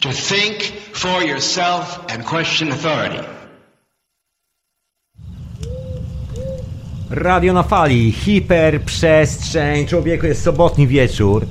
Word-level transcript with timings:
to 0.00 0.12
think 0.12 0.62
for 0.92 1.22
yourself 1.22 1.98
and 2.08 2.24
question 2.24 2.72
authority. 2.72 3.24
Radio 7.10 7.52
na 7.52 7.62
fali, 7.62 8.12
hiperprzestrzeń, 8.12 9.86
człowieku 9.86 10.26
jest 10.26 10.42
sobotni 10.42 10.86
wieczór. 10.86 11.46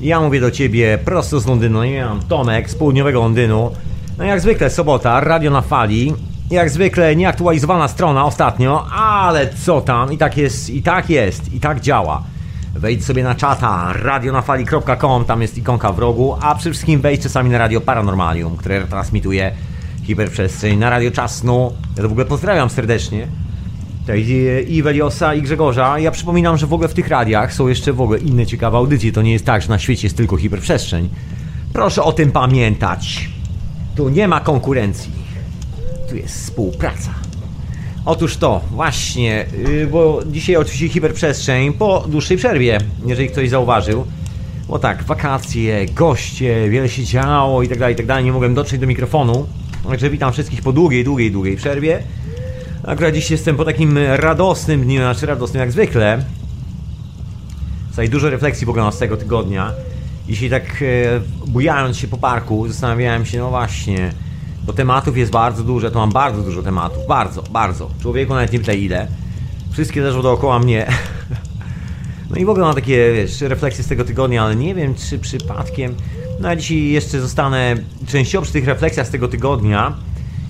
Ja 0.00 0.20
mówię 0.20 0.40
do 0.40 0.50
ciebie 0.50 0.98
prosto 1.04 1.40
z 1.40 1.46
Londynu, 1.46 1.84
nie 1.84 2.04
mam 2.04 2.22
Tomek 2.22 2.70
z 2.70 2.74
południowego 2.74 3.20
Londynu. 3.20 3.70
No 4.18 4.24
jak 4.24 4.40
zwykle 4.40 4.70
sobota, 4.70 5.20
radio 5.20 5.50
na 5.50 5.60
fali. 5.60 6.14
Jak 6.50 6.70
zwykle 6.70 7.16
nieaktualizowana 7.16 7.88
strona 7.88 8.24
ostatnio, 8.24 8.86
ale 8.92 9.48
co 9.54 9.80
tam, 9.80 10.12
i 10.12 10.18
tak 10.18 10.36
jest, 10.36 10.70
i 10.70 10.82
tak 10.82 11.10
jest, 11.10 11.52
i 11.54 11.60
tak 11.60 11.80
działa. 11.80 12.22
Wejdź 12.74 13.04
sobie 13.04 13.24
na 13.24 13.34
czata 13.34 13.92
radionafali.com, 13.92 15.24
tam 15.24 15.42
jest 15.42 15.58
ikonka 15.58 15.92
w 15.92 15.98
rogu, 15.98 16.36
a 16.40 16.54
przede 16.54 16.70
wszystkim 16.70 17.00
wejdź 17.00 17.22
czasami 17.22 17.50
na 17.50 17.58
Radio 17.58 17.80
Paranormalium, 17.80 18.56
które 18.56 18.86
transmituje 18.86 19.52
hiperprzestrzeń 20.02 20.78
na 20.78 20.90
Radio 20.90 21.10
Czasnu. 21.10 21.72
Ja 21.96 22.02
to 22.02 22.08
w 22.08 22.12
ogóle 22.12 22.26
pozdrawiam 22.26 22.70
serdecznie. 22.70 23.26
Cześć, 24.06 24.28
i 24.68 24.82
Weliosa 24.82 25.34
i 25.34 25.42
Grzegorza. 25.42 25.98
Ja 25.98 26.10
przypominam, 26.10 26.56
że 26.56 26.66
w 26.66 26.72
ogóle 26.72 26.88
w 26.88 26.94
tych 26.94 27.08
radiach 27.08 27.54
są 27.54 27.68
jeszcze 27.68 27.92
w 27.92 28.00
ogóle 28.00 28.18
inne 28.18 28.46
ciekawe 28.46 28.78
audycje. 28.78 29.12
To 29.12 29.22
nie 29.22 29.32
jest 29.32 29.46
tak, 29.46 29.62
że 29.62 29.68
na 29.68 29.78
świecie 29.78 30.06
jest 30.06 30.16
tylko 30.16 30.36
hiperprzestrzeń. 30.36 31.08
Proszę 31.72 32.02
o 32.02 32.12
tym 32.12 32.32
pamiętać. 32.32 33.30
Tu 33.96 34.08
nie 34.08 34.28
ma 34.28 34.40
konkurencji. 34.40 35.12
Tu 36.08 36.16
jest 36.16 36.34
współpraca. 36.34 37.21
Otóż 38.04 38.36
to, 38.36 38.60
właśnie, 38.70 39.46
yy, 39.66 39.86
bo 39.86 40.20
dzisiaj 40.26 40.56
oczywiście 40.56 40.88
hiperprzestrzeń 40.88 41.72
po 41.72 42.04
dłuższej 42.08 42.36
przerwie, 42.36 42.78
jeżeli 43.06 43.28
ktoś 43.28 43.48
zauważył. 43.48 44.04
Bo 44.68 44.78
tak, 44.78 45.02
wakacje, 45.02 45.86
goście, 45.86 46.70
wiele 46.70 46.88
się 46.88 47.04
działo 47.04 47.62
i 47.62 47.68
tak 47.68 47.78
dalej, 47.78 47.94
i 47.94 47.96
tak 47.96 48.06
dalej. 48.06 48.24
Nie 48.24 48.32
mogłem 48.32 48.54
dotrzeć 48.54 48.80
do 48.80 48.86
mikrofonu. 48.86 49.46
Także 49.88 50.10
witam 50.10 50.32
wszystkich 50.32 50.62
po 50.62 50.72
długiej, 50.72 51.04
długiej, 51.04 51.30
długiej 51.30 51.56
przerwie. 51.56 52.02
Akurat 52.84 53.14
dziś 53.14 53.30
jestem 53.30 53.56
po 53.56 53.64
takim 53.64 53.98
radosnym 53.98 54.82
dniu, 54.84 55.00
znaczy 55.00 55.26
radosnym 55.26 55.60
jak 55.60 55.72
zwykle. 55.72 56.24
Tutaj 57.90 58.08
dużo 58.08 58.30
refleksji 58.30 58.66
w 58.66 58.92
z 58.92 58.98
tego 58.98 59.16
tygodnia. 59.16 59.72
Jeśli 60.28 60.50
tak 60.50 60.82
e, 60.82 61.20
bujając 61.46 61.96
się 61.96 62.08
po 62.08 62.18
parku, 62.18 62.68
zastanawiałem 62.68 63.26
się, 63.26 63.38
no 63.38 63.50
właśnie, 63.50 64.12
bo 64.66 64.72
tematów 64.72 65.16
jest 65.16 65.32
bardzo 65.32 65.62
dużo, 65.62 65.90
to 65.90 65.98
mam 65.98 66.12
bardzo 66.12 66.42
dużo 66.42 66.62
tematów, 66.62 67.06
bardzo, 67.08 67.42
bardzo. 67.42 67.90
Człowieku 68.02 68.34
nawet 68.34 68.52
nie 68.52 68.58
pytaj 68.58 68.82
ile. 68.82 69.08
Wszystkie 69.72 70.00
leżą 70.00 70.22
dookoła 70.22 70.58
mnie. 70.58 70.86
No 72.30 72.38
i 72.38 72.44
w 72.44 72.48
ogóle 72.48 72.66
mam 72.66 72.74
takie, 72.74 73.12
wiesz, 73.12 73.40
refleksje 73.40 73.84
z 73.84 73.86
tego 73.86 74.04
tygodnia, 74.04 74.44
ale 74.44 74.56
nie 74.56 74.74
wiem, 74.74 74.94
czy 74.94 75.18
przypadkiem... 75.18 75.94
No 76.40 76.48
a 76.48 76.56
dzisiaj 76.56 76.88
jeszcze 76.88 77.20
zostanę 77.20 77.74
częściowo 78.06 78.42
przy 78.42 78.52
tych 78.52 78.66
refleksjach 78.66 79.06
z 79.06 79.10
tego 79.10 79.28
tygodnia 79.28 79.96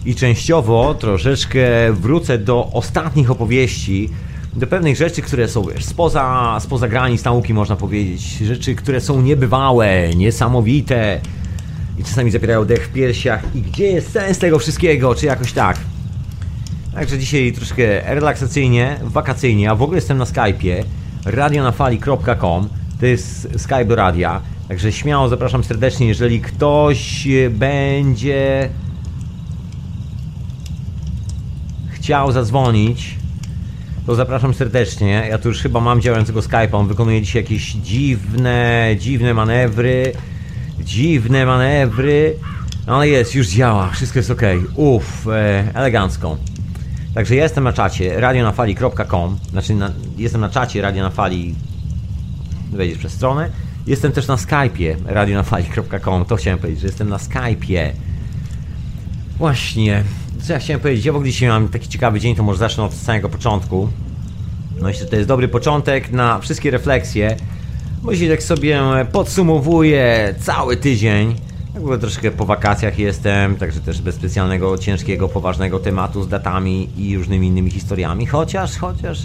i 0.04 0.14
częściowo 0.14 0.94
troszeczkę 0.94 1.92
wrócę 1.92 2.38
do 2.38 2.70
ostatnich 2.72 3.30
opowieści, 3.30 4.10
do 4.56 4.66
pewnych 4.66 4.96
rzeczy, 4.96 5.22
które 5.22 5.48
są 5.48 5.62
wiesz, 5.62 5.84
spoza, 5.84 6.56
spoza 6.60 6.88
granic 6.88 7.24
nauki, 7.24 7.54
można 7.54 7.76
powiedzieć. 7.76 8.22
Rzeczy, 8.22 8.74
które 8.74 9.00
są 9.00 9.22
niebywałe, 9.22 10.14
niesamowite 10.14 11.20
i 11.98 12.04
czasami 12.04 12.30
zapierają 12.30 12.64
dech 12.64 12.86
w 12.88 12.92
piersiach. 12.92 13.42
I 13.54 13.62
gdzie 13.62 13.84
jest 13.84 14.12
sens 14.12 14.38
tego 14.38 14.58
wszystkiego, 14.58 15.14
czy 15.14 15.26
jakoś 15.26 15.52
tak. 15.52 15.78
Także 16.94 17.18
dzisiaj 17.18 17.52
troszkę 17.52 18.14
relaksacyjnie, 18.14 18.96
wakacyjnie, 19.02 19.70
a 19.70 19.74
w 19.74 19.82
ogóle 19.82 19.98
jestem 19.98 20.18
na 20.18 20.24
Skype'ie 20.24 20.84
radionafali.com 21.24 22.68
to 23.00 23.06
jest 23.06 23.48
Skype 23.56 23.84
do 23.84 23.96
radia. 23.96 24.40
Także 24.68 24.92
śmiało 24.92 25.28
zapraszam 25.28 25.64
serdecznie, 25.64 26.06
jeżeli 26.06 26.40
ktoś 26.40 27.28
będzie 27.50 28.68
chciał 31.90 32.32
zadzwonić, 32.32 33.16
to 34.06 34.14
zapraszam 34.14 34.54
serdecznie. 34.54 35.26
Ja 35.30 35.38
tu 35.38 35.48
już 35.48 35.62
chyba 35.62 35.80
mam 35.80 36.00
działającego 36.00 36.40
Skype'a. 36.40 36.74
On 36.74 36.88
wykonuje 36.88 37.22
dzisiaj 37.22 37.42
jakieś 37.42 37.72
dziwne, 37.72 38.88
dziwne 38.98 39.34
manewry. 39.34 40.12
Dziwne 40.84 41.46
manewry. 41.46 42.36
No 42.86 42.96
ale 42.96 43.08
jest, 43.08 43.34
już 43.34 43.48
działa. 43.48 43.90
Wszystko 43.90 44.18
jest 44.18 44.30
ok. 44.30 44.42
Uff, 44.74 45.26
e, 45.28 45.64
elegancko. 45.74 46.36
Także 47.14 47.36
ja 47.36 47.42
jestem 47.42 47.64
na 47.64 47.72
czacie 47.72 48.20
radionafali.com. 48.20 49.38
Znaczy, 49.50 49.74
na, 49.74 49.92
jestem 50.18 50.40
na 50.40 50.48
czacie 50.48 50.82
radionafali. 50.82 51.54
Wejdziesz 52.72 52.98
przez 52.98 53.12
stronę. 53.12 53.50
Jestem 53.86 54.12
też 54.12 54.26
na 54.26 54.36
Skype'ie 54.36 54.94
radionafali.com. 55.06 56.24
To 56.24 56.36
chciałem 56.36 56.58
powiedzieć, 56.58 56.80
że 56.80 56.86
jestem 56.86 57.08
na 57.08 57.16
Skype'ie. 57.16 57.90
Właśnie 59.38 60.04
co 60.42 60.52
ja 60.52 60.58
chciałem 60.58 60.80
powiedzieć? 60.80 61.04
Ja 61.04 61.12
w 61.12 61.16
ogóle 61.16 61.30
dzisiaj 61.30 61.48
mam 61.48 61.68
taki 61.68 61.88
ciekawy 61.88 62.20
dzień, 62.20 62.36
to 62.36 62.42
może 62.42 62.58
zacznę 62.58 62.84
od 62.84 62.94
samego 62.94 63.28
początku. 63.28 63.88
No 64.76 64.82
myślę, 64.82 65.04
że 65.04 65.10
to 65.10 65.16
jest 65.16 65.28
dobry 65.28 65.48
początek 65.48 66.10
na 66.10 66.38
wszystkie 66.38 66.70
refleksje. 66.70 67.36
Jeśli 68.10 68.28
tak 68.28 68.42
sobie 68.42 68.80
podsumowuję 69.12 70.34
cały 70.40 70.76
tydzień, 70.76 71.34
w 71.74 71.76
ogóle 71.76 71.98
troszkę 71.98 72.30
po 72.30 72.46
wakacjach 72.46 72.98
jestem, 72.98 73.56
także 73.56 73.80
też 73.80 74.02
bez 74.02 74.14
specjalnego, 74.14 74.78
ciężkiego, 74.78 75.28
poważnego 75.28 75.78
tematu 75.78 76.22
z 76.22 76.28
datami 76.28 76.88
i 76.96 77.16
różnymi 77.16 77.46
innymi 77.46 77.70
historiami. 77.70 78.26
Chociaż, 78.26 78.78
chociaż, 78.78 79.18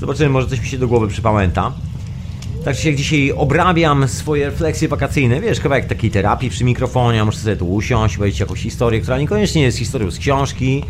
zobaczymy, 0.00 0.30
może 0.30 0.46
coś 0.46 0.60
mi 0.60 0.66
się 0.66 0.78
do 0.78 0.88
głowy 0.88 1.08
przypamięta. 1.08 1.72
Także 2.64 2.88
jak 2.88 2.98
dzisiaj 2.98 3.32
obrabiam 3.32 4.08
swoje 4.08 4.46
refleksje 4.46 4.88
wakacyjne, 4.88 5.40
wiesz, 5.40 5.60
kawałek 5.60 5.86
takiej 5.86 6.10
terapii 6.10 6.50
przy 6.50 6.64
mikrofonie, 6.64 7.24
muszę 7.24 7.38
sobie 7.38 7.56
tu 7.56 7.72
usiąść, 7.72 8.16
powiedzieć 8.16 8.40
jakąś 8.40 8.62
historię, 8.62 9.00
która 9.00 9.18
niekoniecznie 9.18 9.62
jest 9.62 9.78
historią 9.78 10.10
z 10.10 10.18
książki, 10.18 10.84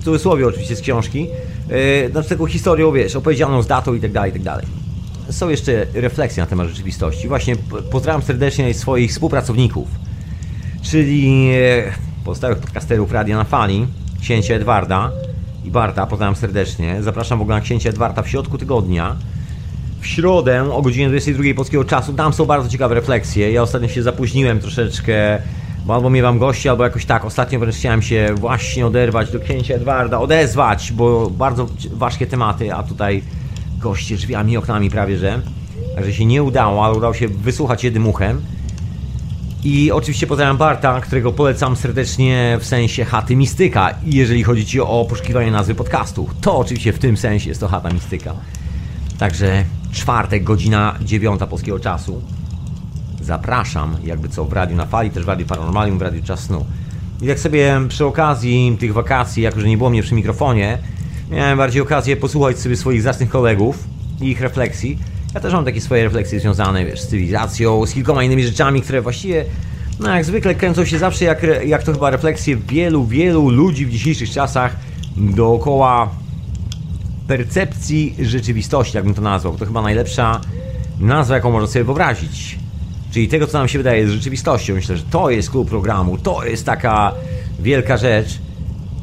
w 0.00 0.04
cudzysłowie 0.04 0.46
oczywiście 0.46 0.76
z 0.76 0.80
książki, 0.80 1.26
yy, 1.68 2.10
znaczy 2.10 2.28
taką 2.28 2.46
historią, 2.46 2.92
wiesz, 2.92 3.16
opowiedzianą 3.16 3.62
z 3.62 3.66
datą 3.66 3.94
i 3.94 4.00
tak 4.00 4.12
dalej, 4.12 4.30
i 4.30 4.32
tak 4.32 4.42
dalej. 4.42 4.83
Są 5.30 5.48
jeszcze 5.48 5.86
refleksje 5.94 6.42
na 6.42 6.46
temat 6.46 6.68
rzeczywistości. 6.68 7.28
Właśnie 7.28 7.56
pozdrawiam 7.90 8.22
serdecznie 8.22 8.74
swoich 8.74 9.10
współpracowników, 9.10 9.88
czyli 10.82 11.50
e, 11.54 11.92
pozostałych 12.24 12.58
podcasterów 12.58 13.12
Radia 13.12 13.36
na 13.36 13.44
Fali, 13.44 13.86
księcia 14.20 14.54
Edwarda 14.54 15.10
i 15.64 15.70
Barta, 15.70 16.06
pozdrawiam 16.06 16.36
serdecznie. 16.36 17.02
Zapraszam 17.02 17.38
w 17.38 17.42
ogóle 17.42 17.56
na 17.56 17.62
księcia 17.62 17.90
Edwarda 17.90 18.22
w 18.22 18.28
środku 18.28 18.58
tygodnia 18.58 19.16
w 20.04 20.06
środę 20.06 20.72
o 20.72 20.82
godzinie 20.82 21.08
22 21.08 21.44
polskiego 21.56 21.84
czasu. 21.84 22.12
Tam 22.12 22.32
są 22.32 22.44
bardzo 22.46 22.68
ciekawe 22.68 22.94
refleksje. 22.94 23.52
Ja 23.52 23.62
ostatnio 23.62 23.88
się 23.88 24.02
zapóźniłem 24.02 24.60
troszeczkę, 24.60 25.42
bo 25.86 25.94
albo 25.94 26.10
miewam 26.10 26.38
gości, 26.38 26.68
albo 26.68 26.84
jakoś 26.84 27.04
tak. 27.04 27.24
Ostatnio 27.24 27.58
wręcz 27.58 27.76
chciałem 27.76 28.02
się 28.02 28.34
właśnie 28.34 28.86
oderwać 28.86 29.30
do 29.30 29.40
księcia 29.40 29.74
Edwarda, 29.74 30.18
odezwać, 30.18 30.92
bo 30.92 31.30
bardzo 31.30 31.68
ważkie 31.92 32.26
tematy, 32.26 32.74
a 32.74 32.82
tutaj 32.82 33.22
goście 33.84 34.16
drzwiami 34.16 34.52
i 34.52 34.56
oknami 34.56 34.90
prawie, 34.90 35.18
że. 35.18 35.40
Także 35.94 36.12
się 36.12 36.24
nie 36.24 36.42
udało, 36.42 36.84
ale 36.84 36.94
udało 36.94 37.14
się 37.14 37.28
wysłuchać 37.28 37.84
jednym 37.84 38.06
uchem. 38.06 38.42
I 39.64 39.92
oczywiście 39.92 40.26
pozdrawiam 40.26 40.56
Barta, 40.56 41.00
którego 41.00 41.32
polecam 41.32 41.76
serdecznie 41.76 42.58
w 42.60 42.66
sensie 42.66 43.04
chaty 43.04 43.36
mistyka. 43.36 43.94
I 44.06 44.14
jeżeli 44.14 44.42
chodzi 44.42 44.66
ci 44.66 44.80
o 44.80 45.06
poszukiwanie 45.08 45.50
nazwy 45.50 45.74
podcastu, 45.74 46.28
to 46.40 46.56
oczywiście 46.56 46.92
w 46.92 46.98
tym 46.98 47.16
sensie 47.16 47.48
jest 47.48 47.60
to 47.60 47.68
chata 47.68 47.90
mistyka. 47.90 48.34
Także 49.18 49.64
czwartek, 49.92 50.44
godzina 50.44 50.98
dziewiąta 51.02 51.46
polskiego 51.46 51.78
czasu. 51.80 52.22
Zapraszam, 53.20 53.96
jakby 54.04 54.28
co, 54.28 54.44
w 54.44 54.52
Radiu 54.52 54.76
na 54.76 54.86
Fali, 54.86 55.10
też 55.10 55.24
w 55.24 55.28
Radiu 55.28 55.46
Paranormalium, 55.46 55.98
w 55.98 56.02
Radiu 56.02 56.22
Czas 56.22 56.40
Snu. 56.40 56.66
I 57.22 57.26
tak 57.26 57.38
sobie 57.38 57.80
przy 57.88 58.04
okazji 58.04 58.76
tych 58.80 58.92
wakacji, 58.92 59.42
jak 59.42 59.56
już 59.56 59.64
nie 59.64 59.78
było 59.78 59.90
mnie 59.90 60.02
przy 60.02 60.14
mikrofonie, 60.14 60.78
miałem 61.34 61.58
bardziej 61.58 61.82
okazję 61.82 62.16
posłuchać 62.16 62.58
sobie 62.58 62.76
swoich 62.76 63.02
zacnych 63.02 63.28
kolegów 63.28 63.84
i 64.20 64.28
ich 64.30 64.40
refleksji. 64.40 64.98
Ja 65.34 65.40
też 65.40 65.52
mam 65.52 65.64
takie 65.64 65.80
swoje 65.80 66.04
refleksje 66.04 66.40
związane 66.40 66.84
wiesz, 66.84 67.00
z 67.00 67.08
cywilizacją, 67.08 67.86
z 67.86 67.92
kilkoma 67.92 68.24
innymi 68.24 68.44
rzeczami, 68.44 68.82
które 68.82 69.02
właściwie, 69.02 69.44
no 70.00 70.14
jak 70.14 70.24
zwykle, 70.24 70.54
kręcą 70.54 70.84
się 70.84 70.98
zawsze 70.98 71.24
jak, 71.24 71.46
jak 71.66 71.82
to 71.82 71.92
chyba 71.92 72.10
refleksje 72.10 72.56
wielu, 72.56 73.06
wielu 73.06 73.50
ludzi 73.50 73.86
w 73.86 73.90
dzisiejszych 73.90 74.30
czasach 74.30 74.76
dookoła 75.16 76.10
percepcji 77.26 78.14
rzeczywistości, 78.18 78.96
jakbym 78.96 79.14
to 79.14 79.22
nazwał. 79.22 79.56
To 79.56 79.66
chyba 79.66 79.82
najlepsza 79.82 80.40
nazwa, 81.00 81.34
jaką 81.34 81.50
można 81.50 81.68
sobie 81.68 81.84
wyobrazić. 81.84 82.58
Czyli 83.12 83.28
tego, 83.28 83.46
co 83.46 83.58
nam 83.58 83.68
się 83.68 83.78
wydaje 83.78 84.08
z 84.08 84.10
rzeczywistością. 84.10 84.74
Myślę, 84.74 84.96
że 84.96 85.02
to 85.02 85.30
jest 85.30 85.50
klub 85.50 85.68
programu, 85.68 86.18
to 86.18 86.44
jest 86.44 86.66
taka 86.66 87.12
wielka 87.60 87.96
rzecz. 87.96 88.38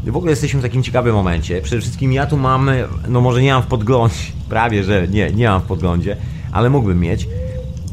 W 0.06 0.18
ogóle 0.18 0.32
jesteśmy 0.32 0.60
w 0.60 0.64
takim 0.64 0.84
ciekawym 0.84 1.16
momencie. 1.16 1.62
Przede 1.62 1.82
wszystkim 1.82 2.14
ja 2.14 2.26
tu 2.26 2.38
mam, 2.38 2.70
no 3.08 3.22
może 3.22 3.42
nie 3.42 3.54
mam 3.54 3.64
w 3.64 3.68
podglądzie, 3.68 4.16
prawie 4.50 4.84
że 4.84 5.08
nie, 5.08 5.32
nie 5.32 5.48
mam 5.48 5.62
w 5.62 5.66
podglądzie, 5.66 6.18
ale 6.52 6.70
mógłbym 6.70 7.00
mieć. 7.00 7.28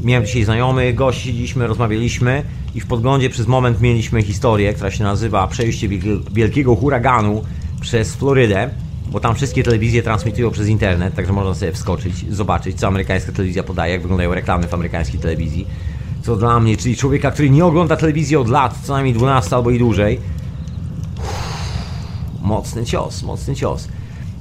Miałem 0.03 0.25
dzisiaj 0.25 0.43
znajomy, 0.43 0.93
gości, 0.93 1.23
siedzieliśmy, 1.23 1.67
rozmawialiśmy 1.67 2.43
i 2.75 2.81
w 2.81 2.87
podglądzie 2.87 3.29
przez 3.29 3.47
moment 3.47 3.81
mieliśmy 3.81 4.23
historię, 4.23 4.73
która 4.73 4.91
się 4.91 5.03
nazywa 5.03 5.47
Przejście 5.47 5.89
Wielkiego 6.31 6.75
Huraganu 6.75 7.43
przez 7.81 8.15
Florydę 8.15 8.69
bo 9.11 9.19
tam 9.19 9.35
wszystkie 9.35 9.63
telewizje 9.63 10.03
transmitują 10.03 10.51
przez 10.51 10.67
internet, 10.67 11.15
także 11.15 11.33
można 11.33 11.53
sobie 11.53 11.71
wskoczyć, 11.71 12.33
zobaczyć, 12.33 12.79
co 12.79 12.87
amerykańska 12.87 13.31
telewizja 13.31 13.63
podaje, 13.63 13.93
jak 13.93 14.01
wyglądają 14.01 14.33
reklamy 14.33 14.67
w 14.67 14.73
amerykańskiej 14.73 15.19
telewizji, 15.19 15.67
co 16.21 16.35
dla 16.35 16.59
mnie, 16.59 16.77
czyli 16.77 16.95
człowieka, 16.95 17.31
który 17.31 17.49
nie 17.49 17.65
ogląda 17.65 17.95
telewizji 17.95 18.35
od 18.35 18.49
lat, 18.49 18.75
co 18.83 18.93
najmniej 18.93 19.13
12 19.13 19.55
albo 19.55 19.69
i 19.69 19.79
dłużej. 19.79 20.19
Mocny 22.41 22.85
cios, 22.85 23.23
mocny 23.23 23.55
cios. 23.55 23.87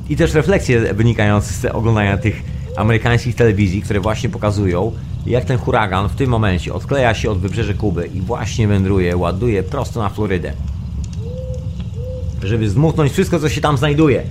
I 0.09 0.17
też 0.17 0.35
refleksje 0.35 0.95
wynikające 0.95 1.53
z 1.53 1.65
oglądania 1.65 2.19
tych 2.19 2.43
amerykańskich 2.77 3.35
telewizji, 3.35 3.83
które 3.83 4.01
właśnie 4.01 4.29
pokazują, 4.29 4.93
jak 5.27 5.45
ten 5.45 5.59
huragan 5.59 6.09
w 6.09 6.15
tym 6.15 6.31
momencie 6.31 6.75
odkleja 6.75 7.15
się 7.15 7.31
od 7.31 7.39
wybrzeży 7.39 7.75
Kuby 7.75 8.07
i 8.07 8.21
właśnie 8.21 8.69
wędruje, 8.69 9.17
ładuje 9.17 9.63
prosto 9.63 10.03
na 10.03 10.09
Florydę. 10.09 10.53
Żeby 12.43 12.71
zmuchnąć 12.71 13.13
wszystko, 13.13 13.41
co 13.41 13.49
się 13.49 13.61
tam 13.61 13.79
znajduje. 13.79 14.23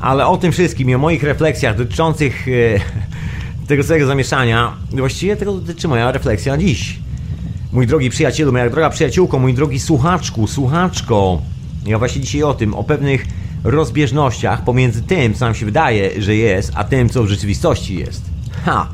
Ale 0.00 0.26
o 0.26 0.36
tym 0.36 0.52
wszystkim 0.52 0.90
i 0.90 0.94
o 0.94 0.98
moich 0.98 1.22
refleksjach 1.22 1.76
dotyczących 1.76 2.48
e, 2.48 2.80
tego 3.68 3.84
całego 3.84 4.06
zamieszania, 4.06 4.72
właściwie 4.90 5.36
tego 5.36 5.52
dotyczy 5.52 5.88
moja 5.88 6.12
refleksja 6.12 6.56
dziś. 6.56 6.98
Mój 7.72 7.86
drogi 7.86 8.10
przyjacielu, 8.10 8.52
moja 8.52 8.70
droga 8.70 8.90
przyjaciółko, 8.90 9.38
mój 9.38 9.54
drogi 9.54 9.80
słuchaczku, 9.80 10.46
słuchaczko. 10.46 11.42
Ja 11.86 11.98
właśnie 11.98 12.20
dzisiaj 12.20 12.42
o 12.42 12.54
tym, 12.54 12.74
o 12.74 12.84
pewnych 12.84 13.26
rozbieżnościach 13.64 14.64
pomiędzy 14.64 15.02
tym, 15.02 15.34
co 15.34 15.44
nam 15.44 15.54
się 15.54 15.66
wydaje, 15.66 16.22
że 16.22 16.34
jest, 16.36 16.72
a 16.74 16.84
tym, 16.84 17.08
co 17.08 17.22
w 17.22 17.28
rzeczywistości 17.28 17.98
jest. 17.98 18.22
Ha! 18.64 18.88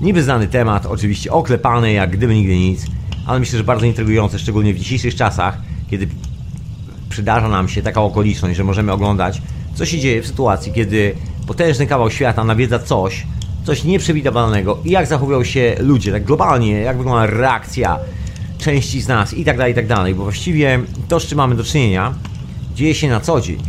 Niby 0.00 0.22
znany 0.22 0.48
temat, 0.48 0.86
oczywiście 0.86 1.32
oklepany 1.32 1.92
jak 1.92 2.10
gdyby 2.10 2.34
nigdy 2.34 2.56
nic, 2.56 2.86
ale 3.26 3.40
myślę, 3.40 3.58
że 3.58 3.64
bardzo 3.64 3.86
intrygujący, 3.86 4.38
szczególnie 4.38 4.74
w 4.74 4.78
dzisiejszych 4.78 5.14
czasach, 5.14 5.58
kiedy 5.90 6.08
przydarza 7.08 7.48
nam 7.48 7.68
się 7.68 7.82
taka 7.82 8.02
okoliczność, 8.02 8.56
że 8.56 8.64
możemy 8.64 8.92
oglądać, 8.92 9.42
co 9.74 9.86
się 9.86 9.98
dzieje 9.98 10.22
w 10.22 10.26
sytuacji, 10.26 10.72
kiedy 10.72 11.14
potężny 11.46 11.86
kawał 11.86 12.10
świata 12.10 12.44
nawiedza 12.44 12.78
coś, 12.78 13.26
coś 13.64 13.84
nieprzewidywalnego 13.84 14.78
i 14.84 14.90
jak 14.90 15.06
zachowują 15.06 15.44
się 15.44 15.76
ludzie, 15.78 16.12
tak 16.12 16.24
globalnie, 16.24 16.72
jak 16.72 16.96
wygląda 16.98 17.26
reakcja 17.26 17.98
części 18.58 19.00
z 19.00 19.08
nas 19.08 19.34
i 19.34 19.44
tak 19.44 19.56
dalej, 19.56 19.72
i 19.72 19.74
tak 19.74 19.86
dalej, 19.86 20.14
bo 20.14 20.22
właściwie 20.22 20.80
to, 21.08 21.20
z 21.20 21.26
czym 21.26 21.38
mamy 21.38 21.54
do 21.54 21.64
czynienia, 21.64 22.14
dzieje 22.74 22.94
się 22.94 23.08
na 23.08 23.20
co 23.20 23.40
dzień. 23.40 23.62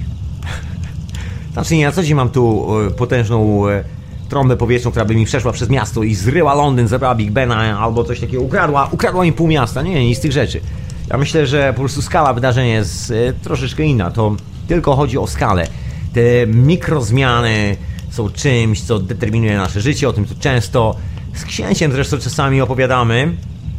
Znaczy 1.54 1.76
nie 1.76 1.86
na 1.86 1.92
co 1.92 2.04
dzień 2.04 2.16
mam 2.16 2.30
tu 2.30 2.68
e, 2.88 2.92
potężną 2.92 3.68
e, 3.68 3.84
trąbę 4.30 4.58
powietrzną, 4.58 4.92
która 4.92 5.06
by 5.06 5.16
mi 5.16 5.26
przeszła 5.26 5.52
przez 5.52 5.70
miasto 5.70 6.04
i 6.04 6.16
zryła 6.16 6.54
Londyn, 6.54 6.88
zabrała 6.88 7.16
Big 7.16 7.32
Bena 7.32 7.80
albo 7.80 8.04
coś 8.04 8.20
takiego, 8.20 8.44
ukradła, 8.44 8.90
ukradła 8.92 9.24
mi 9.24 9.34
pół 9.34 9.48
miasta. 9.48 9.82
Nie, 9.82 9.94
nie, 9.94 10.06
nic 10.06 10.18
z 10.18 10.22
tych 10.22 10.32
rzeczy. 10.32 10.62
Ja 11.10 11.18
myślę, 11.18 11.48
że 11.48 11.74
po 11.74 11.80
prostu 11.80 12.02
skala 12.02 12.34
wydarzenia 12.34 12.74
jest 12.74 13.12
e, 13.12 13.34
troszeczkę 13.34 13.84
inna. 13.84 14.12
To 14.12 14.36
tylko 14.68 14.96
chodzi 14.96 15.18
o 15.18 15.28
skalę. 15.28 15.68
Te 16.14 16.48
mikrozmiany 16.48 17.78
są 18.10 18.30
czymś, 18.30 18.82
co 18.82 19.00
determinuje 19.00 19.58
nasze 19.58 19.82
życie, 19.82 20.10
o 20.10 20.14
tym 20.14 20.26
tu 20.26 20.36
często 20.40 20.96
z 21.34 21.46
księciem 21.46 21.92
zresztą 21.92 22.18
czasami 22.18 22.62
opowiadamy. 22.62 23.38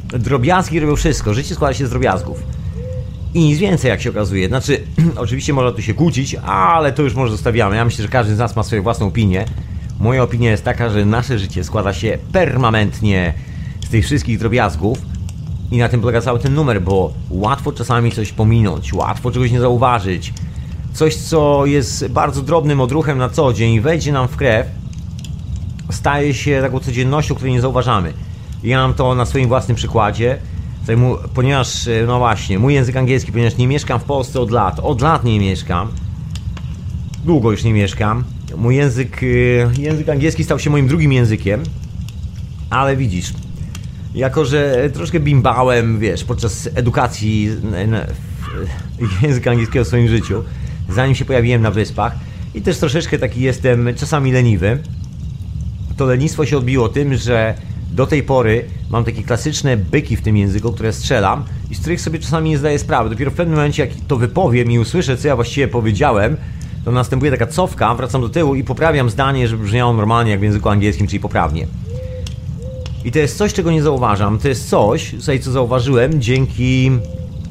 Drobiazgi 0.09 0.81
robią 0.81 0.97
wszystko, 0.97 1.35
życie 1.35 1.55
składa 1.55 1.75
się 1.75 1.87
z 1.87 1.91
drobiazgów. 1.91 2.43
I 3.35 3.41
nic 3.41 3.59
więcej, 3.59 3.89
jak 3.89 4.01
się 4.01 4.11
okazuje. 4.11 4.49
Znaczy, 4.49 4.81
oczywiście 5.17 5.53
można 5.53 5.73
tu 5.73 5.83
się 5.83 5.95
kłócić, 5.95 6.35
ale 6.35 6.93
to 6.93 7.03
już 7.03 7.15
może 7.15 7.33
zostawiamy. 7.33 7.77
Ja 7.77 7.85
myślę, 7.85 8.03
że 8.03 8.09
każdy 8.09 8.35
z 8.35 8.39
nas 8.39 8.57
ma 8.57 8.63
swoją 8.63 8.83
własną 8.83 9.07
opinię. 9.07 9.45
Moja 10.01 10.23
opinia 10.23 10.51
jest 10.51 10.65
taka, 10.65 10.91
że 10.91 11.05
nasze 11.05 11.39
życie 11.39 11.65
składa 11.65 11.93
się 11.93 12.19
permanentnie 12.33 13.35
z 13.87 13.89
tych 13.89 14.05
wszystkich 14.05 14.39
drobiazgów 14.39 14.99
i 15.71 15.79
na 15.79 15.89
tym 15.89 16.01
polega 16.01 16.21
cały 16.21 16.39
ten 16.39 16.55
numer, 16.55 16.83
bo 16.83 17.13
łatwo 17.31 17.73
czasami 17.73 18.13
coś 18.13 18.33
pominąć, 18.33 18.93
łatwo 18.93 19.31
czegoś 19.31 19.51
nie 19.51 19.61
zauważyć. 19.61 20.33
Coś, 20.93 21.17
co 21.17 21.67
jest 21.67 22.09
bardzo 22.09 22.43
drobnym 22.43 22.81
odruchem 22.81 23.19
na 23.19 23.29
co 23.29 23.53
dzień, 23.53 23.81
wejdzie 23.81 24.13
nam 24.13 24.29
w 24.29 24.37
krew, 24.37 24.67
staje 25.91 26.35
się 26.35 26.61
taką 26.63 26.81
codziennością, 26.81 27.35
której 27.35 27.53
nie 27.53 27.61
zauważamy. 27.61 28.13
Ja 28.63 28.79
mam 28.79 28.95
to 28.95 29.15
na 29.15 29.27
swoim 29.27 29.49
własnym 29.49 29.77
przykładzie, 29.77 30.39
ponieważ, 31.35 31.89
no 32.07 32.19
właśnie, 32.19 32.59
mój 32.59 32.75
język 32.75 32.97
angielski, 32.97 33.33
ponieważ 33.33 33.57
nie 33.57 33.69
mieszkam 33.69 34.01
w 34.01 34.05
Polsce 34.05 34.41
od 34.41 34.51
lat, 34.51 34.81
od 34.81 35.01
lat 35.01 35.25
nie 35.25 35.41
mieszkam, 35.41 35.89
długo 37.25 37.51
już 37.51 37.65
nie 37.65 37.73
mieszkam, 37.73 38.25
mój 38.57 38.77
język, 38.77 39.23
y, 39.23 39.71
język 39.79 40.09
angielski 40.09 40.45
stał 40.45 40.59
się 40.59 40.71
moim 40.71 40.89
drugim 40.89 41.13
językiem, 41.13 41.63
ale 42.71 42.97
widzisz, 42.97 43.33
jako 44.15 44.45
że 44.45 44.91
troszkę 44.95 45.21
bimbałem, 45.21 45.99
wiesz, 45.99 46.25
podczas 46.25 46.69
edukacji 46.75 47.51
języka 49.23 49.51
angielskiego 49.51 49.85
w 49.85 49.89
swoim 49.89 50.09
życiu, 50.09 50.45
zanim 50.89 51.15
się 51.15 51.25
pojawiłem 51.25 51.63
na 51.63 51.71
wyspach 51.71 52.15
i 52.55 52.63
też 52.63 52.79
troszeczkę 52.79 53.19
taki 53.19 53.41
jestem 53.41 53.89
czasami 53.97 54.33
leniwy, 54.33 54.79
to 55.97 56.07
lenistwo 56.07 56.47
się 56.47 56.59
odbiło 56.59 56.89
tym, 56.89 57.15
że 57.15 57.55
do 57.91 58.07
tej 58.07 58.23
pory 58.23 58.65
mam 58.91 59.05
takie 59.05 59.23
klasyczne 59.23 59.77
byki 59.77 60.17
w 60.17 60.23
tym 60.23 60.37
języku, 60.37 60.73
które 60.73 60.93
strzelam 60.93 61.45
i 61.71 61.75
z 61.75 61.81
których 61.81 62.01
sobie 62.01 62.19
czasami 62.19 62.51
nie 62.51 62.59
zdaję 62.59 62.79
sprawy. 62.79 63.11
Dopiero 63.11 63.31
w 63.31 63.35
pewnym 63.35 63.57
momencie, 63.57 63.87
jak 63.87 63.95
to 64.09 64.17
wypowiem 64.17 64.71
i 64.71 64.79
usłyszę, 64.79 65.17
co 65.17 65.29
ja 65.29 65.37
właściwie 65.37 65.69
powiedziałem, 65.69 66.37
to 66.85 66.93
następuje 66.93 67.31
taka 67.31 67.47
cofka, 67.47 67.95
wracam 67.95 68.21
do 68.21 68.29
tyłu 68.29 68.55
i 68.55 68.65
poprawiam 68.65 69.11
zdanie, 69.11 69.49
żeby 69.49 69.65
brzmiało 69.65 69.93
normalnie 69.93 70.31
jak 70.31 70.41
w 70.41 70.43
języku 70.43 70.69
angielskim, 70.69 71.07
czyli 71.07 71.21
poprawnie. 71.21 71.67
I 73.05 73.13
to 73.13 73.19
jest 73.19 73.37
coś, 73.39 73.53
czego 73.53 73.71
nie 73.71 73.83
zauważam. 73.83 74.39
To 74.39 74.49
jest 74.49 74.69
coś, 74.69 75.11
tutaj 75.11 75.41
co 75.41 75.53
zauważyłem 75.53 76.21
dzięki 76.21 76.91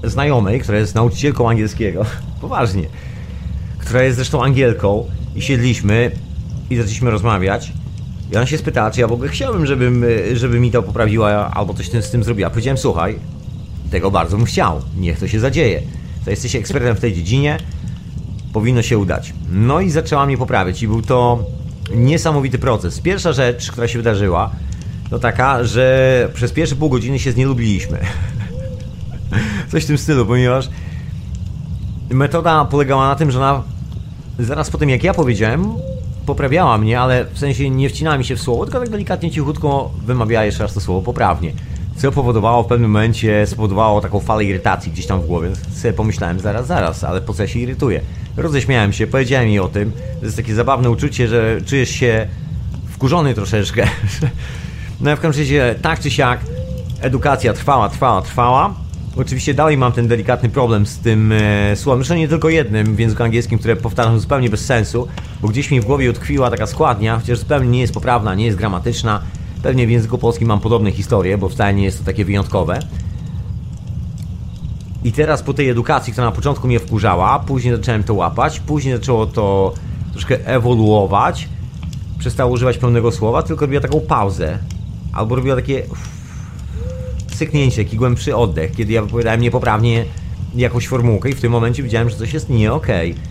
znajomej, 0.04 0.60
która 0.60 0.78
jest 0.78 0.96
nauczycielką 0.96 1.50
angielskiego. 1.50 2.06
Poważnie. 2.42 2.88
Która 3.78 4.04
jest 4.04 4.16
zresztą 4.16 4.44
Angielką 4.44 5.06
i 5.36 5.42
siedliśmy 5.42 6.12
i 6.70 6.76
zaczęliśmy 6.76 7.12
rozmawiać. 7.12 7.74
I 8.32 8.36
ona 8.36 8.46
się 8.46 8.58
spytała, 8.58 8.92
czy 8.92 9.02
ja 9.02 9.08
w 9.08 9.12
ogóle 9.12 9.30
chciałbym, 9.30 9.66
żebym, 9.66 10.06
żeby 10.34 10.60
mi 10.60 10.72
to 10.72 10.84
poprawiła 10.84 11.52
albo 11.54 11.74
coś 11.74 11.90
z 11.90 12.12
tym 12.12 12.24
zrobiła. 12.24 12.50
Powiedziałem, 12.50 12.78
słuchaj, 12.78 13.20
tego 13.92 14.12
bardzo 14.12 14.38
bym 14.38 14.46
chciał. 14.46 14.82
Niech 14.98 15.20
to 15.20 15.28
się 15.28 15.40
zadzieje. 15.40 15.82
To 16.26 16.30
jesteś 16.32 16.56
ekspertem 16.56 16.96
w 16.96 17.00
tej 17.00 17.14
dziedzinie, 17.14 17.58
powinno 18.54 18.82
się 18.82 18.98
udać. 18.98 19.34
No 19.52 19.82
i 19.82 19.90
zaczęła 19.90 20.26
mnie 20.26 20.38
poprawiać 20.38 20.84
i 20.84 20.88
był 20.88 21.02
to 21.02 21.46
niesamowity 21.96 22.58
proces. 22.58 23.02
Pierwsza 23.02 23.34
rzecz, 23.34 23.72
która 23.72 23.88
się 23.88 24.00
wydarzyła, 24.00 24.52
to 25.10 25.20
taka, 25.20 25.64
że 25.64 26.30
przez 26.34 26.52
pierwsze 26.52 26.76
pół 26.76 26.90
godziny 26.90 27.20
się 27.20 27.32
znielubiliśmy. 27.32 28.00
Coś 29.72 29.84
w 29.84 29.88
tym 29.88 29.98
stylu, 29.98 30.26
ponieważ 30.26 30.70
metoda 32.10 32.66
polegała 32.66 33.08
na 33.08 33.16
tym, 33.16 33.32
że 33.32 33.40
ona 33.40 33.64
zaraz 34.40 34.70
po 34.70 34.78
tym 34.78 34.90
jak 34.90 35.04
ja 35.04 35.14
powiedziałem, 35.14 35.66
poprawiała 36.28 36.78
mnie, 36.78 37.00
ale 37.00 37.26
w 37.26 37.40
sensie 37.40 37.70
nie 37.70 37.90
wcinała 37.90 38.18
mi 38.18 38.26
się 38.26 38.36
w 38.36 38.42
słowo, 38.42 38.66
tylko 38.66 38.80
tak 38.80 38.90
delikatnie, 38.90 39.32
cichutko 39.32 39.92
wymawiała 40.06 40.46
jeszcze 40.46 40.64
raz 40.64 40.74
to 40.74 40.82
słowo 40.82 41.02
poprawnie. 41.02 41.52
Co 41.98 42.12
powodowało 42.12 42.64
w 42.64 42.68
pewnym 42.68 42.92
momencie, 42.92 43.48
spowodowało 43.48 44.02
taką 44.02 44.20
falę 44.20 44.44
irytacji 44.44 44.92
gdzieś 44.92 45.06
tam 45.06 45.22
w 45.22 45.26
głowie. 45.26 45.50
Sobie 45.76 45.94
pomyślałem, 45.94 46.40
zaraz, 46.40 46.68
zaraz, 46.68 47.04
ale 47.04 47.22
po 47.22 47.34
co 47.34 47.44
ja 47.44 47.48
się 47.48 47.60
irytuję? 47.60 48.02
Roześmiałem 48.38 48.94
się, 48.94 49.08
powiedziałem 49.08 49.48
jej 49.48 49.60
o 49.60 49.68
tym. 49.68 49.92
To 50.20 50.26
jest 50.26 50.38
takie 50.38 50.56
zabawne 50.56 50.90
uczucie, 50.90 51.28
że 51.28 51.62
czujesz 51.66 51.90
się 51.90 52.28
wkurzony 52.90 53.34
troszeczkę. 53.34 53.88
No 55.02 55.16
w 55.16 55.20
każdym 55.20 55.44
razie, 55.44 55.76
tak 55.82 56.00
czy 56.00 56.12
siak, 56.12 56.40
edukacja 57.02 57.54
trwała, 57.54 57.90
trwała, 57.90 58.22
trwała. 58.22 58.87
Oczywiście 59.20 59.54
dalej 59.54 59.78
mam 59.78 59.92
ten 59.92 60.08
delikatny 60.08 60.50
problem 60.50 60.86
z 60.86 61.00
tym 61.00 61.32
e, 61.32 61.76
słowem, 61.76 62.00
zresztą 62.00 62.16
nie 62.16 62.28
tylko 62.28 62.50
jednym 62.50 62.96
w 62.96 63.00
języku 63.00 63.24
angielskim, 63.24 63.60
które 63.60 63.76
powtarzam 63.76 64.20
zupełnie 64.20 64.50
bez 64.50 64.66
sensu, 64.66 65.08
bo 65.42 65.48
gdzieś 65.48 65.72
mi 65.72 65.82
w 65.82 65.86
głowie 65.86 66.10
utkwiła 66.10 66.50
taka 66.50 66.68
składnia, 66.68 67.20
chociaż 67.20 67.40
zupełnie 67.40 67.70
nie 67.70 67.82
jest 67.82 67.94
poprawna, 67.94 68.36
nie 68.36 68.46
jest 68.46 68.58
gramatyczna. 68.58 69.22
Pewnie 69.64 69.88
w 69.88 69.90
języku 69.90 70.18
polskim 70.18 70.48
mam 70.48 70.60
podobne 70.60 70.92
historie, 70.92 71.38
bo 71.38 71.50
wcale 71.50 71.74
nie 71.74 71.84
jest 71.84 72.00
to 72.00 72.06
takie 72.06 72.26
wyjątkowe. 72.26 72.80
I 75.04 75.12
teraz 75.12 75.44
po 75.44 75.54
tej 75.54 75.70
edukacji, 75.70 76.14
która 76.14 76.28
na 76.28 76.36
początku 76.36 76.68
mnie 76.68 76.80
wkurzała, 76.80 77.40
później 77.40 77.76
zacząłem 77.76 78.04
to 78.04 78.14
łapać, 78.14 78.60
później 78.60 78.98
zaczęło 78.98 79.26
to 79.26 79.74
troszkę 80.12 80.46
ewoluować, 80.46 81.50
przestało 82.20 82.52
używać 82.52 82.78
pełnego 82.78 83.12
słowa, 83.12 83.44
tylko 83.44 83.66
robiła 83.66 83.82
taką 83.82 84.02
pauzę. 84.02 84.60
Albo 85.14 85.36
robiła 85.36 85.56
takie 85.56 85.84
syknięcie, 87.38 87.84
taki 87.84 87.98
głębszy 87.98 88.36
oddech, 88.36 88.72
kiedy 88.72 88.94
ja 88.94 89.02
wypowiadałem 89.02 89.42
niepoprawnie 89.42 90.06
jakąś 90.56 90.88
formułkę 90.88 91.30
i 91.30 91.34
w 91.34 91.42
tym 91.42 91.52
momencie 91.52 91.84
widziałem, 91.84 92.10
że 92.10 92.16
coś 92.16 92.34
jest 92.34 92.50
nie 92.50 92.74
okej. 92.74 93.12
Okay. 93.12 93.24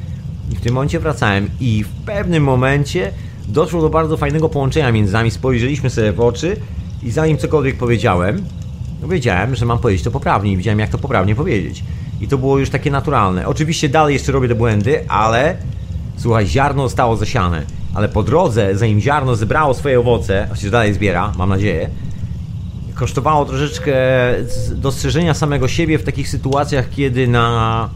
I 0.52 0.56
w 0.56 0.60
tym 0.60 0.74
momencie 0.74 1.00
wracałem 1.00 1.50
i 1.60 1.84
w 1.84 1.88
pewnym 1.88 2.42
momencie 2.42 3.12
doszło 3.48 3.82
do 3.82 3.90
bardzo 3.90 4.16
fajnego 4.16 4.48
połączenia 4.48 4.92
między 4.92 5.12
nami. 5.12 5.30
Spojrzeliśmy 5.30 5.90
sobie 5.90 6.12
w 6.12 6.20
oczy 6.20 6.56
i 7.02 7.10
zanim 7.10 7.38
cokolwiek 7.38 7.76
powiedziałem, 7.76 8.44
wiedziałem, 9.08 9.56
że 9.56 9.66
mam 9.66 9.78
powiedzieć 9.78 10.04
to 10.04 10.10
poprawnie 10.10 10.52
i 10.52 10.56
widziałem, 10.56 10.78
jak 10.78 10.90
to 10.90 10.98
poprawnie 10.98 11.34
powiedzieć. 11.34 11.84
I 12.20 12.28
to 12.28 12.38
było 12.38 12.58
już 12.58 12.70
takie 12.70 12.90
naturalne. 12.90 13.46
Oczywiście 13.46 13.88
dalej 13.88 14.14
jeszcze 14.14 14.32
robię 14.32 14.48
te 14.48 14.54
błędy, 14.54 15.08
ale 15.08 15.56
słuchaj, 16.16 16.46
ziarno 16.46 16.82
zostało 16.82 17.16
zasiane. 17.16 17.62
Ale 17.94 18.08
po 18.08 18.22
drodze, 18.22 18.76
zanim 18.76 19.00
ziarno 19.00 19.36
zebrało 19.36 19.74
swoje 19.74 20.00
owoce, 20.00 20.46
chociaż 20.50 20.70
dalej 20.70 20.94
zbiera, 20.94 21.32
mam 21.38 21.48
nadzieję, 21.48 21.90
kosztowało 22.96 23.44
troszeczkę 23.44 23.94
dostrzeżenia 24.70 25.34
samego 25.34 25.68
siebie 25.68 25.98
w 25.98 26.02
takich 26.02 26.28
sytuacjach, 26.28 26.90
kiedy 26.90 27.28
na 27.28 27.88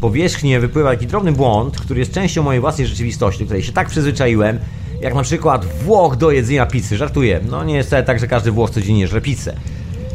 powierzchnię 0.00 0.60
wypływa 0.60 0.90
taki 0.90 1.06
drobny 1.06 1.32
błąd, 1.32 1.80
który 1.80 2.00
jest 2.00 2.12
częścią 2.12 2.42
mojej 2.42 2.60
własnej 2.60 2.86
rzeczywistości, 2.86 3.40
do 3.40 3.44
której 3.44 3.62
się 3.62 3.72
tak 3.72 3.88
przyzwyczaiłem, 3.88 4.58
jak 5.00 5.14
na 5.14 5.22
przykład 5.22 5.64
Włoch 5.64 6.16
do 6.16 6.30
jedzenia 6.30 6.66
pizzy. 6.66 6.96
Żartuję. 6.96 7.40
No 7.50 7.64
nie 7.64 7.74
jest 7.74 7.90
tak, 8.06 8.20
że 8.20 8.26
każdy 8.26 8.50
Włoch 8.50 8.70
codziennie 8.70 9.08
żre 9.08 9.20
pizzę. 9.20 9.56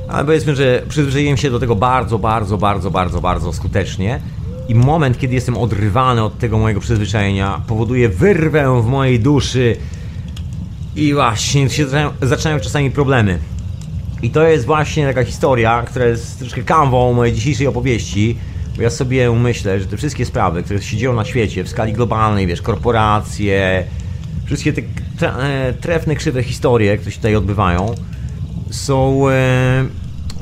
ale 0.09 0.25
powiedzmy, 0.25 0.55
że 0.55 0.83
przyzwyczaiłem 0.89 1.37
się 1.37 1.51
do 1.51 1.59
tego 1.59 1.75
bardzo, 1.75 2.19
bardzo, 2.19 2.57
bardzo, 2.57 2.91
bardzo, 2.91 3.21
bardzo 3.21 3.53
skutecznie. 3.53 4.19
I 4.69 4.75
moment, 4.75 5.17
kiedy 5.17 5.35
jestem 5.35 5.57
odrywany 5.57 6.23
od 6.23 6.39
tego 6.39 6.57
mojego 6.57 6.81
przyzwyczajenia, 6.81 7.61
powoduje 7.67 8.09
wyrwę 8.09 8.81
w 8.81 8.85
mojej 8.85 9.19
duszy 9.19 9.77
i 10.95 11.13
właśnie 11.13 11.69
się 11.69 11.85
zaczynają 12.21 12.59
czasami 12.59 12.91
problemy. 12.91 13.39
I 14.21 14.29
to 14.29 14.43
jest 14.43 14.65
właśnie 14.65 15.07
taka 15.07 15.23
historia, 15.23 15.83
która 15.87 16.05
jest 16.05 16.39
troszkę 16.39 16.63
kanwą 16.63 17.13
mojej 17.13 17.33
dzisiejszej 17.33 17.67
opowieści, 17.67 18.37
bo 18.75 18.81
ja 18.81 18.89
sobie 18.89 19.31
myślę, 19.31 19.79
że 19.79 19.85
te 19.85 19.97
wszystkie 19.97 20.25
sprawy, 20.25 20.63
które 20.63 20.81
się 20.81 20.97
dzieją 20.97 21.13
na 21.13 21.25
świecie 21.25 21.63
w 21.63 21.69
skali 21.69 21.93
globalnej, 21.93 22.47
wiesz, 22.47 22.61
korporacje, 22.61 23.83
wszystkie 24.45 24.73
te 24.73 24.81
e, 25.21 25.73
trefne, 25.73 26.15
krzywe 26.15 26.43
historie, 26.43 26.97
które 26.97 27.11
się 27.11 27.17
tutaj 27.17 27.35
odbywają, 27.35 27.95
są, 28.69 29.29
e, 29.29 29.85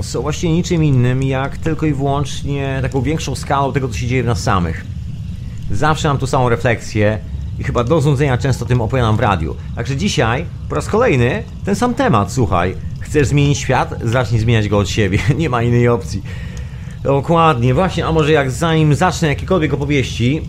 są 0.01 0.21
właśnie 0.21 0.53
niczym 0.53 0.83
innym, 0.83 1.23
jak 1.23 1.57
tylko 1.57 1.85
i 1.85 1.93
wyłącznie 1.93 2.79
taką 2.81 3.01
większą 3.01 3.35
skalą 3.35 3.73
tego, 3.73 3.87
co 3.87 3.93
się 3.93 4.07
dzieje 4.07 4.23
w 4.23 4.25
nas 4.25 4.43
samych. 4.43 4.85
Zawsze 5.71 6.07
mam 6.07 6.17
tu 6.17 6.27
samą 6.27 6.49
refleksję 6.49 7.19
i 7.59 7.63
chyba 7.63 7.83
do 7.83 8.01
znudzenia 8.01 8.37
często 8.37 8.65
tym 8.65 8.81
opowiadam 8.81 9.17
w 9.17 9.19
radiu. 9.19 9.55
Także 9.75 9.95
dzisiaj, 9.95 10.45
po 10.69 10.75
raz 10.75 10.87
kolejny, 10.87 11.43
ten 11.65 11.75
sam 11.75 11.93
temat, 11.93 12.31
słuchaj. 12.31 12.75
Chcesz 13.15 13.27
zmienić 13.27 13.57
świat? 13.57 13.95
Zacznij 14.03 14.39
zmieniać 14.39 14.69
go 14.69 14.77
od 14.77 14.89
siebie. 14.89 15.19
Nie 15.37 15.49
ma 15.49 15.63
innej 15.63 15.87
opcji. 15.87 16.21
Dokładnie, 17.03 17.73
właśnie, 17.73 18.05
a 18.05 18.11
może 18.11 18.31
jak 18.31 18.51
zanim 18.51 18.95
zacznę 18.95 19.27
jakiekolwiek 19.27 19.73
opowieści, 19.73 20.41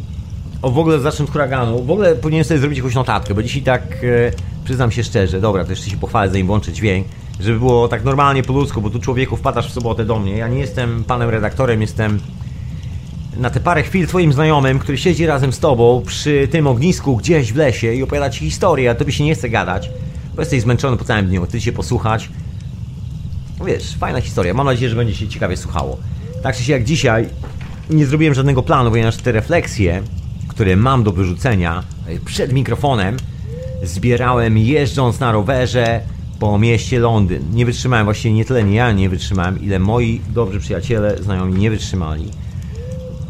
o 0.62 0.70
w 0.70 0.78
ogóle 0.78 1.00
zacznę 1.00 1.24
od 1.24 1.30
huraganu, 1.30 1.84
w 1.84 1.90
ogóle 1.90 2.14
powinienem 2.14 2.44
sobie 2.44 2.60
zrobić 2.60 2.78
jakąś 2.78 2.94
notatkę, 2.94 3.34
bo 3.34 3.42
dzisiaj 3.42 3.62
tak, 3.62 3.82
e, 3.82 4.32
przyznam 4.64 4.90
się 4.90 5.04
szczerze, 5.04 5.40
dobra, 5.40 5.64
to 5.64 5.70
jeszcze 5.70 5.90
się 5.90 5.96
pochwalę, 5.96 6.30
zanim 6.30 6.46
włączę 6.46 6.72
dźwięk, 6.72 7.06
żeby 7.40 7.58
było 7.58 7.88
tak 7.88 8.04
normalnie 8.04 8.42
po 8.42 8.52
ludzku, 8.52 8.80
bo 8.80 8.90
tu 8.90 8.98
człowieku 8.98 9.36
wpadasz 9.36 9.70
w 9.70 9.72
sobotę 9.72 10.04
do 10.04 10.18
mnie, 10.18 10.36
ja 10.36 10.48
nie 10.48 10.58
jestem 10.58 11.04
panem 11.04 11.30
redaktorem, 11.30 11.80
jestem 11.80 12.20
na 13.36 13.50
te 13.50 13.60
parę 13.60 13.82
chwil 13.82 14.06
twoim 14.06 14.32
znajomym, 14.32 14.78
który 14.78 14.98
siedzi 14.98 15.26
razem 15.26 15.52
z 15.52 15.58
tobą 15.58 16.02
przy 16.06 16.48
tym 16.48 16.66
ognisku 16.66 17.16
gdzieś 17.16 17.52
w 17.52 17.56
lesie 17.56 17.94
i 17.94 18.02
opowiada 18.02 18.30
ci 18.30 18.40
historię, 18.40 18.90
a 18.90 18.94
tobie 18.94 19.12
się 19.12 19.24
nie 19.24 19.34
chce 19.34 19.48
gadać, 19.48 19.90
bo 20.34 20.42
jesteś 20.42 20.62
zmęczony 20.62 20.96
po 20.96 21.04
całym 21.04 21.26
dniu, 21.26 21.46
ty 21.46 21.60
się 21.60 21.72
posłuchać. 21.72 22.28
Wiesz, 23.64 23.96
fajna 23.96 24.20
historia, 24.20 24.54
mam 24.54 24.66
nadzieję, 24.66 24.90
że 24.90 24.96
będzie 24.96 25.14
się 25.14 25.28
ciekawie 25.28 25.56
słuchało. 25.56 25.98
Tak 26.42 26.56
czy 26.56 26.64
się 26.64 26.72
jak 26.72 26.84
dzisiaj 26.84 27.28
nie 27.90 28.06
zrobiłem 28.06 28.34
żadnego 28.34 28.62
planu, 28.62 28.90
ponieważ 28.90 29.16
te 29.16 29.32
refleksje, 29.32 30.02
które 30.48 30.76
mam 30.76 31.02
do 31.02 31.12
wyrzucenia 31.12 31.82
e, 32.06 32.18
przed 32.18 32.52
mikrofonem, 32.52 33.16
zbierałem 33.82 34.58
jeżdżąc 34.58 35.20
na 35.20 35.32
rowerze 35.32 36.00
po 36.38 36.58
mieście 36.58 36.98
Londyn. 36.98 37.42
Nie 37.52 37.66
wytrzymałem, 37.66 38.04
właściwie 38.04 38.34
nie 38.34 38.44
tyle 38.44 38.64
nie 38.64 38.74
ja 38.74 38.92
nie 38.92 39.08
wytrzymałem, 39.08 39.62
ile 39.62 39.78
moi 39.78 40.20
dobrzy 40.28 40.60
przyjaciele, 40.60 41.22
znajomi 41.22 41.54
nie 41.54 41.70
wytrzymali 41.70 42.30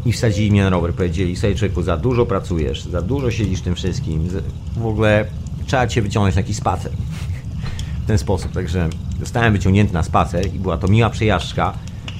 i 0.05 0.11
wsadzili 0.11 0.51
mnie 0.51 0.63
na 0.63 0.69
rower. 0.69 0.93
Powiedzieli, 0.93 1.35
sobie 1.35 1.55
człowieku, 1.55 1.81
za 1.81 1.97
dużo 1.97 2.25
pracujesz, 2.25 2.83
za 2.83 3.01
dużo 3.01 3.31
siedzisz 3.31 3.61
tym 3.61 3.75
wszystkim, 3.75 4.29
w 4.77 4.85
ogóle 4.85 5.25
trzeba 5.65 5.87
cię 5.87 6.01
wyciągnąć 6.01 6.35
na 6.35 6.41
jakiś 6.41 6.57
spacer. 6.57 6.91
W 8.03 8.07
ten 8.07 8.17
sposób, 8.17 8.51
także 8.51 8.89
zostałem 9.19 9.53
wyciągnięty 9.53 9.93
na 9.93 10.03
spacer 10.03 10.55
i 10.55 10.59
była 10.59 10.77
to 10.77 10.87
miła 10.87 11.09
przejażdżka, 11.09 11.73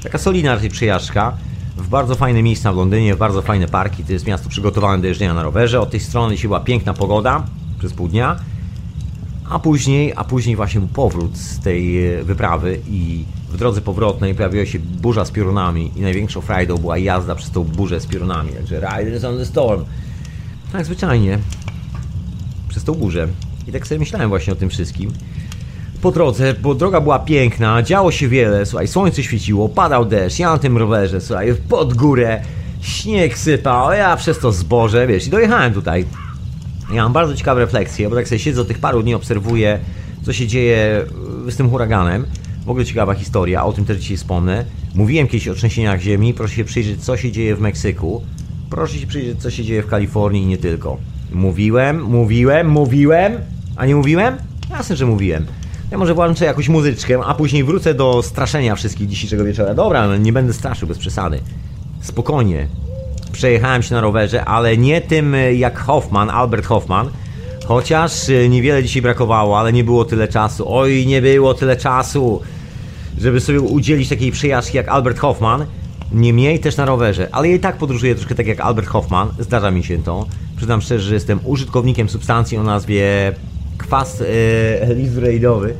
taka 0.03 0.17
solidna 0.17 0.55
raczej 0.55 0.69
przejażdżka, 0.69 1.37
w 1.77 1.87
bardzo 1.87 2.15
fajne 2.15 2.43
miejsca 2.43 2.73
w 2.73 2.75
Londynie, 2.75 3.15
w 3.15 3.17
bardzo 3.17 3.41
fajne 3.41 3.67
parki. 3.67 4.03
To 4.03 4.13
jest 4.13 4.27
miasto 4.27 4.49
przygotowane 4.49 5.01
do 5.01 5.07
jeżdżenia 5.07 5.33
na 5.33 5.43
rowerze. 5.43 5.81
Od 5.81 5.91
tej 5.91 5.99
strony 5.99 6.37
się 6.37 6.47
była 6.47 6.59
piękna 6.59 6.93
pogoda 6.93 7.43
przez 7.79 7.93
pół 7.93 8.07
dnia, 8.07 8.39
a 9.49 9.59
później, 9.59 10.13
a 10.15 10.23
później 10.23 10.55
właśnie 10.55 10.79
był 10.79 10.89
powrót 10.89 11.37
z 11.37 11.59
tej 11.59 12.07
e, 12.07 12.23
wyprawy 12.23 12.79
i 12.89 13.25
w 13.49 13.57
drodze 13.57 13.81
powrotnej 13.81 14.35
pojawiła 14.35 14.65
się 14.65 14.79
burza 14.79 15.25
z 15.25 15.31
piorunami 15.31 15.91
i 15.95 16.01
największą 16.01 16.41
frajdą 16.41 16.77
była 16.77 16.97
jazda 16.97 17.35
przez 17.35 17.51
tą 17.51 17.63
burzę 17.63 17.99
z 17.99 18.05
piorunami. 18.05 18.51
Także 18.51 18.79
Riders 18.79 19.23
on 19.23 19.37
the 19.37 19.45
Storm. 19.45 19.85
Tak 20.71 20.85
zwyczajnie. 20.85 21.39
Przez 22.69 22.83
tą 22.83 22.93
burzę. 22.93 23.27
I 23.67 23.71
tak 23.71 23.87
sobie 23.87 23.99
myślałem 23.99 24.29
właśnie 24.29 24.53
o 24.53 24.55
tym 24.55 24.69
wszystkim. 24.69 25.11
Po 26.01 26.11
drodze, 26.11 26.53
bo 26.53 26.75
droga 26.75 27.01
była 27.01 27.19
piękna, 27.19 27.83
działo 27.83 28.11
się 28.11 28.27
wiele, 28.27 28.65
słuchaj, 28.65 28.87
słońce 28.87 29.23
świeciło, 29.23 29.69
padał 29.69 30.05
deszcz, 30.05 30.39
ja 30.39 30.49
na 30.51 30.57
tym 30.57 30.77
rowerze, 30.77 31.21
słuchaj, 31.21 31.53
pod 31.69 31.93
górę, 31.93 32.41
śnieg 32.81 33.37
sypał, 33.37 33.91
ja 33.91 34.15
przez 34.15 34.39
to 34.39 34.51
zboże, 34.51 35.07
wiesz, 35.07 35.27
i 35.27 35.29
dojechałem 35.29 35.73
tutaj. 35.73 36.05
Ja 36.93 37.03
mam 37.03 37.13
bardzo 37.13 37.35
ciekawe 37.35 37.61
refleksje, 37.61 38.09
bo 38.09 38.15
tak 38.15 38.27
sobie 38.27 38.39
siedzę 38.39 38.61
od 38.61 38.67
tych 38.67 38.79
paru 38.79 39.03
dni, 39.03 39.13
obserwuję, 39.13 39.79
co 40.23 40.33
się 40.33 40.47
dzieje 40.47 41.05
z 41.49 41.55
tym 41.55 41.69
huraganem. 41.69 42.25
W 42.65 42.69
ogóle 42.69 42.85
ciekawa 42.85 43.13
historia, 43.13 43.65
o 43.65 43.73
tym 43.73 43.85
też 43.85 43.97
dzisiaj 43.97 44.17
wspomnę. 44.17 44.65
Mówiłem 44.95 45.27
kiedyś 45.27 45.47
o 45.47 45.53
trzęsieniach 45.53 46.01
ziemi, 46.01 46.33
proszę 46.33 46.55
się 46.55 46.63
przyjrzeć, 46.63 47.03
co 47.03 47.17
się 47.17 47.31
dzieje 47.31 47.55
w 47.55 47.59
Meksyku. 47.59 48.21
Proszę 48.69 48.97
się 48.97 49.07
przyjrzeć, 49.07 49.41
co 49.41 49.51
się 49.51 49.63
dzieje 49.63 49.83
w 49.83 49.87
Kalifornii 49.87 50.43
i 50.43 50.45
nie 50.45 50.57
tylko. 50.57 50.97
Mówiłem, 51.31 52.03
mówiłem, 52.03 52.69
mówiłem, 52.69 53.33
a 53.75 53.85
nie 53.85 53.95
mówiłem? 53.95 54.37
Jasne, 54.69 54.95
że 54.95 55.05
mówiłem. 55.05 55.45
Ja 55.91 55.97
może 55.97 56.13
włączę 56.13 56.45
jakąś 56.45 56.69
muzyczkę, 56.69 57.19
a 57.25 57.33
później 57.33 57.63
wrócę 57.63 57.93
do 57.93 58.23
straszenia 58.23 58.75
wszystkich 58.75 59.07
dzisiejszego 59.07 59.43
wieczora. 59.43 59.73
Dobra, 59.73 60.07
no 60.07 60.17
nie 60.17 60.33
będę 60.33 60.53
straszył, 60.53 60.87
bez 60.87 60.97
przesady. 60.97 61.39
Spokojnie. 62.01 62.67
Przejechałem 63.31 63.83
się 63.83 63.95
na 63.95 64.01
rowerze, 64.01 64.45
ale 64.45 64.77
nie 64.77 65.01
tym 65.01 65.35
jak 65.53 65.79
Hoffman, 65.79 66.29
Albert 66.29 66.65
Hoffman. 66.65 67.09
Chociaż 67.65 68.29
y, 68.29 68.49
niewiele 68.49 68.83
dzisiaj 68.83 69.01
brakowało, 69.01 69.59
ale 69.59 69.73
nie 69.73 69.83
było 69.83 70.05
tyle 70.05 70.27
czasu. 70.27 70.65
Oj, 70.67 71.05
nie 71.07 71.21
było 71.21 71.53
tyle 71.53 71.77
czasu, 71.77 72.41
żeby 73.17 73.41
sobie 73.41 73.61
udzielić 73.61 74.09
takiej 74.09 74.31
przejażdżki 74.31 74.77
jak 74.77 74.87
Albert 74.87 75.19
Hoffman. 75.19 75.65
Niemniej 76.11 76.59
też 76.59 76.77
na 76.77 76.85
rowerze, 76.85 77.29
ale 77.31 77.49
ja 77.49 77.55
i 77.55 77.59
tak 77.59 77.77
podróżuję 77.77 78.15
troszkę 78.15 78.35
tak 78.35 78.47
jak 78.47 78.59
Albert 78.59 78.87
Hoffman, 78.87 79.29
zdarza 79.39 79.71
mi 79.71 79.83
się 79.83 80.03
to. 80.03 80.25
Przyznam 80.57 80.81
szczerze, 80.81 81.07
że 81.07 81.13
jestem 81.13 81.39
użytkownikiem 81.43 82.09
substancji 82.09 82.57
o 82.57 82.63
nazwie 82.63 83.33
kwas 83.87 84.23
lizurejdowy, 84.95 85.73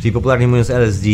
czyli 0.00 0.12
popularnie 0.12 0.48
mówiąc 0.48 0.70
LSD. 0.70 1.08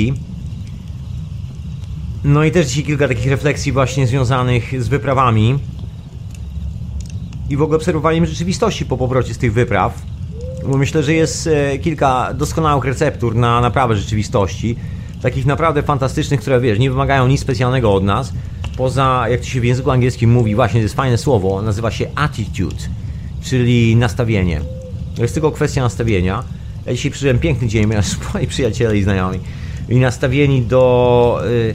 No 2.25 2.45
i 2.45 2.51
też 2.51 2.67
dzisiaj 2.67 2.85
kilka 2.85 3.09
takich 3.09 3.27
refleksji 3.27 3.73
właśnie 3.73 4.07
związanych 4.07 4.83
z 4.83 4.89
wyprawami 4.89 5.59
i 7.51 7.57
w 7.57 7.63
ogóle 7.63 7.77
obserwowaniem 7.77 8.27
rzeczywistości 8.27 8.87
po 8.87 8.97
powrocie 8.97 9.35
z 9.35 9.39
tych 9.39 9.53
wypraw. 9.53 10.03
Bo 10.67 10.77
myślę, 10.77 11.03
że 11.03 11.15
jest 11.15 11.47
e, 11.47 11.79
kilka 11.79 12.35
doskonałych 12.35 12.85
receptur 12.85 13.35
na 13.35 13.61
naprawę 13.61 13.97
rzeczywistości. 13.97 14.77
Takich 15.23 15.47
naprawdę 15.47 15.83
fantastycznych, 15.83 16.41
które 16.41 16.61
wiesz, 16.61 16.79
nie 16.79 16.91
wymagają 16.91 17.29
nic 17.29 17.41
specjalnego 17.41 17.95
od 17.95 18.05
nas. 18.05 18.33
Poza, 18.77 19.25
jak 19.29 19.41
to 19.41 19.47
się 19.47 19.61
w 19.61 19.65
języku 19.65 19.91
angielskim 19.91 20.33
mówi, 20.33 20.55
właśnie 20.55 20.81
to 20.81 20.83
jest 20.83 20.95
fajne 20.95 21.19
słowo, 21.19 21.63
nazywa 21.63 21.91
się 21.91 22.07
attitude, 22.15 22.77
czyli 23.43 23.97
nastawienie. 23.97 24.61
To 25.17 25.23
jest 25.23 25.35
tylko 25.35 25.51
kwestia 25.51 25.83
nastawienia. 25.83 26.45
Ja 26.87 26.93
dzisiaj 26.93 27.11
przyszedłem 27.11 27.39
piękny 27.39 27.69
dzień, 27.69 27.87
miałem 27.87 28.05
moi 28.35 28.47
przyjaciele 28.47 28.99
i 28.99 29.03
znajomi. 29.03 29.41
I 29.89 29.97
nastawieni 29.97 30.63
do, 30.63 31.41
y, 31.47 31.75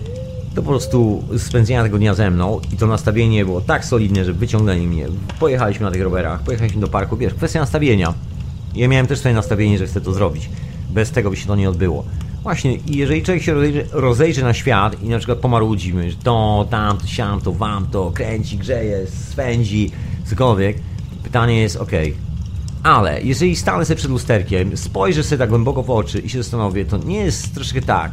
do 0.55 0.61
po 0.61 0.69
prostu 0.69 1.23
spędzenia 1.37 1.83
tego 1.83 1.97
dnia 1.97 2.13
ze 2.13 2.31
mną. 2.31 2.61
I 2.73 2.77
to 2.77 2.87
nastawienie 2.87 3.45
było 3.45 3.61
tak 3.61 3.85
solidne, 3.85 4.25
że 4.25 4.33
wyciągnęli 4.33 4.87
mnie. 4.87 5.07
Pojechaliśmy 5.39 5.85
na 5.85 5.91
tych 5.91 6.01
rowerach, 6.01 6.43
pojechaliśmy 6.43 6.81
do 6.81 6.87
parku. 6.87 7.17
Wiesz, 7.17 7.33
kwestia 7.33 7.59
nastawienia. 7.59 8.13
Ja 8.75 8.87
miałem 8.87 9.07
też 9.07 9.19
swoje 9.19 9.35
nastawienie, 9.35 9.77
że 9.77 9.87
chcę 9.87 10.01
to 10.01 10.13
zrobić. 10.13 10.49
Bez 10.89 11.11
tego 11.11 11.29
by 11.29 11.37
się 11.37 11.47
to 11.47 11.55
nie 11.55 11.69
odbyło. 11.69 12.05
Właśnie, 12.43 12.75
i 12.75 12.97
jeżeli 12.97 13.23
człowiek 13.23 13.43
się 13.43 13.53
rozejrzy, 13.53 13.85
rozejrzy 13.91 14.43
na 14.43 14.53
świat 14.53 15.03
i 15.03 15.09
na 15.09 15.17
przykład 15.17 15.37
pomarudzimy, 15.37 16.11
że 16.11 16.17
to, 16.17 16.67
tam, 16.69 16.97
to, 16.97 17.07
siam, 17.07 17.41
to, 17.41 17.51
wam, 17.51 17.87
to, 17.87 18.11
kręci, 18.11 18.57
grzeje, 18.57 19.07
swędzi, 19.07 19.91
cokolwiek, 20.25 20.77
pytanie 21.23 21.61
jest, 21.61 21.75
ok, 21.75 21.91
ale 22.83 23.21
jeżeli 23.21 23.55
stanę 23.55 23.85
sobie 23.85 23.97
przed 23.97 24.11
lusterkiem, 24.11 24.77
spojrzę 24.77 25.23
sobie 25.23 25.39
tak 25.39 25.49
głęboko 25.49 25.83
w 25.83 25.89
oczy 25.89 26.19
i 26.19 26.29
się 26.29 26.43
zastanowię, 26.43 26.85
to 26.85 26.97
nie 26.97 27.17
jest 27.17 27.53
troszkę 27.53 27.81
tak, 27.81 28.11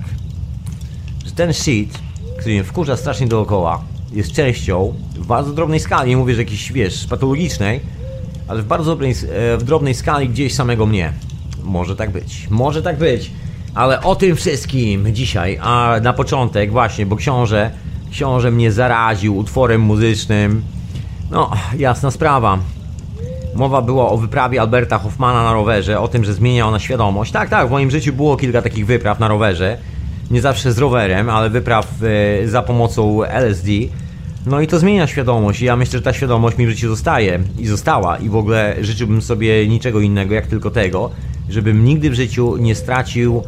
że 1.26 1.32
ten 1.32 1.52
shit, 1.52 1.98
który 2.38 2.54
mnie 2.54 2.64
wkurza 2.64 2.96
strasznie 2.96 3.26
dookoła, 3.26 3.82
jest 4.12 4.32
częścią 4.32 4.94
w 5.14 5.26
bardzo 5.26 5.52
drobnej 5.52 5.80
skali, 5.80 6.10
nie 6.10 6.16
mówię, 6.16 6.34
że 6.34 6.42
jakiejś, 6.42 6.72
wiesz, 6.72 7.06
patologicznej, 7.06 7.80
ale 8.48 8.62
w 8.62 8.66
bardzo 8.66 8.84
drobnej, 8.84 9.10
e, 9.10 9.56
w 9.56 9.62
drobnej 9.62 9.94
skali 9.94 10.28
gdzieś 10.28 10.54
samego 10.54 10.86
mnie. 10.86 11.12
Może 11.64 11.96
tak 11.96 12.10
być, 12.10 12.46
może 12.50 12.82
tak 12.82 12.98
być, 12.98 13.30
ale 13.74 14.02
o 14.02 14.16
tym 14.16 14.36
wszystkim 14.36 15.14
dzisiaj, 15.14 15.58
a 15.62 15.96
na 16.02 16.12
początek 16.12 16.72
właśnie, 16.72 17.06
bo 17.06 17.16
książę, 17.16 17.70
książę 18.10 18.50
mnie 18.50 18.72
zaraził 18.72 19.36
utworem 19.36 19.80
muzycznym, 19.80 20.62
no, 21.30 21.50
jasna 21.78 22.10
sprawa. 22.10 22.58
Mowa 23.58 23.82
była 23.82 24.10
o 24.10 24.16
wyprawie 24.16 24.60
Alberta 24.60 24.98
Hoffmana 24.98 25.44
na 25.44 25.52
rowerze, 25.52 26.00
o 26.00 26.08
tym, 26.08 26.24
że 26.24 26.34
zmienia 26.34 26.66
ona 26.66 26.78
świadomość. 26.78 27.32
Tak, 27.32 27.48
tak, 27.48 27.68
w 27.68 27.70
moim 27.70 27.90
życiu 27.90 28.12
było 28.12 28.36
kilka 28.36 28.62
takich 28.62 28.86
wypraw 28.86 29.20
na 29.20 29.28
rowerze. 29.28 29.78
Nie 30.30 30.40
zawsze 30.40 30.72
z 30.72 30.78
rowerem, 30.78 31.30
ale 31.30 31.50
wypraw 31.50 31.92
e, 32.42 32.48
za 32.48 32.62
pomocą 32.62 33.24
LSD. 33.24 33.70
No 34.46 34.60
i 34.60 34.66
to 34.66 34.78
zmienia 34.78 35.06
świadomość. 35.06 35.60
I 35.62 35.64
ja 35.64 35.76
myślę, 35.76 35.98
że 35.98 36.02
ta 36.02 36.12
świadomość 36.12 36.58
mi 36.58 36.66
w 36.66 36.70
życiu 36.70 36.88
zostaje 36.88 37.40
i 37.58 37.66
została. 37.66 38.18
I 38.18 38.28
w 38.28 38.36
ogóle 38.36 38.76
życzyłbym 38.80 39.22
sobie 39.22 39.68
niczego 39.68 40.00
innego, 40.00 40.34
jak 40.34 40.46
tylko 40.46 40.70
tego, 40.70 41.10
żebym 41.48 41.84
nigdy 41.84 42.10
w 42.10 42.14
życiu 42.14 42.56
nie 42.56 42.74
stracił 42.74 43.42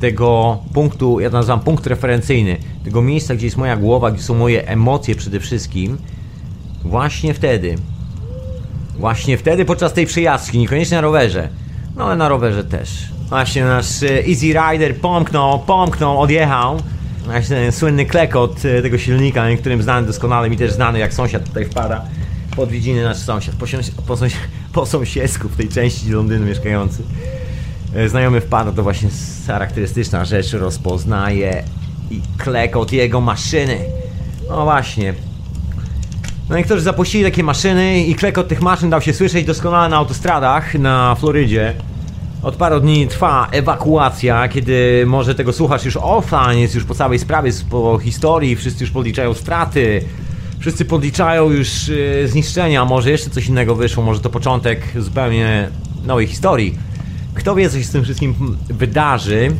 tego 0.00 0.58
punktu, 0.74 1.20
ja 1.20 1.30
to 1.30 1.36
nazywam 1.36 1.60
punkt 1.60 1.86
referencyjny, 1.86 2.56
tego 2.84 3.02
miejsca, 3.02 3.34
gdzie 3.34 3.46
jest 3.46 3.56
moja 3.56 3.76
głowa, 3.76 4.10
gdzie 4.10 4.22
są 4.22 4.34
moje 4.34 4.68
emocje 4.68 5.14
przede 5.14 5.40
wszystkim, 5.40 5.98
właśnie 6.84 7.34
wtedy. 7.34 7.76
Właśnie 9.00 9.38
wtedy 9.38 9.64
podczas 9.64 9.92
tej 9.92 10.06
przejażdżki, 10.06 10.58
niekoniecznie 10.58 10.96
na 10.96 11.00
rowerze, 11.00 11.48
no 11.96 12.04
ale 12.04 12.16
na 12.16 12.28
rowerze 12.28 12.64
też. 12.64 12.90
Właśnie 13.28 13.64
nasz 13.64 14.02
e, 14.02 14.26
Easy 14.28 14.46
Rider 14.46 14.96
pomknął, 14.96 15.58
pomknął, 15.58 16.20
odjechał. 16.20 16.80
Właśnie 17.24 17.56
ten 17.56 17.72
słynny 17.72 18.06
klekot 18.06 18.64
e, 18.64 18.82
tego 18.82 18.98
silnika, 18.98 19.48
niektórym 19.48 19.82
znany 19.82 20.06
doskonale, 20.06 20.50
mi 20.50 20.56
też 20.56 20.72
znany, 20.72 20.98
jak 20.98 21.14
sąsiad 21.14 21.44
tutaj 21.44 21.64
wpada. 21.64 22.04
Po 22.56 22.62
odwiedziny 22.62 23.04
nasz 23.04 23.16
sąsiad, 23.16 23.54
po, 23.54 23.66
sąsi- 23.66 23.92
po, 24.06 24.16
po 24.80 24.86
sąsiedzku 24.86 25.48
w 25.48 25.56
tej 25.56 25.68
części 25.68 26.10
Londynu 26.10 26.46
mieszkający. 26.46 27.02
E, 27.94 28.08
Znajomy 28.08 28.40
wpada, 28.40 28.72
to 28.72 28.82
właśnie 28.82 29.08
charakterystyczna 29.46 30.24
rzecz, 30.24 30.52
rozpoznaje 30.52 31.64
i 32.10 32.20
klekot 32.38 32.92
jego 32.92 33.20
maszyny. 33.20 33.78
No 34.48 34.64
właśnie. 34.64 35.14
No 36.50 36.56
niektórzy 36.56 36.82
zapuścili 36.82 37.24
takie 37.24 37.42
maszyny 37.42 38.04
i 38.04 38.14
klekot 38.14 38.48
tych 38.48 38.62
maszyn 38.62 38.90
dał 38.90 39.00
się 39.00 39.12
słyszeć 39.12 39.46
doskonale 39.46 39.88
na 39.88 39.96
autostradach 39.96 40.74
na 40.74 41.14
Florydzie. 41.14 41.74
Od 42.42 42.56
paru 42.56 42.80
dni 42.80 43.08
trwa 43.08 43.48
ewakuacja, 43.52 44.48
kiedy 44.48 45.04
może 45.06 45.34
tego 45.34 45.52
słuchasz 45.52 45.84
już 45.84 45.96
offline, 45.96 46.58
jest 46.58 46.74
już 46.74 46.84
po 46.84 46.94
całej 46.94 47.18
sprawie, 47.18 47.52
po 47.70 47.98
historii, 47.98 48.56
wszyscy 48.56 48.84
już 48.84 48.90
podliczają 48.90 49.34
straty, 49.34 50.04
wszyscy 50.58 50.84
podliczają 50.84 51.50
już 51.50 51.68
e, 52.24 52.28
zniszczenia, 52.28 52.84
może 52.84 53.10
jeszcze 53.10 53.30
coś 53.30 53.46
innego 53.46 53.74
wyszło, 53.74 54.04
może 54.04 54.20
to 54.20 54.30
początek 54.30 54.80
zupełnie 54.96 55.68
nowej 56.04 56.26
historii. 56.26 56.78
Kto 57.34 57.54
wie, 57.54 57.70
co 57.70 57.78
się 57.78 57.84
z 57.84 57.90
tym 57.90 58.04
wszystkim 58.04 58.34
wydarzy. 58.68 59.52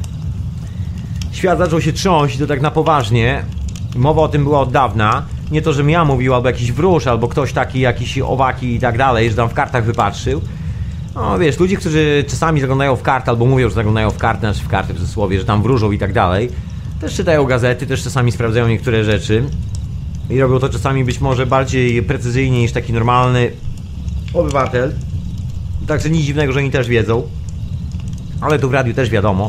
Świat 1.32 1.58
zaczął 1.58 1.80
się 1.80 1.92
trząść, 1.92 2.38
to 2.38 2.46
tak 2.46 2.60
na 2.60 2.70
poważnie. 2.70 3.44
Mowa 3.96 4.22
o 4.22 4.28
tym 4.28 4.44
była 4.44 4.60
od 4.60 4.72
dawna. 4.72 5.22
Nie 5.50 5.62
to, 5.62 5.72
żebym 5.72 5.90
ja 5.90 6.04
mówił, 6.04 6.34
albo 6.34 6.48
jakiś 6.48 6.72
wróż, 6.72 7.06
albo 7.06 7.28
ktoś 7.28 7.52
taki, 7.52 7.80
jakiś 7.80 8.18
owaki 8.18 8.74
i 8.74 8.80
tak 8.80 8.98
dalej, 8.98 9.30
że 9.30 9.36
tam 9.36 9.48
w 9.48 9.54
kartach 9.54 9.84
wypatrzył. 9.84 10.40
No 11.14 11.38
wiesz, 11.38 11.58
ludzie, 11.58 11.76
którzy 11.76 12.24
czasami 12.28 12.60
zaglądają 12.60 12.96
w 12.96 13.02
karty, 13.02 13.30
albo 13.30 13.46
mówią, 13.46 13.68
że 13.68 13.74
zaglądają 13.74 14.10
w 14.10 14.18
karty, 14.18 14.40
znaczy 14.40 14.60
w 14.60 14.68
karty 14.68 14.94
w 14.94 14.96
cudzysłowie, 14.96 15.38
że 15.38 15.44
tam 15.44 15.62
wróżą 15.62 15.92
i 15.92 15.98
tak 15.98 16.12
dalej, 16.12 16.50
też 17.00 17.14
czytają 17.14 17.44
gazety, 17.44 17.86
też 17.86 18.02
czasami 18.02 18.32
sprawdzają 18.32 18.68
niektóre 18.68 19.04
rzeczy. 19.04 19.44
I 20.30 20.40
robią 20.40 20.58
to 20.58 20.68
czasami 20.68 21.04
być 21.04 21.20
może 21.20 21.46
bardziej 21.46 22.02
precyzyjnie 22.02 22.60
niż 22.60 22.72
taki 22.72 22.92
normalny 22.92 23.50
obywatel. 24.34 24.92
Także 25.86 26.10
nic 26.10 26.22
dziwnego, 26.22 26.52
że 26.52 26.58
oni 26.58 26.70
też 26.70 26.88
wiedzą. 26.88 27.22
Ale 28.40 28.58
tu 28.58 28.68
w 28.68 28.74
radiu 28.74 28.94
też 28.94 29.10
wiadomo. 29.10 29.48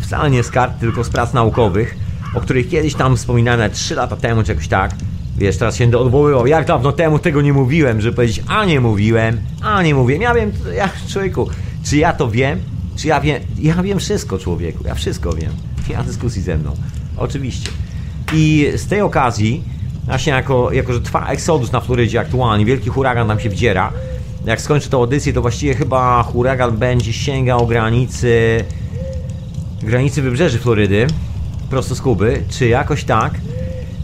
Wcale 0.00 0.30
nie 0.30 0.42
z 0.42 0.50
kart, 0.50 0.80
tylko 0.80 1.04
z 1.04 1.08
prac 1.08 1.32
naukowych, 1.32 1.96
o 2.34 2.40
których 2.40 2.68
kiedyś 2.68 2.94
tam 2.94 3.16
wspominałem 3.16 3.60
nawet 3.60 3.74
3 3.74 3.94
lata 3.94 4.16
temu, 4.16 4.42
czy 4.42 4.52
jakoś 4.52 4.68
tak. 4.68 4.94
Wiesz, 5.38 5.56
teraz 5.56 5.76
się 5.76 5.98
odwoływał, 5.98 6.46
jak 6.46 6.66
dawno 6.66 6.92
temu 6.92 7.18
tego 7.18 7.42
nie 7.42 7.52
mówiłem, 7.52 8.00
żeby 8.00 8.16
powiedzieć, 8.16 8.42
a 8.46 8.64
nie 8.64 8.80
mówiłem, 8.80 9.40
a 9.62 9.82
nie 9.82 9.94
mówiłem. 9.94 10.22
Ja 10.22 10.34
wiem, 10.34 10.52
ja, 10.76 10.90
człowieku, 11.08 11.48
czy 11.84 11.96
ja 11.96 12.12
to 12.12 12.30
wiem? 12.30 12.60
Czy 12.96 13.08
ja 13.08 13.20
wiem? 13.20 13.42
Ja 13.58 13.82
wiem 13.82 13.98
wszystko, 13.98 14.38
człowieku, 14.38 14.84
ja 14.86 14.94
wszystko 14.94 15.32
wiem. 15.32 15.52
Nie 15.90 15.96
ma 15.96 16.02
dyskusji 16.02 16.42
ze 16.42 16.58
mną. 16.58 16.76
Oczywiście. 17.16 17.70
I 18.34 18.72
z 18.76 18.86
tej 18.86 19.00
okazji, 19.00 19.62
właśnie 20.04 20.32
jako, 20.32 20.72
jako 20.72 20.92
że 20.92 21.00
trwa 21.00 21.28
eksodus 21.28 21.72
na 21.72 21.80
Florydzie 21.80 22.20
aktualnie, 22.20 22.64
wielki 22.64 22.90
huragan 22.90 23.28
tam 23.28 23.40
się 23.40 23.50
wdziera. 23.50 23.92
Jak 24.46 24.60
skończę 24.60 24.90
tę 24.90 24.96
audycję, 24.96 25.32
to 25.32 25.42
właściwie 25.42 25.74
chyba 25.74 26.22
huragan 26.22 26.76
będzie 26.76 27.12
sięgał 27.12 27.66
granicy 27.66 28.64
granicy 29.82 30.22
wybrzeży 30.22 30.58
Florydy, 30.58 31.06
prosto 31.70 31.94
z 31.94 32.00
Kuby, 32.00 32.42
czy 32.48 32.68
jakoś 32.68 33.04
tak. 33.04 33.34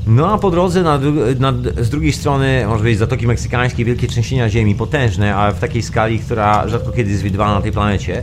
No 0.07 0.33
a 0.33 0.39
po 0.39 0.51
drodze 0.51 0.83
na, 0.83 0.99
na, 1.39 1.53
z 1.81 1.91
drugiej 1.91 2.13
strony, 2.13 2.65
może 2.69 2.85
być 2.85 2.99
Zatoki 2.99 3.27
Meksykańskie, 3.27 3.85
wielkie 3.85 4.07
trzęsienia 4.07 4.51
ziemi, 4.51 4.75
potężne, 4.75 5.37
ale 5.37 5.55
w 5.55 5.59
takiej 5.59 5.83
skali, 5.83 6.19
która 6.19 6.69
rzadko 6.69 6.93
kiedy 6.93 7.11
jest 7.11 7.23
widywana 7.23 7.55
na 7.55 7.61
tej 7.63 7.73
planecie. 7.73 8.23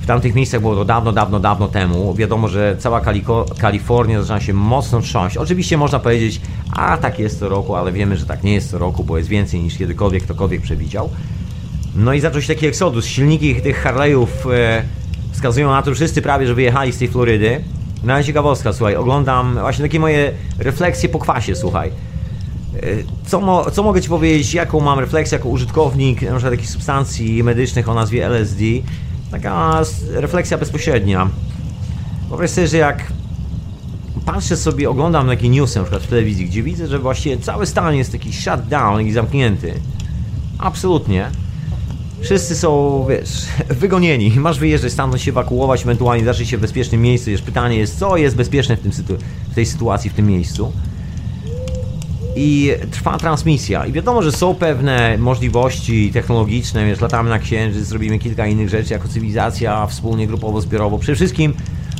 W 0.00 0.06
tamtych 0.06 0.34
miejscach 0.34 0.60
było 0.60 0.74
to 0.74 0.84
dawno, 0.84 1.12
dawno, 1.12 1.40
dawno 1.40 1.68
temu. 1.68 2.14
Wiadomo, 2.14 2.48
że 2.48 2.76
cała 2.78 3.00
Kaliko- 3.00 3.44
Kalifornia 3.58 4.20
zaczyna 4.20 4.40
się 4.40 4.52
mocno 4.52 5.00
trząść. 5.00 5.36
Oczywiście 5.36 5.76
można 5.76 5.98
powiedzieć, 5.98 6.40
a 6.72 6.96
tak 6.96 7.18
jest 7.18 7.38
co 7.38 7.48
roku, 7.48 7.74
ale 7.74 7.92
wiemy, 7.92 8.16
że 8.16 8.26
tak 8.26 8.42
nie 8.42 8.54
jest 8.54 8.70
co 8.70 8.78
roku, 8.78 9.04
bo 9.04 9.18
jest 9.18 9.28
więcej 9.28 9.60
niż 9.60 9.78
kiedykolwiek 9.78 10.22
ktokolwiek 10.22 10.62
przewidział. 10.62 11.10
No 11.96 12.12
i 12.12 12.20
zaczął 12.20 12.42
się 12.42 12.54
taki 12.54 12.66
eksodus. 12.66 13.06
Silniki 13.06 13.54
tych 13.54 13.84
Harley'ów 13.84 14.26
e, 14.52 14.82
wskazują 15.32 15.70
na 15.70 15.82
to, 15.82 15.90
że 15.90 15.94
wszyscy 15.94 16.22
prawie, 16.22 16.46
że 16.46 16.54
wyjechali 16.54 16.92
z 16.92 16.98
tej 16.98 17.08
Florydy. 17.08 17.60
No 18.04 18.22
ciekawostka, 18.22 18.72
słuchaj, 18.72 18.96
oglądam 18.96 19.54
właśnie 19.54 19.84
takie 19.84 20.00
moje 20.00 20.32
refleksje 20.58 21.08
po 21.08 21.18
kwasie, 21.18 21.56
słuchaj. 21.56 21.88
E, 21.88 22.80
Co, 23.26 23.40
mo, 23.40 23.70
co 23.70 23.82
mogę 23.82 24.02
Ci 24.02 24.08
powiedzieć, 24.08 24.54
jaką 24.54 24.80
mam 24.80 24.98
refleksję 24.98 25.38
jako 25.38 25.48
użytkownik 25.48 26.22
na 26.22 26.30
przykład 26.30 26.52
takich 26.52 26.70
substancji 26.70 27.42
medycznych 27.42 27.88
o 27.88 27.94
nazwie 27.94 28.26
LSD? 28.26 28.64
Taka 29.30 29.80
refleksja 30.10 30.58
bezpośrednia. 30.58 31.28
Wyobraź 32.28 32.50
sobie, 32.50 32.68
że 32.68 32.76
jak 32.76 33.12
patrzę 34.26 34.56
sobie, 34.56 34.90
oglądam 34.90 35.26
takie 35.26 35.48
newsy 35.48 35.78
na 35.78 35.84
przykład 35.84 36.02
w 36.02 36.06
telewizji, 36.06 36.46
gdzie 36.46 36.62
widzę, 36.62 36.86
że 36.86 36.98
właściwie 36.98 37.38
cały 37.38 37.66
stan 37.66 37.94
jest 37.94 38.12
taki 38.12 38.32
shut 38.32 38.60
down 38.68 39.00
i 39.00 39.12
zamknięty. 39.12 39.74
Absolutnie. 40.58 41.30
Wszyscy 42.20 42.56
są, 42.56 43.06
wiesz, 43.08 43.46
wygonieni. 43.80 44.32
Masz 44.36 44.58
wyjeżdżać 44.58 44.92
stamtąd, 44.92 45.22
się 45.22 45.30
ewakuować, 45.30 45.82
ewentualnie 45.82 46.24
zacząć 46.24 46.48
się 46.48 46.56
w 46.56 46.60
bezpiecznym 46.60 47.02
miejscu. 47.02 47.30
Wiesz, 47.30 47.42
pytanie 47.42 47.76
jest, 47.76 47.98
co 47.98 48.16
jest 48.16 48.36
bezpieczne 48.36 48.76
w, 48.76 48.80
tym 48.80 48.92
sytu- 48.92 49.18
w 49.50 49.54
tej 49.54 49.66
sytuacji, 49.66 50.10
w 50.10 50.14
tym 50.14 50.26
miejscu. 50.26 50.72
I 52.36 52.72
trwa 52.90 53.18
transmisja. 53.18 53.86
I 53.86 53.92
wiadomo, 53.92 54.22
że 54.22 54.32
są 54.32 54.54
pewne 54.54 55.18
możliwości 55.18 56.10
technologiczne, 56.12 56.86
wiesz, 56.86 57.00
latamy 57.00 57.30
na 57.30 57.38
księżyc, 57.38 57.84
zrobimy 57.86 58.18
kilka 58.18 58.46
innych 58.46 58.68
rzeczy 58.68 58.92
jako 58.92 59.08
cywilizacja, 59.08 59.86
wspólnie, 59.86 60.26
grupowo, 60.26 60.60
zbiorowo. 60.60 60.98
Przede 60.98 61.16
wszystkim 61.16 61.54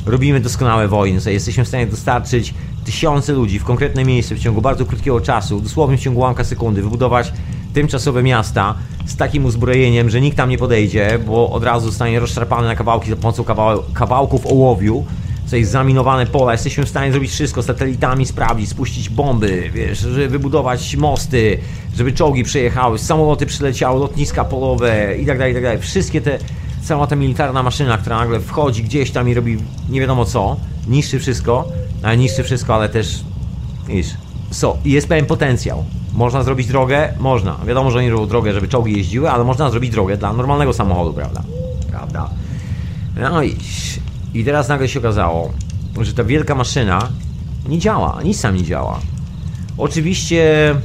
robimy 0.05 0.39
doskonałe 0.39 0.87
wojny. 0.87 1.19
Słuchaj, 1.19 1.33
Jesteśmy 1.33 1.65
w 1.65 1.67
stanie 1.67 1.87
dostarczyć 1.87 2.53
tysiące 2.85 3.33
ludzi 3.33 3.59
w 3.59 3.63
konkretne 3.63 4.05
miejsce 4.05 4.35
w 4.35 4.39
ciągu 4.39 4.61
bardzo 4.61 4.85
krótkiego 4.85 5.21
czasu, 5.21 5.61
dosłownie 5.61 5.97
w 5.97 6.01
ciągu 6.01 6.19
ułamka 6.19 6.43
sekundy, 6.43 6.81
wybudować 6.81 7.33
tymczasowe 7.73 8.23
miasta 8.23 8.75
z 9.05 9.15
takim 9.15 9.45
uzbrojeniem, 9.45 10.09
że 10.09 10.21
nikt 10.21 10.37
tam 10.37 10.49
nie 10.49 10.57
podejdzie, 10.57 11.19
bo 11.25 11.49
od 11.49 11.63
razu 11.63 11.85
zostanie 11.85 12.19
rozszarpane 12.19 12.67
na 12.67 12.75
kawałki 12.75 13.09
za 13.09 13.15
pomocą 13.15 13.43
kawał 13.43 13.83
kawałków 13.93 14.45
ołowiu. 14.45 15.05
Tutaj 15.45 15.63
zaminowane 15.65 16.25
pola, 16.25 16.51
jesteśmy 16.51 16.85
w 16.85 16.89
stanie 16.89 17.11
zrobić 17.11 17.31
wszystko, 17.31 17.63
satelitami 17.63 18.25
sprawdzić, 18.25 18.69
spuścić 18.69 19.09
bomby, 19.09 19.69
wiesz, 19.73 19.99
żeby 19.99 20.27
wybudować 20.27 20.95
mosty, 20.95 21.57
żeby 21.95 22.13
czołgi 22.13 22.43
przejechały, 22.43 22.99
samoloty 22.99 23.45
przyleciały, 23.45 23.99
lotniska 23.99 24.45
polowe 24.45 25.17
i 25.17 25.25
tak 25.25 25.37
dalej, 25.37 25.51
i 25.51 25.55
tak 25.55 25.63
dalej. 25.63 25.79
Wszystkie 25.79 26.21
te, 26.21 26.39
cała 26.83 27.07
ta 27.07 27.15
militarna 27.15 27.63
maszyna, 27.63 27.97
która 27.97 28.17
nagle 28.17 28.39
wchodzi 28.39 28.83
gdzieś 28.83 29.11
tam 29.11 29.29
i 29.29 29.33
robi 29.33 29.57
nie 29.89 30.01
wiadomo 30.01 30.25
co, 30.25 30.57
niszczy 30.87 31.19
wszystko, 31.19 31.67
ale 32.03 32.17
niszczy 32.17 32.43
wszystko, 32.43 32.75
ale 32.75 32.89
też, 32.89 33.19
wiesz, 33.87 34.07
so, 34.51 34.77
jest 34.85 35.07
pewien 35.07 35.25
potencjał. 35.25 35.83
Można 36.13 36.43
zrobić 36.43 36.67
drogę? 36.67 37.13
Można. 37.19 37.57
Wiadomo, 37.67 37.91
że 37.91 37.99
oni 37.99 38.09
robią 38.09 38.27
drogę, 38.27 38.53
żeby 38.53 38.67
czołgi 38.67 38.97
jeździły, 38.97 39.31
ale 39.31 39.43
można 39.43 39.69
zrobić 39.69 39.91
drogę 39.91 40.17
dla 40.17 40.33
normalnego 40.33 40.73
samochodu, 40.73 41.13
prawda? 41.13 41.43
Prawda. 41.89 42.29
No 43.31 43.43
i, 43.43 43.55
i 44.33 44.45
teraz 44.45 44.69
nagle 44.69 44.87
się 44.87 44.99
okazało, 44.99 45.51
że 46.01 46.13
ta 46.13 46.23
wielka 46.23 46.55
maszyna 46.55 47.07
nie 47.69 47.79
działa, 47.79 48.19
nic 48.23 48.41
tam 48.41 48.55
nie 48.55 48.63
działa. 48.63 48.99
Oczywiście 49.77 50.75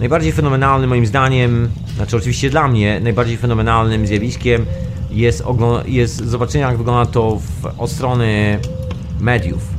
najbardziej 0.00 0.32
fenomenalnym 0.32 0.90
moim 0.90 1.06
zdaniem, 1.06 1.68
znaczy 1.96 2.16
oczywiście 2.16 2.50
dla 2.50 2.68
mnie, 2.68 3.00
najbardziej 3.00 3.36
fenomenalnym 3.36 4.06
zjawiskiem 4.06 4.66
jest, 5.10 5.44
jest 5.86 6.16
zobaczenie 6.16 6.64
jak 6.64 6.78
wygląda 6.78 7.12
to 7.12 7.36
w, 7.36 7.80
od 7.80 7.90
strony 7.90 8.58
mediów. 9.20 9.75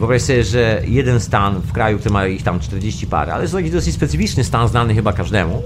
Wyobraź 0.00 0.22
sobie, 0.22 0.44
że 0.44 0.82
jeden 0.86 1.20
stan 1.20 1.60
w 1.60 1.72
kraju, 1.72 1.98
który 1.98 2.12
ma 2.12 2.26
ich 2.26 2.42
tam 2.42 2.60
40 2.60 3.06
parę, 3.06 3.32
ale 3.34 3.42
jest 3.42 3.52
to 3.52 3.58
taki 3.58 3.70
dosyć 3.70 3.94
specyficzny 3.94 4.44
stan, 4.44 4.68
znany 4.68 4.94
chyba 4.94 5.12
każdemu, 5.12 5.62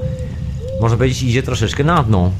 można 0.81 0.97
powiedzieć, 0.97 1.23
idzie 1.23 1.43
troszeczkę 1.43 1.85
na 1.85 2.03
dno. 2.03 2.31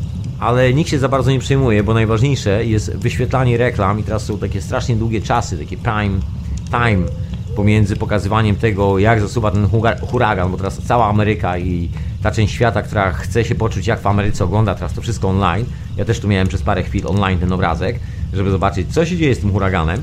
Ale 0.41 0.75
nikt 0.75 0.91
się 0.91 0.99
za 0.99 1.09
bardzo 1.09 1.31
nie 1.31 1.39
przejmuje, 1.39 1.83
bo 1.83 1.95
najważniejsze 1.95 2.65
jest 2.65 2.97
wyświetlanie 2.97 3.57
reklam 3.57 4.01
i 4.01 4.03
teraz 4.03 4.25
są 4.25 4.39
takie 4.39 4.63
strasznie 4.63 4.97
długie 4.97 5.23
czasy, 5.23 5.59
takie 5.59 5.77
prime 5.77 6.21
time 6.71 7.07
pomiędzy 7.57 7.97
pokazywaniem 7.97 8.57
tego, 8.57 8.99
jak 8.99 9.21
zasuwa 9.21 9.51
ten 9.51 9.67
hura- 9.67 10.01
huragan, 10.01 10.51
bo 10.51 10.57
teraz 10.57 10.79
cała 10.79 11.07
Ameryka 11.07 11.59
i 11.59 11.89
ta 12.23 12.31
część 12.31 12.55
świata, 12.55 12.83
która 12.83 13.13
chce 13.13 13.45
się 13.45 13.55
poczuć, 13.55 13.87
jak 13.87 14.01
w 14.01 14.07
Ameryce 14.07 14.45
ogląda 14.45 14.75
teraz 14.75 14.95
to 14.95 15.03
wszystko 15.03 15.29
online. 15.29 15.67
Ja 15.97 16.05
też 16.05 16.21
tu 16.21 16.29
miałem 16.29 16.49
przez 16.49 16.63
parę 16.63 16.83
chwil 16.83 17.07
online 17.07 17.39
ten 17.39 17.53
obrazek, 17.53 18.01
żeby 18.33 18.51
zobaczyć, 18.51 18.95
co 18.95 19.07
się 19.07 19.17
dzieje 19.17 19.35
z 19.35 19.39
tym 19.39 19.53
huraganem. 19.53 20.03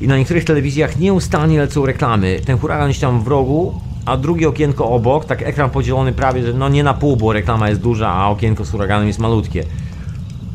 I 0.00 0.08
na 0.08 0.18
niektórych 0.18 0.44
telewizjach 0.44 0.98
nieustannie 0.98 1.58
lecą 1.58 1.86
reklamy. 1.86 2.40
Ten 2.46 2.58
huragan 2.58 2.88
gdzieś 2.88 3.00
tam 3.00 3.24
w 3.24 3.28
rogu, 3.28 3.80
a 4.04 4.16
drugie 4.16 4.48
okienko 4.48 4.90
obok, 4.90 5.24
tak 5.24 5.42
ekran 5.42 5.70
podzielony 5.70 6.12
prawie, 6.12 6.46
że 6.46 6.52
no 6.52 6.68
nie 6.68 6.84
na 6.84 6.94
pół, 6.94 7.16
bo 7.16 7.32
reklama 7.32 7.68
jest 7.68 7.80
duża, 7.80 8.08
a 8.08 8.28
okienko 8.28 8.64
z 8.64 8.70
huraganem 8.70 9.06
jest 9.08 9.18
malutkie. 9.18 9.64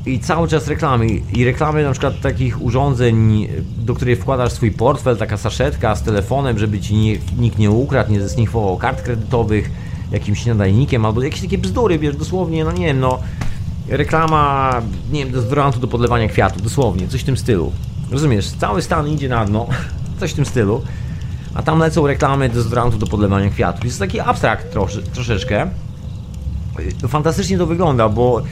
i 0.05 0.19
cały 0.19 0.47
czas 0.47 0.67
reklamy. 0.67 1.07
I 1.07 1.45
reklamy 1.45 1.83
na 1.83 1.91
przykład 1.91 2.21
takich 2.21 2.61
urządzeń, 2.61 3.47
do 3.77 3.93
których 3.93 4.19
wkładasz 4.19 4.51
swój 4.51 4.71
portfel, 4.71 5.17
taka 5.17 5.37
saszetka 5.37 5.95
z 5.95 6.03
telefonem, 6.03 6.59
żeby 6.59 6.79
ci 6.79 6.95
nie, 6.95 7.17
nikt 7.37 7.57
nie 7.57 7.71
ukradł, 7.71 8.11
nie 8.11 8.21
zesnifował 8.21 8.77
kart 8.77 9.01
kredytowych, 9.01 9.71
jakimś 10.11 10.45
nadajnikiem, 10.45 11.05
albo 11.05 11.23
jakieś 11.23 11.41
takie 11.41 11.57
bzdury, 11.57 11.99
wiesz, 11.99 12.15
dosłownie, 12.15 12.63
no 12.63 12.71
nie 12.71 12.85
wiem, 12.85 12.99
no 12.99 13.19
reklama, 13.89 14.71
nie 15.11 15.23
wiem, 15.23 15.33
dezodorantu 15.33 15.79
do 15.79 15.87
podlewania 15.87 16.27
kwiatów, 16.27 16.61
dosłownie, 16.61 17.07
coś 17.07 17.21
w 17.21 17.23
tym 17.23 17.37
stylu. 17.37 17.71
Rozumiesz, 18.11 18.49
cały 18.49 18.81
stan 18.81 19.07
idzie 19.07 19.29
na 19.29 19.45
dno, 19.45 19.67
coś 20.19 20.31
w 20.31 20.33
tym 20.33 20.45
stylu, 20.45 20.81
a 21.53 21.63
tam 21.63 21.79
lecą 21.79 22.07
reklamy 22.07 22.49
dezodorantu 22.49 22.97
do 22.97 23.07
podlewania 23.07 23.49
kwiatów. 23.49 23.85
Jest 23.85 23.99
taki 23.99 24.19
abstrakt 24.19 24.75
troszeczkę. 25.13 25.69
Fantastycznie 27.07 27.57
to 27.57 27.65
wygląda, 27.65 28.09
bo 28.09 28.43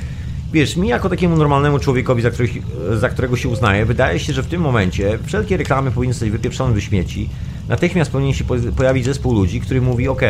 wiesz, 0.54 0.76
mi 0.76 0.88
jako 0.88 1.10
takiemu 1.10 1.38
normalnemu 1.38 1.80
człowiekowi, 1.80 2.22
za, 2.22 2.32
których, 2.32 2.52
za 3.00 3.10
którego 3.10 3.38
się 3.38 3.50
uznaję, 3.50 3.86
wydaje 3.86 4.20
się, 4.20 4.34
że 4.34 4.44
w 4.44 4.48
tym 4.48 4.62
momencie 4.62 5.20
wszelkie 5.26 5.58
reklamy 5.58 5.92
powinny 5.92 6.14
zostać 6.14 6.30
wypieprzone 6.30 6.74
do 6.74 6.82
śmieci. 6.82 7.30
Natychmiast 7.70 8.12
powinien 8.12 8.34
się 8.34 8.44
pojawić 8.78 9.06
zespół 9.06 9.34
ludzi, 9.34 9.62
który 9.62 9.82
mówi, 9.82 10.08
ok, 10.08 10.22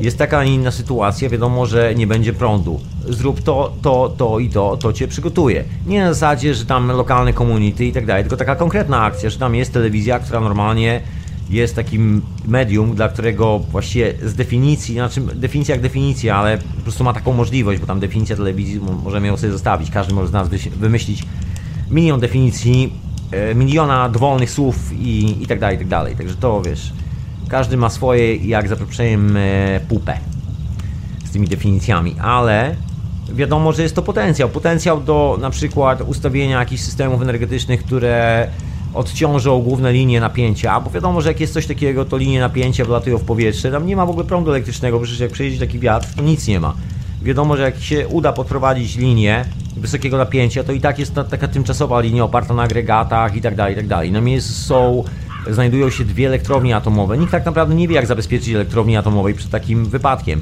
jest 0.00 0.18
taka, 0.18 0.38
a 0.38 0.44
nie 0.44 0.54
inna 0.54 0.70
sytuacja, 0.70 1.28
wiadomo, 1.28 1.66
że 1.66 1.94
nie 1.94 2.06
będzie 2.06 2.32
prądu. 2.32 2.80
Zrób 3.08 3.42
to, 3.42 3.72
to, 3.82 4.14
to 4.16 4.38
i 4.38 4.48
to, 4.48 4.76
to 4.76 4.92
cię 4.92 5.08
przygotuje. 5.08 5.64
Nie 5.86 6.00
na 6.00 6.14
zasadzie, 6.14 6.54
że 6.54 6.66
tam 6.66 6.88
lokalne 6.88 7.32
community 7.32 7.86
i 7.86 7.92
tak 7.92 8.06
dalej, 8.06 8.22
tylko 8.22 8.36
taka 8.36 8.56
konkretna 8.56 9.02
akcja, 9.02 9.30
że 9.30 9.38
tam 9.38 9.54
jest 9.54 9.72
telewizja, 9.72 10.18
która 10.18 10.40
normalnie 10.40 11.00
jest 11.50 11.76
takim 11.76 12.22
medium, 12.46 12.94
dla 12.94 13.08
którego 13.08 13.58
właściwie 13.58 14.14
z 14.22 14.34
definicji, 14.34 14.94
znaczy 14.94 15.20
definicja 15.20 15.74
jak 15.74 15.82
definicja, 15.82 16.36
ale 16.36 16.58
po 16.58 16.82
prostu 16.82 17.04
ma 17.04 17.12
taką 17.12 17.32
możliwość, 17.32 17.80
bo 17.80 17.86
tam 17.86 18.00
definicja 18.00 18.36
telewizji 18.36 18.80
możemy 19.04 19.26
ją 19.26 19.36
sobie 19.36 19.52
zostawić. 19.52 19.90
Każdy 19.90 20.14
może 20.14 20.28
z 20.28 20.32
nas 20.32 20.48
wymyślić 20.76 21.22
milion 21.90 22.20
definicji, 22.20 22.92
miliona 23.54 24.08
dowolnych 24.08 24.50
słów 24.50 24.92
i, 24.92 25.42
i 25.42 25.46
tak 25.46 25.60
dalej, 25.60 25.76
i 25.76 25.78
tak 25.78 25.88
dalej. 25.88 26.16
Także 26.16 26.36
to 26.36 26.62
wiesz, 26.62 26.92
każdy 27.48 27.76
ma 27.76 27.90
swoje, 27.90 28.36
jak 28.36 28.68
za 28.68 28.74
e, 28.74 29.80
pupę 29.88 30.18
z 31.24 31.30
tymi 31.30 31.48
definicjami, 31.48 32.16
ale 32.20 32.76
wiadomo, 33.32 33.72
że 33.72 33.82
jest 33.82 33.94
to 33.94 34.02
potencjał. 34.02 34.48
Potencjał 34.48 35.00
do 35.00 35.38
na 35.40 35.50
przykład 35.50 36.00
ustawienia 36.00 36.58
jakichś 36.58 36.82
systemów 36.82 37.22
energetycznych, 37.22 37.84
które 37.84 38.48
odciążą 38.94 39.62
główne 39.62 39.92
linie 39.92 40.20
napięcia, 40.20 40.80
bo 40.80 40.90
wiadomo, 40.90 41.20
że 41.20 41.28
jak 41.28 41.40
jest 41.40 41.52
coś 41.52 41.66
takiego, 41.66 42.04
to 42.04 42.16
linie 42.16 42.40
napięcia 42.40 42.84
wylatują 42.84 43.18
w 43.18 43.24
powietrze, 43.24 43.70
tam 43.70 43.86
nie 43.86 43.96
ma 43.96 44.06
w 44.06 44.10
ogóle 44.10 44.26
prądu 44.26 44.50
elektrycznego, 44.50 45.00
przecież 45.00 45.20
jak 45.20 45.30
przejedzie 45.30 45.58
taki 45.58 45.78
wiatr, 45.78 46.08
to 46.16 46.22
nic 46.22 46.48
nie 46.48 46.60
ma. 46.60 46.74
Wiadomo, 47.28 47.56
że 47.56 47.62
jak 47.62 47.78
się 47.80 48.08
uda 48.08 48.32
podprowadzić 48.32 48.96
linię 48.96 49.44
wysokiego 49.76 50.18
napięcia, 50.18 50.64
to 50.64 50.72
i 50.72 50.80
tak 50.80 50.98
jest 50.98 51.14
ta, 51.14 51.24
taka 51.24 51.48
tymczasowa 51.48 52.00
linia 52.00 52.24
oparta 52.24 52.54
na 52.54 52.62
agregatach 52.62 53.36
i 53.36 53.40
tak 53.40 53.54
dalej, 53.54 53.72
i 53.72 53.76
tak 53.76 53.86
dalej. 53.86 54.12
Na 54.12 54.20
miejscu 54.20 54.52
są, 54.52 55.04
znajdują 55.50 55.90
się 55.90 56.04
dwie 56.04 56.26
elektrownie 56.26 56.76
atomowe. 56.76 57.18
Nikt 57.18 57.32
tak 57.32 57.44
naprawdę 57.44 57.74
nie 57.74 57.88
wie, 57.88 57.94
jak 57.94 58.06
zabezpieczyć 58.06 58.54
elektrowni 58.54 58.96
atomowej 58.96 59.34
przed 59.34 59.50
takim 59.50 59.84
wypadkiem. 59.84 60.40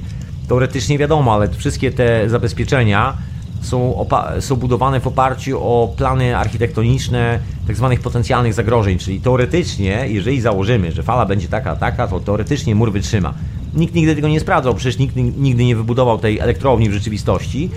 Teoretycznie 0.48 0.98
wiadomo, 0.98 1.34
ale 1.34 1.48
wszystkie 1.48 1.92
te 1.92 2.28
zabezpieczenia 2.28 3.16
są, 3.62 4.06
są 4.40 4.56
budowane 4.56 5.00
w 5.00 5.06
oparciu 5.06 5.58
o 5.62 5.94
plany 5.96 6.36
architektoniczne 6.36 7.38
tzw. 7.66 7.88
Tak 7.90 8.00
potencjalnych 8.00 8.54
zagrożeń, 8.54 8.98
czyli 8.98 9.20
teoretycznie, 9.20 10.04
jeżeli 10.08 10.40
założymy, 10.40 10.92
że 10.92 11.02
fala 11.02 11.26
będzie 11.26 11.48
taka, 11.48 11.76
taka, 11.76 12.08
to 12.08 12.20
teoretycznie 12.20 12.74
mur 12.74 12.92
wytrzyma. 12.92 13.34
Nikt 13.76 13.94
nigdy 13.94 14.14
tego 14.14 14.28
nie 14.28 14.40
sprawdzał, 14.40 14.74
przecież 14.74 14.98
nikt 14.98 15.16
nigdy 15.16 15.64
nie 15.64 15.76
wybudował 15.76 16.18
tej 16.18 16.38
elektrowni 16.38 16.90
w 16.90 16.92
rzeczywistości, 16.92 17.70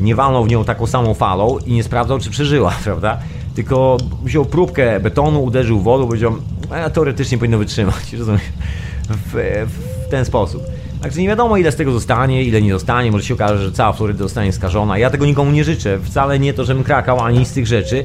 nie 0.00 0.14
walnął 0.14 0.44
w 0.44 0.48
nią 0.48 0.64
taką 0.64 0.86
samą 0.86 1.14
falą 1.14 1.58
i 1.66 1.72
nie 1.72 1.82
sprawdzał, 1.82 2.18
czy 2.18 2.30
przeżyła, 2.30 2.74
prawda? 2.84 3.18
Tylko 3.54 3.96
wziął 4.24 4.44
próbkę 4.44 5.00
betonu, 5.00 5.44
uderzył 5.44 5.80
wodą, 5.80 6.06
powiedział, 6.06 6.36
a 6.70 6.90
teoretycznie 6.90 7.38
powinno 7.38 7.58
wytrzymać, 7.58 8.12
rozumiesz? 8.18 8.42
W, 9.08 9.66
w 10.06 10.10
ten 10.10 10.24
sposób. 10.24 10.62
Także 11.02 11.20
nie 11.20 11.28
wiadomo 11.28 11.56
ile 11.56 11.72
z 11.72 11.76
tego 11.76 11.92
zostanie, 11.92 12.44
ile 12.44 12.62
nie 12.62 12.72
zostanie, 12.72 13.10
może 13.10 13.24
się 13.24 13.34
okaże, 13.34 13.64
że 13.64 13.72
cała 13.72 13.92
Floryda 13.92 14.18
zostanie 14.18 14.52
skażona. 14.52 14.98
Ja 14.98 15.10
tego 15.10 15.26
nikomu 15.26 15.50
nie 15.50 15.64
życzę, 15.64 15.98
wcale 16.02 16.38
nie 16.38 16.54
to, 16.54 16.64
żebym 16.64 16.84
krakał 16.84 17.20
ani 17.20 17.46
z 17.46 17.52
tych 17.52 17.66
rzeczy, 17.66 18.04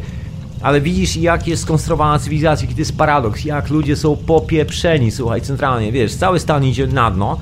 ale 0.62 0.82
widzisz 0.82 1.18
jak 1.18 1.48
jest 1.48 1.62
skonstruowana 1.62 2.20
cywilizacja, 2.20 2.66
jaki 2.66 2.76
to 2.76 2.82
jest 2.82 2.98
paradoks, 2.98 3.46
jak 3.46 3.70
ludzie 3.70 3.96
są 3.96 4.18
popieprzeni, 4.18 5.12
słuchaj, 5.12 5.42
centralnie, 5.42 5.92
wiesz, 5.92 6.16
cały 6.16 6.40
stan 6.40 6.66
idzie 6.66 6.88
na 6.88 7.12
dno, 7.12 7.40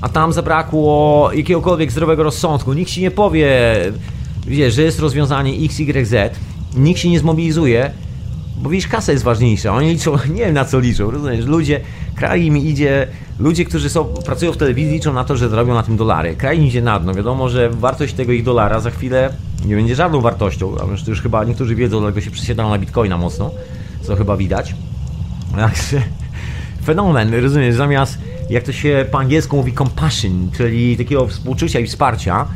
a 0.00 0.08
tam 0.08 0.32
zabrakło 0.32 1.30
jakiegokolwiek 1.34 1.92
zdrowego 1.92 2.22
rozsądku. 2.22 2.72
Nikt 2.72 2.90
ci 2.90 3.00
nie 3.00 3.10
powie, 3.10 3.50
wiesz, 4.46 4.74
że 4.74 4.82
jest 4.82 5.00
rozwiązanie 5.00 5.64
X, 5.64 5.80
Y, 5.80 6.06
Z, 6.06 6.38
nikt 6.76 7.00
się 7.00 7.10
nie 7.10 7.18
zmobilizuje, 7.18 7.90
bo 8.56 8.70
widzisz, 8.70 8.88
kasa 8.88 9.12
jest 9.12 9.24
ważniejsza. 9.24 9.74
Oni 9.74 9.88
liczą, 9.90 10.16
nie 10.34 10.44
wiem 10.44 10.54
na 10.54 10.64
co 10.64 10.80
liczą, 10.80 11.10
rozumiesz? 11.10 11.46
Ludzie, 11.46 11.80
kraj 12.14 12.44
im 12.44 12.56
idzie, 12.56 13.06
ludzie, 13.38 13.64
którzy 13.64 13.90
są, 13.90 14.04
pracują 14.04 14.52
w 14.52 14.56
telewizji, 14.56 14.92
liczą 14.92 15.12
na 15.12 15.24
to, 15.24 15.36
że 15.36 15.48
zarobią 15.48 15.74
na 15.74 15.82
tym 15.82 15.96
dolary. 15.96 16.36
Kraj 16.36 16.58
im 16.58 16.66
idzie 16.66 16.82
na 16.82 17.00
dno. 17.00 17.14
Wiadomo, 17.14 17.48
że 17.48 17.70
wartość 17.70 18.14
tego 18.14 18.32
ich 18.32 18.44
dolara 18.44 18.80
za 18.80 18.90
chwilę 18.90 19.32
nie 19.64 19.76
będzie 19.76 19.94
żadną 19.94 20.20
wartością. 20.20 20.74
A 20.80 21.10
już 21.10 21.22
chyba 21.22 21.44
niektórzy 21.44 21.74
wiedzą, 21.74 22.00
dlatego 22.00 22.20
się 22.20 22.30
przesiadają 22.30 22.70
na 22.70 22.78
bitcoina 22.78 23.18
mocno, 23.18 23.50
co 24.02 24.16
chyba 24.16 24.36
widać. 24.36 24.74
Także 25.56 26.02
fenomen, 26.86 27.34
rozumiesz? 27.34 27.74
Zamiast, 27.74 28.18
jak 28.50 28.64
to 28.64 28.72
się 28.72 29.06
po 29.10 29.18
angielsku 29.18 29.56
mówi, 29.56 29.72
compassion, 29.72 30.50
czyli 30.56 30.96
takiego 30.96 31.26
współczucia 31.26 31.80
i 31.80 31.86
wsparcia, 31.86 32.46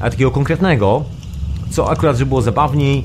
a 0.00 0.10
takiego 0.10 0.30
konkretnego, 0.30 1.04
co 1.70 1.90
akurat, 1.90 2.16
żeby 2.16 2.28
było 2.28 2.42
zabawniej, 2.42 3.04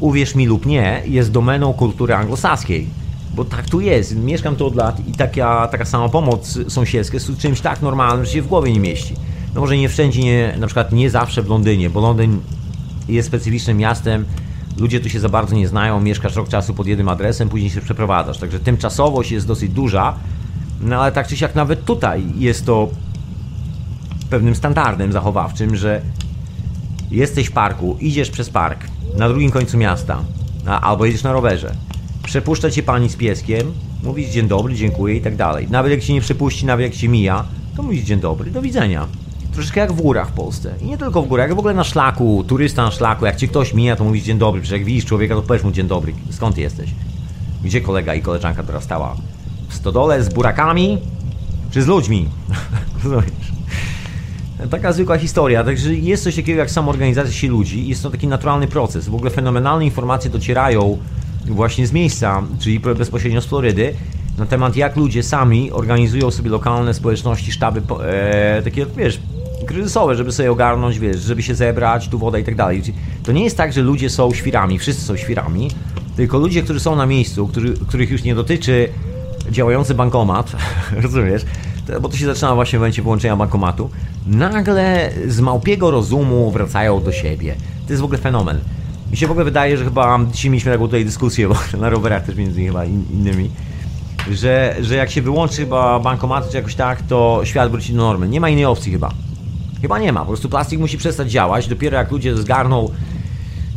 uwierz 0.00 0.34
mi 0.34 0.46
lub 0.46 0.66
nie, 0.66 1.02
jest 1.06 1.32
domeną 1.32 1.72
kultury 1.72 2.14
anglosaskiej. 2.14 2.86
Bo 3.34 3.44
tak 3.44 3.70
tu 3.70 3.80
jest. 3.80 4.16
Mieszkam 4.16 4.56
tu 4.56 4.66
od 4.66 4.74
lat 4.74 5.08
i 5.08 5.12
taka, 5.12 5.68
taka 5.68 5.84
sama 5.84 6.08
pomoc 6.08 6.58
sąsiedzka 6.68 7.14
jest 7.14 7.38
czymś 7.38 7.60
tak 7.60 7.82
normalnym, 7.82 8.24
że 8.24 8.32
się 8.32 8.42
w 8.42 8.46
głowie 8.46 8.72
nie 8.72 8.80
mieści. 8.80 9.14
No 9.54 9.60
może 9.60 9.76
nie 9.76 9.88
wszędzie, 9.88 10.22
nie, 10.22 10.54
na 10.58 10.66
przykład 10.66 10.92
nie 10.92 11.10
zawsze 11.10 11.42
w 11.42 11.48
Londynie, 11.48 11.90
bo 11.90 12.00
Londyn 12.00 12.40
jest 13.08 13.28
specyficznym 13.28 13.76
miastem, 13.76 14.24
ludzie 14.78 15.00
tu 15.00 15.08
się 15.08 15.20
za 15.20 15.28
bardzo 15.28 15.56
nie 15.56 15.68
znają, 15.68 16.00
mieszkasz 16.00 16.36
rok 16.36 16.48
czasu 16.48 16.74
pod 16.74 16.86
jednym 16.86 17.08
adresem, 17.08 17.48
później 17.48 17.70
się 17.70 17.80
przeprowadzasz. 17.80 18.38
Także 18.38 18.60
tymczasowość 18.60 19.30
jest 19.30 19.46
dosyć 19.46 19.72
duża, 19.72 20.14
no 20.80 21.02
ale 21.02 21.12
tak 21.12 21.26
czy 21.26 21.36
siak 21.36 21.54
nawet 21.54 21.84
tutaj 21.84 22.24
jest 22.36 22.66
to 22.66 22.88
pewnym 24.30 24.54
standardem 24.54 25.12
zachowawczym, 25.12 25.76
że 25.76 26.02
jesteś 27.10 27.46
w 27.46 27.52
parku, 27.52 27.96
idziesz 28.00 28.30
przez 28.30 28.50
park, 28.50 28.84
na 29.16 29.28
drugim 29.28 29.50
końcu 29.50 29.78
miasta, 29.78 30.24
a, 30.66 30.80
albo 30.80 31.04
jedziesz 31.04 31.22
na 31.22 31.32
rowerze. 31.32 31.74
Przepuszcza 32.22 32.70
cię 32.70 32.82
pani 32.82 33.08
z 33.08 33.16
pieskiem, 33.16 33.72
mówisz 34.02 34.30
dzień 34.30 34.48
dobry, 34.48 34.74
dziękuję 34.74 35.14
i 35.14 35.20
tak 35.20 35.36
dalej. 35.36 35.66
Nawet 35.70 35.92
jak 35.92 36.00
cię 36.00 36.12
nie 36.12 36.20
przepuści, 36.20 36.66
nawet 36.66 36.86
jak 36.86 36.94
cię 36.94 37.08
mija, 37.08 37.44
to 37.76 37.82
mówisz 37.82 38.04
dzień 38.04 38.20
dobry, 38.20 38.50
do 38.50 38.62
widzenia. 38.62 39.06
Troszeczkę 39.58 39.80
jak 39.80 39.92
w 39.92 40.02
górach 40.02 40.28
w 40.28 40.32
Polsce. 40.32 40.74
I 40.80 40.84
nie 40.84 40.98
tylko 40.98 41.22
w 41.22 41.28
górach, 41.28 41.48
jak 41.48 41.56
w 41.56 41.58
ogóle 41.58 41.74
na 41.74 41.84
szlaku, 41.84 42.44
turysta 42.48 42.82
na 42.82 42.90
szlaku, 42.90 43.26
jak 43.26 43.36
ci 43.36 43.48
ktoś 43.48 43.74
mija, 43.74 43.96
to 43.96 44.04
mówisz 44.04 44.24
dzień 44.24 44.38
dobry, 44.38 44.60
przecież 44.60 44.78
jak 44.78 44.86
widzisz 44.86 45.04
człowieka, 45.04 45.34
to 45.34 45.42
powiesz 45.42 45.62
mu 45.62 45.70
dzień 45.70 45.86
dobry. 45.86 46.12
Skąd 46.30 46.58
jesteś? 46.58 46.90
Gdzie 47.64 47.80
kolega 47.80 48.14
i 48.14 48.22
koleżanka 48.22 48.62
teraz 48.62 48.84
stała? 48.84 49.16
W 49.68 49.74
stodole 49.74 50.24
z 50.24 50.28
burakami? 50.28 50.98
Czy 51.70 51.82
z 51.82 51.86
ludźmi? 51.86 52.28
Taka 54.70 54.92
zwykła 54.92 55.18
historia, 55.18 55.64
także 55.64 55.94
jest 55.94 56.24
coś 56.24 56.36
takiego 56.36 56.58
jak 56.58 56.70
samoorganizacja 56.70 57.32
się 57.32 57.48
ludzi, 57.48 57.88
jest 57.88 58.02
to 58.02 58.10
taki 58.10 58.26
naturalny 58.26 58.66
proces. 58.66 59.08
W 59.08 59.14
ogóle 59.14 59.30
fenomenalne 59.30 59.84
informacje 59.84 60.30
docierają 60.30 60.98
właśnie 61.46 61.86
z 61.86 61.92
miejsca, 61.92 62.42
czyli 62.58 62.80
bezpośrednio 62.80 63.40
z 63.40 63.46
Florydy, 63.46 63.94
na 64.38 64.46
temat 64.46 64.76
jak 64.76 64.96
ludzie 64.96 65.22
sami 65.22 65.72
organizują 65.72 66.30
sobie 66.30 66.50
lokalne 66.50 66.94
społeczności, 66.94 67.52
sztaby 67.52 67.82
e, 68.04 68.62
takie, 68.62 68.86
wiesz, 68.96 69.20
kryzysowe, 69.68 70.14
żeby 70.14 70.32
sobie 70.32 70.52
ogarnąć, 70.52 70.98
wiesz, 70.98 71.20
żeby 71.20 71.42
się 71.42 71.54
zebrać, 71.54 72.08
tu 72.08 72.18
woda 72.18 72.38
i 72.38 72.44
tak 72.44 72.54
dalej. 72.54 72.82
To 73.24 73.32
nie 73.32 73.44
jest 73.44 73.56
tak, 73.56 73.72
że 73.72 73.82
ludzie 73.82 74.10
są 74.10 74.34
świrami, 74.34 74.78
wszyscy 74.78 75.04
są 75.04 75.16
świrami, 75.16 75.70
tylko 76.16 76.38
ludzie, 76.38 76.62
którzy 76.62 76.80
są 76.80 76.96
na 76.96 77.06
miejscu, 77.06 77.48
który, 77.48 77.74
których 77.88 78.10
już 78.10 78.22
nie 78.22 78.34
dotyczy 78.34 78.88
działający 79.50 79.94
bankomat, 79.94 80.52
rozumiesz, 81.02 81.42
bo 82.00 82.08
to 82.08 82.16
się 82.16 82.26
zaczyna 82.26 82.54
właśnie 82.54 82.78
w 82.78 82.80
momencie 82.80 83.02
wyłączenia 83.02 83.36
bankomatu, 83.36 83.90
nagle 84.26 85.10
z 85.26 85.40
małpiego 85.40 85.90
rozumu 85.90 86.50
wracają 86.50 87.02
do 87.02 87.12
siebie. 87.12 87.54
To 87.86 87.92
jest 87.92 88.00
w 88.00 88.04
ogóle 88.04 88.18
fenomen. 88.18 88.60
Mi 89.10 89.16
się 89.16 89.26
w 89.26 89.30
ogóle 89.30 89.44
wydaje, 89.44 89.76
że 89.76 89.84
chyba 89.84 90.18
dzisiaj 90.32 90.50
mieliśmy 90.50 90.72
taką 90.72 90.84
tutaj 90.84 91.04
dyskusję, 91.04 91.48
bo 91.48 91.54
na 91.80 91.90
rowerach 91.90 92.24
też 92.24 92.36
między 92.36 92.64
chyba 92.64 92.84
innymi, 92.84 93.50
że, 94.30 94.76
że 94.80 94.94
jak 94.96 95.10
się 95.10 95.22
wyłączy 95.22 95.56
chyba 95.56 96.00
bankomaty 96.00 96.50
czy 96.50 96.56
jakoś 96.56 96.74
tak, 96.74 97.02
to 97.02 97.40
świat 97.44 97.70
wróci 97.70 97.92
do 97.92 97.98
normy. 97.98 98.28
Nie 98.28 98.40
ma 98.40 98.48
innej 98.48 98.64
opcji 98.64 98.92
chyba. 98.92 99.10
Chyba 99.82 99.98
nie 99.98 100.12
ma. 100.12 100.20
Po 100.20 100.26
prostu 100.26 100.48
plastik 100.48 100.80
musi 100.80 100.98
przestać 100.98 101.30
działać. 101.30 101.68
Dopiero 101.68 101.98
jak 101.98 102.10
ludzie 102.10 102.36
zgarną 102.36 102.90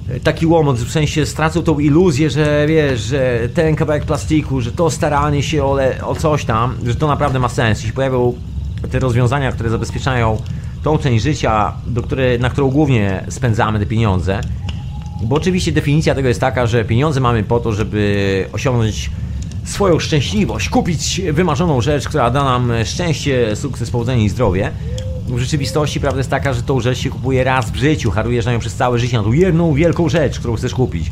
e, 0.09 0.19
taki 0.19 0.47
łomot, 0.47 0.77
w 0.77 0.91
sensie 0.91 1.25
stracą 1.25 1.63
tą 1.63 1.79
iluzję, 1.79 2.29
że 2.29 2.65
wiesz, 2.67 3.01
że 3.01 3.49
ten 3.53 3.75
kawałek 3.75 4.05
plastiku, 4.05 4.61
że 4.61 4.71
to 4.71 4.89
staranie 4.89 5.43
się 5.43 5.63
o, 5.63 5.73
le, 5.73 6.05
o 6.05 6.15
coś 6.15 6.45
tam, 6.45 6.75
że 6.85 6.95
to 6.95 7.07
naprawdę 7.07 7.39
ma 7.39 7.49
sens. 7.49 7.79
Jeśli 7.79 7.93
pojawią 7.93 8.33
te 8.91 8.99
rozwiązania, 8.99 9.51
które 9.51 9.69
zabezpieczają 9.69 10.41
tą 10.83 10.97
część 10.97 11.23
życia, 11.23 11.73
do 11.87 12.01
której, 12.01 12.39
na 12.39 12.49
którą 12.49 12.69
głównie 12.69 13.23
spędzamy 13.29 13.79
te 13.79 13.85
pieniądze, 13.85 14.41
Bo 15.23 15.35
oczywiście 15.35 15.71
definicja 15.71 16.15
tego 16.15 16.27
jest 16.27 16.39
taka, 16.39 16.67
że 16.67 16.85
pieniądze 16.85 17.19
mamy 17.19 17.43
po 17.43 17.59
to, 17.59 17.73
żeby 17.73 18.45
osiągnąć 18.53 19.09
swoją 19.63 19.99
szczęśliwość, 19.99 20.69
kupić 20.69 21.21
wymarzoną 21.33 21.81
rzecz, 21.81 22.07
która 22.07 22.29
da 22.29 22.43
nam 22.43 22.71
szczęście, 22.85 23.55
sukces, 23.55 23.91
powodzenie 23.91 24.23
i 24.23 24.29
zdrowie. 24.29 24.71
W 25.31 25.39
rzeczywistości 25.39 25.99
prawda 25.99 26.17
jest 26.17 26.29
taka, 26.29 26.53
że 26.53 26.63
tą 26.63 26.79
rzecz 26.79 26.97
się 26.97 27.09
kupuje 27.09 27.43
raz 27.43 27.71
w 27.71 27.75
życiu, 27.75 28.11
harujesz 28.11 28.45
na 28.45 28.51
nią 28.51 28.59
przez 28.59 28.75
całe 28.75 28.99
życie, 28.99 29.17
na 29.17 29.23
tą 29.23 29.31
jedną 29.31 29.73
wielką 29.73 30.09
rzecz, 30.09 30.39
którą 30.39 30.55
chcesz 30.55 30.73
kupić. 30.73 31.11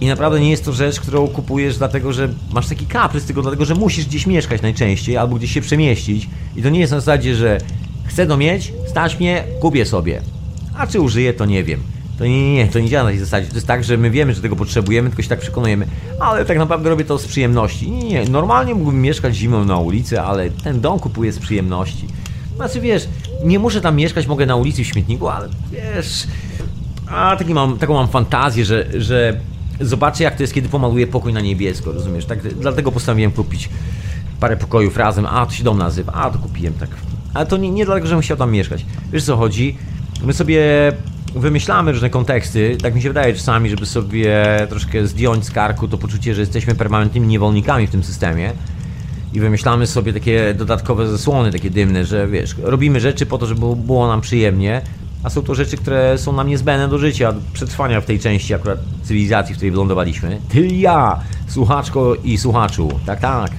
I 0.00 0.06
naprawdę 0.06 0.40
nie 0.40 0.50
jest 0.50 0.64
to 0.64 0.72
rzecz, 0.72 1.00
którą 1.00 1.28
kupujesz 1.28 1.78
dlatego, 1.78 2.12
że 2.12 2.28
masz 2.52 2.68
taki 2.68 2.86
kaprys, 2.86 3.24
tylko 3.24 3.42
dlatego, 3.42 3.64
że 3.64 3.74
musisz 3.74 4.06
gdzieś 4.06 4.26
mieszkać 4.26 4.62
najczęściej 4.62 5.16
albo 5.16 5.36
gdzieś 5.36 5.52
się 5.52 5.60
przemieścić. 5.60 6.28
I 6.56 6.62
to 6.62 6.68
nie 6.68 6.80
jest 6.80 6.92
na 6.92 7.00
zasadzie, 7.00 7.34
że 7.34 7.58
chcę 8.04 8.26
to 8.26 8.36
mieć, 8.36 8.72
stać 8.86 9.20
mnie, 9.20 9.44
kupię 9.60 9.84
sobie. 9.84 10.20
A 10.76 10.86
czy 10.86 11.00
użyję, 11.00 11.34
to 11.34 11.46
nie 11.46 11.64
wiem. 11.64 11.80
To 12.18 12.24
nie, 12.24 12.42
nie, 12.42 12.54
nie, 12.54 12.68
to 12.68 12.78
nie 12.78 12.88
działa 12.88 13.04
na 13.04 13.10
tej 13.10 13.18
zasadzie. 13.18 13.48
To 13.48 13.54
jest 13.54 13.66
tak, 13.66 13.84
że 13.84 13.96
my 13.96 14.10
wiemy, 14.10 14.34
że 14.34 14.42
tego 14.42 14.56
potrzebujemy, 14.56 15.08
tylko 15.08 15.22
się 15.22 15.28
tak 15.28 15.40
przekonujemy. 15.40 15.86
Ale 16.20 16.44
tak 16.44 16.58
naprawdę 16.58 16.90
robię 16.90 17.04
to 17.04 17.18
z 17.18 17.26
przyjemności. 17.26 17.90
Nie, 17.90 18.02
nie, 18.02 18.24
normalnie 18.24 18.74
mógłbym 18.74 19.02
mieszkać 19.02 19.34
zimą 19.34 19.64
na 19.64 19.78
ulicy, 19.78 20.20
ale 20.20 20.50
ten 20.50 20.80
dom 20.80 20.98
kupuję 20.98 21.32
z 21.32 21.38
przyjemności. 21.38 22.06
Znaczy 22.56 22.80
wiesz, 22.80 23.08
nie 23.44 23.58
muszę 23.58 23.80
tam 23.80 23.96
mieszkać, 23.96 24.26
mogę 24.26 24.46
na 24.46 24.56
ulicy 24.56 24.84
w 24.84 24.86
śmietniku, 24.86 25.28
ale 25.28 25.48
wiesz... 25.72 26.26
A 27.10 27.36
taki 27.36 27.54
mam, 27.54 27.78
taką 27.78 27.94
mam 27.94 28.08
fantazję, 28.08 28.64
że, 28.64 28.86
że 29.00 29.40
zobaczę 29.80 30.24
jak 30.24 30.36
to 30.36 30.42
jest, 30.42 30.54
kiedy 30.54 30.68
pomaluję 30.68 31.06
pokój 31.06 31.32
na 31.32 31.40
niebiesko, 31.40 31.92
rozumiesz? 31.92 32.24
Tak, 32.24 32.54
dlatego 32.54 32.92
postanowiłem 32.92 33.32
kupić 33.32 33.68
parę 34.40 34.56
pokojów 34.56 34.96
razem. 34.96 35.26
A, 35.26 35.46
to 35.46 35.52
się 35.52 35.64
dom 35.64 35.78
nazywa. 35.78 36.12
A, 36.12 36.30
to 36.30 36.38
kupiłem 36.38 36.74
tak. 36.74 36.88
Ale 37.34 37.46
to 37.46 37.56
nie, 37.56 37.70
nie 37.70 37.84
dlatego, 37.84 38.06
żebym 38.06 38.22
chciał 38.22 38.36
tam 38.36 38.52
mieszkać. 38.52 38.86
Wiesz 39.12 39.24
co 39.24 39.36
chodzi? 39.36 39.76
My 40.22 40.32
sobie 40.32 40.92
wymyślamy 41.34 41.92
różne 41.92 42.10
konteksty, 42.10 42.76
tak 42.82 42.94
mi 42.94 43.02
się 43.02 43.08
wydaje 43.08 43.34
czasami, 43.34 43.70
żeby 43.70 43.86
sobie 43.86 44.44
troszkę 44.68 45.06
zdjąć 45.06 45.44
z 45.44 45.50
karku 45.50 45.88
to 45.88 45.98
poczucie, 45.98 46.34
że 46.34 46.40
jesteśmy 46.40 46.74
permanentnymi 46.74 47.26
niewolnikami 47.26 47.86
w 47.86 47.90
tym 47.90 48.04
systemie 48.04 48.52
i 49.36 49.40
wymyślamy 49.40 49.86
sobie 49.86 50.12
takie 50.12 50.54
dodatkowe 50.54 51.08
zasłony, 51.08 51.52
takie 51.52 51.70
dymne, 51.70 52.04
że 52.04 52.28
wiesz, 52.28 52.54
robimy 52.62 53.00
rzeczy 53.00 53.26
po 53.26 53.38
to, 53.38 53.46
żeby 53.46 53.76
było 53.76 54.08
nam 54.08 54.20
przyjemnie, 54.20 54.82
a 55.22 55.30
są 55.30 55.42
to 55.42 55.54
rzeczy, 55.54 55.76
które 55.76 56.18
są 56.18 56.32
nam 56.32 56.48
niezbędne 56.48 56.88
do 56.88 56.98
życia, 56.98 57.32
do 57.32 57.40
przetrwania 57.52 58.00
w 58.00 58.04
tej 58.04 58.20
części 58.20 58.54
akurat 58.54 58.78
cywilizacji, 59.02 59.54
w 59.54 59.56
której 59.56 59.70
wylądowaliśmy. 59.70 60.40
Ty 60.48 60.66
ja, 60.66 61.20
słuchaczko 61.48 62.14
i 62.14 62.38
słuchaczu, 62.38 62.88
tak, 63.06 63.20
tak. 63.20 63.50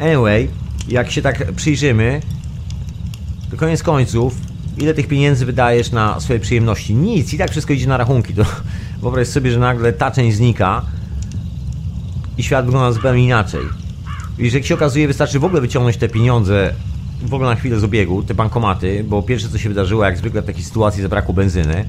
Anyway, 0.00 0.48
jak 0.88 1.10
się 1.10 1.22
tak 1.22 1.52
przyjrzymy, 1.52 2.20
to 3.50 3.56
koniec 3.56 3.82
końców, 3.82 4.34
ile 4.78 4.94
tych 4.94 5.08
pieniędzy 5.08 5.46
wydajesz 5.46 5.92
na 5.92 6.20
swoje 6.20 6.40
przyjemności? 6.40 6.94
Nic, 6.94 7.34
i 7.34 7.38
tak 7.38 7.50
wszystko 7.50 7.72
idzie 7.72 7.86
na 7.86 7.96
rachunki. 7.96 8.34
To 8.34 8.44
wyobraź 9.02 9.28
sobie, 9.28 9.50
że 9.50 9.58
nagle 9.58 9.92
ta 9.92 10.10
część 10.10 10.36
znika 10.36 10.82
i 12.38 12.42
świat 12.42 12.64
wygląda 12.64 12.92
zupełnie 12.92 13.24
inaczej. 13.24 13.87
I 14.38 14.50
że 14.50 14.58
jak 14.58 14.66
się 14.66 14.74
okazuje, 14.74 15.08
wystarczy 15.08 15.38
w 15.38 15.44
ogóle 15.44 15.60
wyciągnąć 15.60 15.96
te 15.96 16.08
pieniądze 16.08 16.74
w 17.22 17.34
ogóle 17.34 17.50
na 17.50 17.56
chwilę 17.56 17.80
z 17.80 17.84
obiegu, 17.84 18.22
te 18.22 18.34
bankomaty, 18.34 19.04
bo 19.08 19.22
pierwsze 19.22 19.48
co 19.48 19.58
się 19.58 19.68
wydarzyło, 19.68 20.04
jak 20.04 20.18
zwykle 20.18 20.42
w 20.42 20.46
takiej 20.46 20.64
sytuacji 20.64 21.02
zabrakło 21.02 21.34
benzyny 21.34 21.84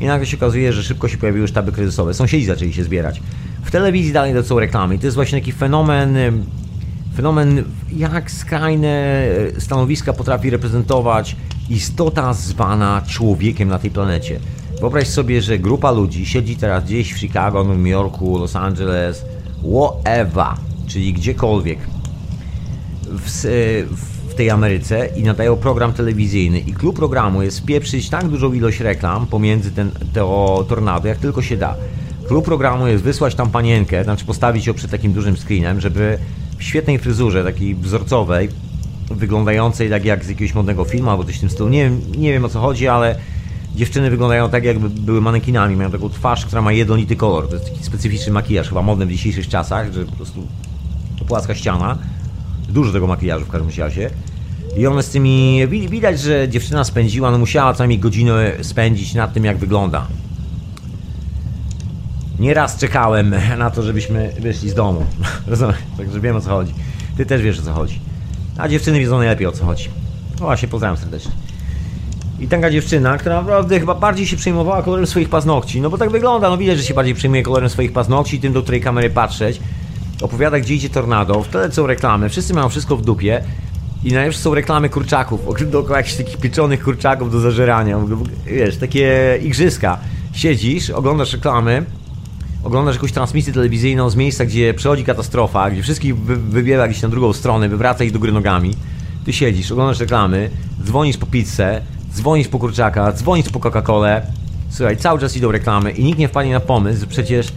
i 0.00 0.06
nagle 0.06 0.26
się 0.26 0.36
okazuje, 0.36 0.72
że 0.72 0.82
szybko 0.82 1.08
się 1.08 1.18
pojawiły 1.18 1.48
sztaby 1.48 1.72
kryzysowe. 1.72 2.14
Sąsiedzi 2.14 2.46
zaczęli 2.46 2.72
się 2.72 2.84
zbierać. 2.84 3.20
W 3.62 3.70
telewizji 3.70 4.12
dalej 4.12 4.44
są 4.44 4.60
reklamy. 4.60 4.94
I 4.94 4.98
to 4.98 5.06
jest 5.06 5.14
właśnie 5.14 5.40
taki 5.40 5.52
fenomen, 5.52 6.16
fenomen 7.16 7.64
jak 7.96 8.30
skrajne 8.30 9.24
stanowiska 9.58 10.12
potrafi 10.12 10.50
reprezentować 10.50 11.36
istota 11.70 12.34
zwana 12.34 13.02
człowiekiem 13.08 13.68
na 13.68 13.78
tej 13.78 13.90
planecie. 13.90 14.40
Wyobraź 14.80 15.08
sobie, 15.08 15.42
że 15.42 15.58
grupa 15.58 15.90
ludzi 15.90 16.26
siedzi 16.26 16.56
teraz 16.56 16.84
gdzieś 16.84 17.12
w 17.12 17.18
Chicago, 17.18 17.64
Nowym 17.64 17.86
Jorku, 17.86 18.38
Los 18.38 18.56
Angeles, 18.56 19.24
whatever, 19.62 20.67
czyli 20.88 21.12
gdziekolwiek 21.12 21.78
w, 23.02 23.30
w 24.28 24.34
tej 24.34 24.50
Ameryce 24.50 25.08
i 25.16 25.22
nadają 25.22 25.56
program 25.56 25.92
telewizyjny 25.92 26.58
i 26.58 26.72
klub 26.72 26.96
programu 26.96 27.42
jest 27.42 27.60
wpieprzyć 27.60 28.08
tak 28.08 28.28
dużą 28.28 28.52
ilość 28.52 28.80
reklam 28.80 29.26
pomiędzy 29.26 29.70
ten, 29.70 29.90
to 30.12 30.64
tornado, 30.68 31.08
jak 31.08 31.18
tylko 31.18 31.42
się 31.42 31.56
da. 31.56 31.74
Klub 32.28 32.44
programu 32.44 32.86
jest 32.86 33.04
wysłać 33.04 33.34
tam 33.34 33.50
panienkę, 33.50 34.04
znaczy 34.04 34.24
postawić 34.24 34.66
ją 34.66 34.74
przed 34.74 34.90
takim 34.90 35.12
dużym 35.12 35.36
screenem, 35.36 35.80
żeby 35.80 36.18
w 36.58 36.62
świetnej 36.62 36.98
fryzurze, 36.98 37.44
takiej 37.44 37.74
wzorcowej, 37.74 38.48
wyglądającej 39.10 39.90
tak 39.90 40.04
jak 40.04 40.24
z 40.24 40.28
jakiegoś 40.28 40.54
modnego 40.54 40.84
filmu 40.84 41.10
albo 41.10 41.24
coś 41.24 41.36
w 41.36 41.40
tym 41.40 41.50
stylu. 41.50 41.68
Nie 41.68 41.90
nie 42.18 42.32
wiem 42.32 42.44
o 42.44 42.48
co 42.48 42.60
chodzi, 42.60 42.88
ale 42.88 43.16
dziewczyny 43.74 44.10
wyglądają 44.10 44.50
tak 44.50 44.64
jakby 44.64 44.90
były 44.90 45.20
manekinami, 45.20 45.76
mają 45.76 45.90
taką 45.90 46.08
twarz, 46.08 46.46
która 46.46 46.62
ma 46.62 46.72
jednolity 46.72 47.16
kolor. 47.16 47.48
To 47.48 47.54
jest 47.54 47.70
taki 47.70 47.84
specyficzny 47.84 48.32
makijaż, 48.32 48.68
chyba 48.68 48.82
modny 48.82 49.06
w 49.06 49.10
dzisiejszych 49.10 49.48
czasach, 49.48 49.92
że 49.92 50.04
po 50.04 50.16
prostu 50.16 50.46
płaska 51.24 51.54
ściana. 51.54 51.98
Dużo 52.68 52.92
tego 52.92 53.06
makijażu 53.06 53.44
w 53.44 53.48
każdym 53.48 53.84
razie. 53.84 54.10
I 54.76 54.86
one 54.86 55.02
z 55.02 55.10
tymi... 55.10 55.66
Widać, 55.68 56.20
że 56.20 56.48
dziewczyna 56.48 56.84
spędziła, 56.84 57.30
no 57.30 57.38
musiała 57.38 57.74
co 57.74 57.78
najmniej 57.78 57.98
godzinę 57.98 58.52
spędzić 58.62 59.14
nad 59.14 59.32
tym, 59.32 59.44
jak 59.44 59.58
wygląda. 59.58 60.06
Nieraz 62.38 62.78
czekałem 62.78 63.34
na 63.58 63.70
to, 63.70 63.82
żebyśmy 63.82 64.32
wyszli 64.40 64.70
z 64.70 64.74
domu. 64.74 65.04
Rozumiesz? 65.46 65.76
Także 65.96 66.20
wiem 66.20 66.36
o 66.36 66.40
co 66.40 66.50
chodzi. 66.50 66.74
Ty 67.16 67.26
też 67.26 67.42
wiesz 67.42 67.58
o 67.58 67.62
co 67.62 67.72
chodzi. 67.72 68.00
A 68.58 68.68
dziewczyny 68.68 68.98
wiedzą 68.98 69.18
najlepiej 69.18 69.46
o 69.46 69.52
co 69.52 69.64
chodzi. 69.64 69.88
O 70.40 70.44
właśnie, 70.44 70.68
pozdrawiam 70.68 70.96
serdecznie. 70.96 71.32
I 72.40 72.48
taka 72.48 72.70
dziewczyna, 72.70 73.18
która 73.18 73.36
naprawdę 73.36 73.80
chyba 73.80 73.94
bardziej 73.94 74.26
się 74.26 74.36
przejmowała 74.36 74.82
kolorem 74.82 75.06
swoich 75.06 75.28
paznokci. 75.28 75.80
No 75.80 75.90
bo 75.90 75.98
tak 75.98 76.10
wygląda, 76.10 76.50
no 76.50 76.58
widać, 76.58 76.78
że 76.78 76.84
się 76.84 76.94
bardziej 76.94 77.14
przejmuje 77.14 77.42
kolorem 77.42 77.70
swoich 77.70 77.92
paznokci, 77.92 78.40
tym 78.40 78.52
do 78.52 78.62
której 78.62 78.80
kamery 78.80 79.10
patrzeć. 79.10 79.60
Opowiada, 80.22 80.60
gdzie 80.60 80.74
idzie 80.74 80.90
tornado, 80.90 81.42
w 81.42 81.48
tle 81.48 81.72
są 81.72 81.86
reklamy, 81.86 82.28
wszyscy 82.28 82.54
mają 82.54 82.68
wszystko 82.68 82.96
w 82.96 83.02
dupie. 83.02 83.44
I 84.04 84.12
najlepsze 84.12 84.38
są 84.38 84.54
reklamy 84.54 84.88
kurczaków, 84.88 85.40
dookoła 85.70 85.96
jakichś 85.96 86.16
takich 86.16 86.36
pieczonych 86.36 86.82
kurczaków 86.84 87.32
do 87.32 87.40
zażerania. 87.40 87.98
Wiesz, 88.46 88.76
takie 88.76 89.38
igrzyska. 89.42 89.98
Siedzisz, 90.32 90.90
oglądasz 90.90 91.32
reklamy, 91.32 91.84
oglądasz 92.64 92.94
jakąś 92.94 93.12
transmisję 93.12 93.52
telewizyjną 93.52 94.10
z 94.10 94.16
miejsca, 94.16 94.44
gdzie 94.44 94.74
przechodzi 94.74 95.04
katastrofa, 95.04 95.70
gdzie 95.70 95.82
wszystkich 95.82 96.16
wy 96.16 96.36
wybiera 96.36 96.88
gdzieś 96.88 97.02
na 97.02 97.08
drugą 97.08 97.32
stronę, 97.32 97.68
wywraca 97.68 98.04
ich 98.04 98.12
do 98.12 98.18
góry 98.18 98.32
nogami. 98.32 98.74
Ty 99.24 99.32
siedzisz, 99.32 99.72
oglądasz 99.72 100.00
reklamy, 100.00 100.50
dzwonisz 100.84 101.16
po 101.16 101.26
pizzę, 101.26 101.82
dzwonisz 102.14 102.48
po 102.48 102.58
kurczaka, 102.58 103.12
dzwonisz 103.12 103.48
po 103.48 103.58
Coca-Colę. 103.60 104.22
Słuchaj, 104.70 104.96
cały 104.96 105.20
czas 105.20 105.36
idą 105.36 105.52
reklamy 105.52 105.90
i 105.90 106.04
nikt 106.04 106.18
nie 106.18 106.28
wpadnie 106.28 106.52
na 106.52 106.60
pomysł, 106.60 107.00
że 107.00 107.06
przecież 107.06 107.52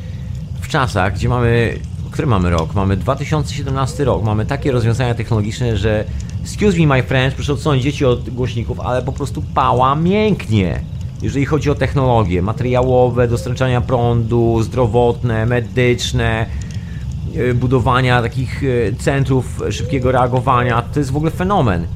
w 0.61 0.67
czasach, 0.67 1.13
gdzie 1.13 1.29
mamy... 1.29 1.79
Który 2.21 2.29
mamy 2.29 2.49
rok? 2.49 2.75
Mamy 2.75 2.97
2017 2.97 4.05
rok. 4.05 4.23
Mamy 4.23 4.45
takie 4.45 4.71
rozwiązania 4.71 5.15
technologiczne, 5.15 5.77
że 5.77 6.05
excuse 6.43 6.77
me 6.77 6.87
my 6.87 7.03
friends, 7.03 7.35
proszę 7.35 7.53
odsunąć 7.53 7.83
dzieci 7.83 8.05
od 8.05 8.29
głośników, 8.29 8.79
ale 8.79 9.01
po 9.01 9.11
prostu 9.11 9.43
pała 9.53 9.95
mięknie 9.95 10.81
jeżeli 11.21 11.45
chodzi 11.45 11.69
o 11.69 11.75
technologie 11.75 12.41
materiałowe, 12.41 13.27
dostarczania 13.27 13.81
prądu, 13.81 14.63
zdrowotne, 14.63 15.45
medyczne, 15.45 16.45
e, 17.35 17.53
budowania 17.53 18.21
takich 18.21 18.63
e, 18.63 18.93
centrów 18.93 19.59
szybkiego 19.69 20.11
reagowania, 20.11 20.81
to 20.81 20.99
jest 20.99 21.11
w 21.11 21.15
ogóle 21.15 21.31
fenomen. 21.31 21.87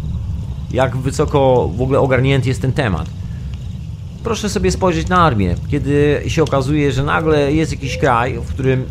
Jak 0.71 0.97
wysoko 0.97 1.69
w 1.75 1.81
ogóle 1.81 1.99
ogarnięty 1.99 2.49
jest 2.49 2.61
ten 2.61 2.71
temat. 2.71 3.05
Proszę 4.23 4.49
sobie 4.49 4.71
spojrzeć 4.71 5.07
na 5.07 5.17
armię, 5.17 5.55
kiedy 5.71 6.23
się 6.27 6.43
okazuje, 6.43 6.91
że 6.91 7.03
nagle 7.03 7.53
jest 7.53 7.71
jakiś 7.71 7.97
kraj, 7.97 8.39
w 8.39 8.47
którym 8.47 8.85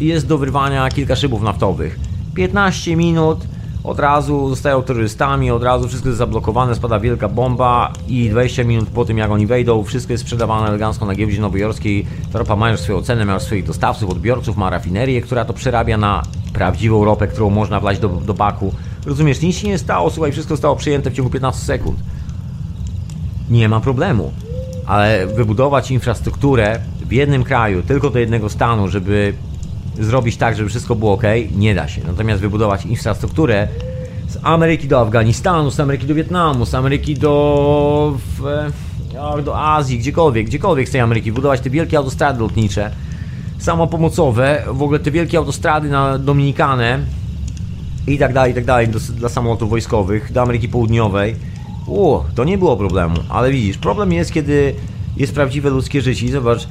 jest 0.00 0.26
do 0.26 0.38
wyrwania 0.38 0.88
kilka 0.88 1.16
szybów 1.16 1.42
naftowych. 1.42 1.98
15 2.34 2.96
minut 2.96 3.38
od 3.84 3.98
razu 3.98 4.48
zostają 4.48 4.82
terrorystami, 4.82 5.50
od 5.50 5.62
razu 5.62 5.88
wszystko 5.88 6.08
jest 6.08 6.18
zablokowane, 6.18 6.74
spada 6.74 7.00
wielka 7.00 7.28
bomba 7.28 7.92
i 8.08 8.30
20 8.30 8.64
minut 8.64 8.88
po 8.88 9.04
tym 9.04 9.18
jak 9.18 9.30
oni 9.30 9.46
wejdą, 9.46 9.84
wszystko 9.84 10.12
jest 10.12 10.24
sprzedawane 10.24 10.68
elegancko 10.68 11.06
na 11.06 11.14
giełdzie 11.14 11.40
nowojorskiej. 11.40 12.06
Ropa 12.34 12.56
ma 12.56 12.70
już 12.70 12.80
swoją 12.80 13.02
cenę, 13.02 13.24
ma 13.24 13.40
swoich 13.40 13.64
dostawców, 13.64 14.10
odbiorców, 14.10 14.56
ma 14.56 14.70
rafinerię, 14.70 15.22
która 15.22 15.44
to 15.44 15.52
przerabia 15.52 15.96
na 15.96 16.22
prawdziwą 16.52 17.04
ropę, 17.04 17.28
którą 17.28 17.50
można 17.50 17.80
wlać 17.80 17.98
do, 17.98 18.08
do 18.08 18.34
baku. 18.34 18.74
Rozumiesz, 19.06 19.42
nic 19.42 19.56
się 19.56 19.68
nie 19.68 19.78
stało, 19.78 20.10
słuchaj, 20.10 20.32
wszystko 20.32 20.54
zostało 20.54 20.76
przyjęte 20.76 21.10
w 21.10 21.14
ciągu 21.14 21.30
15 21.30 21.66
sekund. 21.66 21.98
Nie 23.50 23.68
ma 23.68 23.80
problemu. 23.80 24.32
Ale 24.86 25.26
wybudować 25.26 25.90
infrastrukturę 25.90 26.80
w 27.06 27.12
jednym 27.12 27.44
kraju, 27.44 27.82
tylko 27.82 28.10
do 28.10 28.18
jednego 28.18 28.48
stanu, 28.48 28.88
żeby 28.88 29.34
zrobić 29.98 30.36
tak, 30.36 30.56
żeby 30.56 30.68
wszystko 30.68 30.94
było 30.94 31.12
ok, 31.12 31.22
nie 31.56 31.74
da 31.74 31.88
się. 31.88 32.00
Natomiast 32.06 32.40
wybudować 32.40 32.86
infrastrukturę 32.86 33.68
z 34.28 34.38
Ameryki 34.42 34.88
do 34.88 35.00
Afganistanu, 35.00 35.70
z 35.70 35.80
Ameryki 35.80 36.06
do 36.06 36.14
Wietnamu, 36.14 36.66
z 36.66 36.74
Ameryki 36.74 37.14
do, 37.14 38.18
w, 38.38 38.70
do 39.44 39.58
Azji, 39.58 39.98
gdziekolwiek, 39.98 40.46
gdziekolwiek 40.46 40.88
z 40.88 40.92
tej 40.92 41.00
Ameryki, 41.00 41.32
budować 41.32 41.60
te 41.60 41.70
wielkie 41.70 41.98
autostrady 41.98 42.40
lotnicze, 42.40 42.90
samopomocowe, 43.58 44.62
w 44.72 44.82
ogóle 44.82 44.98
te 44.98 45.10
wielkie 45.10 45.38
autostrady 45.38 45.88
na 45.88 46.18
Dominikanę 46.18 46.98
i 48.06 48.18
tak 48.18 48.32
dalej, 48.32 48.52
i 48.52 48.54
tak 48.54 48.64
dalej, 48.64 48.88
do, 48.88 48.98
dla 48.98 49.28
samolotów 49.28 49.70
wojskowych, 49.70 50.32
do 50.32 50.42
Ameryki 50.42 50.68
Południowej. 50.68 51.36
U, 51.86 52.18
to 52.34 52.44
nie 52.44 52.58
było 52.58 52.76
problemu, 52.76 53.16
ale 53.28 53.50
widzisz, 53.50 53.78
problem 53.78 54.12
jest, 54.12 54.32
kiedy 54.32 54.74
jest 55.16 55.34
prawdziwe 55.34 55.70
ludzkie 55.70 56.00
życie. 56.00 56.26
I 56.26 56.30
zobacz, 56.30 56.68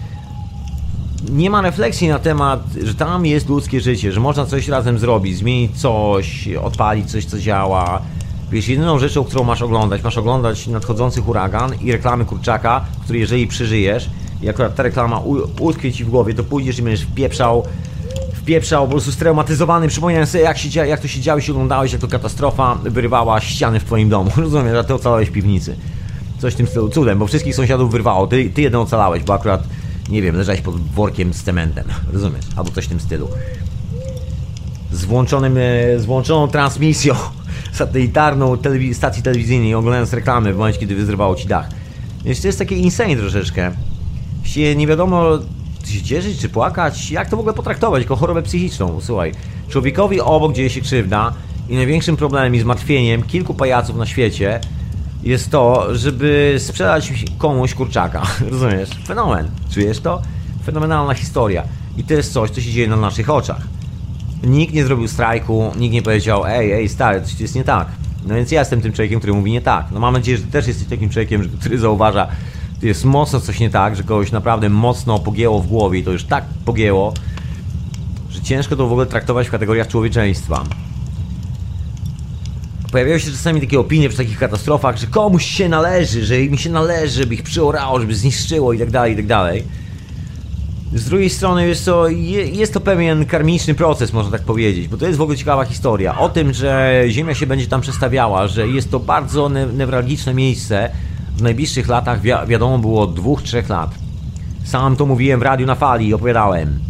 nie 1.30 1.50
ma 1.50 1.62
refleksji 1.62 2.08
na 2.08 2.20
temat, 2.20 2.64
że 2.84 2.96
tam 2.96 3.26
jest 3.26 3.50
ludzkie 3.50 3.82
życie, 3.82 4.12
że 4.12 4.20
można 4.20 4.46
coś 4.46 4.68
razem 4.68 5.00
zrobić, 5.00 5.38
zmienić 5.38 5.82
coś, 5.82 6.48
odpalić 6.48 7.12
coś, 7.12 7.26
co 7.26 7.40
działa. 7.40 8.02
Wiesz, 8.52 8.68
jedyną 8.68 9.00
rzeczą, 9.00 9.24
którą 9.24 9.44
masz 9.44 9.62
oglądać, 9.62 10.04
masz 10.04 10.18
oglądać 10.18 10.68
nadchodzący 10.68 11.22
huragan 11.22 11.72
i 11.82 11.92
reklamy 11.92 12.26
kurczaka, 12.26 12.86
który 13.04 13.20
jeżeli 13.20 13.48
przeżyjesz 13.48 14.10
i 14.42 14.50
akurat 14.50 14.76
ta 14.76 14.84
reklama 14.84 15.22
utkwie 15.60 15.94
ci 15.94 16.06
w 16.06 16.10
głowie, 16.10 16.34
to 16.34 16.44
pójdziesz 16.44 16.80
i 16.80 16.82
będziesz 16.82 17.06
wpieprzał 17.06 17.64
wpieprzał, 18.50 18.86
po 18.86 18.92
prostu 18.92 19.12
straumatyzowany, 19.12 19.88
przypomniałem 19.88 20.28
sobie 20.28 20.44
jak, 20.44 20.58
się, 20.58 20.88
jak 20.88 21.00
to 21.00 21.08
się 21.08 21.20
działo, 21.20 21.42
się 21.42 21.52
oglądałeś, 21.52 21.92
jak 21.92 22.02
to 22.02 22.08
katastrofa 22.08 22.76
wyrywała 22.76 23.42
ściany 23.42 23.80
w 23.80 23.84
twoim 23.84 24.10
domu, 24.10 24.32
rozumiesz, 24.38 24.76
a 24.76 24.84
ty 24.84 24.94
ocalałeś 24.94 25.30
piwnicy. 25.30 25.76
Coś 26.40 26.54
w 26.54 26.58
tym 26.58 26.68
stylu, 26.68 26.90
cudem, 26.90 27.20
bo 27.20 27.28
wszystkich 27.28 27.56
sąsiadów 27.56 27.92
wyrwało, 27.92 28.28
ty, 28.28 28.50
ty 28.50 28.62
jeden 28.62 28.82
ocalałeś, 28.82 29.24
bo 29.24 29.34
akurat, 29.34 29.64
nie 30.10 30.22
wiem, 30.22 30.36
leżałeś 30.36 30.62
pod 30.62 30.82
workiem 30.82 31.34
z 31.34 31.44
cementem, 31.44 31.86
rozumiesz, 32.14 32.46
albo 32.56 32.72
coś 32.72 32.86
w 32.86 32.88
tym 32.88 33.00
stylu. 33.00 33.30
Z, 34.92 35.06
włączonym, 35.06 35.58
e, 35.58 36.00
z 36.00 36.06
włączoną 36.06 36.48
transmisją 36.48 37.16
satelitarną 37.72 38.58
stacji 38.94 39.24
telewizyjnej, 39.24 39.76
oglądając 39.76 40.14
reklamy 40.14 40.54
w 40.54 40.58
momencie, 40.58 40.80
kiedy 40.80 40.96
wyzrywało 40.96 41.36
ci 41.36 41.48
dach. 41.48 41.70
Więc 42.26 42.42
to 42.42 42.48
jest 42.48 42.60
takie 42.60 42.76
insane 42.76 43.16
troszeczkę. 43.16 43.72
Właściwie 44.38 44.76
nie 44.76 44.88
wiadomo, 44.88 45.40
czy 45.84 45.92
się 45.92 46.02
cieszyć, 46.02 46.40
czy 46.40 46.50
płakać, 46.50 47.12
jak 47.12 47.30
to 47.30 47.38
w 47.38 47.40
ogóle 47.40 47.54
potraktować 47.54 48.04
jako 48.04 48.16
chorobę 48.16 48.42
psychiczną. 48.42 49.02
Słuchaj, 49.02 49.32
człowiekowi 49.70 50.22
obok 50.22 50.54
dzieje 50.54 50.70
się 50.70 50.82
krzywda 50.82 51.34
i 51.70 51.76
największym 51.76 52.18
problemem 52.18 52.56
i 52.56 52.60
zmartwieniem 52.60 53.24
kilku 53.24 53.54
pajaców 53.54 53.96
na 53.96 54.06
świecie 54.06 54.60
jest 55.24 55.52
to, 55.52 55.96
żeby 55.96 56.56
sprzedać 56.60 57.14
komuś 57.38 57.74
kurczaka. 57.74 58.22
Rozumiesz? 58.52 58.90
Fenomen. 59.08 59.50
Czujesz 59.74 60.00
to? 60.00 60.22
Fenomenalna 60.66 61.14
historia. 61.14 61.64
I 61.98 62.04
to 62.04 62.14
jest 62.14 62.34
coś, 62.34 62.50
co 62.50 62.62
się 62.62 62.72
dzieje 62.72 62.88
na 62.88 62.96
naszych 62.96 63.30
oczach. 63.30 63.62
Nikt 64.44 64.74
nie 64.74 64.86
zrobił 64.86 65.08
strajku, 65.08 65.72
nikt 65.78 65.94
nie 65.94 66.02
powiedział, 66.02 66.46
ej, 66.46 66.72
ej, 66.72 66.90
stary, 66.90 67.22
coś 67.22 67.40
jest 67.40 67.56
nie 67.56 67.64
tak. 67.64 67.88
No 68.28 68.36
więc 68.36 68.52
ja 68.52 68.60
jestem 68.60 68.82
tym 68.82 68.94
człowiekiem, 68.94 69.20
który 69.20 69.34
mówi 69.34 69.52
nie 69.52 69.62
tak. 69.62 69.86
No 69.92 70.00
mam 70.00 70.14
nadzieję, 70.14 70.38
że 70.38 70.44
ty 70.44 70.52
też 70.52 70.68
jesteś 70.68 70.88
takim 70.88 71.10
człowiekiem, 71.10 71.50
który 71.60 71.80
zauważa, 71.80 72.28
że 72.82 72.88
jest 72.88 73.06
mocno 73.06 73.40
coś 73.40 73.60
nie 73.60 73.70
tak, 73.70 73.96
że 73.96 74.04
kogoś 74.04 74.32
naprawdę 74.32 74.70
mocno 74.70 75.20
pogięło 75.20 75.62
w 75.62 75.68
głowie 75.68 76.00
i 76.00 76.04
to 76.04 76.12
już 76.12 76.24
tak 76.24 76.46
pogięło, 76.66 77.14
że 78.30 78.42
ciężko 78.42 78.76
to 78.76 78.88
w 78.88 78.92
ogóle 78.92 79.06
traktować 79.06 79.48
w 79.48 79.52
kategoriach 79.52 79.88
człowieczeństwa. 79.88 80.64
Pojawiają 82.92 83.18
się 83.18 83.32
czasami 83.32 83.62
takie 83.62 83.80
opinie 83.80 84.10
przy 84.10 84.18
takich 84.18 84.40
katastrofach, 84.40 84.98
że 84.98 85.08
komuś 85.08 85.46
się 85.46 85.70
należy, 85.70 86.26
że 86.26 86.38
mi 86.38 86.58
się 86.58 86.70
należy, 86.70 87.14
żeby 87.14 87.36
ich 87.36 87.44
przyorało, 87.44 88.00
żeby 88.00 88.16
zniszczyło 88.16 88.74
i 88.74 88.80
tak 88.80 88.92
dalej, 88.92 89.14
i 89.14 89.16
tak 89.16 89.28
dalej. 89.28 89.64
Z 90.94 91.06
drugiej 91.06 91.30
strony, 91.30 91.68
jest 91.68 91.86
to, 91.86 92.08
jest 92.52 92.74
to 92.74 92.80
pewien 92.80 93.26
karmiczny 93.26 93.76
proces, 93.76 94.14
można 94.14 94.32
tak 94.32 94.42
powiedzieć, 94.42 94.88
bo 94.88 94.98
to 94.98 95.06
jest 95.06 95.18
w 95.18 95.22
ogóle 95.22 95.38
ciekawa 95.38 95.66
historia. 95.66 96.20
O 96.20 96.30
tym, 96.30 96.54
że 96.54 97.04
Ziemia 97.08 97.36
się 97.36 97.48
będzie 97.48 97.68
tam 97.68 97.82
przestawiała, 97.82 98.48
że 98.48 98.68
jest 98.68 98.92
to 98.92 99.00
bardzo 99.00 99.50
ne 99.50 99.66
newralgiczne 99.66 100.34
miejsce, 100.34 100.90
w 101.38 101.42
najbliższych 101.42 101.88
latach 101.88 102.22
wi 102.22 102.32
wiadomo 102.48 102.80
było 102.80 103.02
od 103.02 103.14
dwóch, 103.14 103.42
trzech 103.42 103.70
lat. 103.70 103.96
Sam 104.64 104.96
to 104.96 105.06
mówiłem 105.06 105.40
w 105.40 105.44
radiu 105.44 105.66
na 105.66 105.76
fali 105.76 106.08
i 106.08 106.14
opowiadałem. 106.14 106.89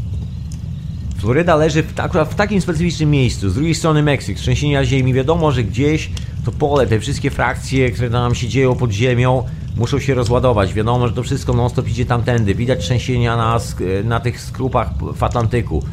Floryda 1.20 1.56
leży 1.56 1.84
w, 1.84 2.00
akurat 2.00 2.30
w 2.30 2.36
takim 2.36 2.62
specyficznym 2.62 3.10
miejscu, 3.12 3.50
z 3.50 3.54
drugiej 3.54 3.76
strony 3.76 4.04
Meksyk, 4.04 4.38
trzęsienia 4.38 4.86
ziemi. 4.86 5.14
Wiadomo, 5.14 5.52
że 5.52 5.64
gdzieś 5.64 6.10
to 6.46 6.52
pole, 6.52 6.88
te 6.88 7.00
wszystkie 7.00 7.32
frakcje, 7.32 7.92
które 7.92 8.10
tam 8.10 8.36
się 8.36 8.48
dzieją 8.48 8.76
pod 8.76 8.92
ziemią, 8.92 9.44
muszą 9.78 10.00
się 10.00 10.14
rozładować. 10.14 10.74
Wiadomo, 10.74 11.08
że 11.08 11.14
to 11.14 11.24
wszystko 11.24 11.54
non-stop 11.54 11.88
idzie 11.88 12.06
tamtędy. 12.06 12.56
Widać 12.56 12.80
trzęsienia 12.80 13.38
na, 13.38 13.60
na 14.04 14.20
tych 14.20 14.42
skrupach 14.42 14.90
w 15.16 15.24
Atlantyku. 15.24 15.84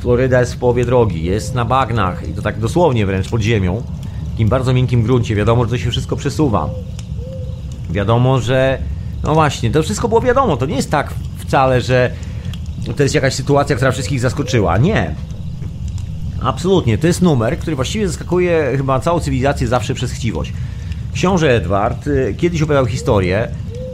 Floryda 0.00 0.40
jest 0.40 0.54
w 0.54 0.58
połowie 0.58 0.84
drogi, 0.84 1.24
jest 1.24 1.54
na 1.54 1.64
bagnach 1.64 2.28
i 2.28 2.32
to 2.32 2.42
tak 2.42 2.58
dosłownie 2.58 3.06
wręcz 3.06 3.28
pod 3.28 3.40
ziemią. 3.40 3.82
W 4.26 4.30
takim 4.30 4.48
bardzo 4.48 4.72
miękkim 4.72 5.02
gruncie. 5.02 5.34
Wiadomo, 5.34 5.64
że 5.64 5.70
to 5.70 5.78
się 5.78 5.90
wszystko 5.90 6.16
przesuwa. 6.16 6.70
Wiadomo, 7.90 8.40
że. 8.40 8.78
No 9.22 9.34
właśnie, 9.34 9.70
to 9.70 9.82
wszystko 9.82 10.08
było 10.08 10.20
wiadomo. 10.20 10.56
To 10.56 10.66
nie 10.66 10.76
jest 10.76 10.90
tak 10.90 11.14
wcale, 11.38 11.80
że 11.80 12.10
to 12.96 13.02
jest 13.02 13.14
jakaś 13.14 13.34
sytuacja, 13.34 13.76
która 13.76 13.92
wszystkich 13.92 14.20
zaskoczyła. 14.20 14.78
Nie. 14.78 15.14
Absolutnie. 16.42 16.98
To 16.98 17.06
jest 17.06 17.22
numer, 17.22 17.58
który 17.58 17.76
właściwie 17.76 18.08
zaskakuje 18.08 18.72
chyba 18.76 19.00
całą 19.00 19.20
cywilizację 19.20 19.68
zawsze 19.68 19.94
przez 19.94 20.12
chciwość. 20.12 20.52
Książę 21.14 21.56
Edward 21.56 22.06
y, 22.06 22.34
kiedyś 22.38 22.62
opowiadał 22.62 22.86
historię 22.86 23.48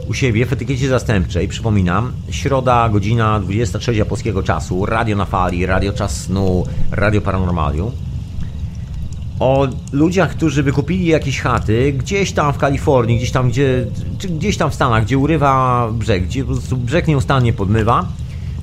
u 0.09 0.13
siebie 0.13 0.45
w 0.45 0.53
etykiecie 0.53 0.89
zastępczej, 0.89 1.47
przypominam, 1.47 2.11
środa, 2.31 2.89
godzina 2.89 3.39
23 3.39 4.05
polskiego 4.05 4.43
czasu, 4.43 4.85
radio 4.85 5.15
na 5.15 5.25
fali, 5.25 5.65
radio 5.65 5.93
czas 5.93 6.21
snu, 6.21 6.63
radio 6.91 7.21
paranormalium, 7.21 7.91
o 9.39 9.67
ludziach, 9.91 10.29
którzy 10.29 10.63
wykupili 10.63 11.05
jakieś 11.05 11.41
chaty 11.41 11.93
gdzieś 11.93 12.31
tam 12.31 12.53
w 12.53 12.57
Kalifornii, 12.57 13.17
gdzieś 13.17 13.31
tam, 13.31 13.49
gdzie, 13.49 13.85
czy 14.17 14.27
gdzieś 14.27 14.57
tam 14.57 14.71
w 14.71 14.75
Stanach, 14.75 15.05
gdzie 15.05 15.17
urywa 15.17 15.87
brzeg, 15.91 16.23
gdzie 16.23 16.43
po 16.43 16.51
prostu 16.51 16.77
brzeg 16.77 17.07
nieustannie 17.07 17.53
podmywa. 17.53 18.05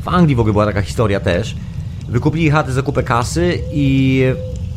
W 0.06 0.08
Anglii 0.08 0.36
w 0.36 0.40
ogóle 0.40 0.52
była 0.52 0.66
taka 0.66 0.82
historia 0.82 1.20
też. 1.20 1.56
Wykupili 2.08 2.50
chaty 2.50 2.72
za 2.72 2.82
kupę 2.82 3.02
kasy 3.02 3.58
i 3.72 4.22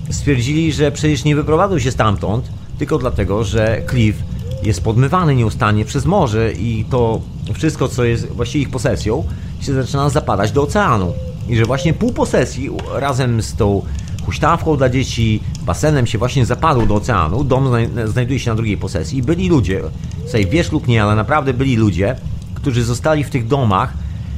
stwierdzili, 0.10 0.74
że 0.74 0.92
przecież 0.92 1.24
nie 1.24 1.36
wyprowadzą 1.36 1.80
się 1.80 1.92
stamtąd, 1.92 2.50
tylko 2.78 2.98
dlatego, 2.98 3.44
że 3.44 3.82
Cliff 3.90 4.24
jest 4.64 4.84
podmywany 4.84 5.36
nieustannie 5.36 5.86
przez 5.86 6.06
morze 6.06 6.54
i 6.54 6.86
to 6.90 7.22
wszystko, 7.54 7.88
co 7.88 8.04
jest 8.04 8.28
właściwie 8.32 8.62
ich 8.62 8.70
posesją, 8.70 9.24
się 9.62 9.74
zaczyna 9.74 10.10
zapadać 10.10 10.52
do 10.52 10.64
oceanu. 10.64 11.14
I 11.50 11.58
że 11.58 11.66
właśnie 11.66 11.94
pół 11.94 12.14
posesji 12.14 12.70
razem 12.94 13.42
z 13.42 13.56
tą 13.56 13.82
huśtawką 14.26 14.78
dla 14.78 14.90
dzieci, 14.90 15.44
basenem 15.62 16.08
się 16.08 16.18
właśnie 16.18 16.46
zapadł 16.46 16.86
do 16.86 16.96
oceanu, 16.96 17.44
dom 17.44 17.72
znajduje 18.06 18.40
się 18.40 18.50
na 18.50 18.56
drugiej 18.56 18.78
posesji 18.78 19.24
byli 19.24 19.50
ludzie, 19.50 19.82
sobie 20.28 20.46
wiesz 20.46 20.72
lub 20.72 20.88
nie, 20.88 21.04
ale 21.04 21.16
naprawdę 21.16 21.54
byli 21.54 21.76
ludzie, 21.76 22.16
którzy 22.56 22.84
zostali 22.84 23.24
w 23.24 23.30
tych 23.30 23.48
domach 23.48 23.94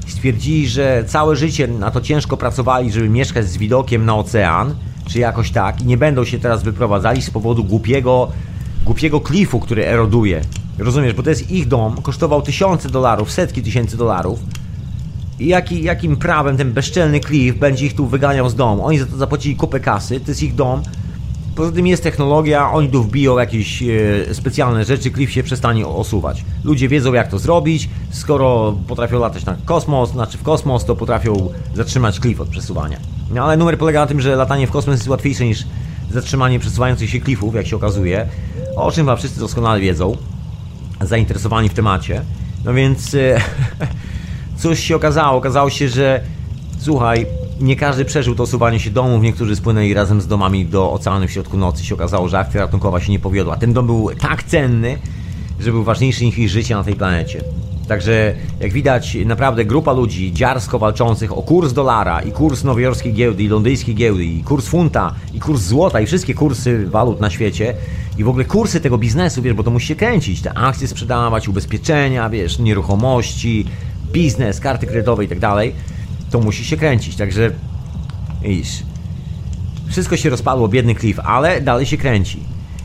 stwierdzili, 0.08 0.68
że 0.68 1.04
całe 1.08 1.36
życie 1.36 1.68
na 1.68 1.92
to 1.92 2.02
ciężko 2.02 2.38
pracowali, 2.38 2.92
żeby 2.92 3.10
mieszkać 3.10 3.50
z 3.50 3.58
widokiem 3.58 4.06
na 4.06 4.16
ocean, 4.16 4.76
czy 5.08 5.20
jakoś 5.20 5.52
tak 5.52 5.82
i 5.82 5.86
nie 5.86 5.98
będą 5.98 6.26
się 6.26 6.40
teraz 6.40 6.64
wyprowadzali 6.64 7.22
z 7.22 7.30
powodu 7.30 7.64
głupiego, 7.64 8.32
głupiego 8.86 9.22
klifu, 9.22 9.60
który 9.60 9.86
eroduje. 9.86 10.42
Rozumiesz, 10.78 11.14
bo 11.14 11.24
to 11.24 11.30
jest 11.30 11.52
ich 11.52 11.68
dom, 11.68 12.02
kosztował 12.02 12.42
tysiące 12.42 12.90
dolarów, 12.90 13.32
setki 13.32 13.64
tysięcy 13.64 13.98
dolarów. 13.98 14.40
I 15.40 15.48
jaki, 15.48 15.84
jakim 15.84 16.18
prawem 16.18 16.58
ten 16.58 16.74
bezczelny 16.74 17.20
klif 17.20 17.58
będzie 17.58 17.86
ich 17.86 17.96
tu 17.96 18.08
wyganiał 18.08 18.50
z 18.50 18.56
domu? 18.56 18.86
Oni 18.86 19.00
za 19.00 19.06
to 19.06 19.18
zapłacili 19.18 19.56
kupę 19.56 19.80
kasy, 19.80 20.20
to 20.20 20.32
jest 20.32 20.44
ich 20.44 20.56
dom. 20.56 20.82
Poza 21.56 21.72
tym 21.72 21.88
jest 21.88 22.04
technologia, 22.04 22.72
oni 22.72 22.90
tu 22.90 23.04
wbiją 23.04 23.40
jakieś 23.40 23.84
e, 23.84 23.88
specjalne 24.34 24.86
rzeczy, 24.86 25.12
klif 25.12 25.32
się 25.32 25.44
przestanie 25.44 25.88
osuwać. 25.88 26.46
Ludzie 26.64 26.88
wiedzą 26.88 27.14
jak 27.14 27.28
to 27.28 27.40
zrobić, 27.40 27.90
skoro 28.12 28.76
potrafią 28.88 29.20
latać 29.20 29.46
na 29.46 29.58
kosmos, 29.66 30.12
znaczy 30.12 30.38
w 30.38 30.44
kosmos, 30.44 30.86
to 30.86 30.96
potrafią 30.96 31.50
zatrzymać 31.76 32.20
klif 32.20 32.42
od 32.42 32.50
przesuwania. 32.50 32.98
No 33.32 33.44
ale 33.44 33.58
numer 33.58 33.78
polega 33.78 34.00
na 34.00 34.08
tym, 34.08 34.22
że 34.22 34.36
latanie 34.36 34.68
w 34.68 34.72
kosmos 34.72 34.96
jest 34.96 35.08
łatwiejsze 35.08 35.46
niż 35.46 35.64
zatrzymanie 36.12 36.60
przesuwających 36.60 37.10
się 37.10 37.20
klifów, 37.20 37.56
jak 37.56 37.68
się 37.68 37.76
okazuje, 37.76 38.28
o 38.76 38.92
czym 38.92 39.06
wam 39.06 39.18
wszyscy 39.18 39.40
doskonale 39.40 39.80
wiedzą, 39.80 40.18
zainteresowani 41.02 41.70
w 41.70 41.74
temacie. 41.74 42.22
No 42.66 42.74
więc 42.74 43.14
e, 43.14 43.42
cóż 44.62 44.80
się 44.80 44.96
okazało? 44.96 45.38
Okazało 45.38 45.70
się, 45.70 45.90
że 45.90 46.22
słuchaj, 46.80 47.26
nie 47.62 47.76
każdy 47.76 48.06
przeżył 48.06 48.36
to 48.36 48.44
osuwanie 48.44 48.80
się 48.80 48.90
domów, 48.90 49.24
niektórzy 49.24 49.56
spłynęli 49.56 49.94
razem 49.94 50.22
z 50.22 50.28
domami 50.28 50.66
do 50.66 50.92
oceanu 50.92 51.28
w 51.28 51.32
środku 51.32 51.58
nocy. 51.58 51.86
Się 51.86 51.96
okazało, 51.96 52.30
że 52.30 52.40
akcja 52.40 52.62
ratunkowa 52.62 53.00
się 53.00 53.12
nie 53.12 53.20
powiodła. 53.20 53.58
Ten 53.58 53.74
dom 53.74 53.86
był 53.86 54.10
tak 54.20 54.44
cenny, 54.44 54.98
że 55.60 55.72
był 55.72 55.84
ważniejszy 55.84 56.26
niż 56.26 56.38
ich 56.38 56.50
życie 56.50 56.76
na 56.76 56.84
tej 56.84 56.96
planecie. 56.96 57.44
Także 57.88 58.34
jak 58.60 58.74
widać, 58.74 59.18
naprawdę 59.26 59.66
grupa 59.66 59.92
ludzi 59.92 60.34
dziarsko 60.34 60.80
walczących 60.80 61.38
o 61.38 61.42
kurs 61.42 61.74
dolara 61.74 62.22
i 62.22 62.32
kurs 62.32 62.64
nowojorskiej 62.64 63.14
giełdy 63.14 63.44
i 63.44 63.48
londyńskiej 63.48 63.96
giełdy 63.96 64.26
i 64.26 64.44
kurs 64.44 64.68
funta 64.68 65.16
i 65.34 65.40
kurs 65.40 65.62
złota 65.62 66.02
i 66.02 66.06
wszystkie 66.06 66.34
kursy 66.34 66.88
walut 66.88 67.20
na 67.20 67.30
świecie 67.30 67.74
i 68.18 68.24
w 68.24 68.30
ogóle 68.30 68.46
kursy 68.46 68.82
tego 68.82 68.98
biznesu, 68.98 69.42
wiesz, 69.42 69.54
bo 69.54 69.64
to 69.64 69.72
musi 69.72 69.88
się 69.88 69.96
kręcić, 69.96 70.42
te 70.42 70.54
akcje 70.54 70.88
sprzedawać, 70.88 71.48
ubezpieczenia, 71.48 72.30
wiesz, 72.30 72.60
nieruchomości, 72.60 73.66
biznes, 74.12 74.60
karty 74.60 74.88
kredytowe 74.88 75.26
i 75.26 75.28
tak 75.28 75.40
dalej, 75.40 75.74
to 76.32 76.40
musi 76.40 76.66
się 76.66 76.78
kręcić. 76.78 77.16
Także 77.16 77.52
iż 78.44 78.84
wszystko 79.88 80.18
się 80.18 80.30
rozpadło, 80.30 80.68
biedny 80.68 80.96
Cliff, 80.96 81.20
ale 81.24 81.62
dalej 81.62 81.86
się 81.86 81.98
kręci. 81.98 82.40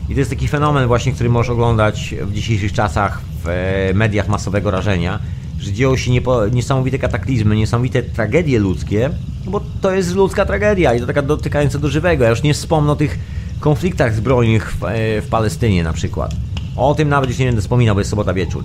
I 0.09 0.13
to 0.13 0.19
jest 0.19 0.31
taki 0.31 0.47
fenomen 0.47 0.87
właśnie, 0.87 1.11
który 1.11 1.29
możesz 1.29 1.49
oglądać 1.49 2.15
w 2.21 2.33
dzisiejszych 2.33 2.73
czasach 2.73 3.21
w 3.43 3.47
e, 3.47 3.93
mediach 3.93 4.27
masowego 4.27 4.71
rażenia, 4.71 5.19
że 5.59 5.73
dzieją 5.73 5.97
się 5.97 6.11
niepo, 6.11 6.47
niesamowite 6.47 6.99
kataklizmy, 6.99 7.55
niesamowite 7.55 8.03
tragedie 8.03 8.59
ludzkie, 8.59 9.09
bo 9.45 9.61
to 9.81 9.91
jest 9.91 10.15
ludzka 10.15 10.45
tragedia 10.45 10.93
i 10.93 10.99
to 10.99 11.07
taka 11.07 11.21
dotykająca 11.21 11.79
do 11.79 11.87
żywego. 11.87 12.23
Ja 12.23 12.29
już 12.29 12.43
nie 12.43 12.53
wspomnę 12.53 12.91
o 12.91 12.95
tych 12.95 13.19
konfliktach 13.59 14.15
zbrojnych 14.15 14.71
w, 14.71 14.83
e, 14.83 15.21
w 15.21 15.27
Palestynie 15.29 15.83
na 15.83 15.93
przykład. 15.93 16.35
O 16.75 16.95
tym 16.95 17.09
nawet 17.09 17.29
już 17.29 17.39
nie 17.39 17.45
będę 17.45 17.61
wspominał, 17.61 17.95
bo 17.95 18.01
jest 18.01 18.09
sobota 18.09 18.33
wieczór. 18.33 18.63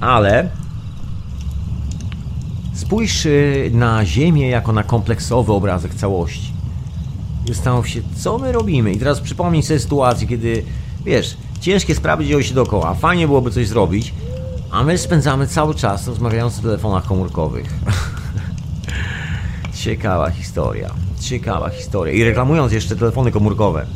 Ale 0.00 0.48
Spójrz 2.78 3.26
y, 3.26 3.70
na 3.74 4.04
Ziemię 4.04 4.48
jako 4.48 4.72
na 4.72 4.82
kompleksowy 4.82 5.52
obrazek 5.52 5.94
całości. 5.94 6.52
Zastanów 7.48 7.88
się, 7.88 8.00
co 8.16 8.38
my 8.38 8.52
robimy. 8.52 8.92
I 8.92 8.98
teraz 8.98 9.20
przypomnij 9.20 9.62
sobie 9.62 9.80
sytuację, 9.80 10.26
kiedy, 10.26 10.64
wiesz, 11.04 11.36
ciężkie 11.60 11.94
sprawy 11.94 12.24
dzieją 12.24 12.42
się 12.42 12.54
dookoła, 12.54 12.94
fajnie 12.94 13.26
byłoby 13.26 13.50
coś 13.50 13.68
zrobić, 13.68 14.14
a 14.70 14.84
my 14.84 14.98
spędzamy 14.98 15.46
cały 15.46 15.74
czas 15.74 16.08
rozmawiając 16.08 16.58
o 16.58 16.62
telefonach 16.62 17.06
komórkowych. 17.06 17.74
Ciekawa 19.84 20.30
historia. 20.30 20.90
Ciekawa 21.20 21.70
historia. 21.70 22.12
I 22.12 22.24
reklamując 22.24 22.72
jeszcze 22.72 22.96
telefony 22.96 23.32
komórkowe. 23.32 23.86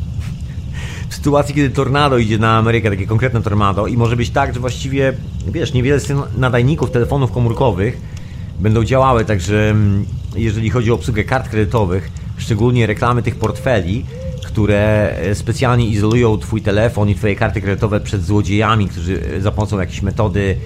W 1.08 1.14
sytuacji, 1.14 1.54
kiedy 1.54 1.70
tornado 1.70 2.18
idzie 2.18 2.38
na 2.38 2.58
Amerykę, 2.58 2.90
takie 2.90 3.06
konkretne 3.06 3.42
tornado, 3.42 3.86
i 3.86 3.96
może 3.96 4.16
być 4.16 4.30
tak, 4.30 4.54
że 4.54 4.60
właściwie, 4.60 5.12
wiesz, 5.46 5.72
niewiele 5.72 6.00
z 6.00 6.04
tych 6.04 6.16
nadajników 6.36 6.90
telefonów 6.90 7.32
komórkowych 7.32 8.21
będą 8.62 8.84
działały, 8.84 9.24
także 9.24 9.70
mm, 9.70 10.06
jeżeli 10.36 10.70
chodzi 10.70 10.90
o 10.90 10.94
obsługę 10.94 11.24
kart 11.24 11.48
kredytowych, 11.48 12.10
szczególnie 12.36 12.86
reklamy 12.86 13.22
tych 13.22 13.36
portfeli, 13.36 14.04
które 14.44 15.10
e, 15.16 15.34
specjalnie 15.34 15.86
izolują 15.86 16.38
Twój 16.38 16.62
telefon 16.62 17.08
i 17.08 17.14
Twoje 17.14 17.36
karty 17.36 17.60
kredytowe 17.60 18.00
przed 18.00 18.24
złodziejami, 18.24 18.88
którzy 18.88 19.22
e, 19.36 19.40
za 19.40 19.52
pomocą 19.52 19.80
jakiejś 19.80 20.02
metody 20.02 20.56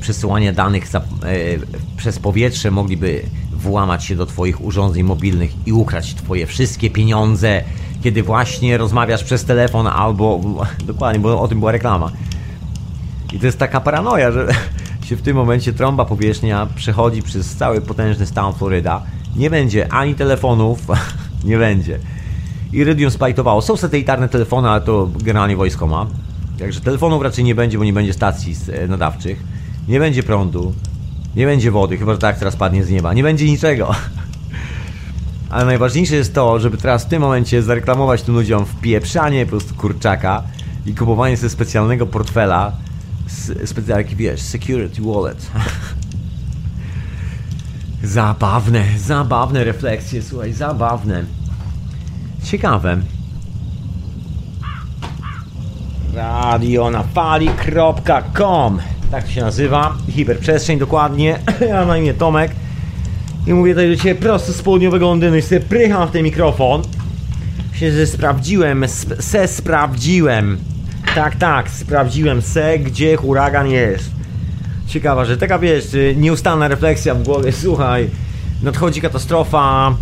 przesyłania 0.00 0.52
danych 0.52 0.88
za, 0.88 0.98
e, 0.98 1.02
przez 1.96 2.18
powietrze 2.18 2.70
mogliby 2.70 3.22
włamać 3.52 4.04
się 4.04 4.16
do 4.16 4.26
Twoich 4.26 4.64
urządzeń 4.64 5.02
mobilnych 5.02 5.66
i 5.66 5.72
ukraść 5.72 6.14
Twoje 6.14 6.46
wszystkie 6.46 6.90
pieniądze, 6.90 7.62
kiedy 8.02 8.22
właśnie 8.22 8.78
rozmawiasz 8.78 9.24
przez 9.24 9.44
telefon 9.44 9.86
albo. 9.86 10.40
Dokładnie, 10.84 11.20
bo 11.20 11.40
o 11.40 11.48
tym 11.48 11.58
była 11.58 11.72
reklama. 11.72 12.12
I 13.32 13.38
to 13.38 13.46
jest 13.46 13.58
taka 13.58 13.80
paranoja, 13.80 14.32
że 14.32 14.48
się 15.06 15.16
w 15.16 15.22
tym 15.22 15.36
momencie 15.36 15.72
trąba 15.72 16.04
powierzchnia 16.04 16.66
przechodzi 16.76 17.22
przez 17.22 17.54
cały 17.54 17.80
potężny 17.80 18.26
stan 18.26 18.54
Floryda. 18.54 19.02
Nie 19.36 19.50
będzie 19.50 19.92
ani 19.92 20.14
telefonów, 20.14 20.78
nie 21.44 21.58
będzie. 21.58 21.98
Iridium 22.72 23.10
splajtowało. 23.10 23.62
Są 23.62 23.76
satelitarne 23.76 24.28
telefony, 24.28 24.68
ale 24.68 24.80
to 24.80 25.10
generalnie 25.22 25.56
wojsko 25.56 25.86
ma. 25.86 26.06
Także 26.58 26.80
telefonów 26.80 27.22
raczej 27.22 27.44
nie 27.44 27.54
będzie, 27.54 27.78
bo 27.78 27.84
nie 27.84 27.92
będzie 27.92 28.12
stacji 28.12 28.56
e, 28.72 28.88
nadawczych. 28.88 29.42
Nie 29.88 30.00
będzie 30.00 30.22
prądu. 30.22 30.74
Nie 31.36 31.46
będzie 31.46 31.70
wody, 31.70 31.98
chyba 31.98 32.12
że 32.12 32.18
tak 32.18 32.38
teraz 32.38 32.56
padnie 32.56 32.84
z 32.84 32.90
nieba. 32.90 33.14
Nie 33.14 33.22
będzie 33.22 33.46
niczego. 33.46 33.94
Ale 35.50 35.64
najważniejsze 35.64 36.14
jest 36.14 36.34
to, 36.34 36.60
żeby 36.60 36.76
teraz 36.76 37.04
w 37.04 37.08
tym 37.08 37.22
momencie 37.22 37.62
zareklamować 37.62 38.22
tym 38.22 38.34
ludziom 38.34 38.66
wpieprzanie 38.66 39.46
po 39.46 39.50
prostu 39.50 39.74
kurczaka 39.74 40.42
i 40.86 40.94
kupowanie 40.94 41.36
sobie 41.36 41.50
specjalnego 41.50 42.06
portfela, 42.06 42.72
specjalny, 43.64 44.16
wiesz, 44.16 44.40
security 44.40 45.02
wallet. 45.02 45.46
zabawne, 48.02 48.84
zabawne 48.98 49.64
refleksje, 49.64 50.22
słuchaj, 50.22 50.52
zabawne. 50.52 51.24
Ciekawe. 52.44 52.98
radionafali.com 56.14 58.78
Tak 59.10 59.24
to 59.24 59.30
się 59.30 59.40
nazywa. 59.40 59.96
Hiperprzestrzeń 60.08 60.78
dokładnie. 60.78 61.38
Ja 61.68 61.84
na 61.84 61.98
imię 61.98 62.14
Tomek. 62.14 62.52
I 63.46 63.54
mówię 63.54 63.72
tutaj 63.72 63.96
do 63.96 64.02
Ciebie 64.02 64.14
prosto 64.14 64.52
z 64.52 64.62
południowego 64.62 65.06
Londynu 65.06 65.36
i 65.36 65.42
sobie 65.42 65.60
prycham 65.60 66.08
w 66.08 66.10
ten 66.10 66.22
mikrofon. 66.22 66.82
Się, 67.72 67.92
że 67.92 68.06
sprawdziłem, 68.06 68.84
se 69.20 69.48
sprawdziłem. 69.48 70.58
Tak, 71.16 71.36
tak, 71.36 71.70
sprawdziłem 71.70 72.42
se, 72.42 72.78
gdzie 72.78 73.16
huragan 73.16 73.70
jest. 73.70 74.10
Ciekawa, 74.86 75.24
że 75.24 75.36
taka 75.36 75.58
wiesz, 75.58 75.84
nieustanna 76.16 76.68
refleksja 76.68 77.14
w 77.14 77.22
głowie, 77.22 77.52
słuchaj, 77.62 78.10
nadchodzi 78.62 79.00
katastrofa, 79.00 79.94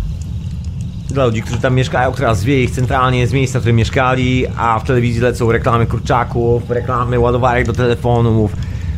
dla 1.09 1.25
ludzi, 1.25 1.41
którzy 1.41 1.61
tam 1.61 1.75
mieszkają, 1.75 2.11
która 2.11 2.35
zwieje 2.35 2.63
ich 2.63 2.71
centralnie 2.71 3.27
z 3.27 3.33
miejsca, 3.33 3.59
w 3.59 3.61
którym 3.61 3.75
mieszkali, 3.75 4.47
a 4.57 4.79
w 4.79 4.83
telewizji 4.83 5.21
lecą 5.21 5.51
reklamy 5.51 5.85
kurczaków, 5.85 6.69
reklamy 6.69 7.19
ładowarek 7.19 7.65
do 7.65 7.73
telefonów, 7.73 8.51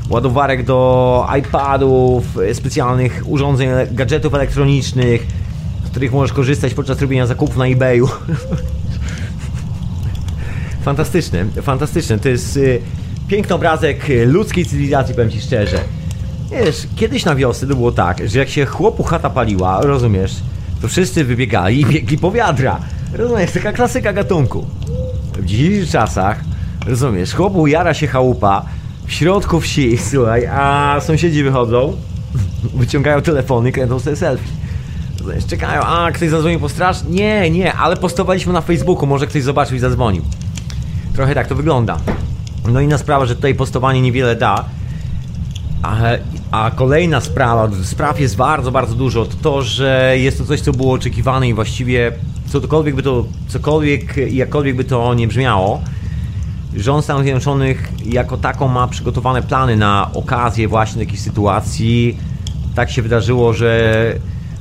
ładowarek 0.10 0.66
do 0.66 1.28
iPadów, 1.40 2.24
specjalnych 2.54 3.22
urządzeń, 3.26 3.70
gadżetów 3.92 4.34
elektronicznych, 4.34 5.28
z 5.86 5.90
których 5.90 6.12
możesz 6.12 6.34
korzystać 6.34 6.74
podczas 6.74 7.02
robienia 7.02 7.28
zakupów 7.28 7.58
na 7.58 7.66
eBayu. 7.68 8.10
fantastyczne, 10.88 11.46
fantastyczne. 11.62 12.20
To 12.20 12.30
jest 12.30 12.58
y, 12.58 12.82
piękny 13.28 13.56
obrazek 13.56 14.06
ludzkiej 14.26 14.66
cywilizacji, 14.66 15.16
powiem 15.16 15.32
Ci 15.32 15.42
szczerze. 15.42 15.80
Wiesz, 16.52 16.88
kiedyś 16.96 17.26
na 17.26 17.36
wiosnę 17.36 17.68
to 17.68 17.76
było 17.76 17.92
tak, 17.92 18.30
że 18.30 18.40
jak 18.40 18.50
się 18.50 18.66
chłopu 18.66 19.04
chata 19.04 19.30
paliła, 19.30 19.82
rozumiesz, 19.82 20.36
to 20.82 20.88
wszyscy 20.88 21.24
wybiegali 21.24 21.82
i 21.82 21.86
biegli 21.86 22.18
po 22.18 22.32
wiadra. 22.32 22.80
Rozumiesz, 23.14 23.52
taka 23.52 23.72
klasyka 23.72 24.14
gatunku. 24.14 24.66
W 25.38 25.46
dzisiejszych 25.46 25.90
czasach, 25.90 26.40
rozumiesz, 26.86 27.34
chłopu 27.34 27.68
jara 27.68 27.94
się 27.94 28.08
chałupa 28.08 28.66
w 29.08 29.14
środku 29.14 29.60
wsi, 29.60 29.98
słuchaj, 30.12 30.46
a 30.46 30.98
sąsiedzi 31.02 31.44
wychodzą, 31.44 31.94
wyciągają 32.82 33.22
telefony, 33.22 33.72
kręcą 33.72 34.00
sobie 34.00 34.16
selfie. 34.16 34.50
Czekają, 35.48 35.82
a 35.82 36.12
ktoś 36.12 36.30
zadzwonił 36.30 36.60
po 36.60 36.70
straż? 36.70 36.98
Nie, 37.10 37.50
nie, 37.50 37.74
ale 37.74 37.98
postowaliśmy 37.98 38.54
na 38.54 38.62
Facebooku, 38.62 39.08
może 39.08 39.28
ktoś 39.28 39.44
zobaczył 39.44 39.78
i 39.78 39.80
zadzwonił. 39.80 40.24
Trochę 41.18 41.36
tak 41.36 41.48
to 41.48 41.56
wygląda. 41.56 41.98
No 42.72 42.80
inna 42.80 42.98
sprawa, 42.98 43.26
że 43.26 43.36
tutaj 43.36 43.56
postowanie 43.56 44.02
niewiele 44.02 44.36
da, 44.36 44.66
a, 45.84 45.98
a, 46.52 46.72
kolejna 46.72 47.22
sprawa, 47.22 47.70
spraw 47.84 48.20
jest 48.20 48.36
bardzo, 48.36 48.72
bardzo 48.72 48.96
dużo, 48.96 49.26
to 49.26 49.36
to, 49.42 49.62
że 49.62 50.14
jest 50.18 50.38
to 50.38 50.46
coś, 50.46 50.62
co 50.62 50.72
było 50.72 50.94
oczekiwane 50.94 51.50
i 51.50 51.54
właściwie 51.54 52.12
cokolwiek 52.48 52.96
by 52.96 53.04
to, 53.04 53.26
cokolwiek 53.48 54.18
jakkolwiek 54.18 54.76
by 54.76 54.84
to 54.84 55.14
nie 55.14 55.28
brzmiało, 55.28 55.82
rząd 56.76 57.04
Stanów 57.04 57.24
Zjednoczonych 57.24 57.92
jako 58.06 58.38
taką 58.38 58.68
ma 58.68 58.88
przygotowane 58.88 59.42
plany 59.42 59.76
na 59.76 60.10
okazję 60.14 60.68
właśnie 60.68 61.06
takiej 61.06 61.20
sytuacji. 61.20 62.18
Tak 62.76 62.92
się 62.92 63.02
wydarzyło, 63.02 63.54
że 63.54 64.14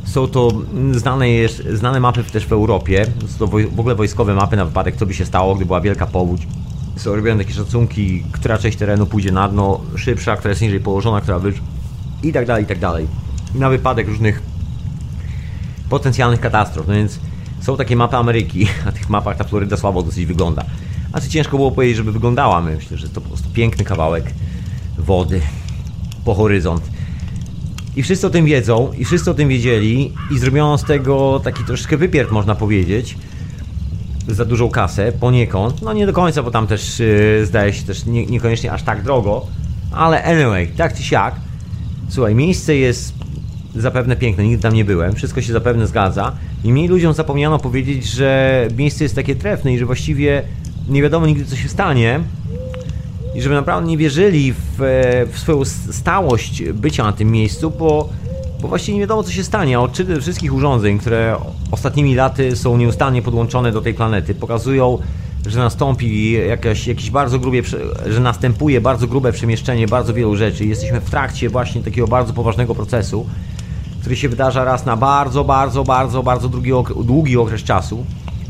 są 0.06 0.26
to 0.26 0.52
znane, 0.92 1.28
jest, 1.28 1.62
znane 1.72 2.00
mapy 2.00 2.24
też 2.24 2.46
w 2.46 2.52
Europie, 2.52 3.06
są 3.26 3.38
to 3.38 3.46
w 3.46 3.80
ogóle 3.80 3.94
wojskowe 3.94 4.34
mapy 4.34 4.56
na 4.56 4.64
wypadek, 4.64 4.96
co 4.96 5.06
by 5.06 5.14
się 5.14 5.26
stało, 5.26 5.54
gdy 5.54 5.66
była 5.66 5.80
wielka 5.80 6.06
powódź 6.06 6.46
są 6.96 7.16
robione 7.16 7.44
takie 7.44 7.54
szacunki, 7.54 8.24
która 8.32 8.58
część 8.58 8.78
terenu 8.78 9.06
pójdzie 9.06 9.32
na 9.32 9.48
dno, 9.48 9.80
szybsza, 9.96 10.36
która 10.36 10.50
jest 10.50 10.62
niżej 10.62 10.80
położona, 10.80 11.20
która 11.20 11.38
wyż... 11.38 11.54
i 12.22 12.32
tak 12.32 12.46
dalej, 12.46 12.64
i 12.64 12.66
tak 12.66 12.78
dalej. 12.78 13.06
Na 13.54 13.68
wypadek 13.68 14.08
różnych 14.08 14.42
potencjalnych 15.88 16.40
katastrof. 16.40 16.88
No 16.88 16.94
więc 16.94 17.20
są 17.60 17.76
takie 17.76 17.96
mapy 17.96 18.16
Ameryki, 18.16 18.66
na 18.86 18.92
tych 18.92 19.10
mapach 19.10 19.36
ta 19.36 19.44
Floryda 19.44 19.76
słabo 19.76 20.02
dosyć 20.02 20.26
wygląda. 20.26 20.64
A 21.12 21.20
co 21.20 21.28
ciężko 21.28 21.56
było 21.56 21.70
powiedzieć, 21.70 21.96
żeby 21.96 22.12
wyglądała. 22.12 22.60
Myślę, 22.60 22.96
że 22.96 23.08
to 23.08 23.20
po 23.20 23.28
prostu 23.28 23.48
piękny 23.50 23.84
kawałek 23.84 24.24
wody 24.98 25.40
po 26.24 26.34
horyzont. 26.34 26.82
I 27.96 28.02
wszyscy 28.02 28.26
o 28.26 28.30
tym 28.30 28.44
wiedzą, 28.44 28.92
i 28.98 29.04
wszyscy 29.04 29.30
o 29.30 29.34
tym 29.34 29.48
wiedzieli, 29.48 30.12
i 30.30 30.38
zrobiono 30.38 30.78
z 30.78 30.84
tego 30.84 31.40
taki 31.44 31.64
troszkę 31.64 31.96
wypierd, 31.96 32.30
można 32.30 32.54
powiedzieć 32.54 33.16
za 34.28 34.44
dużą 34.44 34.70
kasę, 34.70 35.12
poniekąd. 35.12 35.82
No 35.82 35.92
nie 35.92 36.06
do 36.06 36.12
końca, 36.12 36.42
bo 36.42 36.50
tam 36.50 36.66
też 36.66 36.98
yy, 36.98 37.46
zdaje 37.46 37.72
się 37.72 37.82
też 37.82 38.06
nie, 38.06 38.26
niekoniecznie 38.26 38.72
aż 38.72 38.82
tak 38.82 39.02
drogo. 39.02 39.46
Ale 39.92 40.24
anyway, 40.24 40.66
tak 40.66 40.96
czy 40.96 41.02
siak. 41.02 41.34
Słuchaj, 42.08 42.34
miejsce 42.34 42.76
jest 42.76 43.14
zapewne 43.76 44.16
piękne, 44.16 44.44
nigdy 44.44 44.62
tam 44.62 44.74
nie 44.74 44.84
byłem, 44.84 45.14
wszystko 45.14 45.42
się 45.42 45.52
zapewne 45.52 45.86
zgadza. 45.86 46.32
I 46.64 46.72
mniej 46.72 46.88
ludziom 46.88 47.12
zapomniano 47.12 47.58
powiedzieć, 47.58 48.04
że 48.04 48.68
miejsce 48.76 49.04
jest 49.04 49.14
takie 49.14 49.36
trefne 49.36 49.74
i 49.74 49.78
że 49.78 49.86
właściwie 49.86 50.42
nie 50.88 51.02
wiadomo 51.02 51.26
nigdy 51.26 51.44
co 51.44 51.56
się 51.56 51.68
stanie. 51.68 52.20
I 53.36 53.42
żeby 53.42 53.54
naprawdę 53.54 53.88
nie 53.90 53.96
wierzyli 53.96 54.52
w, 54.52 54.82
e, 54.82 55.26
w 55.26 55.38
swoją 55.38 55.64
stałość 55.90 56.62
bycia 56.62 57.04
na 57.04 57.12
tym 57.12 57.30
miejscu, 57.30 57.70
bo 57.70 58.08
bo 58.60 58.68
właściwie 58.68 58.94
nie 58.94 59.00
wiadomo 59.00 59.22
co 59.22 59.30
się 59.30 59.44
stanie. 59.44 59.80
Odczyty 59.80 60.20
wszystkich 60.20 60.54
urządzeń, 60.54 60.98
które 60.98 61.36
ostatnimi 61.70 62.14
laty 62.14 62.56
są 62.56 62.76
nieustannie 62.76 63.22
podłączone 63.22 63.72
do 63.72 63.80
tej 63.80 63.94
planety, 63.94 64.34
pokazują, 64.34 64.98
że 65.46 65.58
nastąpi 65.58 66.32
jakaś, 66.32 66.86
jakiś 66.86 67.10
bardzo 67.10 67.38
grubie, 67.38 67.62
że 68.06 68.20
następuje 68.20 68.80
bardzo 68.80 69.06
grube 69.06 69.32
przemieszczenie 69.32 69.86
bardzo 69.86 70.14
wielu 70.14 70.36
rzeczy. 70.36 70.64
Jesteśmy 70.64 71.00
w 71.00 71.10
trakcie 71.10 71.48
właśnie 71.48 71.82
takiego 71.82 72.06
bardzo 72.06 72.32
poważnego 72.32 72.74
procesu, 72.74 73.26
który 74.00 74.16
się 74.16 74.28
wydarza 74.28 74.64
raz 74.64 74.86
na 74.86 74.96
bardzo, 74.96 75.44
bardzo, 75.44 75.84
bardzo, 75.84 76.22
bardzo 76.22 76.48
długi, 76.48 76.70
długi 77.04 77.36
okres 77.36 77.62
czasu. 77.62 78.04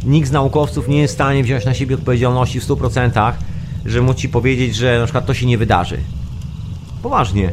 Nikt 0.05 0.29
z 0.29 0.33
naukowców 0.33 0.89
nie 0.89 0.99
jest 0.99 1.15
w 1.15 1.17
stanie 1.17 1.43
wziąć 1.43 1.65
na 1.65 1.75
siebie 1.75 1.95
odpowiedzialności 1.95 2.61
w 2.61 2.67
100%, 2.67 3.33
że 3.87 4.03
móc 4.03 4.17
ci 4.17 4.29
powiedzieć, 4.29 4.77
że 4.77 4.99
na 4.99 5.05
przykład 5.05 5.27
to 5.27 5.35
się 5.35 5.47
nie 5.47 5.59
wydarzy. 5.59 5.99
Poważnie 7.03 7.53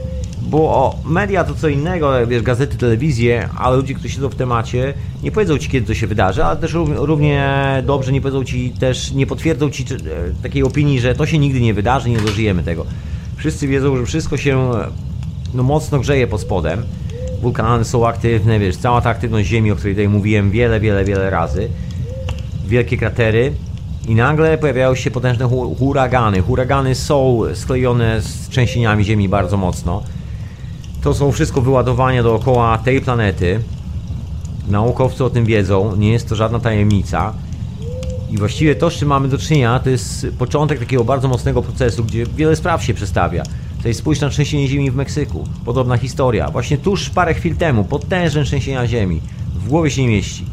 bo 0.53 0.95
media 1.05 1.43
to 1.43 1.55
co 1.55 1.67
innego, 1.67 2.27
wiesz, 2.27 2.43
gazety, 2.43 2.77
telewizje, 2.77 3.49
ale 3.57 3.77
ludzie, 3.77 3.93
którzy 3.93 4.13
siedzą 4.13 4.29
w 4.29 4.35
temacie, 4.35 4.93
nie 5.23 5.31
powiedzą 5.31 5.57
ci, 5.57 5.69
kiedy 5.69 5.87
to 5.87 5.93
się 5.93 6.07
wydarzy, 6.07 6.43
ale 6.43 6.57
też 6.57 6.73
równie 6.95 7.53
dobrze 7.85 8.11
nie 8.11 8.21
powiedzą 8.21 8.43
ci, 8.43 8.71
też 8.79 9.11
nie 9.11 9.27
potwierdzą 9.27 9.69
ci 9.69 9.83
e, 9.83 10.43
takiej 10.43 10.63
opinii, 10.63 10.99
że 10.99 11.15
to 11.15 11.25
się 11.25 11.39
nigdy 11.39 11.61
nie 11.61 11.73
wydarzy, 11.73 12.09
nie 12.09 12.17
dożyjemy 12.17 12.63
tego. 12.63 12.85
Wszyscy 13.35 13.67
wiedzą, 13.67 13.97
że 13.97 14.05
wszystko 14.05 14.37
się 14.37 14.71
no, 15.53 15.63
mocno 15.63 15.99
grzeje 15.99 16.27
pod 16.27 16.41
spodem. 16.41 16.83
wulkany 17.41 17.85
są 17.85 18.07
aktywne, 18.07 18.59
wiesz, 18.59 18.77
cała 18.77 19.01
ta 19.01 19.09
aktywność 19.09 19.49
Ziemi, 19.49 19.71
o 19.71 19.75
której 19.75 19.95
tutaj 19.95 20.09
mówiłem 20.09 20.51
wiele, 20.51 20.79
wiele, 20.79 21.05
wiele 21.05 21.29
razy. 21.29 21.69
Wielkie 22.67 22.97
kratery. 22.97 23.53
I 24.07 24.15
nagle 24.15 24.57
pojawiają 24.57 24.95
się 24.95 25.11
potężne 25.11 25.45
hu- 25.45 25.75
huragany. 25.75 26.41
Huragany 26.41 26.95
są 26.95 27.41
sklejone 27.53 28.21
z 28.21 28.49
trzęsieniami 28.49 29.03
Ziemi 29.03 29.29
bardzo 29.29 29.57
mocno. 29.57 30.03
To 31.01 31.13
są 31.13 31.31
wszystko 31.31 31.61
wyładowania 31.61 32.23
dookoła 32.23 32.77
tej 32.77 33.01
planety. 33.01 33.59
Naukowcy 34.67 35.23
o 35.23 35.29
tym 35.29 35.45
wiedzą, 35.45 35.95
nie 35.95 36.11
jest 36.11 36.29
to 36.29 36.35
żadna 36.35 36.59
tajemnica. 36.59 37.33
I 38.31 38.37
właściwie 38.37 38.75
to, 38.75 38.89
z 38.89 38.93
czym 38.93 39.07
mamy 39.07 39.27
do 39.27 39.37
czynienia, 39.37 39.79
to 39.79 39.89
jest 39.89 40.27
początek 40.39 40.79
takiego 40.79 41.03
bardzo 41.03 41.27
mocnego 41.27 41.61
procesu, 41.61 42.03
gdzie 42.03 42.25
wiele 42.25 42.55
spraw 42.55 42.83
się 42.83 42.93
przestawia. 42.93 43.43
Tutaj 43.77 43.93
spójrz 43.93 44.19
na 44.21 44.29
trzęsienie 44.29 44.67
ziemi 44.67 44.91
w 44.91 44.95
Meksyku. 44.95 45.47
Podobna 45.65 45.97
historia. 45.97 46.49
Właśnie 46.51 46.77
tuż 46.77 47.09
parę 47.09 47.33
chwil 47.33 47.55
temu, 47.55 47.83
potężne 47.83 48.43
trzęsienia 48.43 48.87
ziemi. 48.87 49.21
W 49.55 49.69
głowie 49.69 49.91
się 49.91 50.01
nie 50.01 50.07
mieści, 50.07 50.45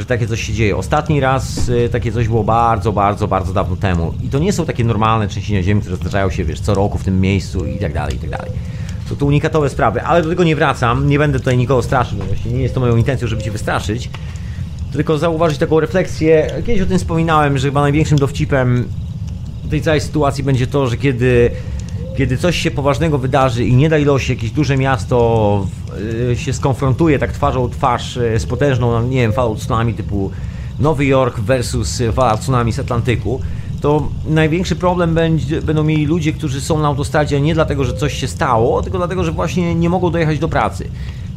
że 0.00 0.06
takie 0.06 0.26
coś 0.26 0.42
się 0.42 0.52
dzieje. 0.52 0.76
Ostatni 0.76 1.20
raz 1.20 1.68
y, 1.68 1.88
takie 1.92 2.12
coś 2.12 2.28
było 2.28 2.44
bardzo, 2.44 2.92
bardzo, 2.92 3.28
bardzo 3.28 3.52
dawno 3.52 3.76
temu. 3.76 4.14
I 4.22 4.28
to 4.28 4.38
nie 4.38 4.52
są 4.52 4.66
takie 4.66 4.84
normalne 4.84 5.28
trzęsienia 5.28 5.62
ziemi, 5.62 5.80
które 5.80 5.96
zdarzają 5.96 6.30
się, 6.30 6.44
wiesz, 6.44 6.60
co 6.60 6.74
roku 6.74 6.98
w 6.98 7.04
tym 7.04 7.20
miejscu 7.20 7.66
i 7.66 7.78
tak 7.78 7.92
dalej, 7.92 8.16
i 8.16 8.18
tak 8.18 8.30
dalej. 8.30 8.50
To 9.08 9.16
tu 9.16 9.26
unikatowe 9.26 9.70
sprawy, 9.70 10.02
ale 10.02 10.22
do 10.22 10.28
tego 10.28 10.44
nie 10.44 10.56
wracam. 10.56 11.08
Nie 11.08 11.18
będę 11.18 11.38
tutaj 11.38 11.56
nikogo 11.56 11.82
straszył, 11.82 12.18
właśnie 12.18 12.52
nie 12.52 12.62
jest 12.62 12.74
to 12.74 12.80
moją 12.80 12.96
intencją, 12.96 13.28
żeby 13.28 13.42
cię 13.42 13.50
wystraszyć 13.50 14.10
tylko 14.92 15.18
zauważyć 15.18 15.58
taką 15.58 15.80
refleksję. 15.80 16.50
Kiedyś 16.66 16.82
o 16.82 16.86
tym 16.86 16.98
wspominałem, 16.98 17.58
że 17.58 17.68
chyba 17.68 17.80
największym 17.80 18.18
dowcipem 18.18 18.88
tej 19.70 19.82
całej 19.82 20.00
sytuacji 20.00 20.44
będzie 20.44 20.66
to, 20.66 20.86
że 20.86 20.96
kiedy, 20.96 21.50
kiedy 22.20 22.36
coś 22.36 22.56
się 22.56 22.70
poważnego 22.70 23.18
wydarzy 23.18 23.64
i 23.64 23.76
nie 23.76 23.88
daj 23.88 24.04
los 24.04 24.28
jakieś 24.28 24.50
duże 24.50 24.76
miasto 24.76 25.66
y, 26.32 26.36
się 26.36 26.52
skonfrontuje 26.52 27.18
tak 27.18 27.32
twarzą 27.32 27.68
twarz 27.68 28.16
y, 28.16 28.38
z 28.38 28.46
potężną, 28.46 29.02
nie 29.02 29.16
wiem, 29.16 29.32
falą 29.32 29.56
tsunami 29.56 29.94
typu 29.94 30.30
Nowy 30.78 31.06
Jork 31.06 31.40
versus 31.40 32.02
fala 32.12 32.36
tsunami 32.36 32.72
z 32.72 32.78
Atlantyku, 32.78 33.40
to 33.80 34.08
największy 34.26 34.76
problem 34.76 35.14
będzie, 35.14 35.62
będą 35.62 35.84
mieli 35.84 36.06
ludzie, 36.06 36.32
którzy 36.32 36.60
są 36.60 36.78
na 36.78 36.88
autostradzie 36.88 37.40
nie 37.40 37.54
dlatego, 37.54 37.84
że 37.84 37.94
coś 37.94 38.14
się 38.14 38.28
stało, 38.28 38.82
tylko 38.82 38.98
dlatego, 38.98 39.24
że 39.24 39.32
właśnie 39.32 39.74
nie 39.74 39.90
mogą 39.90 40.10
dojechać 40.10 40.38
do 40.38 40.48
pracy. 40.48 40.88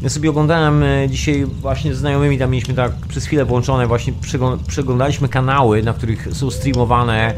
Ja 0.01 0.09
sobie 0.09 0.29
oglądałem 0.29 0.83
e, 0.83 1.09
dzisiaj 1.09 1.45
właśnie 1.45 1.95
z 1.95 1.97
znajomymi, 1.97 2.37
tam 2.37 2.51
mieliśmy 2.51 2.73
tak 2.73 2.91
przez 3.09 3.25
chwilę 3.25 3.45
włączone, 3.45 3.87
właśnie 3.87 4.13
przeglą- 4.13 4.57
przeglądaliśmy 4.67 5.29
kanały, 5.29 5.83
na 5.83 5.93
których 5.93 6.27
są 6.31 6.51
streamowane 6.51 7.33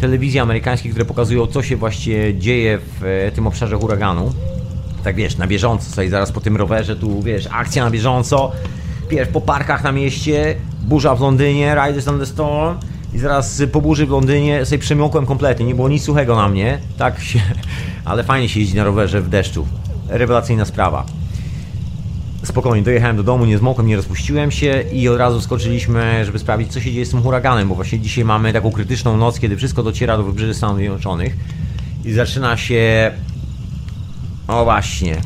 telewizje 0.00 0.42
amerykańskie, 0.42 0.88
które 0.88 1.04
pokazują, 1.04 1.46
co 1.46 1.62
się 1.62 1.76
właśnie 1.76 2.38
dzieje 2.38 2.78
w 2.78 3.04
e, 3.04 3.32
tym 3.32 3.46
obszarze 3.46 3.76
huraganu. 3.76 4.32
Tak 5.04 5.16
wiesz, 5.16 5.36
na 5.36 5.46
bieżąco, 5.46 5.90
sobie 5.90 6.10
zaraz 6.10 6.32
po 6.32 6.40
tym 6.40 6.56
rowerze, 6.56 6.96
tu 6.96 7.22
wiesz, 7.22 7.48
akcja 7.52 7.84
na 7.84 7.90
bieżąco, 7.90 8.52
wiesz, 9.10 9.28
po 9.28 9.40
parkach 9.40 9.84
na 9.84 9.92
mieście, 9.92 10.54
burza 10.82 11.14
w 11.14 11.20
Londynie, 11.20 11.76
Riders 11.86 12.08
on 12.08 12.18
the 12.18 12.26
Storm 12.26 12.78
i 13.14 13.18
zaraz 13.18 13.62
po 13.72 13.80
burzy 13.80 14.06
w 14.06 14.10
Londynie 14.10 14.64
sobie 14.64 14.78
przemokłem 14.78 15.26
kompletnie, 15.26 15.66
nie 15.66 15.74
było 15.74 15.88
nic 15.88 16.04
suchego 16.04 16.36
na 16.36 16.48
mnie, 16.48 16.78
tak 16.98 17.20
się, 17.20 17.40
ale 18.04 18.24
fajnie 18.24 18.48
się 18.48 18.60
jeździ 18.60 18.76
na 18.76 18.84
rowerze 18.84 19.20
w 19.20 19.28
deszczu. 19.28 19.66
Rewelacyjna 20.08 20.64
sprawa. 20.64 21.17
Spokojnie, 22.42 22.84
dojechałem 22.84 23.16
do 23.16 23.22
domu, 23.22 23.44
nie 23.44 23.58
zmokłem, 23.58 23.86
nie 23.86 23.96
rozpuściłem 23.96 24.50
się 24.50 24.84
i 24.92 25.08
od 25.08 25.18
razu 25.18 25.40
skoczyliśmy, 25.40 26.24
żeby 26.24 26.38
sprawdzić, 26.38 26.72
co 26.72 26.80
się 26.80 26.92
dzieje 26.92 27.06
z 27.06 27.10
tym 27.10 27.22
huraganem, 27.22 27.68
bo 27.68 27.74
właśnie 27.74 28.00
dzisiaj 28.00 28.24
mamy 28.24 28.52
taką 28.52 28.72
krytyczną 28.72 29.16
noc, 29.16 29.40
kiedy 29.40 29.56
wszystko 29.56 29.82
dociera 29.82 30.16
do 30.16 30.22
wybrzeży 30.22 30.54
Stanów 30.54 30.78
Zjednoczonych 30.78 31.36
i 32.04 32.12
zaczyna 32.12 32.56
się... 32.56 33.12
O 34.48 34.64
właśnie. 34.64 35.16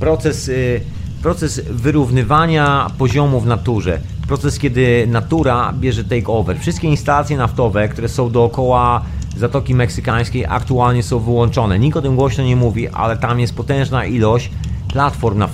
Proces, 0.00 0.48
y, 0.48 0.80
proces 1.22 1.60
wyrównywania 1.70 2.90
poziomu 2.98 3.40
w 3.40 3.46
naturze. 3.46 4.00
Proces, 4.28 4.58
kiedy 4.58 5.06
natura 5.06 5.74
bierze 5.80 6.04
take 6.04 6.26
over. 6.26 6.60
Wszystkie 6.60 6.88
instalacje 6.88 7.36
naftowe, 7.36 7.88
które 7.88 8.08
są 8.08 8.30
dookoła 8.30 9.02
Zatoki 9.36 9.74
Meksykańskiej 9.74 10.46
aktualnie 10.48 11.02
są 11.02 11.18
wyłączone. 11.18 11.78
Nikt 11.78 11.96
o 11.96 12.02
tym 12.02 12.16
głośno 12.16 12.44
nie 12.44 12.56
mówi, 12.56 12.88
ale 12.88 13.16
tam 13.16 13.40
jest 13.40 13.54
potężna 13.54 14.04
ilość 14.04 14.50
platform, 14.94 15.42
e, 15.42 15.46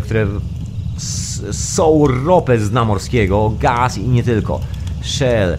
które 0.00 0.26
są 1.52 2.06
ropę 2.24 2.58
z 2.58 2.70
dna 2.70 2.84
morskiego, 2.84 3.52
gaz 3.60 3.98
i 3.98 4.08
nie 4.08 4.22
tylko. 4.22 4.60
Shell, 5.02 5.58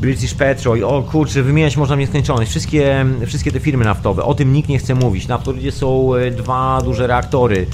British 0.00 0.34
Petrol, 0.34 0.84
o 0.84 1.02
kurczę, 1.02 1.42
wymieniać 1.42 1.76
można 1.76 1.96
w 1.96 1.98
nieskończoność. 1.98 2.50
Wszystkie, 2.50 3.06
wszystkie 3.26 3.52
te 3.52 3.60
firmy 3.60 3.84
naftowe, 3.84 4.22
o 4.24 4.34
tym 4.34 4.52
nikt 4.52 4.68
nie 4.68 4.78
chce 4.78 4.94
mówić. 4.94 5.28
Na 5.28 5.38
Florydzie 5.38 5.72
są 5.72 6.14
e, 6.14 6.30
dwa 6.30 6.82
duże 6.84 7.06
reaktory 7.06 7.66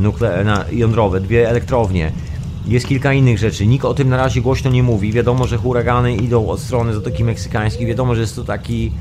nukle- 0.00 0.64
jądrowe, 0.72 1.20
dwie 1.20 1.48
elektrownie. 1.50 2.12
Jest 2.68 2.88
kilka 2.88 3.12
innych 3.12 3.38
rzeczy. 3.38 3.66
Nikt 3.66 3.84
o 3.84 3.94
tym 3.94 4.08
na 4.08 4.16
razie 4.16 4.40
głośno 4.40 4.70
nie 4.70 4.82
mówi. 4.82 5.12
Wiadomo, 5.12 5.46
że 5.46 5.56
huragany 5.56 6.16
idą 6.16 6.48
od 6.48 6.60
strony 6.60 6.94
Zatoki 6.94 7.24
Meksykańskiej. 7.24 7.86
Wiadomo, 7.86 8.14
że 8.14 8.20
jest 8.20 8.36
to 8.36 8.44
taki 8.44 8.92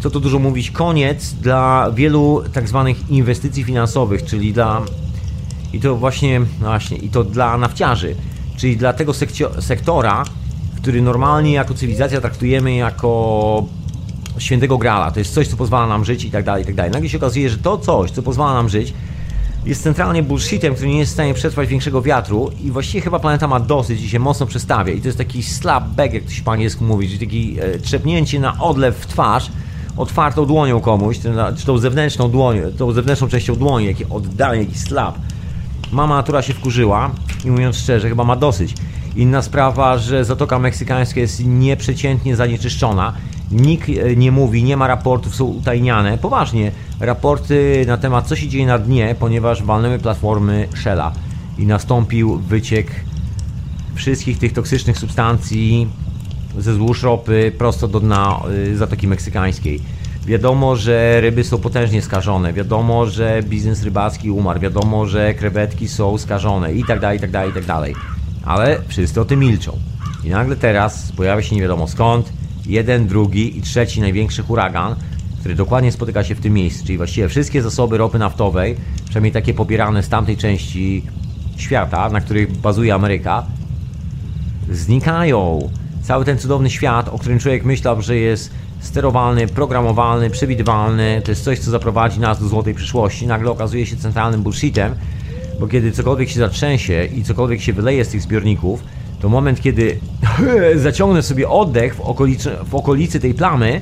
co 0.00 0.10
tu 0.10 0.20
dużo 0.20 0.38
mówić, 0.38 0.70
koniec 0.70 1.32
dla 1.32 1.90
wielu 1.94 2.42
tak 2.52 2.68
zwanych 2.68 3.10
inwestycji 3.10 3.64
finansowych, 3.64 4.24
czyli 4.24 4.52
dla 4.52 4.82
i 5.72 5.80
to 5.80 5.96
właśnie, 5.96 6.40
no 6.40 6.66
właśnie, 6.66 6.96
i 6.96 7.08
to 7.08 7.24
dla 7.24 7.58
nafciarzy, 7.58 8.16
czyli 8.56 8.76
dla 8.76 8.92
tego 8.92 9.12
sektora, 9.60 10.24
który 10.76 11.02
normalnie 11.02 11.52
jako 11.52 11.74
cywilizacja 11.74 12.20
traktujemy 12.20 12.74
jako 12.74 13.64
świętego 14.38 14.78
grala. 14.78 15.10
To 15.10 15.18
jest 15.18 15.34
coś, 15.34 15.48
co 15.48 15.56
pozwala 15.56 15.86
nam 15.86 16.04
żyć 16.04 16.24
i 16.24 16.30
tak 16.30 16.44
dalej, 16.44 16.62
i 16.62 16.66
tak 16.66 16.74
dalej. 16.74 16.92
Nagle 16.92 17.08
się 17.08 17.18
okazuje, 17.18 17.50
że 17.50 17.58
to 17.58 17.78
coś, 17.78 18.10
co 18.10 18.22
pozwala 18.22 18.54
nam 18.54 18.68
żyć, 18.68 18.94
jest 19.64 19.82
centralnie 19.82 20.22
bullshitem, 20.22 20.74
który 20.74 20.88
nie 20.88 20.98
jest 20.98 21.10
w 21.10 21.14
stanie 21.14 21.34
przetrwać 21.34 21.68
większego 21.68 22.02
wiatru 22.02 22.50
i 22.64 22.70
właściwie 22.70 23.00
chyba 23.00 23.18
planeta 23.18 23.48
ma 23.48 23.60
dosyć 23.60 24.02
i 24.02 24.08
się 24.08 24.18
mocno 24.18 24.46
przestawia. 24.46 24.92
I 24.92 25.00
to 25.00 25.08
jest 25.08 25.18
taki 25.18 25.42
slap 25.42 25.88
back, 25.88 26.14
jak 26.14 26.24
to 26.24 26.30
się 26.30 26.42
po 26.42 26.52
angielsku 26.52 26.84
mówi, 26.84 27.06
czyli 27.06 27.18
taki 27.18 27.60
e, 27.60 27.78
trzepnięcie 27.78 28.40
na 28.40 28.60
odlew 28.60 28.96
w 28.96 29.06
twarz, 29.06 29.50
otwartą 29.98 30.46
dłonią 30.46 30.80
komuś, 30.80 31.18
czy 31.56 31.66
tą 31.66 31.78
zewnętrzną 31.78 32.30
dłonią, 32.30 32.62
tą 32.78 32.92
zewnętrzną 32.92 33.28
częścią 33.28 33.56
dłoni, 33.56 33.86
jakie 33.86 34.08
oddanie, 34.08 34.60
jakiś 34.60 34.78
slap. 34.80 35.18
Mama 35.92 36.16
natura 36.16 36.42
się 36.42 36.54
wkurzyła 36.54 37.10
i 37.44 37.50
mówiąc 37.50 37.76
szczerze, 37.76 38.08
chyba 38.08 38.24
ma 38.24 38.36
dosyć. 38.36 38.74
Inna 39.16 39.42
sprawa, 39.42 39.98
że 39.98 40.24
Zatoka 40.24 40.58
Meksykańska 40.58 41.20
jest 41.20 41.44
nieprzeciętnie 41.44 42.36
zanieczyszczona. 42.36 43.12
Nikt 43.50 43.88
e, 43.88 44.16
nie 44.16 44.32
mówi, 44.32 44.64
nie 44.64 44.76
ma 44.76 44.86
raportów, 44.86 45.34
są 45.34 45.44
utajniane. 45.44 46.18
Poważnie, 46.18 46.72
raporty 47.00 47.84
na 47.86 47.96
temat, 47.96 48.26
co 48.26 48.36
się 48.36 48.48
dzieje 48.48 48.66
na 48.66 48.78
dnie, 48.78 49.16
ponieważ 49.20 49.62
walnęły 49.62 49.98
platformy 49.98 50.68
Shella 50.74 51.12
i 51.58 51.66
nastąpił 51.66 52.38
wyciek 52.38 52.86
wszystkich 53.94 54.38
tych 54.38 54.52
toksycznych 54.52 54.98
substancji 54.98 55.88
ze 56.58 56.74
złóż 56.74 57.02
ropy 57.02 57.52
prosto 57.58 57.88
do 57.88 58.00
dna 58.00 58.42
y, 58.50 58.76
Zatoki 58.76 59.08
Meksykańskiej. 59.08 59.80
Wiadomo, 60.26 60.76
że 60.76 61.20
ryby 61.20 61.44
są 61.44 61.58
potężnie 61.58 62.02
skażone, 62.02 62.52
wiadomo, 62.52 63.06
że 63.06 63.42
biznes 63.42 63.82
rybacki 63.82 64.30
umarł, 64.30 64.60
wiadomo, 64.60 65.06
że 65.06 65.34
krewetki 65.34 65.88
są 65.88 66.18
skażone 66.18 66.74
i 66.74 66.84
tak 66.84 67.00
dalej, 67.00 67.18
i 67.18 67.20
tak 67.20 67.30
dalej, 67.30 67.50
i 67.50 67.54
tak 67.54 67.64
dalej. 67.64 67.94
Ale 68.44 68.78
wszyscy 68.88 69.20
o 69.20 69.24
tym 69.24 69.40
milczą. 69.40 69.78
I 70.24 70.28
nagle 70.28 70.56
teraz 70.56 71.12
pojawia 71.12 71.42
się 71.42 71.56
nie 71.56 71.62
wiadomo 71.62 71.88
skąd 71.88 72.32
jeden, 72.66 73.06
drugi 73.06 73.58
i 73.58 73.62
trzeci 73.62 74.00
największy 74.00 74.42
huragan, 74.42 74.94
który 75.40 75.54
dokładnie 75.54 75.92
spotyka 75.92 76.24
się 76.24 76.34
w 76.34 76.40
tym 76.40 76.52
miejscu, 76.52 76.86
czyli 76.86 76.98
właściwie 76.98 77.28
wszystkie 77.28 77.62
zasoby 77.62 77.98
ropy 77.98 78.18
naftowej, 78.18 78.76
przynajmniej 79.04 79.32
takie 79.32 79.54
pobierane 79.54 80.02
z 80.02 80.08
tamtej 80.08 80.36
części 80.36 81.02
świata, 81.56 82.10
na 82.10 82.20
których 82.20 82.56
bazuje 82.56 82.94
Ameryka, 82.94 83.46
znikają. 84.72 85.70
Cały 86.08 86.24
ten 86.24 86.38
cudowny 86.38 86.70
świat, 86.70 87.08
o 87.08 87.18
którym 87.18 87.38
człowiek 87.38 87.64
myślał, 87.64 88.02
że 88.02 88.16
jest 88.16 88.50
sterowalny, 88.80 89.46
programowalny, 89.46 90.30
przewidywalny, 90.30 91.22
to 91.24 91.30
jest 91.30 91.44
coś, 91.44 91.58
co 91.58 91.70
zaprowadzi 91.70 92.20
nas 92.20 92.40
do 92.40 92.48
złotej 92.48 92.74
przyszłości, 92.74 93.26
nagle 93.26 93.50
okazuje 93.50 93.86
się 93.86 93.96
centralnym 93.96 94.42
bullshitem, 94.42 94.94
bo 95.60 95.66
kiedy 95.66 95.92
cokolwiek 95.92 96.28
się 96.28 96.38
zatrzęsie 96.38 97.04
i 97.04 97.24
cokolwiek 97.24 97.60
się 97.60 97.72
wyleje 97.72 98.04
z 98.04 98.08
tych 98.08 98.22
zbiorników, 98.22 98.84
to 99.20 99.28
moment, 99.28 99.60
kiedy 99.60 99.98
zaciągnę 100.76 101.22
sobie 101.22 101.48
oddech 101.48 101.94
w 101.94 102.00
okolicy, 102.00 102.50
w 102.64 102.74
okolicy 102.74 103.20
tej 103.20 103.34
plamy, 103.34 103.80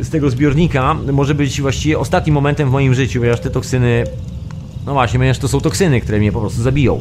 z 0.00 0.10
tego 0.10 0.30
zbiornika, 0.30 0.94
może 1.12 1.34
być 1.34 1.60
właściwie 1.60 1.98
ostatnim 1.98 2.34
momentem 2.34 2.68
w 2.68 2.72
moim 2.72 2.94
życiu, 2.94 3.20
ponieważ 3.20 3.40
te 3.40 3.50
toksyny 3.50 4.04
no 4.86 4.92
właśnie, 4.92 5.18
ponieważ 5.18 5.38
to 5.38 5.48
są 5.48 5.60
toksyny, 5.60 6.00
które 6.00 6.18
mnie 6.18 6.32
po 6.32 6.40
prostu 6.40 6.62
zabiją. 6.62 7.00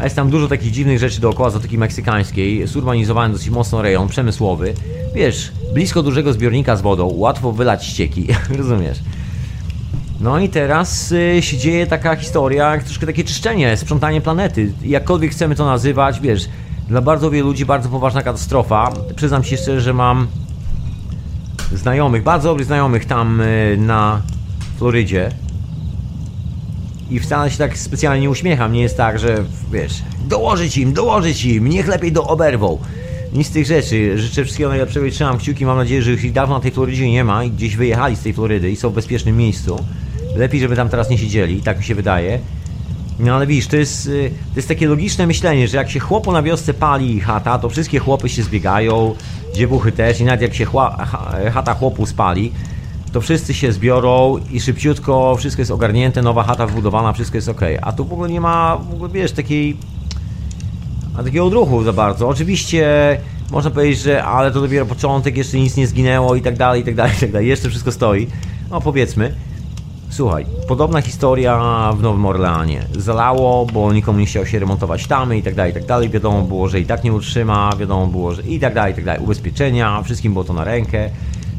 A 0.00 0.04
jest 0.04 0.16
tam 0.16 0.30
dużo 0.30 0.48
takich 0.48 0.72
dziwnych 0.72 0.98
rzeczy 0.98 1.20
dookoła 1.20 1.50
Zatoki 1.50 1.78
Meksykańskiej, 1.78 2.66
zurbanizowany 2.66 3.32
dosyć 3.32 3.50
mocno 3.50 3.82
rejon, 3.82 4.08
przemysłowy. 4.08 4.74
Wiesz, 5.14 5.52
blisko 5.74 6.02
dużego 6.02 6.32
zbiornika 6.32 6.76
z 6.76 6.82
wodą, 6.82 7.12
łatwo 7.14 7.52
wylać 7.52 7.86
ścieki, 7.86 8.26
rozumiesz? 8.58 8.98
No 10.20 10.38
i 10.38 10.48
teraz 10.48 11.12
y, 11.12 11.42
się 11.42 11.58
dzieje 11.58 11.86
taka 11.86 12.16
historia, 12.16 12.80
troszkę 12.80 13.06
takie 13.06 13.24
czyszczenie, 13.24 13.76
sprzątanie 13.76 14.20
planety. 14.20 14.72
Jakkolwiek 14.82 15.30
chcemy 15.30 15.54
to 15.54 15.64
nazywać, 15.64 16.20
wiesz, 16.20 16.48
dla 16.88 17.00
bardzo 17.00 17.30
wielu 17.30 17.46
ludzi 17.46 17.66
bardzo 17.66 17.88
poważna 17.88 18.22
katastrofa. 18.22 18.92
Przyznam 19.16 19.44
się 19.44 19.56
szczerze, 19.56 19.80
że 19.80 19.94
mam 19.94 20.26
znajomych, 21.72 22.22
bardzo 22.22 22.48
dobrych 22.48 22.66
znajomych 22.66 23.04
tam 23.04 23.40
y, 23.40 23.76
na 23.78 24.22
Florydzie, 24.78 25.30
I 27.10 27.20
wcale 27.20 27.50
się 27.50 27.58
tak 27.58 27.78
specjalnie 27.78 28.20
nie 28.20 28.30
uśmiecham. 28.30 28.72
Nie 28.72 28.82
jest 28.82 28.96
tak, 28.96 29.18
że 29.18 29.44
wiesz, 29.72 29.92
dołożyć 30.28 30.78
im, 30.78 30.92
dołożyć 30.92 31.44
im, 31.44 31.68
niech 31.68 31.88
lepiej 31.88 32.12
do 32.12 32.26
oberwą. 32.26 32.78
Nic 33.32 33.46
z 33.46 33.50
tych 33.50 33.66
rzeczy. 33.66 34.18
Życzę 34.18 34.44
wszystkiego 34.44 34.68
najlepszego 34.70 35.06
i 35.06 35.10
trzymam 35.10 35.38
kciuki. 35.38 35.66
Mam 35.66 35.76
nadzieję, 35.76 36.02
że 36.02 36.12
ich 36.12 36.32
dawno 36.32 36.54
na 36.54 36.60
tej 36.60 36.70
Florydzie 36.70 37.10
nie 37.10 37.24
ma 37.24 37.44
i 37.44 37.50
gdzieś 37.50 37.76
wyjechali 37.76 38.16
z 38.16 38.20
tej 38.20 38.32
Florydy 38.32 38.70
i 38.70 38.76
są 38.76 38.90
w 38.90 38.94
bezpiecznym 38.94 39.36
miejscu. 39.36 39.84
Lepiej, 40.36 40.60
żeby 40.60 40.76
tam 40.76 40.88
teraz 40.88 41.10
nie 41.10 41.18
siedzieli, 41.18 41.62
tak 41.62 41.78
mi 41.78 41.84
się 41.84 41.94
wydaje. 41.94 42.38
No 43.18 43.34
ale 43.34 43.46
widzisz, 43.46 43.66
to 43.66 43.76
jest, 43.76 44.06
y, 44.06 44.30
to 44.52 44.56
jest 44.56 44.68
takie 44.68 44.88
logiczne 44.88 45.26
myślenie, 45.26 45.68
że 45.68 45.76
jak 45.76 45.90
się 45.90 46.00
chłopu 46.00 46.32
na 46.32 46.42
wiosce 46.42 46.74
pali 46.74 47.20
chata, 47.20 47.58
to 47.58 47.68
wszystkie 47.68 47.98
chłopy 47.98 48.28
się 48.28 48.42
zbiegają, 48.42 49.14
dziewuchy 49.54 49.92
też 49.92 50.20
i 50.20 50.24
nawet 50.24 50.42
jak 50.42 50.54
się 50.54 50.64
chła, 50.64 51.06
chata 51.52 51.74
chłopu 51.74 52.06
spali, 52.06 52.52
to 53.12 53.20
wszyscy 53.20 53.54
się 53.54 53.72
zbiorą 53.72 54.36
i 54.50 54.60
szybciutko 54.60 55.36
wszystko 55.36 55.60
jest 55.60 55.70
ogarnięte, 55.70 56.22
nowa 56.22 56.42
chata 56.42 56.66
wbudowana, 56.66 57.12
wszystko 57.12 57.36
jest 57.36 57.48
ok. 57.48 57.60
A 57.82 57.92
tu 57.92 58.04
w 58.04 58.12
ogóle 58.12 58.30
nie 58.30 58.40
ma, 58.40 58.76
w 58.76 58.94
ogóle 58.94 59.10
wiesz, 59.10 59.32
takiej 59.32 59.76
a 61.18 61.22
takiego 61.22 61.46
odruchu 61.46 61.82
za 61.82 61.92
bardzo. 61.92 62.28
Oczywiście 62.28 63.16
można 63.50 63.70
powiedzieć, 63.70 64.00
że 64.00 64.24
ale 64.24 64.50
to 64.50 64.60
dopiero 64.60 64.86
początek, 64.86 65.36
jeszcze 65.36 65.58
nic 65.58 65.76
nie 65.76 65.86
zginęło 65.86 66.34
i 66.34 66.42
tak 66.42 66.56
dalej, 66.56 66.82
i 66.82 66.84
tak 66.84 66.94
dalej, 66.94 67.12
i 67.16 67.20
tak 67.20 67.32
dalej. 67.32 67.48
Jeszcze 67.48 67.68
wszystko 67.68 67.92
stoi. 67.92 68.26
No 68.70 68.80
powiedzmy. 68.80 69.34
Słuchaj, 70.10 70.46
podobna 70.68 71.00
historia 71.02 71.92
w 71.96 72.02
Nowym 72.02 72.26
Orleanie. 72.26 72.82
Zalało, 72.96 73.66
bo 73.66 73.92
nikomu 73.92 74.18
nie 74.18 74.26
chciał 74.26 74.46
się 74.46 74.58
remontować 74.58 75.06
tamy 75.06 75.38
i 75.38 75.42
tak 75.42 75.54
dalej, 75.54 75.70
i 75.70 75.74
tak 75.74 75.86
dalej. 75.86 76.08
Wiadomo 76.08 76.42
było, 76.42 76.68
że 76.68 76.80
i 76.80 76.86
tak 76.86 77.04
nie 77.04 77.12
utrzyma, 77.12 77.70
wiadomo 77.78 78.06
było, 78.06 78.34
że 78.34 78.42
i 78.42 78.60
tak 78.60 78.74
dalej, 78.74 78.92
i 78.92 78.96
tak 78.96 79.04
dalej. 79.04 79.22
Ubezpieczenia, 79.22 80.02
wszystkim 80.02 80.32
było 80.32 80.44
to 80.44 80.52
na 80.52 80.64
rękę. 80.64 81.10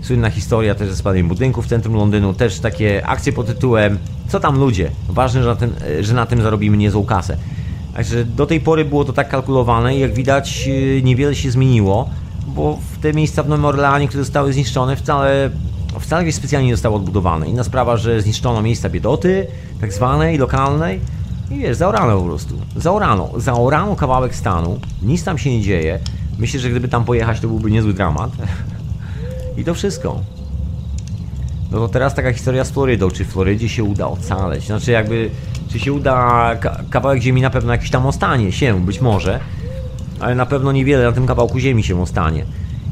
Słynna 0.01 0.29
historia 0.29 0.75
też 0.75 0.89
ze 0.89 0.95
spadaniem 0.95 1.27
budynku 1.27 1.61
w 1.61 1.67
centrum 1.67 1.95
Londynu, 1.95 2.33
też 2.33 2.59
takie 2.59 3.07
akcje 3.07 3.33
pod 3.33 3.47
tytułem 3.47 3.97
Co 4.27 4.39
tam 4.39 4.59
ludzie? 4.59 4.91
Ważne, 5.09 5.43
że 5.43 5.49
na 5.49 5.55
tym, 5.55 5.73
że 6.01 6.13
na 6.13 6.25
tym 6.25 6.41
zarobimy 6.41 6.77
niezłą 6.77 7.05
kasę. 7.05 7.37
Także 7.93 8.25
do 8.25 8.45
tej 8.45 8.59
pory 8.59 8.85
było 8.85 9.05
to 9.05 9.13
tak 9.13 9.29
kalkulowane 9.29 9.95
i 9.95 9.99
jak 9.99 10.13
widać 10.13 10.67
y, 10.67 11.01
niewiele 11.03 11.35
się 11.35 11.51
zmieniło, 11.51 12.09
bo 12.47 12.79
te 13.01 13.13
miejsca 13.13 13.43
w 13.43 13.49
Nowym 13.49 13.65
Orleanie, 13.65 14.07
które 14.07 14.23
zostały 14.23 14.53
zniszczone, 14.53 14.95
wcale, 14.95 15.49
wcale 15.99 16.31
specjalnie 16.31 16.67
nie 16.67 16.75
zostały 16.75 16.95
odbudowane. 16.95 17.47
Inna 17.47 17.63
sprawa, 17.63 17.97
że 17.97 18.21
zniszczono 18.21 18.61
miejsca 18.61 18.89
biedoty, 18.89 19.47
tak 19.81 19.93
zwanej, 19.93 20.37
lokalnej 20.37 20.99
i 21.51 21.57
wiesz, 21.57 21.77
zaorano 21.77 22.17
po 22.17 22.25
prostu. 22.25 22.55
Zaorano. 22.75 23.29
Zaorano 23.37 23.95
kawałek 23.95 24.35
stanu, 24.35 24.79
nic 25.01 25.23
tam 25.23 25.37
się 25.37 25.51
nie 25.51 25.61
dzieje. 25.61 25.99
Myślę, 26.39 26.59
że 26.59 26.69
gdyby 26.69 26.87
tam 26.87 27.05
pojechać, 27.05 27.39
to 27.39 27.47
byłby 27.47 27.71
niezły 27.71 27.93
dramat. 27.93 28.31
I 29.57 29.63
to 29.63 29.73
wszystko. 29.73 30.19
No 31.71 31.77
to 31.77 31.87
teraz 31.87 32.15
taka 32.15 32.33
historia 32.33 32.63
z 32.63 32.71
Florydą. 32.71 33.11
Czy 33.11 33.25
Florydzie 33.25 33.69
się 33.69 33.83
uda 33.83 34.07
ocaleć? 34.07 34.65
Znaczy 34.65 34.91
jakby 34.91 35.29
czy 35.71 35.79
się 35.79 35.93
uda, 35.93 36.51
kawałek 36.89 37.21
ziemi 37.21 37.41
na 37.41 37.49
pewno 37.49 37.71
jakiś 37.71 37.89
tam 37.89 38.05
ostanie 38.05 38.51
się, 38.51 38.85
być 38.85 39.01
może, 39.01 39.39
ale 40.19 40.35
na 40.35 40.45
pewno 40.45 40.71
niewiele 40.71 41.03
na 41.03 41.11
tym 41.11 41.27
kawałku 41.27 41.59
ziemi 41.59 41.83
się 41.83 42.01
ostanie. 42.01 42.45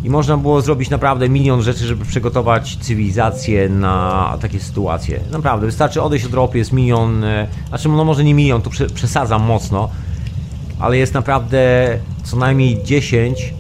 I 0.04 0.10
można 0.10 0.38
było 0.38 0.62
zrobić 0.62 0.90
naprawdę 0.90 1.30
milion 1.30 1.62
rzeczy, 1.62 1.88
żeby 1.88 2.06
przygotować 2.06 2.78
cywilizację 2.82 3.70
na 3.70 4.38
takie 4.42 4.60
sytuacje. 4.60 5.20
Naprawdę, 5.32 5.66
wystarczy 5.66 6.02
odejść 6.02 6.26
od 6.26 6.34
ropy, 6.34 6.58
jest 6.58 6.72
milion, 6.72 7.24
e, 7.24 7.48
znaczy 7.70 7.90
no 7.90 8.06
może 8.06 8.24
nie 8.24 8.34
milion, 8.34 8.62
tu 8.62 8.70
przesadzam 8.94 9.44
mocno, 9.44 9.90
ale 10.80 10.98
jest 10.98 11.14
naprawdę 11.14 11.60
co 12.24 12.38
najmniej 12.38 12.84
10 12.84 13.54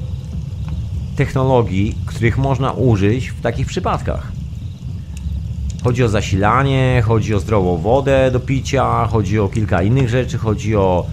technologii, 1.20 1.96
których 2.06 2.38
można 2.38 2.72
użyć 2.72 3.30
w 3.30 3.42
takich 3.42 3.68
przypadkach. 3.68 4.32
Chodzi 5.84 6.04
o 6.04 6.10
zasilanie, 6.10 7.04
chodzi 7.06 7.36
o 7.36 7.40
zdrową 7.40 7.78
wodę 7.78 8.32
do 8.32 8.40
picia, 8.40 9.08
chodzi 9.08 9.40
o 9.40 9.48
kilka 9.48 9.82
innych 9.82 10.10
rzeczy, 10.10 10.38
chodzi 10.38 10.76
o 10.76 11.06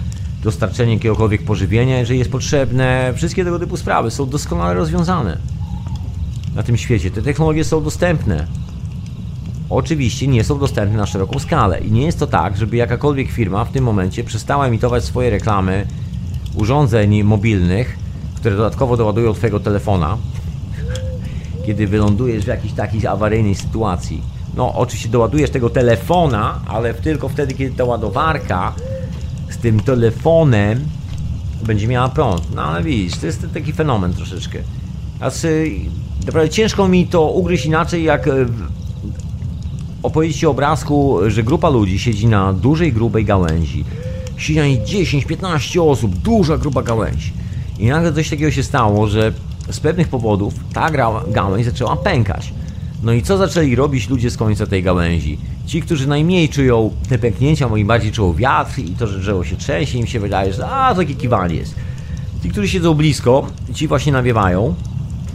dostarczenie 0.43 0.95
jakiegokolwiek 0.95 1.43
pożywienia, 1.43 1.99
jeżeli 1.99 2.19
jest 2.19 2.31
potrzebne. 2.31 3.13
Wszystkie 3.17 3.45
tego 3.45 3.59
typu 3.59 3.77
sprawy 3.77 4.11
są 4.11 4.27
doskonale 4.27 4.75
rozwiązane 4.75 5.39
na 6.55 6.63
tym 6.63 6.77
świecie. 6.77 7.11
Te 7.11 7.23
technologie 7.23 7.65
są 7.65 7.85
dostępne. 7.85 8.47
Oczywiście 9.71 10.27
nie 10.27 10.45
są 10.45 10.59
dostępne 10.59 10.97
na 10.97 11.07
szeroką 11.07 11.39
skalę 11.39 11.81
i 11.81 11.93
nie 11.93 12.07
jest 12.07 12.19
to 12.19 12.27
tak, 12.27 12.57
żeby 12.57 12.77
jakakolwiek 12.77 13.31
firma 13.31 13.65
w 13.65 13.73
tym 13.73 13.85
momencie 13.85 14.25
przestała 14.25 14.67
emitować 14.67 15.05
swoje 15.05 15.31
reklamy 15.31 15.87
urządzeń 16.55 17.23
mobilnych, 17.23 18.06
które 18.47 18.57
dodatkowo 18.57 18.97
doładują 18.97 19.35
Twojego 19.35 19.61
telefona, 19.61 20.17
kiedy 21.67 21.87
wylądujesz 21.87 22.45
w 22.45 22.49
jakiejś 22.49 22.73
takiej 22.73 23.07
awaryjnej 23.07 23.55
sytuacji 23.55 24.23
no 24.57 24.75
oczywiście 24.75 25.09
doładujesz 25.09 25.51
tego 25.51 25.71
telefona, 25.71 26.61
ale 26.67 26.95
tylko 26.95 27.29
wtedy, 27.29 27.55
kiedy 27.55 27.77
ta 27.77 27.85
ładowarka 27.85 28.73
z 29.51 29.57
tym 29.57 29.81
telefonem 29.81 30.85
będzie 31.63 31.89
miała 31.89 32.09
prąd. 32.09 32.55
No 32.55 32.63
ale 32.63 32.83
widzisz, 32.83 33.19
to 33.19 33.27
jest 33.27 33.47
taki 33.55 33.73
fenomen 33.73 34.15
troszeczkę. 34.15 34.59
Znaczy, 35.19 35.71
naprawdę 36.27 36.51
ciężko 36.51 36.89
mi 36.89 37.07
to 37.07 37.31
ugryźć 37.31 37.67
inaczej, 37.67 38.05
jak 38.05 38.29
e, 38.29 38.33
opowiedzieć 40.03 40.37
Ci 40.37 40.47
obrazku, 40.47 41.19
że 41.27 41.43
grupa 41.43 41.69
ludzi 41.69 41.99
siedzi 41.99 42.27
na 42.27 42.53
dużej, 42.53 42.93
grubej 42.93 43.25
gałęzi. 43.25 43.85
Siedzi 44.37 44.59
na 44.59 44.67
niej 44.67 44.81
10-15 44.81 45.91
osób, 45.91 46.15
duża, 46.15 46.59
gruba 46.59 46.83
gałęź. 46.83 47.33
I 47.79 47.87
nagle 47.87 48.13
coś 48.13 48.31
takiego 48.31 48.51
się 48.51 48.63
stało, 48.63 49.07
że 49.07 49.33
z 49.71 49.81
pewnych 49.81 50.09
powodów 50.09 50.55
ta 50.73 50.91
gałęź 51.29 51.67
zaczęła 51.67 51.97
pękać. 51.97 52.53
No 53.03 53.13
i 53.13 53.23
co 53.23 53.37
zaczęli 53.37 53.75
robić 53.75 54.09
ludzie 54.09 54.31
z 54.31 54.37
końca 54.37 54.67
tej 54.67 54.83
gałęzi? 54.83 55.39
Ci, 55.67 55.83
którzy 55.83 56.09
najmniej 56.09 56.49
czują 56.49 56.91
te 57.09 57.19
pęknięcia, 57.19 57.69
moim 57.69 57.87
bardziej 57.87 58.13
czują 58.13 58.35
wiatr 58.35 58.79
i 58.79 58.91
to, 58.91 59.07
że 59.07 59.19
drzewo 59.19 59.45
się 59.45 59.57
trzęsie, 59.57 59.99
im 59.99 60.07
się 60.07 60.21
wydaje, 60.21 60.53
że 60.53 60.69
a, 60.69 60.95
to 60.95 61.05
kiwanie 61.05 61.55
jest. 61.55 61.75
Ci, 62.43 62.49
którzy 62.49 62.69
siedzą 62.69 62.95
blisko, 62.95 63.47
ci 63.75 63.89
właśnie 63.89 64.13
nawiewają, 64.13 64.75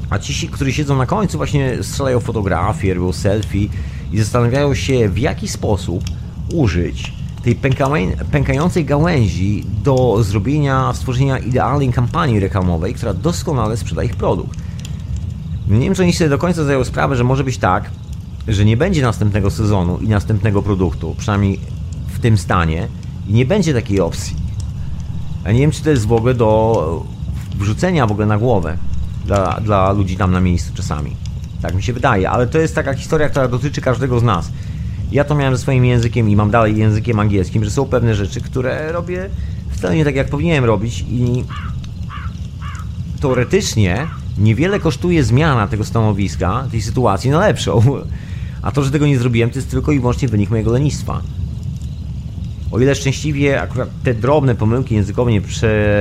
a 0.10 0.20
ci, 0.20 0.48
którzy 0.48 0.74
siedzą 0.74 0.98
na 0.98 1.06
końcu, 1.06 1.38
właśnie 1.38 1.84
strzelają 1.84 2.20
fotografie, 2.20 2.94
robią 2.94 3.14
selfie 3.14 3.70
i 4.12 4.20
zastanawiają 4.20 4.76
się, 4.76 5.10
w 5.10 5.18
jaki 5.18 5.48
sposób 5.48 6.04
użyć 6.54 7.14
tej 7.44 7.60
pękającej 8.32 8.86
gałęzi 8.86 9.66
do 9.84 10.24
zrobienia, 10.24 10.94
stworzenia 10.94 11.40
idealnej 11.40 11.94
kampanii 11.94 12.40
reklamowej, 12.40 12.94
która 12.94 13.14
doskonale 13.14 13.78
sprzeda 13.78 14.04
ich 14.04 14.16
produkt. 14.16 14.60
Nie 15.68 15.80
wiem, 15.80 15.96
czy 15.96 16.02
oni 16.02 16.14
sobie 16.14 16.30
do 16.30 16.38
końca 16.38 16.64
zdają 16.64 16.84
sprawę, 16.84 17.16
że 17.16 17.24
może 17.24 17.44
być 17.44 17.58
tak, 17.58 17.92
że 18.48 18.66
nie 18.66 18.78
będzie 18.78 19.02
następnego 19.02 19.52
sezonu 19.52 19.98
i 19.98 20.08
następnego 20.08 20.62
produktu, 20.62 21.16
przynajmniej 21.18 21.60
w 22.08 22.20
tym 22.20 22.38
stanie, 22.38 22.88
i 23.28 23.34
nie 23.34 23.46
będzie 23.46 23.74
takiej 23.74 24.00
opcji. 24.00 24.36
Ja 25.46 25.52
nie 25.52 25.60
wiem, 25.60 25.72
czy 25.72 25.84
to 25.84 25.90
jest 25.90 26.06
w 26.06 26.14
ogóle 26.14 26.34
do 26.34 27.06
wrzucenia 27.56 28.08
w 28.08 28.12
ogóle 28.12 28.26
na 28.28 28.38
głowę 28.38 28.78
dla, 29.26 29.60
dla 29.60 29.92
ludzi 29.92 30.18
tam 30.18 30.32
na 30.32 30.42
miejscu 30.42 30.74
czasami. 30.74 31.16
Tak 31.62 31.76
mi 31.76 31.84
się 31.84 31.94
wydaje, 31.94 32.30
ale 32.30 32.48
to 32.48 32.58
jest 32.58 32.76
taka 32.76 32.94
historia, 32.94 33.30
która 33.30 33.48
dotyczy 33.48 33.82
każdego 33.82 34.20
z 34.20 34.24
nas. 34.24 34.52
Ja 35.12 35.24
to 35.24 35.36
miałem 35.36 35.56
ze 35.56 35.62
swoim 35.62 35.86
językiem 35.86 36.30
i 36.30 36.36
mam 36.36 36.52
dalej 36.52 36.78
językiem 36.78 37.20
angielskim, 37.20 37.64
że 37.64 37.72
są 37.72 37.86
pewne 37.86 38.16
rzeczy, 38.16 38.42
które 38.42 38.92
robię 38.92 39.30
wcale 39.72 39.96
nie 39.96 40.06
tak, 40.06 40.16
jak 40.16 40.30
powinienem 40.30 40.66
robić 40.66 41.06
i 41.10 41.44
teoretycznie 43.22 44.08
niewiele 44.38 44.80
kosztuje 44.80 45.24
zmiana 45.24 45.68
tego 45.68 45.84
stanowiska, 45.84 46.68
tej 46.72 46.82
sytuacji 46.82 47.30
na 47.30 47.40
lepszą. 47.40 47.84
A 48.62 48.72
to, 48.72 48.84
że 48.84 48.92
tego 48.92 49.08
nie 49.08 49.18
zrobiłem, 49.18 49.50
to 49.50 49.56
jest 49.56 49.72
tylko 49.72 49.92
i 49.92 50.00
wyłącznie 50.00 50.28
wynik 50.28 50.50
mojego 50.50 50.72
lenistwa. 50.72 51.22
O 52.72 52.80
ile 52.80 52.96
szczęśliwie 52.96 53.62
akurat 53.62 53.90
te 54.04 54.14
drobne 54.14 54.56
pomyłki 54.56 54.96
językowe 54.96 55.32
nie, 55.32 55.42
prze, 55.42 55.96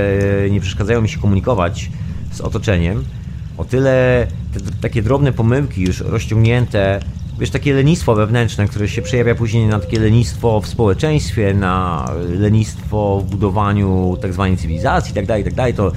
nie 0.50 0.60
przeszkadzają 0.60 1.02
mi 1.02 1.08
się 1.08 1.18
komunikować 1.18 1.90
z 2.32 2.40
otoczeniem, 2.40 3.04
o 3.58 3.64
tyle 3.64 4.26
te 4.52 4.60
takie 4.80 5.02
drobne 5.02 5.32
pomyłki 5.32 5.82
już 5.82 6.00
rozciągnięte, 6.00 7.00
wiesz, 7.40 7.50
takie 7.50 7.74
lenistwo 7.74 8.14
wewnętrzne, 8.14 8.68
które 8.68 8.88
się 8.88 9.02
przejawia 9.02 9.34
później 9.34 9.66
na 9.66 9.80
takie 9.80 10.00
lenistwo 10.00 10.60
w 10.60 10.66
społeczeństwie, 10.66 11.54
na 11.54 12.04
lenistwo 12.28 13.22
w 13.26 13.30
budowaniu 13.30 14.16
tak 14.22 14.32
zwanej 14.32 14.56
cywilizacji 14.56 15.10
itd., 15.10 15.26
tak 15.26 15.38
itd., 15.38 15.56
tak 15.56 15.76
to 15.76 15.92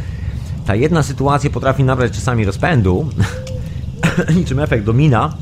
ta 0.65 0.75
jedna 0.75 1.03
sytuacja 1.03 1.49
potrafi 1.49 1.83
nabrać 1.83 2.11
czasami 2.11 2.45
rozpędu, 2.45 3.09
niczym 4.35 4.59
efekt 4.59 4.85
domina, 4.85 5.33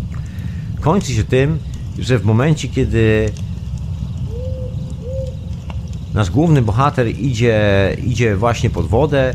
kończy 0.80 1.12
się 1.12 1.24
tym, 1.24 1.58
że 1.98 2.18
w 2.18 2.24
momencie, 2.24 2.68
kiedy 2.68 3.30
nasz 6.14 6.30
główny 6.30 6.62
bohater 6.62 7.08
idzie, 7.08 7.96
idzie 8.06 8.36
właśnie 8.36 8.70
pod 8.70 8.86
wodę, 8.86 9.34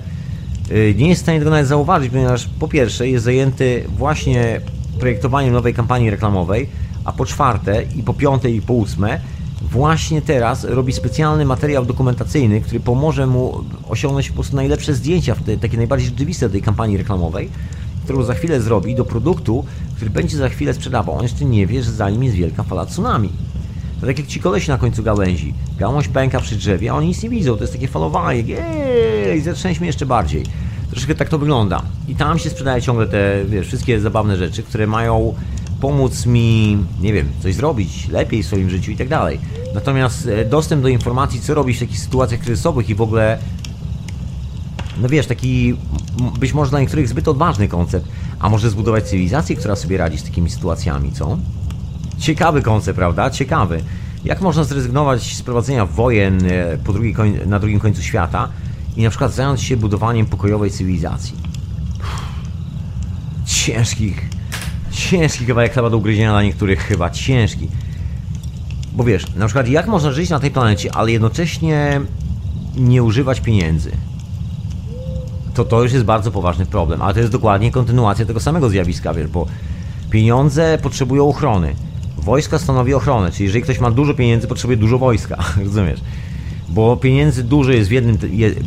y, 0.72 0.96
nie 0.98 1.10
jest 1.10 1.22
w 1.22 1.24
stanie 1.24 1.39
tego 1.39 1.52
nawet 1.52 1.68
zauważyć, 1.68 2.12
ponieważ 2.12 2.50
po 2.60 2.68
pierwsze 2.68 3.10
jest 3.10 3.26
zajęty 3.26 3.84
właśnie 3.98 4.62
projektowaniem 5.00 5.54
nowej 5.54 5.74
kampanii 5.74 6.10
reklamowej, 6.10 6.70
a 7.06 7.12
po 7.12 7.26
czwarte 7.26 7.84
i 7.96 8.04
po 8.04 8.14
piąte 8.14 8.52
i 8.52 8.62
po 8.62 8.74
ósme 8.74 9.20
właśnie 9.62 10.22
teraz 10.22 10.64
robi 10.64 10.94
specjalny 10.94 11.46
materiał 11.46 11.86
dokumentacyjny, 11.86 12.62
który 12.62 12.80
pomoże 12.80 13.28
mu 13.28 13.64
osiągnąć 13.89 14.30
po 14.30 14.34
prostu 14.34 14.56
najlepsze 14.56 14.94
zdjęcia, 14.94 15.36
takie 15.62 15.78
najbardziej 15.78 16.10
rzeczywiste 16.10 16.50
tej 16.50 16.62
kampanii 16.62 16.98
reklamowej, 16.98 17.50
którą 18.04 18.24
za 18.24 18.34
chwilę 18.34 18.62
zrobi 18.62 18.96
do 18.96 19.06
produktu, 19.06 19.66
który 19.96 20.12
będzie 20.12 20.38
za 20.38 20.50
chwilę 20.50 20.74
sprzedawał. 20.74 21.16
On 21.16 21.24
jeszcze 21.24 21.46
nie 21.46 21.68
wie, 21.68 21.84
że 21.84 21.92
za 21.92 22.10
nim 22.10 22.24
jest 22.24 22.36
wielka 22.36 22.64
fala 22.64 22.86
tsunami. 22.86 23.30
To 24.02 24.08
tak 24.08 24.20
jak 24.20 24.28
ci 24.28 24.39
kolesi 24.39 24.70
na 24.70 24.78
końcu 24.78 25.04
gałęzi. 25.04 25.54
Gałąź 25.80 26.08
pęka 26.08 26.39
przy 26.39 26.56
drzewie, 26.56 26.92
a 26.92 26.94
oni 26.94 27.08
nic 27.08 27.24
nie 27.24 27.30
widzą. 27.30 27.56
To 27.56 27.64
jest 27.64 27.74
takie 27.74 27.88
falowanie. 27.88 28.66
Ej, 29.26 29.42
zatrzęśmy 29.42 29.86
jeszcze 29.86 30.06
bardziej. 30.06 30.44
Troszkę 30.92 31.16
tak 31.16 31.30
to 31.30 31.39
wygląda. 31.39 31.82
I 32.08 32.16
tam 32.16 32.39
się 32.39 32.50
sprzedaje 32.50 32.82
ciągle 32.82 33.08
te, 33.08 33.46
wiesz, 33.46 33.68
wszystkie 33.68 34.00
zabawne 34.00 34.38
rzeczy, 34.38 34.64
które 34.64 34.88
mają 34.88 35.36
pomóc 35.82 36.26
mi, 36.26 36.78
nie 37.02 37.14
wiem, 37.14 37.30
coś 37.39 37.56
zrobić 37.56 38.08
lepiej 38.08 38.44
w 38.44 38.46
swoim 38.46 38.70
życiu 38.70 38.92
i 38.92 38.98
tak 38.98 39.08
dalej. 39.08 39.39
Natomiast 39.76 40.28
e, 40.28 40.46
dostęp 40.46 40.82
do 40.82 40.88
informacji, 40.88 41.42
co 41.42 41.54
robić 41.54 41.78
w 41.78 41.80
takich 41.80 42.00
sytuacjach 42.00 42.39
kryzysowych 42.39 42.89
i 42.89 42.96
w 42.96 43.02
ogóle 43.02 43.38
no 45.02 45.10
wiesz, 45.10 45.28
taki 45.28 45.76
być 46.39 46.54
może 46.54 46.70
dla 46.70 46.80
niektórych 46.80 47.08
zbyt 47.08 47.28
odważny 47.28 47.68
koncept, 47.68 48.08
a 48.39 48.50
może 48.50 48.70
zbudować 48.70 49.04
cywilizację, 49.04 49.56
która 49.56 49.76
sobie 49.76 49.98
radzi 49.98 50.18
z 50.18 50.24
takimi 50.24 50.50
sytuacjami, 50.50 51.12
co? 51.12 51.38
Ciekawy 52.20 52.62
koncept, 52.62 52.96
prawda? 52.96 53.30
Ciekawy. 53.30 53.84
Jak 54.26 54.42
można 54.42 54.64
zrezygnować 54.64 55.38
z 55.38 55.42
prowadzenia 55.42 55.86
wojen 55.86 56.46
e, 56.46 56.78
po 56.78 56.94
drugiej 56.94 57.16
na 57.46 57.60
drugim 57.60 57.80
końcu 57.80 58.02
świata 58.02 58.50
i 58.96 59.04
na 59.04 59.10
przykład 59.10 59.34
zająć 59.34 59.62
się 59.62 59.78
budowaniem 59.78 60.26
pokojowej 60.26 60.72
cywilizacji? 60.72 61.34
Ciężki, 63.46 64.14
ciężki 64.92 65.46
kawałek 65.46 65.74
chleba 65.74 65.89
do 65.89 65.98
ugryzienia 65.98 66.32
dla 66.32 66.44
niektórych 66.44 66.80
chyba, 66.80 67.10
ciężki. 67.10 67.68
Bo 68.94 69.04
wiesz, 69.04 69.36
na 69.36 69.46
przykład 69.46 69.68
jak 69.68 69.88
można 69.88 70.12
żyć 70.12 70.30
na 70.30 70.39
tej 70.39 70.52
planecie, 70.52 70.96
ale 70.96 71.12
jednocześnie 71.12 72.02
nie 72.76 73.04
używać 73.04 73.42
pieniędzy? 73.42 73.92
to 75.54 75.66
to 75.66 75.84
już 75.84 75.94
jest 75.94 76.06
bardzo 76.06 76.32
poważny 76.32 76.66
problem, 76.66 77.02
ale 77.02 77.14
to 77.14 77.20
jest 77.20 77.32
dokładnie 77.32 77.72
kontynuacja 77.72 78.26
tego 78.26 78.39
samego 78.39 78.70
zjawiska, 78.70 79.14
wiesz, 79.14 79.28
bo 79.28 79.46
pieniądze 80.10 80.78
potrzebują 80.82 81.30
ochrony. 81.30 81.76
Wojska 82.18 82.60
stanowi 82.60 82.94
ochronę, 82.94 83.32
czyli 83.32 83.46
jeżeli 83.46 83.64
ktoś 83.64 83.80
ma 83.80 83.92
dużo 83.92 84.14
pieniędzy, 84.14 84.48
potrzebuje 84.48 84.78
dużo 84.78 84.98
wojska, 84.98 85.38
rozumiesz? 85.66 86.00
Bo 86.72 86.97
pieniędzy 86.97 87.43
dużo 87.43 87.72
jest 87.72 87.89
w 87.89 87.91
jednym 87.91 88.17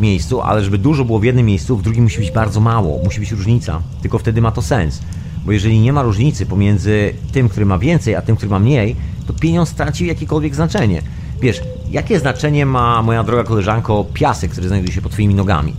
miejscu, 0.00 0.40
ale 0.40 0.64
żeby 0.64 0.78
dużo 0.78 1.05
było 1.05 1.18
w 1.18 1.24
jednym 1.24 1.46
miejscu, 1.46 1.76
w 1.76 1.82
drugim 1.82 2.05
musi 2.05 2.18
być 2.18 2.30
bardzo 2.30 2.61
mało, 2.61 3.00
musi 3.05 3.20
być 3.20 3.30
różnica. 3.30 3.82
Tylko 4.02 4.18
wtedy 4.18 4.40
ma 4.40 4.50
to 4.50 4.62
sens. 4.62 5.02
Bo 5.46 5.52
jeżeli 5.52 5.80
nie 5.80 5.92
ma 5.92 6.02
różnicy 6.02 6.46
pomiędzy 6.46 7.14
tym, 7.32 7.48
który 7.48 7.66
ma 7.66 7.78
więcej, 7.78 8.14
a 8.14 8.22
tym, 8.22 8.36
który 8.36 8.50
ma 8.50 8.59
mniej, 8.59 8.96
to 9.26 9.32
pieniądz 9.32 9.68
straci 9.68 10.07
jakiekolwiek 10.07 10.55
znaczenie. 10.55 11.02
Wiesz, 11.40 11.61
jakie 11.90 12.18
znaczenie 12.18 12.66
ma, 12.66 13.02
moja 13.02 13.24
droga 13.24 13.44
koleżanko, 13.44 14.05
piasek, 14.14 14.50
który 14.50 14.68
znajduje 14.68 14.92
się 14.92 15.02
pod 15.02 15.12
twoimi 15.12 15.34
nogami? 15.34 15.74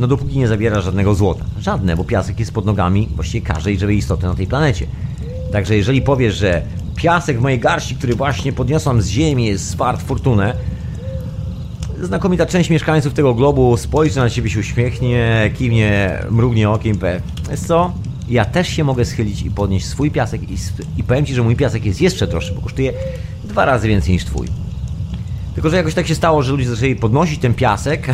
no 0.00 0.06
dopóki 0.06 0.38
nie 0.38 0.48
zabiera 0.48 0.80
żadnego 0.80 1.14
złota. 1.14 1.44
Żadne, 1.58 1.96
bo 1.96 2.04
piasek 2.04 2.40
jest 2.40 2.52
pod 2.52 2.66
nogami 2.66 3.08
właściwie 3.16 3.46
każdej 3.46 3.78
żywej 3.78 3.96
istoty 3.96 4.26
na 4.26 4.34
tej 4.34 4.46
planecie. 4.46 4.86
Także 5.52 5.76
jeżeli 5.76 6.02
powiesz, 6.02 6.36
że 6.36 6.62
piasek 6.96 7.38
w 7.38 7.42
mojej 7.42 7.58
garści, 7.58 7.94
który 7.94 8.14
właśnie 8.14 8.52
podniosłam 8.52 9.02
z 9.02 9.08
ziemi, 9.08 9.46
jest 9.46 9.76
wart 9.76 10.02
fortunę, 10.02 10.54
znakomita 12.02 12.46
część 12.46 12.70
mieszkańców 12.70 13.12
tego 13.14 13.34
globu 13.34 13.76
spojrzy 13.76 14.16
na 14.16 14.30
ciebie, 14.30 14.50
się 14.50 14.60
uśmiechnie, 14.60 15.50
kiwnie, 15.58 16.18
mrugnie 16.30 16.70
okiem, 16.70 16.98
powie, 16.98 17.20
jest 17.50 17.66
co? 17.66 17.92
Ja 18.28 18.44
też 18.44 18.68
się 18.68 18.84
mogę 18.84 19.04
schylić 19.04 19.42
i 19.42 19.50
podnieść 19.50 19.86
swój 19.86 20.10
piasek 20.10 20.42
i, 20.50 20.56
i 20.96 21.04
powiem 21.04 21.26
ci, 21.26 21.34
że 21.34 21.42
mój 21.42 21.56
piasek 21.56 21.86
jest 21.86 22.00
jeszcze 22.00 22.26
droższy, 22.26 22.52
bo 22.52 22.60
kosztuje 22.60 22.92
dwa 23.44 23.64
razy 23.64 23.88
więcej 23.88 24.12
niż 24.12 24.24
twój. 24.24 24.46
Tylko, 25.54 25.70
że 25.70 25.76
jakoś 25.76 25.94
tak 25.94 26.06
się 26.06 26.14
stało, 26.14 26.42
że 26.42 26.52
ludzie 26.52 26.68
zaczęli 26.68 26.96
podnosić 26.96 27.40
ten 27.40 27.54
piasek 27.54 28.06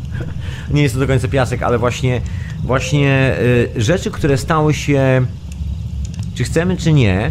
nie 0.74 0.82
jest 0.82 0.94
to 0.94 1.00
do 1.00 1.06
końca 1.06 1.28
piasek, 1.28 1.62
ale 1.62 1.78
właśnie, 1.78 2.20
właśnie 2.64 3.36
y, 3.76 3.82
rzeczy, 3.82 4.10
które 4.10 4.38
stały 4.38 4.74
się, 4.74 5.26
czy 6.34 6.44
chcemy, 6.44 6.76
czy 6.76 6.92
nie, 6.92 7.30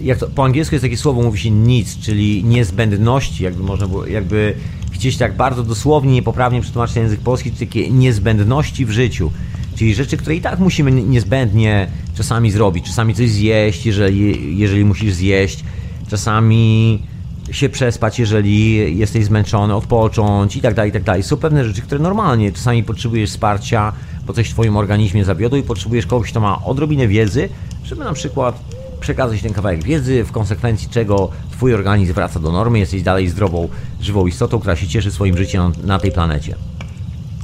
jak 0.00 0.18
to, 0.18 0.28
po 0.28 0.44
angielsku 0.44 0.74
jest 0.74 0.84
takie 0.84 0.96
słowo, 0.96 1.22
mówi 1.22 1.38
się 1.38 1.50
nic, 1.50 1.98
czyli 1.98 2.44
niezbędności, 2.44 3.44
jakby 3.44 3.62
można 3.62 3.86
było, 3.86 4.06
jakby 4.06 4.54
chcieć 4.96 5.16
tak 5.16 5.36
bardzo 5.36 5.62
dosłownie, 5.62 6.12
niepoprawnie 6.12 6.60
przetłumaczyć 6.60 6.96
na 6.96 7.02
język 7.02 7.20
polski, 7.20 7.50
takie 7.50 7.90
niezbędności 7.90 8.86
w 8.86 8.90
życiu. 8.90 9.30
Czyli 9.76 9.94
rzeczy, 9.94 10.16
które 10.16 10.36
i 10.36 10.40
tak 10.40 10.58
musimy 10.58 10.92
niezbędnie 10.92 11.88
czasami 12.14 12.50
zrobić. 12.50 12.86
Czasami 12.86 13.14
coś 13.14 13.30
zjeść, 13.30 13.86
jeżeli, 13.86 14.58
jeżeli 14.58 14.84
musisz 14.84 15.12
zjeść. 15.12 15.64
Czasami 16.08 17.02
się 17.50 17.68
przespać, 17.68 18.18
jeżeli 18.18 18.98
jesteś 18.98 19.24
zmęczony, 19.24 19.74
odpocząć 19.74 20.56
i 20.56 20.60
tak 20.60 20.74
dalej, 20.74 20.90
i 20.90 20.92
tak 20.92 21.02
dalej. 21.02 21.22
Są 21.22 21.36
pewne 21.36 21.64
rzeczy, 21.64 21.82
które 21.82 22.00
normalnie 22.00 22.52
czasami 22.52 22.82
potrzebujesz 22.82 23.30
wsparcia, 23.30 23.92
bo 24.26 24.32
coś 24.32 24.48
w 24.48 24.52
Twoim 24.52 24.76
organizmie 24.76 25.24
zawiodło 25.24 25.58
i 25.58 25.62
potrzebujesz 25.62 26.06
kogoś, 26.06 26.30
kto 26.30 26.40
ma 26.40 26.64
odrobinę 26.64 27.08
wiedzy, 27.08 27.48
żeby 27.84 28.04
na 28.04 28.12
przykład 28.12 28.60
przekazać 29.06 29.42
ten 29.42 29.52
kawałek 29.52 29.84
wiedzy, 29.84 30.24
w 30.24 30.32
konsekwencji 30.32 30.88
czego 30.88 31.30
Twój 31.50 31.74
organizm 31.74 32.14
wraca 32.14 32.40
do 32.40 32.52
normy, 32.52 32.78
jesteś 32.78 33.02
dalej 33.02 33.28
zdrową, 33.28 33.68
żywą 34.00 34.26
istotą, 34.26 34.58
która 34.58 34.76
się 34.76 34.88
cieszy 34.88 35.10
swoim 35.10 35.36
życiem 35.36 35.72
na, 35.84 35.98
tej 35.98 36.12
planecie. 36.12 36.54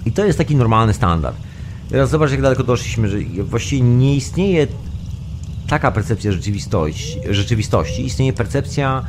I 0.07 0.13
to 0.13 0.25
jest 0.25 0.39
taki 0.39 0.57
normalny 0.57 0.95
standard. 0.95 1.37
Teraz 1.89 2.11
zobacz, 2.11 2.31
jak 2.31 2.43
daleko 2.43 2.65
doszliśmy, 2.65 3.09
że 3.09 3.19
właściwie 3.43 3.83
nie 3.83 4.17
istnieje 4.17 4.67
taka 5.69 5.91
percepcja 5.91 6.33
rzeczywistości, 6.33 7.21
rzeczywistości. 7.31 8.07
istnieje 8.07 8.33
percepcja 8.33 9.05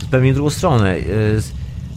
zupełnie 0.00 0.34
drugą 0.34 0.50
stronę. 0.50 0.96
E, 0.96 1.02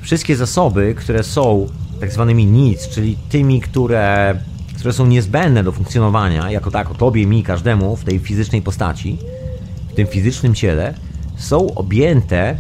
wszystkie 0.02 0.36
zasoby, 0.36 0.96
które 0.96 1.24
są 1.24 1.68
tak 2.00 2.12
zwanymi 2.12 2.46
needs, 2.46 2.90
czyli 2.90 3.18
tymi, 3.30 3.62
które, 3.62 4.36
które 4.78 4.94
są 4.94 5.06
niezbędne 5.06 5.64
do 5.64 5.72
funkcjonowania, 5.72 6.52
jako 6.52 6.72
tak 6.72 6.92
o 6.92 6.94
tobie, 6.94 7.26
mi, 7.26 7.44
każdemu 7.44 7.96
w 7.96 8.04
tej 8.04 8.20
fizycznej 8.20 8.62
postaci, 8.62 9.18
w 9.94 9.96
tym 9.96 10.08
fizycznym 10.08 10.56
ciele, 10.56 10.94
są 11.36 11.74
objęte 11.76 12.58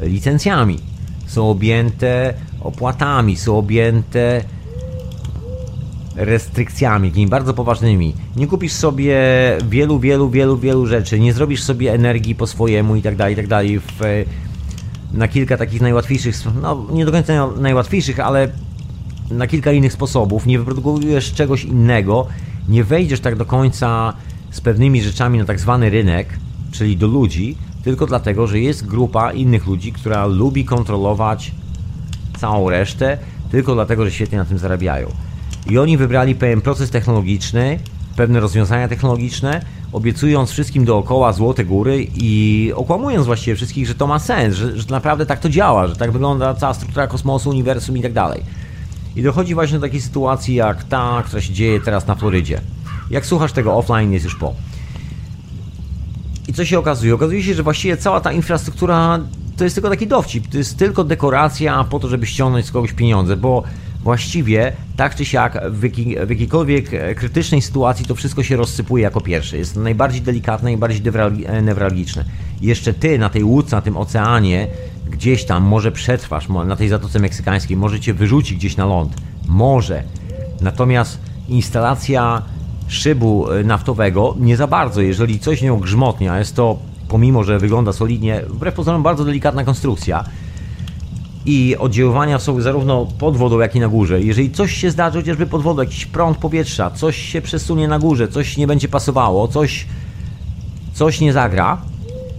licencjami, 0.00 0.78
są 1.26 1.50
objęte 1.50 2.34
opłatami, 2.60 3.36
są 3.36 3.58
objęte 3.58 4.44
restrykcjami, 6.16 7.08
takimi 7.08 7.26
bardzo 7.26 7.54
poważnymi. 7.54 8.14
Nie 8.36 8.46
kupisz 8.46 8.72
sobie 8.72 9.16
wielu, 9.68 9.98
wielu, 9.98 10.30
wielu, 10.30 10.58
wielu 10.58 10.86
rzeczy, 10.86 11.20
nie 11.20 11.32
zrobisz 11.32 11.62
sobie 11.62 11.92
energii 11.92 12.34
po 12.34 12.46
swojemu 12.46 12.96
i 12.96 13.02
tak 13.02 13.16
dalej, 13.16 13.32
i 13.32 13.36
tak 13.36 13.46
dalej. 13.46 13.78
W, 13.78 14.24
na 15.12 15.28
kilka 15.28 15.56
takich 15.56 15.80
najłatwiejszych, 15.80 16.36
no 16.62 16.86
nie 16.92 17.04
do 17.04 17.12
końca 17.12 17.46
najłatwiejszych, 17.56 18.20
ale 18.20 18.48
na 19.30 19.46
kilka 19.46 19.72
innych 19.72 19.92
sposobów, 19.92 20.46
nie 20.46 20.58
wyprodukujesz 20.58 21.32
czegoś 21.32 21.64
innego, 21.64 22.26
nie 22.68 22.84
wejdziesz 22.84 23.20
tak 23.20 23.36
do 23.36 23.44
końca 23.44 24.14
z 24.54 24.60
pewnymi 24.60 25.02
rzeczami 25.02 25.38
na 25.38 25.44
tak 25.44 25.60
zwany 25.60 25.90
rynek, 25.90 26.38
czyli 26.72 26.96
do 26.96 27.06
ludzi, 27.06 27.56
tylko 27.84 28.06
dlatego, 28.06 28.46
że 28.46 28.60
jest 28.60 28.86
grupa 28.86 29.32
innych 29.32 29.66
ludzi, 29.66 29.92
która 29.92 30.26
lubi 30.26 30.64
kontrolować 30.64 31.52
całą 32.38 32.70
resztę, 32.70 33.18
tylko 33.50 33.74
dlatego, 33.74 34.04
że 34.04 34.10
świetnie 34.10 34.38
na 34.38 34.44
tym 34.44 34.58
zarabiają. 34.58 35.08
I 35.70 35.78
oni 35.78 35.96
wybrali 35.96 36.34
pewien 36.34 36.60
proces 36.60 36.90
technologiczny, 36.90 37.78
pewne 38.16 38.40
rozwiązania 38.40 38.88
technologiczne, 38.88 39.60
obiecując 39.92 40.50
wszystkim 40.50 40.84
dookoła 40.84 41.32
złote 41.32 41.64
góry 41.64 42.06
i 42.14 42.72
okłamując 42.74 43.26
właściwie 43.26 43.56
wszystkich, 43.56 43.86
że 43.86 43.94
to 43.94 44.06
ma 44.06 44.18
sens, 44.18 44.54
że, 44.54 44.80
że 44.80 44.86
naprawdę 44.90 45.26
tak 45.26 45.40
to 45.40 45.48
działa, 45.48 45.86
że 45.86 45.96
tak 45.96 46.12
wygląda 46.12 46.54
cała 46.54 46.74
struktura 46.74 47.06
kosmosu, 47.06 47.50
uniwersum 47.50 47.96
i 47.96 48.02
tak 48.02 48.12
dalej. 48.12 48.42
I 49.16 49.22
dochodzi 49.22 49.54
właśnie 49.54 49.78
do 49.78 49.86
takiej 49.86 50.00
sytuacji 50.00 50.54
jak 50.54 50.84
ta, 50.84 51.22
która 51.26 51.42
się 51.42 51.52
dzieje 51.52 51.80
teraz 51.80 52.06
na 52.06 52.14
Florydzie. 52.14 52.60
Jak 53.10 53.26
słuchasz 53.26 53.52
tego 53.52 53.76
offline, 53.76 54.12
jest 54.12 54.24
już 54.24 54.36
po. 54.36 54.54
I 56.48 56.52
co 56.52 56.64
się 56.64 56.78
okazuje? 56.78 57.14
Okazuje 57.14 57.42
się, 57.42 57.54
że 57.54 57.62
właściwie 57.62 57.96
cała 57.96 58.20
ta 58.20 58.32
infrastruktura 58.32 59.20
to 59.56 59.64
jest 59.64 59.76
tylko 59.76 59.90
taki 59.90 60.06
dowcip, 60.06 60.48
to 60.48 60.58
jest 60.58 60.78
tylko 60.78 61.04
dekoracja 61.04 61.84
po 61.84 62.00
to, 62.00 62.08
żeby 62.08 62.26
ściągnąć 62.26 62.66
z 62.66 62.70
kogoś 62.70 62.92
pieniądze, 62.92 63.36
bo 63.36 63.62
właściwie 64.04 64.72
tak 64.96 65.16
czy 65.16 65.24
siak 65.24 65.70
w, 65.70 65.82
jaki, 65.82 66.16
w 66.26 66.30
jakiejkolwiek 66.30 66.94
e, 66.94 67.14
krytycznej 67.14 67.62
sytuacji 67.62 68.06
to 68.06 68.14
wszystko 68.14 68.42
się 68.42 68.56
rozsypuje 68.56 69.02
jako 69.02 69.20
pierwsze. 69.20 69.56
Jest 69.58 69.76
najbardziej 69.76 70.22
delikatne, 70.22 70.64
najbardziej 70.64 71.02
e, 71.46 71.62
newralgiczne. 71.62 72.24
Jeszcze 72.60 72.94
ty 72.94 73.18
na 73.18 73.28
tej 73.28 73.44
łódce, 73.44 73.76
na 73.76 73.82
tym 73.82 73.96
oceanie, 73.96 74.66
gdzieś 75.10 75.44
tam 75.44 75.62
może 75.62 75.92
przetrwasz, 75.92 76.48
na 76.48 76.76
tej 76.76 76.88
Zatoce 76.88 77.18
Meksykańskiej, 77.18 77.76
może 77.76 78.00
cię 78.00 78.14
wyrzuci 78.14 78.56
gdzieś 78.56 78.76
na 78.76 78.86
ląd. 78.86 79.16
Może. 79.48 80.02
Natomiast 80.60 81.18
instalacja 81.48 82.42
szybu 82.88 83.50
e, 83.50 83.64
naftowego 83.64 84.34
nie 84.38 84.56
za 84.56 84.66
bardzo. 84.66 85.00
Jeżeli 85.00 85.38
coś 85.38 85.62
nią 85.62 85.78
grzmotnie, 85.80 86.32
a 86.32 86.38
jest 86.38 86.56
to 86.56 86.78
pomimo, 87.08 87.44
że 87.44 87.58
wygląda 87.58 87.92
solidnie, 87.92 88.42
wbrew 88.48 88.74
pozorom 88.74 89.02
bardzo 89.02 89.24
delikatna 89.24 89.64
konstrukcja, 89.64 90.24
i 91.46 91.76
oddziaływania 91.76 92.38
są 92.38 92.60
zarówno 92.60 93.06
pod 93.18 93.36
wodą, 93.36 93.58
jak 93.58 93.76
i 93.76 93.80
na 93.80 93.88
górze. 93.88 94.20
Jeżeli 94.20 94.50
coś 94.50 94.74
się 94.74 94.90
zdarzy 94.90 95.18
chociażby 95.18 95.46
pod 95.46 95.62
wodą, 95.62 95.82
jakiś 95.82 96.06
prąd 96.06 96.38
powietrza, 96.38 96.90
coś 96.90 97.16
się 97.16 97.42
przesunie 97.42 97.88
na 97.88 97.98
górze, 97.98 98.28
coś 98.28 98.56
nie 98.56 98.66
będzie 98.66 98.88
pasowało, 98.88 99.48
coś, 99.48 99.86
coś 100.92 101.20
nie 101.20 101.32
zagra, 101.32 101.78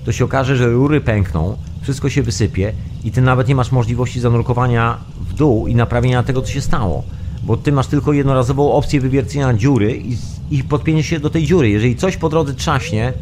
to 0.06 0.12
się 0.12 0.26
okaże, 0.26 0.56
że 0.56 0.68
rury 0.68 1.02
pękną, 1.02 1.58
wszystko 1.82 2.10
się 2.10 2.24
wysypie 2.24 2.74
i 3.04 3.12
ty 3.12 3.22
nawet 3.22 3.48
nie 3.48 3.56
masz 3.56 3.72
możliwości 3.72 4.20
zanurkowania 4.20 4.98
w 5.30 5.34
dół 5.34 5.68
i 5.68 5.76
naprawienia 5.76 6.24
tego, 6.24 6.42
co 6.42 6.52
się 6.52 6.62
stało. 6.62 7.04
Bo 7.46 7.58
ty 7.58 7.72
masz 7.72 7.88
tylko 7.88 8.14
jednorazową 8.14 8.72
opcję 8.74 9.02
wywiercenia 9.02 9.54
dziury 9.54 9.98
i, 9.98 10.18
i 10.52 10.64
podpięcie 10.64 11.04
się 11.04 11.20
do 11.20 11.30
tej 11.30 11.46
dziury. 11.46 11.70
Jeżeli 11.70 11.96
coś 11.96 12.18
po 12.18 12.30
drodze 12.30 12.54
trzaśnie, 12.54 13.14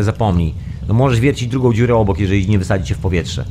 zapomnij. 0.00 0.54
No 0.88 0.94
możesz 0.94 1.20
wiercić 1.20 1.48
drugą 1.48 1.72
dziurę 1.72 1.96
obok, 1.96 2.18
jeżeli 2.18 2.48
nie 2.48 2.58
wysadzi 2.58 2.84
cię 2.84 2.94
w 2.94 2.98
powietrze 2.98 3.44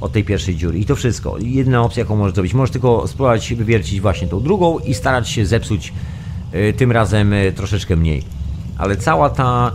od 0.00 0.12
tej 0.12 0.24
pierwszej 0.24 0.56
dziury. 0.56 0.78
I 0.78 0.84
to 0.84 0.96
wszystko. 0.96 1.38
Jedyna 1.38 1.82
opcja, 1.82 2.00
jaką 2.00 2.16
możesz 2.16 2.34
zrobić. 2.34 2.54
Możesz 2.54 2.72
tylko 2.72 3.08
spróbować 3.08 3.54
wywiercić 3.54 4.00
właśnie 4.00 4.28
tą 4.28 4.40
drugą 4.40 4.78
i 4.78 4.94
starać 4.94 5.28
się 5.28 5.46
zepsuć 5.46 5.92
y, 6.54 6.72
tym 6.72 6.92
razem 6.92 7.32
y, 7.32 7.52
troszeczkę 7.52 7.96
mniej. 7.96 8.22
Ale 8.78 8.96
cała 8.96 9.30
ta 9.30 9.72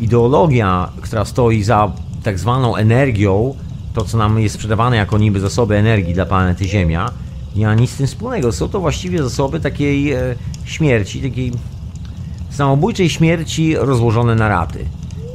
ideologia, 0.00 0.88
która 1.00 1.24
stoi 1.24 1.62
za 1.62 1.92
tak 2.22 2.38
zwaną 2.38 2.76
energią, 2.76 3.54
to 3.94 4.04
co 4.04 4.18
nam 4.18 4.40
jest 4.40 4.54
sprzedawane 4.54 4.96
jako 4.96 5.18
niby 5.18 5.40
zasoby 5.40 5.76
energii 5.76 6.14
dla 6.14 6.26
planety 6.26 6.64
Ziemia, 6.64 7.10
ma 7.64 7.74
nic 7.74 7.90
z 7.90 7.96
tym 7.96 8.06
wspólnego. 8.06 8.52
Są 8.52 8.68
to 8.68 8.80
właściwie 8.80 9.22
zasoby 9.22 9.60
takiej 9.60 10.12
e, 10.12 10.34
śmierci, 10.64 11.22
takiej 11.22 11.52
samobójczej 12.50 13.08
śmierci 13.10 13.76
rozłożone 13.76 14.34
na 14.34 14.48
raty. 14.48 14.84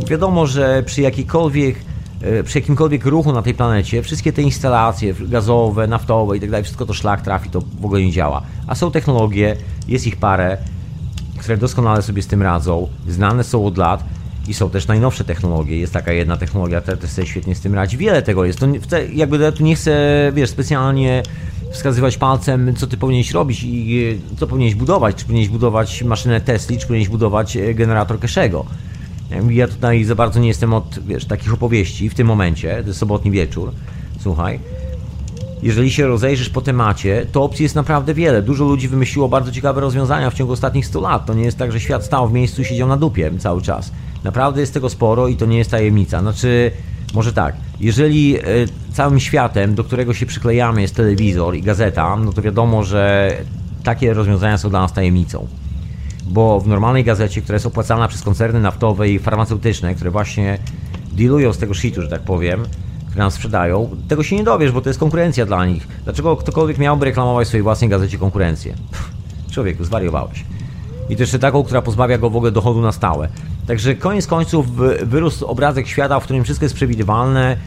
Wiadomo, 0.07 0.47
że 0.47 0.83
przy 0.85 1.01
jakiejkolwiek 1.01 1.75
e, 2.21 2.43
przy 2.43 2.59
jakimkolwiek 2.59 3.05
ruchu 3.05 3.33
na 3.33 3.41
tej 3.41 3.53
planecie, 3.53 4.03
wszystkie 4.03 4.33
te 4.33 4.41
instalacje 4.41 5.13
gazowe, 5.13 5.87
naftowe 5.87 6.37
i 6.37 6.39
tak 6.39 6.49
dalej, 6.49 6.63
wszystko 6.63 6.85
to 6.85 6.93
szlak 6.93 7.21
trafi, 7.21 7.49
to 7.49 7.61
w 7.61 7.85
ogóle 7.85 8.01
nie 8.01 8.11
działa. 8.11 8.41
A 8.67 8.75
są 8.75 8.91
technologie, 8.91 9.55
jest 9.87 10.07
ich 10.07 10.17
parę, 10.17 10.57
które 11.37 11.57
doskonale 11.57 12.01
sobie 12.01 12.21
z 12.21 12.27
tym 12.27 12.41
radzą, 12.41 12.87
znane 13.07 13.43
są 13.43 13.65
od 13.65 13.77
lat 13.77 14.03
i 14.47 14.53
są 14.53 14.69
też 14.69 14.87
najnowsze 14.87 15.23
technologie. 15.23 15.77
Jest 15.77 15.93
taka 15.93 16.11
jedna 16.11 16.37
technologia, 16.37 16.81
która 16.81 16.97
też 16.97 17.09
sobie 17.09 17.27
świetnie 17.27 17.55
z 17.55 17.61
tym 17.61 17.75
radzi. 17.75 17.97
Wiele 17.97 18.21
tego 18.21 18.45
jest. 18.45 18.59
To 18.59 18.67
jakby 19.13 19.37
ja 19.37 19.51
tu 19.51 19.63
nie 19.63 19.75
chcę, 19.75 20.31
wiesz, 20.33 20.49
specjalnie 20.49 21.23
wskazywać 21.71 22.17
palcem, 22.17 22.75
co 22.75 22.87
ty 22.87 22.97
powinieneś 22.97 23.31
robić 23.31 23.63
i 23.63 24.03
e, 24.33 24.37
co 24.37 24.47
powinieneś 24.47 24.75
budować. 24.75 25.15
Czy 25.15 25.25
powinieneś 25.25 25.49
budować 25.49 26.03
maszynę 26.03 26.41
Tesla, 26.41 26.77
czy 26.77 26.87
powinieneś 26.87 27.09
budować 27.09 27.57
e, 27.57 27.73
generator 27.73 28.19
Keszego. 28.19 28.65
Ja 29.49 29.67
tutaj 29.67 30.03
za 30.03 30.15
bardzo 30.15 30.39
nie 30.39 30.47
jestem 30.47 30.73
od 30.73 30.99
wiesz, 31.07 31.25
takich 31.25 31.53
opowieści 31.53 32.09
w 32.09 32.13
tym 32.13 32.27
momencie, 32.27 32.81
to 32.81 32.87
jest 32.87 32.99
sobotni 32.99 33.31
wieczór. 33.31 33.71
Słuchaj, 34.19 34.59
jeżeli 35.63 35.91
się 35.91 36.07
rozejrzysz 36.07 36.49
po 36.49 36.61
temacie, 36.61 37.25
to 37.31 37.43
opcji 37.43 37.63
jest 37.63 37.75
naprawdę 37.75 38.13
wiele. 38.13 38.41
Dużo 38.41 38.65
ludzi 38.65 38.87
wymyśliło 38.87 39.29
bardzo 39.29 39.51
ciekawe 39.51 39.81
rozwiązania 39.81 40.29
w 40.29 40.33
ciągu 40.33 40.53
ostatnich 40.53 40.85
100 40.85 41.01
lat. 41.01 41.25
To 41.25 41.33
nie 41.33 41.43
jest 41.43 41.57
tak, 41.57 41.71
że 41.71 41.79
świat 41.79 42.05
stał 42.05 42.29
w 42.29 42.33
miejscu 42.33 42.61
i 42.61 42.65
siedział 42.65 42.87
na 42.87 42.97
dupie 42.97 43.31
cały 43.39 43.61
czas. 43.61 43.91
Naprawdę 44.23 44.61
jest 44.61 44.73
tego 44.73 44.89
sporo 44.89 45.27
i 45.27 45.35
to 45.35 45.45
nie 45.45 45.57
jest 45.57 45.71
tajemnica. 45.71 46.19
Znaczy, 46.21 46.71
może 47.13 47.33
tak, 47.33 47.55
jeżeli 47.79 48.37
e, 48.37 48.41
całym 48.93 49.19
światem, 49.19 49.75
do 49.75 49.83
którego 49.83 50.13
się 50.13 50.25
przyklejamy, 50.25 50.81
jest 50.81 50.95
telewizor 50.95 51.55
i 51.55 51.61
gazeta, 51.61 52.15
no 52.15 52.33
to 52.33 52.41
wiadomo, 52.41 52.83
że 52.83 53.31
takie 53.83 54.13
rozwiązania 54.13 54.57
są 54.57 54.69
dla 54.69 54.81
nas 54.81 54.93
tajemnicą. 54.93 55.47
Bo 56.25 56.59
w 56.59 56.67
normalnej 56.67 57.03
gazecie, 57.03 57.41
która 57.41 57.55
jest 57.55 57.65
opłacana 57.65 58.07
przez 58.07 58.21
koncerny 58.21 58.59
naftowe 58.59 59.09
i 59.09 59.19
farmaceutyczne, 59.19 59.95
które 59.95 60.11
właśnie 60.11 60.57
dealują 61.11 61.53
z 61.53 61.57
tego 61.57 61.73
shitu, 61.73 62.01
że 62.01 62.07
tak 62.07 62.21
powiem, 62.21 62.63
które 63.07 63.23
nam 63.23 63.31
sprzedają, 63.31 63.89
tego 64.07 64.23
się 64.23 64.35
nie 64.35 64.43
dowiesz, 64.43 64.71
bo 64.71 64.81
to 64.81 64.89
jest 64.89 64.99
konkurencja 64.99 65.45
dla 65.45 65.65
nich. 65.65 65.87
Dlaczego 66.03 66.37
ktokolwiek 66.37 66.77
miałby 66.77 67.05
reklamować 67.05 67.45
w 67.45 67.47
swojej 67.47 67.63
własnej 67.63 67.89
gazecie 67.89 68.17
konkurencję? 68.17 68.73
Pff, 68.91 69.11
człowieku, 69.51 69.83
zwariowałeś. 69.83 70.45
I 71.09 71.15
to 71.15 71.23
jeszcze 71.23 71.39
taką, 71.39 71.63
która 71.63 71.81
pozbawia 71.81 72.17
go 72.17 72.29
w 72.29 72.35
ogóle 72.35 72.51
dochodu 72.51 72.81
na 72.81 72.91
stałe. 72.91 73.29
Także 73.71 73.95
koniec 73.95 74.27
końców 74.27 74.75
wyrósł 75.03 75.45
obrazek 75.45 75.87
świata, 75.87 76.19
w 76.19 76.23
którym 76.23 76.43
wszystko 76.43 76.65
jest 76.65 76.75
przewidywalne 76.75 77.57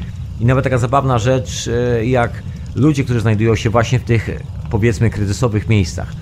i 0.41 0.45
nawet 0.45 0.65
taka 0.65 0.79
zabawna 0.79 1.19
rzecz, 1.19 1.69
e, 1.69 2.07
jak 2.07 2.43
ludzie, 2.75 3.05
którzy 3.05 3.21
znajdują 3.21 3.57
się 3.57 3.71
właśnie 3.71 3.99
w 3.99 4.05
tych, 4.05 4.31
powiedzmy, 4.71 5.11
kryzysowych 5.11 5.69
miejscach. 5.69 6.13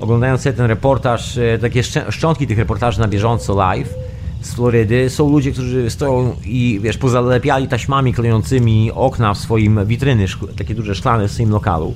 Oglądając 0.00 0.42
ten 0.42 0.60
reportaż, 0.60 1.38
e, 1.38 1.58
takie 1.58 1.82
szczątki 2.10 2.46
tych 2.46 2.58
reportaży 2.58 3.00
na 3.00 3.08
bieżąco 3.08 3.54
live 3.54 3.94
z 4.40 4.54
Florydy, 4.54 5.10
są 5.10 5.30
ludzie, 5.30 5.52
którzy 5.52 5.90
stoją 5.90 6.36
i, 6.44 6.80
wiesz, 6.82 6.98
pozalepiali 6.98 7.68
taśmami 7.68 8.14
klejącymi 8.14 8.92
okna 8.94 9.34
w 9.34 9.38
swoim 9.38 9.86
witryny, 9.86 10.26
takie 10.58 10.74
duże 10.74 10.94
szklane 10.94 11.28
w 11.28 11.32
swoim 11.32 11.50
lokalu. 11.50 11.94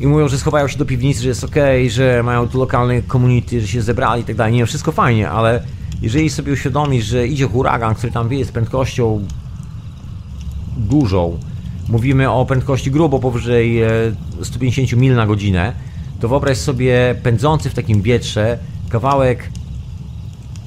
I 0.00 0.06
mówią, 0.06 0.28
że 0.28 0.38
schowają 0.38 0.68
się 0.68 0.78
do 0.78 0.84
piwnicy, 0.84 1.22
że 1.22 1.28
jest 1.28 1.44
ok, 1.44 1.56
że 1.88 2.22
mają 2.22 2.48
tu 2.48 2.58
lokalne 2.58 3.02
community, 3.02 3.60
że 3.60 3.68
się 3.68 3.82
zebrali 3.82 4.22
i 4.22 4.24
tak 4.24 4.36
dalej. 4.36 4.52
Nie, 4.52 4.66
wszystko 4.66 4.92
fajnie, 4.92 5.30
ale 5.30 5.62
jeżeli 6.02 6.30
sobie 6.30 6.52
uświadomisz, 6.52 7.04
że 7.04 7.26
idzie 7.26 7.48
huragan, 7.48 7.94
który 7.94 8.12
tam 8.12 8.28
wieje 8.28 8.44
z 8.44 8.52
prędkością 8.52 9.26
dużą, 10.76 11.38
mówimy 11.88 12.30
o 12.30 12.46
prędkości 12.46 12.90
grubo 12.90 13.18
powyżej 13.18 13.80
150 14.42 14.92
e, 14.92 14.96
mil 14.96 15.14
na 15.14 15.26
godzinę, 15.26 15.72
to 16.20 16.28
wyobraź 16.28 16.58
sobie 16.58 17.14
pędzący 17.22 17.70
w 17.70 17.74
takim 17.74 18.02
wietrze 18.02 18.58
kawałek 18.88 19.50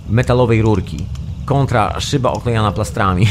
metalowej 0.10 0.62
rurki 0.62 1.06
kontra 1.46 2.00
szyba 2.00 2.32
oklejana 2.32 2.72
plastrami. 2.72 3.28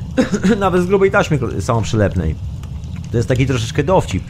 Nawet 0.58 0.82
z 0.82 0.86
grubej 0.86 1.10
taśmy 1.10 1.38
samoprzylepnej. 1.60 2.34
To 3.10 3.16
jest 3.16 3.28
taki 3.28 3.46
troszeczkę 3.46 3.84
dowcip. 3.84 4.24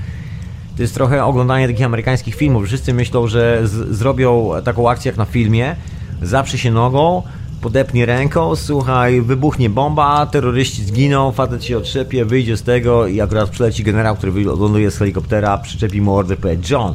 To 0.77 0.83
jest 0.83 0.95
trochę 0.95 1.25
oglądanie 1.25 1.69
takich 1.69 1.87
amerykańskich 1.87 2.35
filmów. 2.35 2.67
Wszyscy 2.67 2.95
myślą, 2.95 3.27
że 3.27 3.63
zrobią 3.91 4.51
taką 4.65 4.91
akcję 4.91 5.09
jak 5.09 5.19
na 5.19 5.25
filmie, 5.25 5.77
zaprze 6.23 6.59
się 6.59 6.71
nogą, 6.71 7.23
podepnie 7.61 8.07
ręką, 8.07 8.57
słuchaj, 8.57 9.23
wybuchnie 9.23 9.71
bomba, 9.71 10.27
terroryści 10.27 10.85
zginą, 10.85 11.33
facet 11.33 11.65
się 11.65 11.79
otrzepie, 11.79 12.25
wyjdzie 12.25 12.57
z 12.57 12.63
tego 12.63 13.07
i 13.07 13.21
akurat 13.21 13.51
przyleci 13.51 13.85
generał, 13.85 14.17
który 14.17 14.33
wyląduje 14.33 14.91
z 14.91 14.99
helikoptera, 14.99 15.59
przyczepi 15.59 16.01
mordę, 16.01 16.37
powie 16.37 16.59
John, 16.71 16.95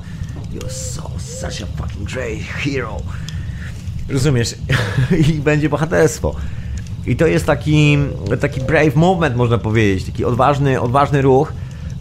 you're 0.53 0.69
so 0.69 1.09
such 1.17 1.61
a 1.63 1.81
fucking 1.81 2.09
great 2.09 2.39
hero. 2.39 2.97
Rozumiesz? 4.09 4.55
I 5.29 5.33
będzie 5.33 5.69
bohaterstwo. 5.69 6.35
I 7.07 7.15
to 7.15 7.27
jest 7.27 7.45
taki, 7.45 7.97
taki 8.41 8.61
brave 8.61 8.95
movement, 8.95 9.35
można 9.35 9.57
powiedzieć, 9.57 10.05
taki 10.05 10.25
odważny, 10.25 10.81
odważny 10.81 11.21
ruch. 11.21 11.53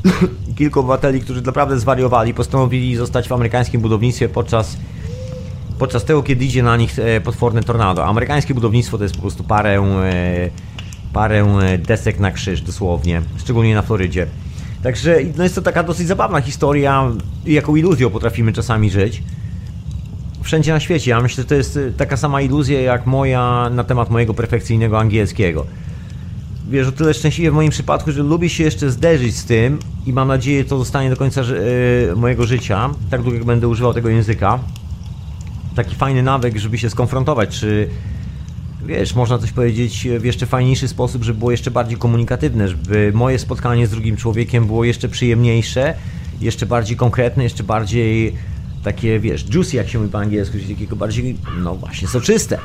Kilku 0.56 0.80
obywateli, 0.80 1.20
którzy 1.20 1.42
naprawdę 1.42 1.78
zwariowali, 1.78 2.34
postanowili 2.34 2.96
zostać 2.96 3.28
w 3.28 3.32
amerykańskim 3.32 3.80
budownictwie 3.80 4.28
podczas 4.28 4.76
podczas 5.78 6.04
tego, 6.04 6.22
kiedy 6.22 6.44
idzie 6.44 6.62
na 6.62 6.76
nich 6.76 6.98
e, 6.98 7.20
potworne 7.20 7.62
tornado. 7.62 8.04
Amerykańskie 8.04 8.54
budownictwo 8.54 8.98
to 8.98 9.04
jest 9.04 9.14
po 9.14 9.20
prostu 9.20 9.44
parę, 9.44 9.80
e, 9.80 10.50
parę 11.12 11.44
e, 11.44 11.78
desek 11.78 12.18
na 12.20 12.30
krzyż 12.30 12.60
dosłownie, 12.60 13.22
szczególnie 13.38 13.74
na 13.74 13.82
Florydzie. 13.82 14.26
Także 14.82 15.16
no 15.36 15.42
jest 15.42 15.54
to 15.54 15.62
taka 15.62 15.82
dosyć 15.82 16.06
zabawna 16.06 16.40
historia, 16.40 17.12
jaką 17.46 17.76
iluzją 17.76 18.10
potrafimy 18.10 18.52
czasami 18.52 18.90
żyć. 18.90 19.22
Wszędzie 20.42 20.72
na 20.72 20.80
świecie. 20.80 21.10
Ja 21.10 21.20
myślę, 21.20 21.42
że 21.42 21.48
to 21.48 21.54
jest 21.54 21.78
taka 21.96 22.16
sama 22.16 22.40
iluzja 22.40 22.80
jak 22.80 23.06
moja 23.06 23.70
na 23.70 23.84
temat 23.84 24.10
mojego 24.10 24.34
perfekcyjnego 24.34 24.98
angielskiego. 25.00 25.66
Wiesz, 26.68 26.88
o 26.88 26.92
tyle 26.92 27.14
szczęśliwie 27.14 27.50
w 27.50 27.54
moim 27.54 27.70
przypadku, 27.70 28.12
że 28.12 28.22
lubię 28.22 28.48
się 28.48 28.64
jeszcze 28.64 28.90
zderzyć 28.90 29.36
z 29.36 29.44
tym 29.44 29.78
i 30.06 30.12
mam 30.12 30.28
nadzieję, 30.28 30.64
to 30.64 30.78
zostanie 30.78 31.10
do 31.10 31.16
końca 31.16 31.42
mojego 32.16 32.46
życia, 32.46 32.90
tak 33.10 33.22
długo 33.22 33.36
jak 33.36 33.46
będę 33.46 33.68
używał 33.68 33.94
tego 33.94 34.08
języka 34.08 34.58
taki 35.76 35.94
fajny 35.96 36.22
nawyk, 36.22 36.56
żeby 36.56 36.78
się 36.78 36.90
skonfrontować, 36.90 37.58
czy 37.60 37.88
wiesz, 38.86 39.14
można 39.14 39.38
coś 39.38 39.52
powiedzieć 39.52 40.08
w 40.20 40.24
jeszcze 40.24 40.46
fajniejszy 40.46 40.88
sposób, 40.88 41.24
żeby 41.24 41.38
było 41.38 41.50
jeszcze 41.50 41.70
bardziej 41.70 41.98
komunikatywne, 41.98 42.68
żeby 42.68 43.12
moje 43.14 43.38
spotkanie 43.38 43.86
z 43.86 43.90
drugim 43.90 44.16
człowiekiem 44.16 44.66
było 44.66 44.84
jeszcze 44.84 45.08
przyjemniejsze, 45.08 45.94
jeszcze 46.40 46.66
bardziej 46.66 46.96
konkretne, 46.96 47.42
jeszcze 47.42 47.64
bardziej 47.64 48.36
takie, 48.84 49.20
wiesz, 49.20 49.46
juicy, 49.54 49.76
jak 49.76 49.88
się 49.88 49.98
mówi 49.98 50.10
po 50.10 50.18
angielsku, 50.18 50.58
czyli 50.58 50.74
takiego 50.74 50.96
bardziej, 50.96 51.36
no 51.58 51.74
właśnie, 51.74 52.08
soczyste. 52.08 52.58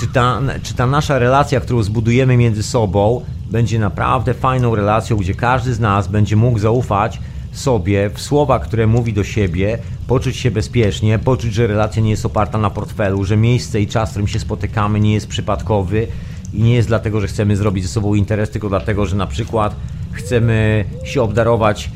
Czy 0.00 0.06
ta, 0.06 0.40
czy 0.62 0.74
ta 0.74 0.86
nasza 0.86 1.18
relacja, 1.18 1.60
którą 1.60 1.82
zbudujemy 1.82 2.36
między 2.36 2.62
sobą, 2.62 3.24
będzie 3.50 3.78
naprawdę 3.78 4.34
fajną 4.34 4.74
relacją, 4.74 5.16
gdzie 5.16 5.34
każdy 5.34 5.74
z 5.74 5.80
nas 5.80 6.08
będzie 6.08 6.36
mógł 6.36 6.58
zaufać 6.58 7.20
sobie 7.58 8.10
w 8.10 8.20
słowa, 8.20 8.58
które 8.58 8.86
mówi 8.86 9.12
do 9.12 9.24
siebie, 9.24 9.78
poczuć 10.06 10.36
się 10.36 10.50
bezpiecznie, 10.50 11.18
poczuć, 11.18 11.54
że 11.54 11.66
relacja 11.66 12.02
nie 12.02 12.10
jest 12.10 12.26
oparta 12.26 12.58
na 12.58 12.70
portfelu, 12.70 13.24
że 13.24 13.36
miejsce 13.36 13.80
i 13.80 13.86
czas, 13.86 14.08
w 14.08 14.12
którym 14.12 14.28
się 14.28 14.40
spotykamy, 14.40 15.00
nie 15.00 15.14
jest 15.14 15.26
przypadkowy 15.26 16.06
i 16.54 16.62
nie 16.62 16.74
jest 16.74 16.88
dlatego, 16.88 17.20
że 17.20 17.26
chcemy 17.26 17.56
zrobić 17.56 17.84
ze 17.84 17.90
sobą 17.90 18.14
interes, 18.14 18.50
tylko 18.50 18.68
dlatego, 18.68 19.06
że 19.06 19.16
na 19.16 19.26
przykład 19.26 19.76
chcemy 20.12 20.84
się 21.04 21.22
obdarować 21.22 21.90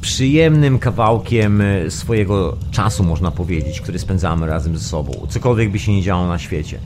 przyjemnym 0.00 0.78
kawałkiem 0.78 1.60
e, 1.60 1.90
swojego 1.90 2.56
czasu, 2.70 3.04
można 3.04 3.30
powiedzieć, 3.30 3.80
który 3.80 3.98
spędzamy 3.98 4.46
razem 4.46 4.78
ze 4.78 4.84
sobą. 4.84 5.26
Cokolwiek 5.28 5.70
by 5.70 5.78
się 5.78 5.92
nie 5.92 6.02
działo 6.02 6.26
na 6.26 6.38
świecie. 6.38 6.78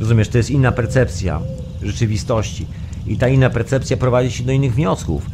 Rozumiesz, 0.00 0.28
to 0.28 0.38
jest 0.38 0.50
inna 0.50 0.72
percepcja 0.72 1.40
rzeczywistości. 1.82 2.66
I 3.06 3.16
ta 3.16 3.28
inna 3.28 3.50
percepcja 3.50 3.96
prowadzi 3.96 4.30
się 4.30 4.44
do 4.44 4.52
innych 4.52 4.74
wniosków 4.74 5.26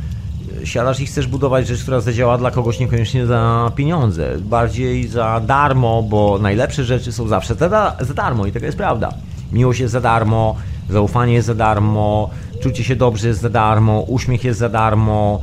siadasz 0.64 1.00
i 1.00 1.06
chcesz 1.06 1.26
budować 1.26 1.66
rzecz, 1.66 1.82
która 1.82 2.00
zadziała 2.00 2.38
dla 2.38 2.50
kogoś 2.50 2.80
niekoniecznie 2.80 3.26
za 3.26 3.72
pieniądze, 3.76 4.36
bardziej 4.40 5.08
za 5.08 5.40
darmo, 5.40 6.02
bo 6.02 6.38
najlepsze 6.42 6.84
rzeczy 6.84 7.12
są 7.12 7.28
zawsze 7.28 7.54
za, 7.54 7.96
za 8.00 8.14
darmo 8.14 8.46
i 8.46 8.52
taka 8.52 8.66
jest 8.66 8.78
prawda. 8.78 9.12
Miłość 9.52 9.80
jest 9.80 9.92
za 9.92 10.00
darmo, 10.00 10.56
zaufanie 10.90 11.34
jest 11.34 11.46
za 11.46 11.54
darmo, 11.54 12.30
czucie 12.62 12.84
się 12.84 12.96
dobrze 12.96 13.28
jest 13.28 13.40
za 13.40 13.50
darmo, 13.50 14.00
uśmiech 14.00 14.44
jest 14.44 14.58
za 14.58 14.68
darmo, 14.68 15.40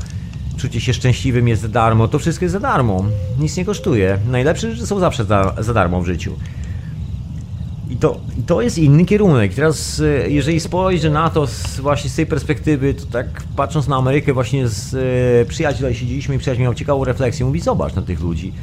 czucie 0.57 0.81
się 0.81 0.93
szczęśliwym 0.93 1.47
jest 1.47 1.61
za 1.61 1.67
darmo, 1.67 2.07
to 2.07 2.19
wszystko 2.19 2.45
jest 2.45 2.53
za 2.53 2.59
darmo, 2.59 3.05
nic 3.39 3.57
nie 3.57 3.65
kosztuje. 3.65 4.17
Najlepsze 4.27 4.71
rzeczy 4.71 4.87
są 4.87 4.99
zawsze 4.99 5.25
za, 5.25 5.53
za 5.57 5.73
darmo 5.73 6.01
w 6.01 6.05
życiu. 6.05 6.35
I 7.95 7.97
to, 7.97 8.19
to 8.45 8.61
jest 8.61 8.77
inny 8.77 9.05
kierunek. 9.05 9.53
Teraz, 9.53 9.99
e, 9.99 10.29
jeżeli 10.29 10.59
spojrzę 10.59 11.09
na 11.09 11.29
to 11.29 11.47
z, 11.47 11.79
właśnie 11.79 12.09
z 12.09 12.15
tej 12.15 12.25
perspektywy, 12.25 12.93
to 12.93 13.05
tak 13.05 13.27
patrząc 13.55 13.87
na 13.87 13.95
Amerykę, 13.95 14.33
właśnie 14.33 14.67
z 14.67 14.93
e, 14.93 15.45
przyjaciół 15.45 15.93
siedzieliśmy 15.93 16.35
i 16.35 16.37
przyjaciel 16.37 16.63
miał 16.63 16.73
ciekawą 16.73 17.03
refleksję. 17.03 17.45
Mówi, 17.45 17.61
zobacz 17.61 17.95
na 17.95 18.01
tych 18.01 18.21
ludzi. 18.21 18.53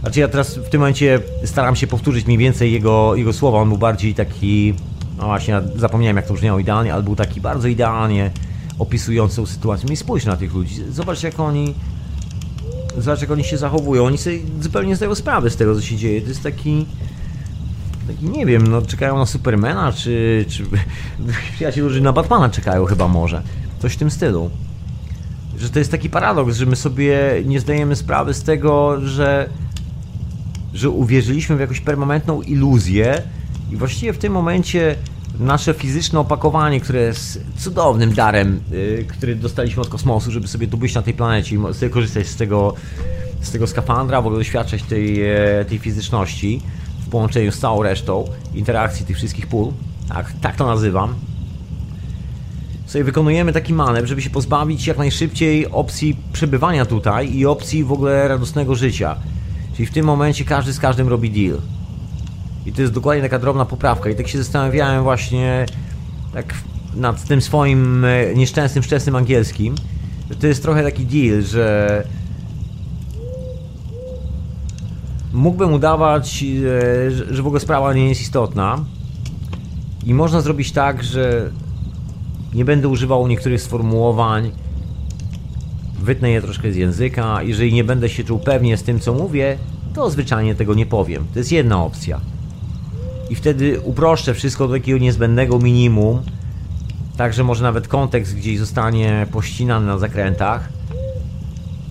Znaczy 0.00 0.20
ja 0.20 0.28
teraz 0.28 0.56
w 0.56 0.68
tym 0.68 0.80
momencie 0.80 1.20
staram 1.44 1.76
się 1.76 1.86
powtórzyć 1.86 2.26
mniej 2.26 2.38
więcej 2.38 2.72
jego, 2.72 3.14
jego 3.14 3.32
słowa. 3.32 3.58
On 3.58 3.68
był 3.68 3.78
bardziej 3.78 4.14
taki, 4.14 4.74
no 5.18 5.24
właśnie, 5.24 5.60
zapomniałem 5.76 6.16
jak 6.16 6.26
to 6.26 6.34
brzmiało 6.34 6.58
idealnie, 6.58 6.94
ale 6.94 7.02
był 7.02 7.16
taki 7.16 7.40
bardzo 7.40 7.68
idealnie 7.68 8.30
opisujący 8.78 9.46
sytuację. 9.46 9.92
I 9.92 9.96
spójrz 9.96 10.24
na 10.24 10.36
tych 10.36 10.54
ludzi. 10.54 10.74
Zobacz 10.90 11.22
jak 11.22 11.40
oni 11.40 11.74
zobacz 12.98 13.20
jak 13.20 13.30
oni 13.30 13.44
się 13.44 13.58
zachowują. 13.58 14.04
Oni 14.04 14.18
sobie 14.18 14.38
zupełnie 14.60 14.96
zdają 14.96 15.14
sprawę 15.14 15.50
z 15.50 15.56
tego, 15.56 15.74
co 15.74 15.80
się 15.80 15.96
dzieje. 15.96 16.22
To 16.22 16.28
jest 16.28 16.42
taki 16.42 16.86
taki, 18.06 18.24
nie 18.38 18.46
wiem, 18.46 18.66
no 18.66 18.82
czekają 18.82 19.18
na 19.18 19.26
Supermana, 19.26 19.92
czy, 19.92 20.44
czy 20.48 20.64
przyjaciele, 21.54 21.86
którzy 21.86 22.00
na 22.00 22.12
Batmana 22.12 22.48
czekają 22.48 22.84
chyba 22.84 23.08
może. 23.08 23.42
Coś 23.78 23.92
w 23.92 23.96
tym 23.96 24.10
stylu. 24.10 24.50
Że 25.58 25.70
to 25.70 25.78
jest 25.78 25.90
taki 25.90 26.10
paradoks, 26.10 26.56
że 26.56 26.66
my 26.66 26.76
sobie 26.76 27.18
nie 27.44 27.60
zdajemy 27.60 27.96
sprawy 27.96 28.34
z 28.34 28.42
tego, 28.42 29.00
że, 29.00 29.48
że 30.74 30.90
uwierzyliśmy 30.90 31.56
w 31.56 31.60
jakąś 31.60 31.80
permanentną 31.80 32.42
iluzję 32.42 33.22
i 33.70 33.76
właściwie 33.76 34.12
w 34.12 34.18
tym 34.18 34.32
momencie 34.32 34.96
nasze 35.40 35.74
fizyczne 35.74 36.20
opakowanie, 36.20 36.80
które 36.80 37.00
jest 37.00 37.44
cudownym 37.56 38.12
darem, 38.12 38.60
yy, 38.70 39.04
który 39.08 39.34
dostaliśmy 39.34 39.82
od 39.82 39.88
kosmosu, 39.88 40.30
żeby 40.30 40.48
sobie 40.48 40.66
tu 40.66 40.76
być 40.76 40.94
na 40.94 41.02
tej 41.02 41.14
planecie 41.14 41.56
i 41.56 41.74
sobie 41.74 41.90
korzystać 41.90 42.26
z 42.26 42.36
tego, 42.36 42.74
z 43.40 43.50
tego 43.50 43.66
skafandra, 43.66 44.22
w 44.22 44.26
ogóle 44.26 44.38
doświadczać 44.38 44.82
tej, 44.82 45.22
e, 45.22 45.64
tej 45.68 45.78
fizyczności 45.78 46.60
połączeniu 47.12 47.52
z 47.52 47.58
całą 47.58 47.82
resztą 47.82 48.24
interakcji 48.54 49.06
tych 49.06 49.16
wszystkich 49.16 49.46
pól, 49.46 49.72
tak, 50.08 50.32
tak 50.40 50.56
to 50.56 50.66
nazywam, 50.66 51.14
sobie 52.86 53.04
wykonujemy 53.04 53.52
taki 53.52 53.74
manewr, 53.74 54.08
żeby 54.08 54.22
się 54.22 54.30
pozbawić 54.30 54.86
jak 54.86 54.98
najszybciej 54.98 55.70
opcji 55.70 56.16
przebywania 56.32 56.86
tutaj 56.86 57.34
i 57.34 57.46
opcji 57.46 57.84
w 57.84 57.92
ogóle 57.92 58.28
radosnego 58.28 58.74
życia. 58.74 59.16
Czyli 59.76 59.86
w 59.86 59.90
tym 59.90 60.06
momencie 60.06 60.44
każdy 60.44 60.72
z 60.72 60.78
każdym 60.78 61.08
robi 61.08 61.30
deal. 61.30 61.60
I 62.66 62.72
to 62.72 62.80
jest 62.82 62.94
dokładnie 62.94 63.22
taka 63.22 63.38
drobna 63.38 63.64
poprawka. 63.64 64.10
I 64.10 64.14
tak 64.14 64.28
się 64.28 64.38
zastanawiałem 64.38 65.02
właśnie 65.02 65.66
tak 66.34 66.54
nad 66.94 67.24
tym 67.24 67.40
swoim 67.40 68.04
e, 68.04 68.34
nieszczęsnym, 68.34 68.84
szczęsnym 68.84 69.16
angielskim, 69.16 69.74
że 70.30 70.36
to 70.36 70.46
jest 70.46 70.62
trochę 70.62 70.82
taki 70.82 71.06
deal, 71.06 71.42
że 71.42 72.04
mógłbym 75.32 75.72
udawać, 75.72 76.44
e, 76.44 77.10
że 77.10 77.42
w 77.42 77.46
ogóle 77.46 77.60
sprawa 77.60 77.94
nie 77.94 78.08
jest 78.08 78.20
istotna. 78.20 78.84
I 80.06 80.14
można 80.14 80.40
zrobić 80.40 80.72
tak, 80.72 81.04
że 81.04 81.50
nie 82.54 82.64
będę 82.64 82.88
używał 82.88 83.28
niektórych 83.28 83.62
sformułowań, 83.62 84.50
wytnę 86.02 86.30
je 86.30 86.42
troszkę 86.42 86.72
z 86.72 86.76
języka. 86.76 87.42
Jeżeli 87.42 87.72
nie 87.72 87.84
będę 87.84 88.08
się 88.08 88.24
czuł 88.24 88.38
pewnie 88.38 88.76
z 88.76 88.82
tym, 88.82 89.00
co 89.00 89.14
mówię, 89.14 89.58
to 89.94 90.10
zwyczajnie 90.10 90.54
tego 90.54 90.74
nie 90.74 90.86
powiem. 90.86 91.26
To 91.32 91.38
jest 91.38 91.52
jedna 91.52 91.84
opcja. 91.84 92.20
I 93.30 93.34
wtedy 93.34 93.80
uproszczę 93.80 94.34
wszystko 94.34 94.68
do 94.68 94.74
takiego 94.74 94.98
niezbędnego 94.98 95.58
minimum, 95.58 96.22
tak 97.16 97.32
że 97.32 97.44
może 97.44 97.62
nawet 97.62 97.88
kontekst 97.88 98.36
gdzieś 98.36 98.58
zostanie 98.58 99.26
pościnany 99.32 99.86
na 99.86 99.98
zakrętach 99.98 100.68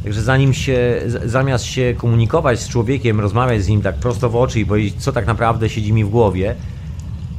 Także 0.04 0.22
zanim 0.22 0.54
się, 0.54 1.02
zamiast 1.26 1.66
się 1.66 1.94
komunikować 1.98 2.60
z 2.60 2.70
człowiekiem, 2.70 3.20
rozmawiać 3.20 3.64
z 3.64 3.68
nim 3.68 3.82
tak 3.82 3.96
prosto 3.96 4.30
w 4.30 4.36
oczy 4.36 4.60
i 4.60 4.66
powiedzieć, 4.66 4.96
co 5.04 5.12
tak 5.12 5.28
naprawdę 5.28 5.70
siedzi 5.70 5.94
mi 5.94 6.06
w 6.06 6.10
głowie, 6.10 6.56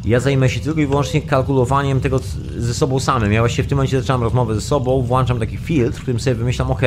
ja 0.04 0.20
zajmę 0.20 0.48
się 0.48 0.60
tylko 0.60 0.80
i 0.80 0.86
wyłącznie 0.86 1.22
kalkulowaniem 1.22 2.00
tego 2.00 2.20
ze 2.56 2.74
sobą 2.74 3.00
samym. 3.00 3.32
Ja 3.32 3.40
właśnie 3.40 3.64
w 3.64 3.66
tym 3.66 3.76
momencie 3.76 4.00
zaczynam 4.00 4.22
rozmowę 4.22 4.54
ze 4.54 4.60
sobą, 4.60 5.02
włączam 5.02 5.38
taki 5.38 5.56
filtr, 5.56 5.98
w 5.98 6.02
którym 6.02 6.20
sobie 6.20 6.34
wymyślam, 6.34 6.70
ok, 6.70 6.82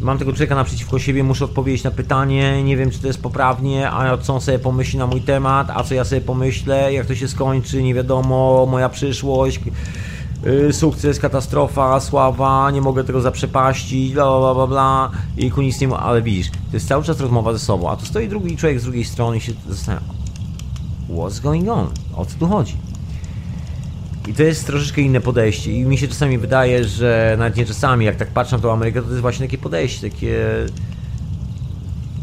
mam 0.00 0.18
tego 0.18 0.32
człowieka 0.32 0.54
naprzeciwko 0.54 0.98
siebie, 0.98 1.24
muszę 1.24 1.44
odpowiedzieć 1.44 1.84
na 1.84 1.90
pytanie, 1.90 2.62
nie 2.62 2.76
wiem 2.76 2.90
czy 2.90 2.98
to 2.98 3.06
jest 3.06 3.22
poprawnie, 3.22 3.90
a 3.90 4.16
co 4.16 4.34
on 4.34 4.40
sobie 4.40 4.58
pomyśli 4.58 4.98
na 4.98 5.06
mój 5.06 5.20
temat, 5.20 5.70
a 5.70 5.84
co 5.84 5.94
ja 5.94 6.04
sobie 6.04 6.20
pomyślę, 6.20 6.92
jak 6.92 7.06
to 7.06 7.14
się 7.14 7.28
skończy, 7.28 7.82
nie 7.82 7.94
wiadomo, 7.94 8.66
moja 8.70 8.88
przyszłość, 8.88 9.60
sukces, 10.72 11.18
katastrofa, 11.18 12.00
sława, 12.00 12.70
nie 12.70 12.80
mogę 12.80 13.04
tego 13.04 13.20
zaprzepaścić, 13.20 14.12
bla 14.12 14.38
bla 14.38 14.54
bla 14.54 14.66
bla 14.66 15.10
i 15.36 15.50
ku 15.50 15.62
nic 15.62 15.80
nie 15.80 15.88
ma, 15.88 15.98
ale 15.98 16.22
widzisz, 16.22 16.50
to 16.50 16.76
jest 16.76 16.88
cały 16.88 17.04
czas 17.04 17.20
rozmowa 17.20 17.52
ze 17.52 17.58
sobą, 17.58 17.90
a 17.90 17.96
tu 17.96 18.06
stoi 18.06 18.28
drugi 18.28 18.56
człowiek 18.56 18.80
z 18.80 18.82
drugiej 18.82 19.04
strony 19.04 19.36
i 19.36 19.40
się 19.40 19.52
zastanawia, 19.68 20.06
what's 21.10 21.42
going 21.42 21.68
on, 21.68 21.86
o 22.16 22.26
co 22.26 22.38
tu 22.38 22.46
chodzi? 22.46 22.76
I 24.28 24.34
to 24.34 24.42
jest 24.42 24.66
troszeczkę 24.66 25.00
inne 25.00 25.20
podejście. 25.20 25.72
I 25.72 25.84
mi 25.84 25.98
się 25.98 26.08
czasami 26.08 26.38
wydaje, 26.38 26.84
że 26.84 27.36
nawet 27.38 27.56
nie 27.56 27.66
czasami, 27.66 28.04
jak 28.04 28.16
tak 28.16 28.28
patrzę 28.28 28.56
na 28.56 28.62
tą 28.62 28.72
Amerykę, 28.72 29.00
to, 29.00 29.06
to 29.06 29.10
jest 29.10 29.22
właśnie 29.22 29.46
takie 29.46 29.58
podejście, 29.58 30.10
takie... 30.10 30.46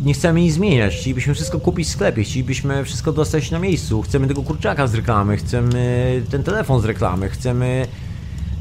Nie 0.04 0.14
chcemy 0.14 0.42
nic 0.42 0.54
zmieniać, 0.54 0.96
chcielibyśmy 0.96 1.34
wszystko 1.34 1.60
kupić 1.60 1.88
w 1.88 1.92
sklepie, 1.92 2.24
chcielibyśmy 2.24 2.84
wszystko 2.86 3.12
dostać 3.12 3.52
na 3.52 3.60
miejscu, 3.60 4.02
chcemy 4.02 4.28
tego 4.28 4.44
kurczaka 4.44 4.88
z 4.88 4.96
reklamy, 4.96 5.38
chcemy 5.38 6.22
ten 6.30 6.44
telefon 6.44 6.82
z 6.82 6.86
reklamy, 6.86 7.30
chcemy 7.30 7.88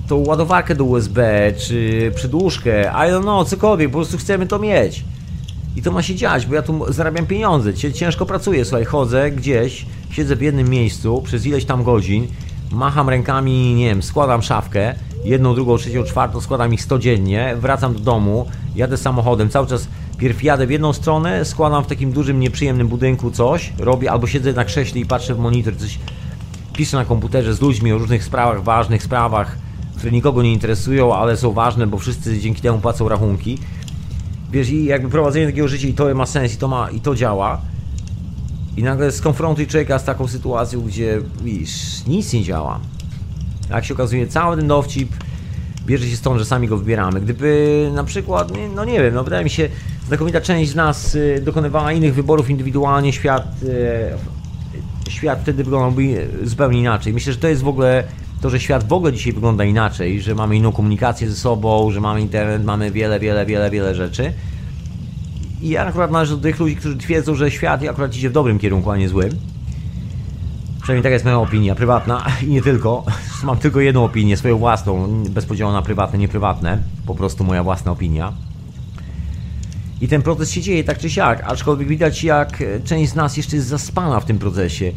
tą 0.09 0.24
ładowarkę 0.26 0.74
do 0.74 0.84
USB, 0.84 1.52
czy 1.59 2.12
przedłużkę, 2.14 2.82
I 2.82 3.12
don't 3.12 3.22
know, 3.22 3.48
cokolwiek, 3.48 3.90
po 3.90 3.98
prostu 3.98 4.18
chcemy 4.18 4.46
to 4.46 4.59
mieć. 4.59 5.04
I 5.76 5.82
to 5.82 5.92
ma 5.92 6.02
się 6.02 6.14
dziać, 6.14 6.46
bo 6.46 6.54
ja 6.54 6.62
tu 6.62 6.92
zarabiam 6.92 7.26
pieniądze, 7.26 7.74
ciężko 7.74 8.26
pracuję, 8.26 8.64
słuchaj, 8.64 8.84
chodzę 8.84 9.30
gdzieś, 9.30 9.86
siedzę 10.11 10.36
w 10.36 10.42
jednym 10.42 10.68
miejscu 10.68 11.22
przez 11.22 11.46
ileś 11.46 11.64
tam 11.64 11.84
godzin, 11.84 12.26
macham 12.72 13.09
rękami, 13.09 13.74
nie 13.74 13.88
wiem, 13.88 14.02
składam 14.02 14.42
szafkę, 14.42 14.94
jedną, 15.24 15.54
drugą, 15.54 15.78
trzecią, 15.78 16.04
czwartą, 16.04 16.40
składam 16.40 16.74
ich 16.74 16.82
100 16.82 16.98
dziennie, 16.98 17.56
wracam 17.61 17.94
do 17.94 18.00
domu, 18.00 18.46
jadę 18.76 18.96
samochodem, 18.96 19.48
cały 19.48 19.66
czas 19.66 19.88
pierw 20.18 20.42
jadę 20.42 20.66
w 20.66 20.70
jedną 20.70 20.92
stronę, 20.92 21.44
składam 21.44 21.84
w 21.84 21.86
takim 21.86 22.12
dużym, 22.12 22.40
nieprzyjemnym 22.40 22.88
budynku 22.88 23.30
coś, 23.30 23.72
robię, 23.78 24.11
albo 24.11 24.26
siedzę 24.26 24.52
na 24.52 24.64
krześle 24.64 25.00
i 25.00 25.06
patrzę 25.06 25.34
w 25.34 25.38
monitor, 25.38 25.76
coś 25.76 25.98
piszę 26.72 26.96
na 26.96 27.04
komputerze 27.04 27.54
z 27.54 27.61
ludźmi 27.61 27.92
o 27.92 27.98
różnych 27.98 28.24
sprawach, 28.24 28.62
ważnych 28.62 29.02
sprawach, 29.02 29.67
które 29.99 30.12
nikogo 30.12 30.42
nie 30.42 30.53
interesują, 30.53 31.14
ale 31.14 31.36
są 31.36 31.53
ważne, 31.53 31.86
bo 31.86 31.99
wszyscy 31.99 32.38
dzięki 32.38 32.62
temu 32.62 32.78
płacą 32.78 33.09
rachunki. 33.09 33.59
Wiesz, 34.53 34.70
i 34.70 34.84
jakby 34.84 35.09
prowadzenie 35.09 35.46
takiego 35.46 35.68
życia 35.68 35.88
i 35.88 35.92
to 35.94 36.14
ma 36.14 36.26
sens, 36.26 36.55
i 36.55 36.57
to, 36.57 36.68
ma, 36.68 36.90
i 36.90 37.01
to 37.01 37.14
działa. 37.14 37.61
I 38.76 38.82
nagle 38.82 39.12
skonfrontuj 39.12 39.66
człowieka 39.66 39.99
z 39.99 40.05
taką 40.05 40.28
sytuacją, 40.28 40.80
gdzie 40.80 41.20
wiesz, 41.44 42.07
nic 42.07 42.32
nie 42.32 42.42
działa. 42.42 42.80
Jak 43.70 43.84
się 43.84 43.94
okazuje, 43.94 44.26
cały 44.26 44.57
ten 44.57 44.68
dowcip 44.68 45.11
bierze 45.86 46.07
się 46.07 46.16
stąd, 46.16 46.38
że 46.38 46.44
sami 46.44 46.68
go 46.68 46.76
wybieramy. 46.76 47.20
Gdyby 47.20 47.90
na 47.94 48.05
przykład, 48.05 48.53
no 48.74 48.84
nie 48.84 49.03
wiem, 49.03 49.14
no 49.14 49.24
wydaje 49.24 49.44
mi 49.44 49.51
się, 49.51 49.68
znakomita 50.07 50.40
część 50.40 50.70
z 50.70 50.74
nas 50.74 51.14
y, 51.14 51.42
dokonywała 51.44 51.92
innych 51.92 52.14
wyborów 52.14 52.51
indywidualnie, 52.51 53.12
świat, 53.12 53.62
y, 55.07 55.11
świat 55.11 55.40
wtedy 55.42 55.64
wyglądałby 55.64 56.28
zupełnie 56.42 56.80
inaczej. 56.80 57.12
Myślę, 57.12 57.32
że 57.32 57.38
to 57.38 57.49
jest 57.49 57.62
w 57.62 57.68
ogóle 57.68 58.05
to, 58.41 58.51
że 58.51 58.61
świat 58.61 58.89
w 58.89 58.93
ogóle 58.93 59.12
dzisiaj 59.12 59.32
wygląda 59.32 59.64
inaczej, 59.64 60.20
że 60.20 60.34
mamy 60.34 60.57
inną 60.57 60.72
komunikację 60.72 61.30
ze 61.30 61.36
sobą, 61.36 61.91
że 61.91 62.01
mamy 62.01 62.20
internet, 62.20 62.64
mamy 62.64 62.91
wiele, 62.91 63.20
wiele, 63.20 63.47
wiele, 63.47 63.70
wiele 63.70 63.95
rzeczy. 63.95 64.32
I 65.62 65.68
ja 65.68 65.86
akurat 65.86 66.11
należę 66.11 66.36
do 66.36 66.43
tych 66.43 66.59
ludzi, 66.59 66.76
którzy 66.76 66.97
twierdzą, 66.97 67.34
że 67.34 67.51
świat 67.51 67.82
akurat 67.89 68.16
idzie 68.16 68.30
w 68.30 68.32
dobrym 68.32 68.59
kierunku, 68.59 68.91
a 68.91 68.97
nie 68.97 69.09
złym. 69.09 69.30
Przynajmniej 70.82 71.03
taka 71.03 71.12
jest 71.12 71.24
moja 71.24 71.39
opinia 71.39 71.74
prywatna 71.74 72.26
i 72.47 72.47
nie 72.47 72.62
tylko. 72.62 73.05
Mam 73.45 73.59
tylko 73.59 73.80
jedną 73.80 74.05
opinię, 74.05 74.36
swoją 74.36 74.59
własną, 74.59 75.24
bez 75.30 75.47
podziału 75.47 75.72
na 75.72 75.82
prywatne, 75.82 76.18
nieprywatne. 76.18 76.78
Po 77.07 77.14
prostu 77.14 77.45
moja 77.45 77.62
własna 77.62 77.93
opinia. 77.93 78.32
I 80.01 80.09
ten 80.09 80.22
proces 80.22 80.51
się 80.51 80.61
dzieje 80.61 80.84
tak 80.84 80.99
czy 80.99 81.11
siak, 81.11 81.43
aczkolwiek 81.47 81.89
widać 81.89 82.24
jak 82.24 82.62
część 82.84 83.12
z 83.12 83.14
nas 83.14 83.36
jeszcze 83.36 83.57
jest 83.57 83.68
zaspana 83.68 84.20
w 84.20 84.24
tym 84.24 84.39
procesie 84.39 84.93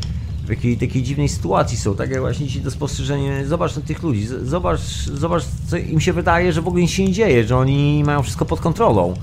w 0.52 0.54
jakiej 0.54 0.78
takiej 0.78 1.04
dziwnej 1.04 1.30
sytuacji 1.30 1.78
są, 1.78 1.96
tak 1.96 2.10
jak 2.10 2.20
właśnie 2.20 2.48
ci 2.48 2.62
to 2.62 2.72
spostrzeżenie, 2.72 3.46
zobacz 3.46 3.76
na 3.76 3.82
tych 3.82 4.04
ludzi, 4.04 4.28
zobacz, 4.44 4.80
zobacz 5.14 5.44
co 5.68 5.78
im 5.78 6.00
się 6.00 6.14
wydaje, 6.14 6.54
że 6.54 6.62
w 6.62 6.68
ogóle 6.68 6.82
nic 6.82 6.92
się 6.92 7.06
nie 7.06 7.12
dzieje, 7.12 7.44
że 7.44 7.58
oni 7.58 8.04
mają 8.04 8.24
wszystko 8.24 8.46
pod 8.46 8.60
kontrolą. 8.60 9.14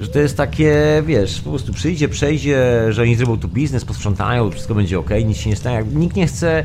Że 0.00 0.08
to 0.08 0.18
jest 0.18 0.36
takie, 0.36 1.02
wiesz, 1.06 1.40
po 1.40 1.50
prostu 1.50 1.72
przyjdzie, 1.72 2.08
przejdzie, 2.08 2.86
że 2.90 3.02
oni 3.02 3.16
zrobią 3.16 3.38
tu 3.38 3.48
biznes, 3.48 3.84
posprzątają, 3.84 4.50
wszystko 4.50 4.74
będzie 4.74 4.98
ok, 4.98 5.10
nic 5.24 5.36
się 5.38 5.50
nie 5.50 5.56
stanie. 5.56 5.84
Nikt 5.94 6.16
nie 6.16 6.26
chce 6.26 6.64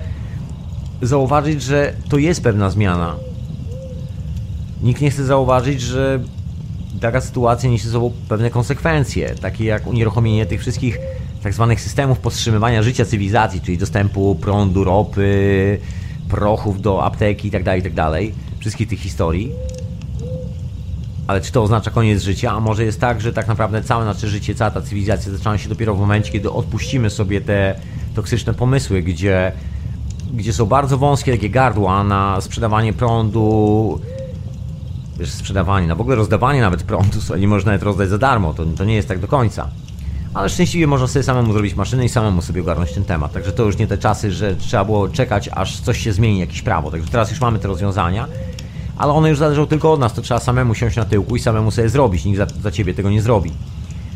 zauważyć, 1.01 1.61
że 1.61 1.93
to 2.09 2.17
jest 2.17 2.43
pewna 2.43 2.69
zmiana. 2.69 3.15
Nikt 4.83 5.01
nie 5.01 5.11
chce 5.11 5.25
zauważyć, 5.25 5.81
że 5.81 6.19
taka 7.01 7.21
sytuacja 7.21 7.69
niesie 7.69 7.85
ze 7.85 7.91
sobą 7.91 8.11
pewne 8.29 8.49
konsekwencje, 8.49 9.35
takie 9.41 9.65
jak 9.65 9.87
unieruchomienie 9.87 10.45
tych 10.45 10.61
wszystkich 10.61 10.99
tak 11.43 11.53
zwanych 11.53 11.81
systemów 11.81 12.19
powstrzymywania 12.19 12.83
życia 12.83 13.05
cywilizacji, 13.05 13.61
czyli 13.61 13.77
dostępu 13.77 14.35
prądu, 14.35 14.83
ropy, 14.83 15.79
prochów 16.29 16.81
do 16.81 17.05
apteki 17.05 17.47
itd., 17.47 17.63
tak 17.63 17.75
itd., 17.75 17.95
tak 17.95 18.59
wszystkich 18.59 18.89
tych 18.89 18.99
historii. 18.99 19.51
Ale 21.27 21.41
czy 21.41 21.51
to 21.51 21.63
oznacza 21.63 21.91
koniec 21.91 22.23
życia? 22.23 22.51
A 22.51 22.59
może 22.59 22.85
jest 22.85 23.01
tak, 23.01 23.21
że 23.21 23.33
tak 23.33 23.47
naprawdę 23.47 23.83
całe 23.83 24.05
nasze 24.05 24.27
życie, 24.27 24.55
cała 24.55 24.71
ta 24.71 24.81
cywilizacja 24.81 25.31
zaczyna 25.31 25.57
się 25.57 25.69
dopiero 25.69 25.95
w 25.95 25.99
momencie, 25.99 26.31
kiedy 26.31 26.51
odpuścimy 26.51 27.09
sobie 27.09 27.41
te 27.41 27.75
toksyczne 28.15 28.53
pomysły, 28.53 29.01
gdzie, 29.01 29.51
gdzie 30.33 30.53
są 30.53 30.65
bardzo 30.65 30.97
wąskie 30.97 31.31
takie 31.31 31.49
gardła 31.49 32.03
na 32.03 32.41
sprzedawanie 32.41 32.93
prądu, 32.93 33.99
wiesz, 35.19 35.31
sprzedawanie, 35.31 35.87
no 35.87 35.95
w 35.95 36.01
ogóle 36.01 36.15
rozdawanie 36.15 36.61
nawet 36.61 36.83
prądu, 36.83 37.17
nie 37.39 37.47
można 37.47 37.71
nawet 37.71 37.83
rozdać 37.83 38.09
za 38.09 38.17
darmo, 38.17 38.53
to, 38.53 38.65
to 38.65 38.85
nie 38.85 38.95
jest 38.95 39.07
tak 39.07 39.19
do 39.19 39.27
końca. 39.27 39.69
Ale 40.33 40.49
szczęśliwie 40.49 40.87
można 40.87 41.07
sobie 41.07 41.23
samemu 41.23 41.53
zrobić 41.53 41.75
maszynę 41.75 42.05
i 42.05 42.09
samemu 42.09 42.41
sobie 42.41 42.61
ogarnąć 42.61 42.91
ten 42.91 43.05
temat. 43.05 43.31
Także 43.31 43.51
to 43.51 43.63
już 43.63 43.77
nie 43.77 43.87
te 43.87 43.97
czasy, 43.97 44.31
że 44.31 44.55
trzeba 44.55 44.85
było 44.85 45.09
czekać, 45.09 45.49
aż 45.53 45.79
coś 45.79 46.03
się 46.03 46.13
zmieni, 46.13 46.39
jakieś 46.39 46.61
prawo. 46.61 46.91
Także 46.91 47.07
teraz 47.07 47.31
już 47.31 47.41
mamy 47.41 47.59
te 47.59 47.67
rozwiązania, 47.67 48.27
ale 48.97 49.13
one 49.13 49.29
już 49.29 49.39
zależą 49.39 49.67
tylko 49.67 49.93
od 49.93 49.99
nas. 49.99 50.13
To 50.13 50.21
trzeba 50.21 50.39
samemu 50.39 50.75
siąść 50.75 50.95
na 50.95 51.05
tyłku 51.05 51.35
i 51.35 51.39
samemu 51.39 51.71
sobie 51.71 51.89
zrobić. 51.89 52.25
Nikt 52.25 52.37
za, 52.37 52.47
za 52.61 52.71
ciebie 52.71 52.93
tego 52.93 53.09
nie 53.09 53.21
zrobi. 53.21 53.51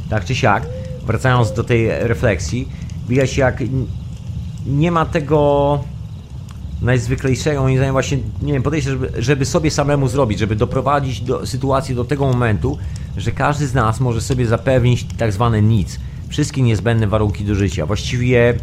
Tak 0.10 0.26
czy 0.26 0.36
siak, 0.36 0.64
wracając 1.06 1.52
do 1.52 1.64
tej 1.64 1.90
refleksji, 1.90 2.70
widać 3.10 3.38
jak 3.38 3.64
nie 4.66 4.92
ma 4.92 5.06
tego 5.06 5.80
najzwyklejszego, 6.82 7.62
moim 7.62 7.78
zdaniem 7.78 7.94
właśnie, 7.94 8.18
nie 8.42 8.54
wiem, 8.54 8.64
podejście, 8.64 8.90
żeby, 8.90 9.12
żeby 9.18 9.46
sobie 9.46 9.72
samemu 9.72 10.08
zrobić, 10.08 10.40
żeby 10.40 10.56
doprowadzić 10.56 11.22
do 11.22 11.46
sytuacji 11.46 11.96
do 11.96 12.06
tego 12.06 12.26
momentu, 12.28 12.78
że 13.18 13.32
każdy 13.32 13.68
z 13.68 13.74
nas 13.74 14.00
może 14.00 14.22
sobie 14.22 14.48
zapewnić 14.48 15.08
tak 15.18 15.32
zwane 15.32 15.62
nic, 15.62 16.00
wszystkie 16.28 16.62
niezbędne 16.62 17.08
warunki 17.08 17.46
do 17.46 17.56
życia. 17.56 17.86
Właściwie 17.86 18.54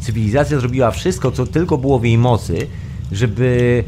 cywilizacja 0.00 0.60
zrobiła 0.60 0.90
wszystko, 0.90 1.30
co 1.30 1.46
tylko 1.46 1.78
było 1.78 1.98
w 1.98 2.04
jej 2.04 2.18
mocy, 2.18 2.66
żeby 3.12 3.84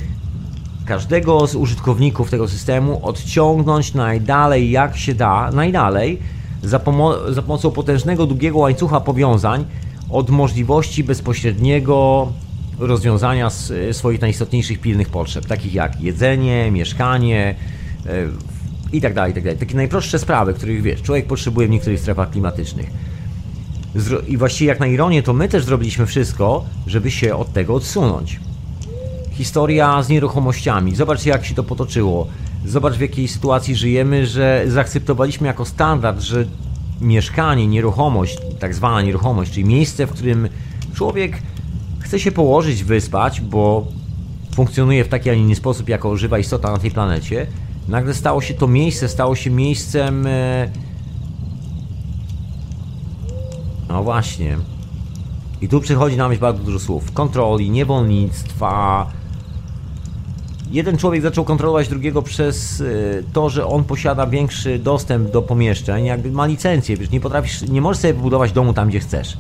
każdego 0.87 1.47
z 1.47 1.55
użytkowników 1.55 2.31
tego 2.31 2.49
systemu 2.49 3.07
odciągnąć 3.07 3.95
najdalej 3.95 4.71
jak 4.71 4.97
się 4.97 5.15
da, 5.15 5.51
najdalej, 5.51 6.19
za, 6.63 6.79
pomo 6.79 7.33
za 7.33 7.43
pomocą 7.43 7.71
potężnego, 7.71 8.27
długiego 8.27 8.59
łańcucha 8.59 9.01
powiązań 9.01 9.65
od 10.11 10.31
możliwości 10.31 11.05
bezpośredniego 11.05 12.29
rozwiązania 12.79 13.51
swoich 13.93 14.21
najistotniejszych 14.21 14.81
pilnych 14.81 15.09
potrzeb, 15.09 15.47
takich 15.47 15.75
jak 15.75 16.01
jedzenie, 16.01 16.71
mieszkanie 16.71 17.55
yy, 18.05 18.11
i 18.93 19.01
tak 19.01 19.15
dalej, 19.15 19.31
i 19.31 19.35
tak 19.35 19.45
dalej. 19.45 19.59
Takie 19.59 19.77
najprostsze 19.77 20.19
sprawy, 20.19 20.55
których 20.55 20.83
wiesz, 20.83 21.03
człowiek 21.03 21.27
potrzebuje 21.27 21.69
w 21.69 21.71
niektórych 21.71 22.01
strefach 22.01 22.31
klimatycznych. 22.31 22.91
I 24.29 24.37
właściwie 24.37 24.69
jak 24.69 24.81
na 24.81 24.87
ironię, 24.87 25.23
to 25.23 25.33
my 25.33 25.49
też 25.49 25.65
zrobiliśmy 25.65 26.07
wszystko, 26.07 26.65
żeby 26.87 27.11
się 27.11 27.37
od 27.37 27.53
tego 27.53 27.75
odsunąć. 27.75 28.41
Historia 29.31 30.03
z 30.03 30.09
nieruchomościami. 30.09 30.95
Zobacz 30.95 31.27
jak 31.27 31.45
się 31.45 31.55
to 31.55 31.65
potoczyło. 31.65 32.27
Zobacz 32.67 32.95
w 32.95 33.01
jakiej 33.01 33.29
sytuacji 33.29 33.77
żyjemy, 33.77 34.27
że 34.27 34.65
zaakceptowaliśmy 34.69 35.47
jako 35.47 35.65
standard, 35.65 36.21
że 36.21 36.45
mieszkanie, 37.01 37.67
nieruchomość, 37.67 38.39
tak 38.59 38.75
zwana 38.75 39.03
nieruchomość, 39.03 39.53
czyli 39.53 39.65
miejsce, 39.65 40.07
w 40.07 40.11
którym 40.11 40.49
człowiek 40.95 41.39
chce 42.01 42.21
się 42.21 42.33
położyć, 42.33 42.85
wyspać, 42.85 43.41
bo 43.41 43.87
funkcjonuje 44.55 45.05
w 45.05 45.09
taki, 45.09 45.31
a 45.31 45.35
nie 45.35 45.41
inny 45.41 45.55
sposób 45.55 45.89
jako 45.89 46.17
żywa 46.17 46.39
istota 46.39 46.73
na 46.73 46.79
tej 46.79 46.91
planecie, 46.91 47.47
nagle 47.89 48.15
stało 48.15 48.41
się 48.41 48.55
to 48.55 48.67
miejsce, 48.67 49.09
stało 49.09 49.37
się 49.37 49.51
miejscem. 49.51 50.27
E, 50.27 50.71
no 53.89 54.03
właśnie. 54.03 54.59
I 55.61 55.69
tu 55.69 55.81
przychodzi 55.81 56.17
na 56.17 56.29
myśl 56.29 56.41
bardzo 56.41 56.63
dużo 56.65 56.79
słów. 56.79 57.13
Kontroli, 57.13 57.71
niewolnictwa. 57.71 59.07
Jeden 60.71 60.99
człowiek 60.99 61.23
zaczął 61.23 61.45
kontrolować 61.45 61.89
drugiego 61.89 62.23
przez 62.23 62.81
e, 62.81 62.85
to, 63.33 63.51
że 63.51 63.67
on 63.67 63.85
posiada 63.85 64.27
większy 64.27 64.79
dostęp 64.79 65.31
do 65.31 65.43
pomieszczeń, 65.43 66.05
jakby 66.05 66.31
ma 66.31 66.47
licencję, 66.47 66.97
wiesz, 66.97 67.11
nie 67.11 67.21
potrafisz, 67.21 67.63
nie 67.63 67.81
możesz 67.81 68.03
sobie 68.03 68.15
wybudować 68.15 68.53
domu 68.53 68.73
tam, 68.73 68.89
gdzie 68.89 69.01
chcesz. 69.01 69.37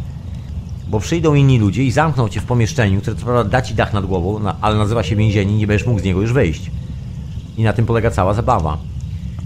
Bo 0.88 1.00
przyjdą 1.00 1.34
inni 1.34 1.58
ludzie 1.58 1.84
i 1.84 1.90
zamkną 1.90 2.28
cię 2.28 2.40
w 2.40 2.44
pomieszczeniu, 2.44 3.00
które 3.00 3.16
co 3.16 3.24
prawda 3.24 3.44
da 3.50 3.62
ci 3.62 3.74
dach 3.74 3.92
nad 3.92 4.06
głową, 4.06 4.40
ale 4.60 4.78
nazywa 4.78 5.02
się 5.02 5.16
więzienie 5.16 5.54
i 5.54 5.56
nie 5.56 5.66
będziesz 5.66 5.86
mógł 5.86 6.00
z 6.00 6.04
niego 6.04 6.20
już 6.20 6.32
wyjść. 6.32 6.70
I 7.56 7.62
na 7.62 7.72
tym 7.72 7.86
polega 7.86 8.10
cała 8.10 8.34
zabawa. 8.34 8.78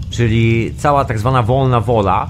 Czyli 0.09 0.73
cała 0.77 1.05
tak 1.05 1.19
zwana 1.19 1.43
wolna 1.43 1.79
wola, 1.79 2.29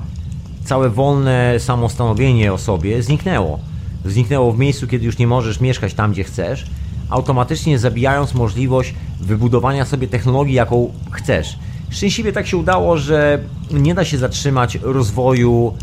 całe 0.65 0.89
wolne 0.89 1.59
samostanowienie 1.59 2.53
o 2.53 2.57
sobie 2.57 3.03
zniknęło. 3.03 3.59
Zniknęło 4.05 4.51
w 4.51 4.59
miejscu, 4.59 4.88
kiedy 4.88 5.05
już 5.05 5.17
nie 5.17 5.27
możesz 5.27 5.59
mieszkać 5.59 5.93
tam, 5.93 6.11
gdzie 6.11 6.23
chcesz, 6.23 6.65
automatycznie 7.09 7.80
zabijając 7.80 8.34
możliwość 8.34 8.93
wybudowania 9.21 9.86
sobie 9.86 10.07
technologii, 10.07 10.55
jaką 10.55 10.93
chcesz. 11.11 11.59
Szczęśliwie 11.89 12.34
tak 12.34 12.47
się 12.47 12.57
udało, 12.57 12.97
że 12.97 13.39
nie 13.71 13.95
da 13.95 14.05
się 14.05 14.17
zatrzymać 14.17 14.80
rozwoju 14.82 15.73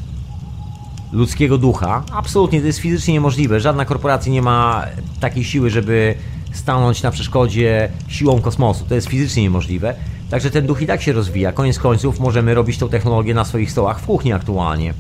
ludzkiego 1.13 1.59
ducha. 1.59 2.03
Absolutnie, 2.13 2.61
to 2.61 2.67
jest 2.67 2.79
fizycznie 2.79 3.15
niemożliwe. 3.15 3.61
Żadna 3.61 3.85
korporacja 3.85 4.33
nie 4.33 4.43
ma 4.43 4.85
takiej 5.21 5.45
siły, 5.45 5.71
żeby 5.71 6.15
stanąć 6.57 7.03
na 7.03 7.11
przeszkodzie 7.11 7.89
siłą 8.09 8.41
kosmosu. 8.41 8.85
To 8.89 8.95
jest 8.95 9.09
fizycznie 9.09 9.43
niemożliwe. 9.43 9.95
Także 10.31 10.51
ten 10.51 10.67
duch 10.67 10.83
i 10.83 10.87
tak 10.87 11.03
się 11.03 11.13
rozwija. 11.13 11.53
Koniec 11.53 11.79
końców 11.79 12.21
możemy 12.21 12.55
robić 12.55 12.79
tą 12.79 12.89
technologię 12.89 13.35
na 13.35 13.45
swoich 13.45 13.71
stołach 13.71 14.01
w 14.01 14.07
kuchni 14.07 14.33
aktualnie. 14.33 14.95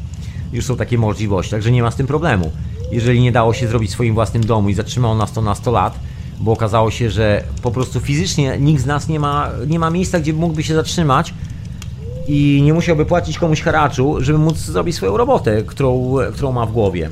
Już 0.52 0.64
są 0.64 0.76
takie 0.76 0.98
możliwości, 0.98 1.50
także 1.50 1.70
nie 1.70 1.82
ma 1.82 1.90
z 1.90 1.96
tym 1.96 2.06
problemu. 2.06 2.50
Jeżeli 2.92 3.20
nie 3.20 3.32
dało 3.32 3.54
się 3.54 3.68
zrobić 3.68 3.90
w 3.90 3.92
swoim 3.92 4.14
własnym 4.14 4.46
domu 4.46 4.68
i 4.68 4.74
zatrzymało 4.74 5.14
nas 5.14 5.32
to 5.32 5.42
na 5.42 5.54
100 5.54 5.70
lat, 5.70 5.98
bo 6.40 6.52
okazało 6.52 6.90
się, 6.90 7.10
że 7.10 7.44
po 7.62 7.70
prostu 7.70 8.00
fizycznie 8.00 8.58
nikt 8.58 8.82
z 8.82 8.86
nas 8.86 9.08
nie 9.08 9.20
ma, 9.20 9.50
nie 9.66 9.78
ma 9.78 9.90
miejsca, 9.90 10.20
gdzie 10.20 10.32
mógłby 10.32 10.62
się 10.62 10.74
zatrzymać 10.74 11.34
i 12.28 12.62
nie 12.64 12.74
musiałby 12.74 13.06
płacić 13.06 13.38
komuś 13.38 13.62
haraczu, 13.62 14.16
żeby 14.20 14.38
móc 14.38 14.56
zrobić 14.56 14.96
swoją 14.96 15.16
robotę, 15.16 15.62
którą, 15.62 16.14
którą 16.32 16.52
ma 16.52 16.66
w 16.66 16.72
głowie 16.72 17.10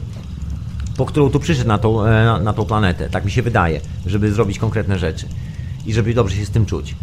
po 0.96 1.06
którą 1.06 1.30
tu 1.30 1.40
przyszedł 1.40 1.68
na 1.68 1.78
tą, 1.78 2.04
e, 2.04 2.40
na, 2.42 2.52
tą 2.52 2.64
planetę, 2.64 3.08
tak 3.08 3.24
mi 3.24 3.30
się 3.30 3.42
wydaje, 3.42 3.80
żeby 4.06 4.32
zrobić 4.32 4.58
konkretne 4.58 4.98
rzeczy 4.98 5.26
i 5.86 5.92
żeby 5.92 6.14
dobrze 6.14 6.36
się 6.36 6.46
z 6.46 6.50
tym 6.50 6.66
czuć. 6.66 6.96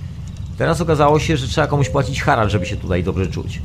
Teraz 0.58 0.82
okazało 0.82 1.20
się, 1.20 1.38
że 1.38 1.48
trzeba 1.48 1.68
komuś 1.68 1.90
płacić 1.90 2.22
haracz, 2.22 2.52
żeby 2.52 2.66
się 2.66 2.78
tutaj 2.78 3.04
dobrze 3.04 3.28
czuć. 3.28 3.62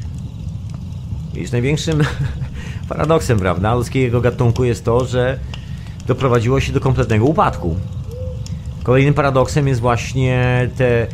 I 1.35 1.53
największym 1.53 2.03
paradoksem, 2.89 3.39
prawda, 3.39 3.75
ludzkiego 3.75 4.21
gatunku 4.21 4.65
jest 4.65 4.85
to, 4.85 5.05
że 5.05 5.39
doprowadziło 6.07 6.61
się 6.61 6.73
do 6.73 6.81
kompletnego 6.81 7.25
upadku. 7.25 7.77
Kolejnym 8.83 9.15
paradoksem 9.15 9.69
jest 9.69 9.81
właśnie 9.81 10.69
te, 10.77 11.07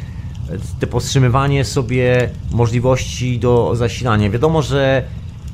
te 0.81 0.87
powstrzymywanie 0.87 1.65
sobie 1.65 2.31
możliwości 2.51 3.39
do 3.39 3.77
zasilania. 3.77 4.31
Wiadomo, 4.31 4.63
że 4.63 5.05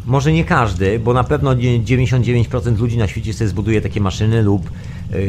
może 0.09 0.33
nie 0.33 0.45
każdy, 0.45 0.99
bo 0.99 1.13
na 1.13 1.25
pewno 1.25 1.51
99% 1.51 2.79
ludzi 2.79 2.99
na 2.99 3.09
świecie 3.09 3.35
sobie 3.35 3.49
zbuduje 3.49 3.81
takie 3.81 4.01
maszyny 4.01 4.43
lub 4.43 4.71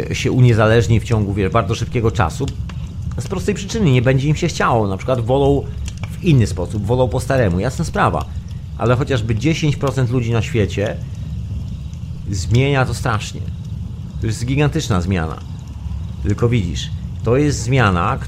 e, 0.09 0.15
się 0.15 0.32
uniezależni 0.32 0.99
w 0.99 1.03
ciągu 1.03 1.34
wiesz, 1.34 1.51
bardzo 1.51 1.76
szybkiego 1.76 2.11
czasu. 2.11 2.45
Z 3.19 3.27
prostej 3.27 3.56
przyczyny 3.56 3.91
nie 3.91 4.01
będzie 4.01 4.27
im 4.27 4.35
się 4.35 4.47
chciało. 4.47 4.88
Na 4.88 4.97
przykład 4.97 5.22
wolą 5.22 5.64
w 6.11 6.23
inny 6.23 6.47
sposób, 6.47 6.85
wolą 6.85 7.10
po 7.10 7.19
staremu, 7.19 7.60
jasna 7.60 7.85
sprawa. 7.85 8.26
Ale 8.77 8.95
chociażby 8.95 9.35
10% 9.35 10.10
ludzi 10.11 10.31
na 10.31 10.41
świecie 10.41 10.95
zmienia 12.31 12.85
to 12.85 12.93
strasznie. 12.93 13.41
To 14.22 14.27
jest 14.27 14.45
gigantyczna 14.45 15.01
zmiana. 15.01 15.39
Tylko 16.23 16.49
widzisz, 16.49 16.89
to 17.23 17.38
jest 17.38 17.64
zmiana, 17.64 18.19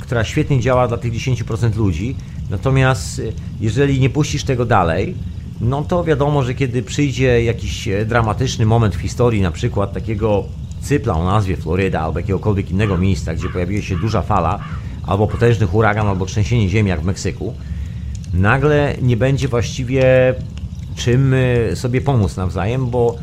która 0.00 0.24
świetnie 0.24 0.60
działa 0.60 0.88
dla 0.88 0.96
tych 0.96 1.12
10% 1.12 1.76
ludzi. 1.76 2.16
Natomiast 2.50 3.18
e, 3.18 3.22
jeżeli 3.60 4.00
nie 4.00 4.10
puścisz 4.10 4.44
tego 4.44 4.64
dalej, 4.66 5.14
no 5.62 5.82
to 5.82 6.04
wiadomo, 6.04 6.42
że 6.42 6.54
kiedy 6.54 6.82
przyjdzie 6.82 7.44
jakiś 7.44 7.88
e, 7.88 8.04
dramatyczny 8.04 8.66
moment 8.66 8.96
w 8.96 9.00
historii, 9.00 9.42
na 9.42 9.50
przykład 9.50 9.92
takiego 9.92 10.44
cypla 10.80 11.14
o 11.14 11.24
nazwie 11.24 11.56
Floryda 11.56 12.00
albo 12.00 12.18
jakiegokolwiek 12.18 12.70
innego 12.70 12.98
miejsca, 12.98 13.34
gdzie 13.34 13.48
pojawiła 13.48 13.82
się 13.82 13.98
duża 13.98 14.22
fala, 14.22 14.58
albo 15.06 15.26
potężny 15.26 15.66
huragan, 15.66 16.06
albo 16.06 16.26
trzęsienie 16.26 16.68
ziemi 16.68 16.90
jak 16.90 17.00
w 17.00 17.04
Meksyku, 17.04 17.54
nagle 18.34 18.94
nie 19.02 19.16
będzie 19.16 19.48
właściwie 19.48 20.04
czym 20.96 21.34
e, 21.34 21.76
sobie 21.76 22.00
pomóc 22.00 22.36
nawzajem, 22.36 22.90
bo 22.90 23.16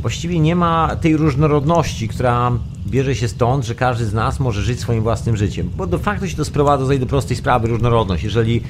właściwie 0.00 0.40
nie 0.40 0.56
ma 0.56 0.96
tej 0.96 1.16
różnorodności, 1.16 2.08
która 2.08 2.52
bierze 2.86 3.14
się 3.14 3.28
stąd, 3.28 3.64
że 3.64 3.74
każdy 3.74 4.06
z 4.06 4.14
nas 4.14 4.40
może 4.40 4.62
żyć 4.62 4.80
swoim 4.80 5.02
własnym 5.02 5.36
życiem. 5.36 5.70
Bo 5.76 5.86
de 5.86 5.98
facto 5.98 6.28
się 6.28 6.36
to 6.36 6.44
sprowadza 6.44 6.98
do 6.98 7.06
prostej 7.06 7.36
sprawy 7.36 7.68
różnorodność. 7.68 8.24
Jeżeli 8.24 8.62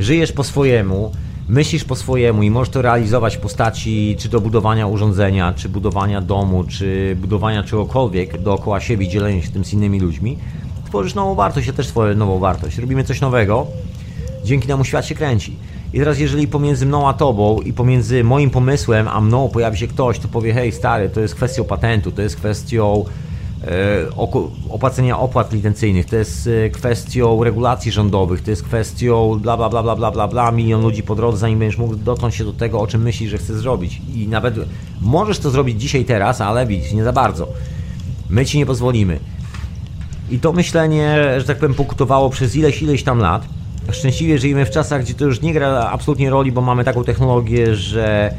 żyjesz 0.00 0.32
po 0.32 0.44
swojemu, 0.44 1.12
myślisz 1.48 1.84
po 1.84 1.96
swojemu 1.96 2.42
i 2.42 2.50
możesz 2.50 2.72
to 2.72 2.82
realizować 2.82 3.36
w 3.36 3.40
postaci 3.40 4.16
czy 4.18 4.28
do 4.28 4.40
budowania 4.40 4.86
urządzenia, 4.86 5.52
czy 5.52 5.68
budowania 5.68 6.20
domu, 6.20 6.64
czy 6.64 7.16
budowania 7.20 7.62
czegokolwiek 7.62 8.42
dookoła 8.42 8.80
siebie, 8.80 9.08
dzielenia 9.08 9.42
się 9.42 9.50
tym 9.50 9.64
z 9.64 9.72
innymi 9.72 10.00
ludźmi, 10.00 10.38
tworzysz 10.86 11.14
nową 11.14 11.34
wartość, 11.34 11.66
ja 11.66 11.72
też 11.72 11.86
tworzę 11.86 12.14
nową 12.14 12.38
wartość. 12.38 12.78
Robimy 12.78 13.04
coś 13.04 13.20
nowego, 13.20 13.66
dzięki 14.44 14.68
temu 14.68 14.84
świat 14.84 15.06
się 15.06 15.14
kręci. 15.14 15.56
I 15.92 15.98
teraz 15.98 16.18
jeżeli 16.18 16.48
pomiędzy 16.48 16.86
mną 16.86 17.08
a 17.08 17.12
tobą 17.12 17.60
i 17.60 17.72
pomiędzy 17.72 18.24
moim 18.24 18.50
pomysłem 18.50 19.08
a 19.08 19.20
mną 19.20 19.48
pojawi 19.48 19.78
się 19.78 19.86
ktoś, 19.86 20.18
to 20.18 20.28
powie, 20.28 20.54
hej 20.54 20.72
stary, 20.72 21.08
to 21.08 21.20
jest 21.20 21.34
kwestią 21.34 21.64
patentu, 21.64 22.12
to 22.12 22.22
jest 22.22 22.36
kwestią 22.36 23.04
opłacenia 24.70 25.18
opłat 25.18 25.52
licencyjnych, 25.52 26.06
to 26.06 26.16
jest 26.16 26.50
kwestią 26.72 27.44
regulacji 27.44 27.92
rządowych, 27.92 28.42
to 28.42 28.50
jest 28.50 28.62
kwestią 28.62 29.38
bla 29.42 29.56
bla 29.56 29.68
bla 29.68 29.82
bla 29.82 29.96
bla 29.96 30.10
bla 30.10 30.28
bla, 30.28 30.52
milion 30.52 30.82
ludzi 30.82 31.02
po 31.02 31.14
drodze, 31.14 31.38
zanim 31.38 31.58
będziesz 31.58 31.78
mógł 31.78 31.96
dotknąć 31.96 32.34
się 32.34 32.44
do 32.44 32.52
tego, 32.52 32.80
o 32.80 32.86
czym 32.86 33.02
myślisz, 33.02 33.30
że 33.30 33.38
chcesz 33.38 33.56
zrobić. 33.56 34.00
I 34.14 34.28
nawet 34.28 34.54
możesz 35.00 35.38
to 35.38 35.50
zrobić 35.50 35.80
dzisiaj, 35.80 36.04
teraz, 36.04 36.40
ale 36.40 36.66
widzisz, 36.66 36.92
nie 36.92 37.04
za 37.04 37.12
bardzo. 37.12 37.48
My 38.30 38.46
ci 38.46 38.58
nie 38.58 38.66
pozwolimy. 38.66 39.18
I 40.30 40.38
to 40.38 40.52
myślenie, 40.52 41.18
że 41.38 41.44
tak 41.44 41.58
powiem, 41.58 41.74
pokutowało 41.74 42.30
przez 42.30 42.56
ileś, 42.56 42.82
ileś 42.82 43.02
tam 43.02 43.18
lat. 43.18 43.42
Szczęśliwie 43.92 44.38
żyjemy 44.38 44.66
w 44.66 44.70
czasach, 44.70 45.02
gdzie 45.02 45.14
to 45.14 45.24
już 45.24 45.40
nie 45.40 45.52
gra 45.52 45.90
absolutnie 45.92 46.30
roli, 46.30 46.52
bo 46.52 46.60
mamy 46.60 46.84
taką 46.84 47.04
technologię, 47.04 47.76
że 47.76 48.34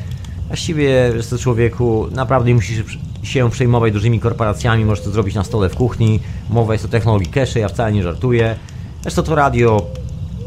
właściwie, 0.47 1.21
że 1.21 1.29
to 1.29 1.37
człowieku, 1.37 2.07
naprawdę 2.11 2.53
musisz 2.53 2.97
się 3.23 3.49
przejmować 3.49 3.93
dużymi 3.93 4.19
korporacjami, 4.19 4.85
możesz 4.85 5.03
to 5.03 5.11
zrobić 5.11 5.35
na 5.35 5.43
stole 5.43 5.69
w 5.69 5.75
kuchni. 5.75 6.19
Mowa 6.49 6.73
jest 6.73 6.85
o 6.85 6.87
technologii 6.87 7.27
cache, 7.27 7.59
ja 7.59 7.67
wcale 7.67 7.91
nie 7.91 8.03
żartuję. 8.03 8.55
Zresztą 9.01 9.23
to 9.23 9.35
radio, 9.35 9.85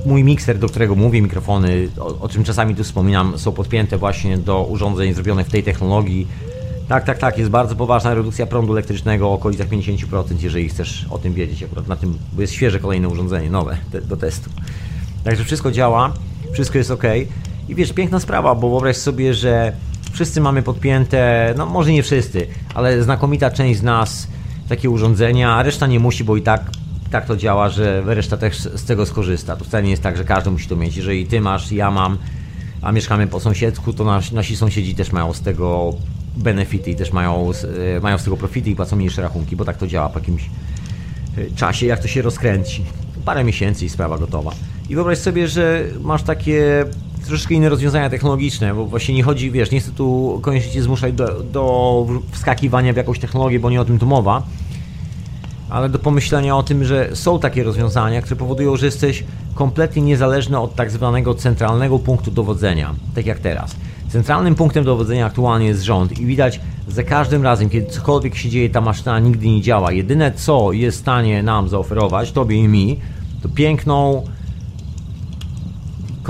mój 0.07 0.25
mikser, 0.25 0.59
do 0.59 0.69
którego 0.69 0.95
mówię, 0.95 1.23
mikrofony, 1.23 1.89
o, 1.99 2.19
o 2.21 2.29
czym 2.29 2.45
czasami 2.45 2.75
tu 2.75 2.85
wspominam, 2.85 3.39
są 3.39 3.53
podpięte 3.53 3.99
właśnie 3.99 4.39
do 4.39 4.65
urządzeń 4.65 5.15
zrobionych 5.15 5.47
w 5.47 5.51
tej 5.51 5.63
technologii. 5.63 6.27
Tak, 6.89 7.05
tak, 7.05 7.19
tak, 7.19 7.39
jest 7.39 7.51
bardzo 7.51 7.77
poważna 7.77 8.15
redukcja 8.15 8.47
prądu 8.47 8.73
elektrycznego 8.73 9.29
o 9.29 9.33
okolicach 9.33 9.69
50%, 9.69 10.25
jeżeli 10.41 10.69
chcesz 10.69 11.07
o 11.11 11.19
tym 11.19 11.35
wiedzieć 11.35 11.63
akurat 11.63 11.89
na 11.89 11.97
tym, 11.97 12.19
bo 12.33 12.41
jest 12.41 12.53
świeże 12.53 12.79
kolejne 12.79 13.09
urządzenie, 13.09 13.51
nowe 13.51 13.77
te, 13.93 14.01
do 14.01 14.17
testu. 14.17 14.51
Także 15.25 15.45
wszystko 15.45 15.73
działa, 15.73 16.13
wszystko 16.53 16.79
jest 16.79 16.91
ok. 16.91 17.05
I 17.69 17.75
wiesz, 17.75 17.93
piękna 17.93 18.21
sprawa, 18.21 18.55
bo 18.55 18.71
wyobraź 18.71 18.97
sobie, 18.97 19.35
że 19.35 19.73
wszyscy 20.13 20.41
mamy 20.41 20.63
podpięte, 20.63 21.55
no 21.57 21.67
może 21.67 21.93
nie 21.93 22.03
wszyscy, 22.03 22.47
ale 22.75 23.03
znakomita 23.03 23.51
część 23.51 23.81
z 23.81 23.83
nas 23.83 24.29
takie 24.69 24.91
urządzenia, 24.91 25.55
a 25.55 25.63
reszta 25.63 25.87
nie 25.87 26.01
musi, 26.01 26.25
bo 26.25 26.37
i 26.37 26.43
tak, 26.43 26.71
tak 27.11 27.27
to 27.27 27.37
działa, 27.37 27.69
że 27.69 28.03
reszta 28.07 28.37
też 28.37 28.59
z 28.59 28.85
tego 28.85 29.07
skorzysta. 29.07 29.57
To 29.57 29.65
wcale 29.65 29.83
nie 29.83 29.91
jest 29.91 30.03
tak, 30.03 30.17
że 30.17 30.25
każdy 30.25 30.51
musi 30.51 30.69
to 30.69 30.77
mieć. 30.77 30.97
Jeżeli 30.97 31.27
ty 31.27 31.41
masz, 31.41 31.73
ja 31.73 31.91
mam, 31.91 32.19
a 32.83 32.93
mieszkamy 32.93 33.27
po 33.27 33.41
sąsiedzku, 33.41 33.93
to 33.93 34.05
nasi, 34.05 34.35
nasi 34.35 34.57
sąsiedzi 34.57 34.95
też 34.95 35.13
mają 35.13 35.33
z 35.33 35.41
tego 35.41 35.95
benefity 36.37 36.91
i 36.91 36.97
też 36.97 37.13
mają, 37.13 37.51
e, 37.97 38.01
mają 38.01 38.19
z 38.19 38.25
tego 38.25 38.37
profity 38.37 38.71
i 38.71 38.77
płacą 38.77 38.97
mniejsze 38.97 39.23
rachunki, 39.23 39.57
bo 39.57 39.65
tak 39.65 39.77
to 39.77 39.87
działa 39.87 40.09
po 40.09 40.19
jakimś 40.19 40.43
e, 41.39 41.51
czasie, 41.57 41.87
jak 41.87 42.01
to 42.01 42.09
się 42.09 42.23
rozkręci. 42.23 42.85
Parę 43.25 43.45
miesięcy 43.45 43.85
i 43.85 43.89
sprawa 43.89 44.19
gotowa. 44.19 44.53
I 44.89 44.95
wyobraź 44.95 45.19
sobie, 45.19 45.49
że 45.49 45.85
masz 46.01 46.23
takie 46.23 46.85
troszeczkę 47.27 47.55
inne 47.55 47.69
rozwiązania 47.69 48.11
technologiczne, 48.11 48.75
bo 48.75 48.87
właśnie 48.87 49.15
nie 49.15 49.23
chodzi, 49.23 49.51
wiesz, 49.51 49.71
nie 49.71 49.81
chcę 49.81 49.91
tu 49.91 50.39
koniecznie 50.43 50.73
cię 50.73 50.83
zmuszać 50.83 51.13
do, 51.13 51.43
do 51.43 52.07
wskakiwania 52.31 52.93
w 52.93 52.97
jakąś 52.97 53.19
technologię, 53.19 53.61
bo 53.61 53.71
nie 53.71 53.81
o 53.81 53.85
tym 53.85 53.99
tu 53.99 54.07
mowa, 54.07 54.43
ale 55.71 55.89
do 55.89 55.99
pomyślenia 55.99 56.57
o 56.57 56.63
tym, 56.63 56.85
że 56.85 57.17
są 57.17 57.39
takie 57.39 57.65
rozwiązania, 57.65 58.23
które 58.23 58.37
powodują, 58.37 58.77
że 58.77 58.87
jesteś 58.87 59.25
kompletnie 59.55 60.03
niezależny 60.03 60.59
od 60.59 60.75
tak 60.75 60.91
zwanego 60.91 61.35
centralnego 61.35 61.99
punktu 61.99 62.31
dowodzenia, 62.31 62.95
tak 63.15 63.27
jak 63.27 63.39
teraz. 63.39 63.77
Centralnym 64.09 64.55
punktem 64.55 64.85
dowodzenia 64.85 65.27
aktualnie 65.27 65.67
jest 65.67 65.83
rząd 65.83 66.19
i 66.19 66.27
widać 66.27 66.61
za 66.89 67.03
każdym 67.03 67.43
razem, 67.43 67.71
kiedy 67.71 67.87
cokolwiek 67.87 68.37
się 68.37 68.49
dzieje, 68.49 68.71
ta 68.71 68.81
maszyna 68.81 69.19
nigdy 69.19 69.47
nie 69.47 69.63
działa. 69.63 69.93
Jedyne 69.93 70.33
co 70.33 70.73
jest 70.73 70.99
w 70.99 71.01
stanie 71.01 71.43
nam 71.43 71.69
zaoferować, 71.69 72.33
tobie 72.33 72.57
i 72.57 72.69
mi, 72.69 73.01
to 73.43 73.49
piękną 73.49 74.23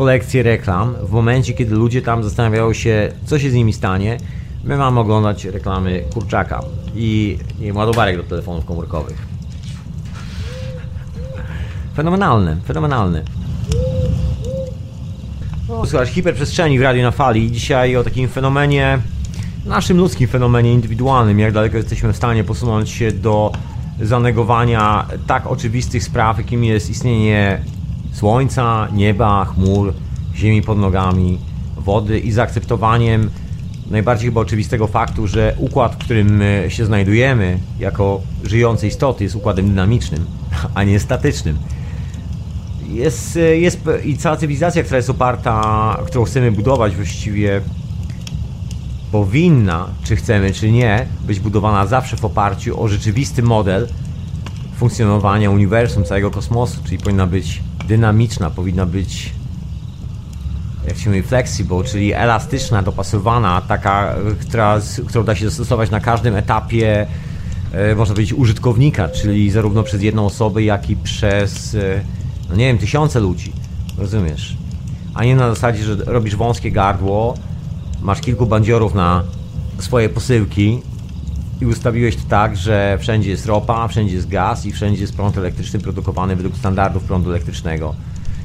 kolekcję 0.01 0.43
reklam. 0.43 0.95
W 1.03 1.11
momencie, 1.11 1.53
kiedy 1.53 1.75
ludzie 1.75 2.03
tam 2.03 2.25
zastanawiają 2.25 2.73
się, 2.73 3.13
co 3.25 3.39
się 3.39 3.51
z 3.51 3.55
nimi 3.55 3.73
stanie, 3.73 4.17
my 4.65 4.77
mamy 4.77 5.01
oglądać 5.01 5.45
reklamy 5.45 6.05
kurczaka 6.15 6.63
i 6.95 7.39
nie 7.61 7.75
ładowarek 7.75 8.17
do 8.17 8.23
telefonów 8.23 8.65
komórkowych. 8.65 9.19
Fenomenalne, 11.97 12.57
fenomenalne. 12.67 13.23
Słuchaj, 15.85 16.07
hiperprzestrzeni 16.07 16.79
w 16.79 16.83
radiu 16.83 17.03
na 17.03 17.11
fali. 17.11 17.53
Dzisiaj 17.53 17.97
o 17.97 18.05
takim 18.05 18.29
fenomenie, 18.29 18.99
naszym 19.67 19.97
ludzkim 19.97 20.29
fenomenie 20.29 20.73
indywidualnym, 20.73 21.39
jak 21.39 21.53
daleko 21.53 21.77
jesteśmy 21.77 22.13
w 22.13 22.17
stanie 22.17 22.45
posunąć 22.45 22.91
się 22.91 23.13
do 23.13 23.53
zanegowania 24.03 25.07
tak 25.27 25.47
oczywistych 25.47 26.05
spraw, 26.05 26.39
jakim 26.39 26.65
jest 26.65 26.91
istnienie 26.91 27.61
słońca, 28.13 28.89
nieba, 28.93 29.45
chmur, 29.45 29.93
ziemi 30.35 30.63
pod 30.63 30.79
nogami, 30.79 31.39
wody 31.77 32.19
i 32.19 32.33
zaakceptowaniem 32.33 33.31
najbardziej 33.91 34.29
chyba 34.29 34.41
oczywistego 34.41 34.87
faktu, 34.87 35.27
że 35.27 35.55
układ, 35.59 35.95
w 35.95 35.99
którym 35.99 36.43
się 36.69 36.87
znajdujemy 36.87 37.59
jako 37.79 38.21
żyjące 38.45 38.87
istoty 38.87 39.25
jest 39.25 39.37
układem 39.37 39.69
dynamicznym, 39.69 40.25
a 40.75 40.85
nie 40.85 41.01
statycznym. 41.01 41.59
Jest, 42.89 43.39
jest 43.53 43.81
i 44.05 44.17
cała 44.17 44.37
cywilizacja, 44.37 44.83
która 44.83 44.97
jest 44.97 45.11
oparta, 45.11 45.97
którą 46.07 46.25
chcemy 46.25 46.53
budować 46.53 46.97
właściwie 46.97 47.61
powinna, 49.13 49.89
czy 50.05 50.17
chcemy, 50.17 50.53
czy 50.53 50.73
nie, 50.73 51.07
być 51.27 51.41
budowana 51.41 51.87
zawsze 51.87 52.17
w 52.17 52.25
oparciu 52.25 52.83
o 52.83 52.89
rzeczywisty 52.89 53.43
model 53.43 53.89
funkcjonowania 54.77 55.51
uniwersum, 55.51 56.05
całego 56.05 56.31
kosmosu, 56.31 56.81
czyli 56.85 56.99
powinna 56.99 57.27
być 57.27 57.63
dynamiczna, 57.89 58.51
powinna 58.51 58.87
być 58.87 59.33
jak 60.89 60.99
się 60.99 61.11
mówi 61.11 61.23
flexible, 61.23 61.85
czyli 61.85 62.13
elastyczna, 62.13 62.83
dopasowana, 62.83 63.61
taka, 63.61 64.15
która, 64.41 64.81
którą 65.07 65.25
da 65.25 65.35
się 65.35 65.45
zastosować 65.45 65.91
na 65.91 66.01
każdym 66.01 66.37
etapie 66.37 67.07
e, 67.73 67.95
można 67.95 68.15
powiedzieć 68.15 68.39
użytkownika, 68.39 69.09
czyli 69.09 69.51
zarówno 69.51 69.83
przez 69.83 70.03
jedną 70.03 70.27
osobę, 70.27 70.63
jak 70.63 70.91
i 70.91 70.97
przez 70.97 71.75
e, 71.75 72.01
no 72.49 72.57
nie 72.57 72.67
wiem, 72.67 72.79
tysiące 72.79 73.21
ludzi, 73.21 73.53
rozumiesz? 73.99 74.57
A 75.15 75.25
nie 75.25 75.37
na 75.37 75.49
zasadzie, 75.49 75.85
że 75.85 75.97
robisz 75.97 76.37
wąskie 76.37 76.73
gardło, 76.73 77.35
masz 78.03 78.21
kilku 78.21 78.47
bandziorów 78.47 78.95
na 78.95 79.23
swoje 79.79 80.09
posyłki 80.09 80.83
i 81.61 81.67
ustawiłeś 81.67 82.17
to 82.17 82.23
tak, 82.29 82.57
że 82.57 82.99
wszędzie 83.01 83.31
jest 83.31 83.47
ropa, 83.47 83.89
wszędzie 83.89 84.15
jest 84.15 84.29
gaz 84.29 84.67
i 84.67 84.73
wszędzie 84.73 85.01
jest 85.01 85.17
prąd 85.17 85.39
elektryczny 85.39 85.79
produkowany 85.79 86.37
według 86.37 86.57
standardów 86.57 87.05
prądu 87.05 87.31
elektrycznego. 87.31 87.95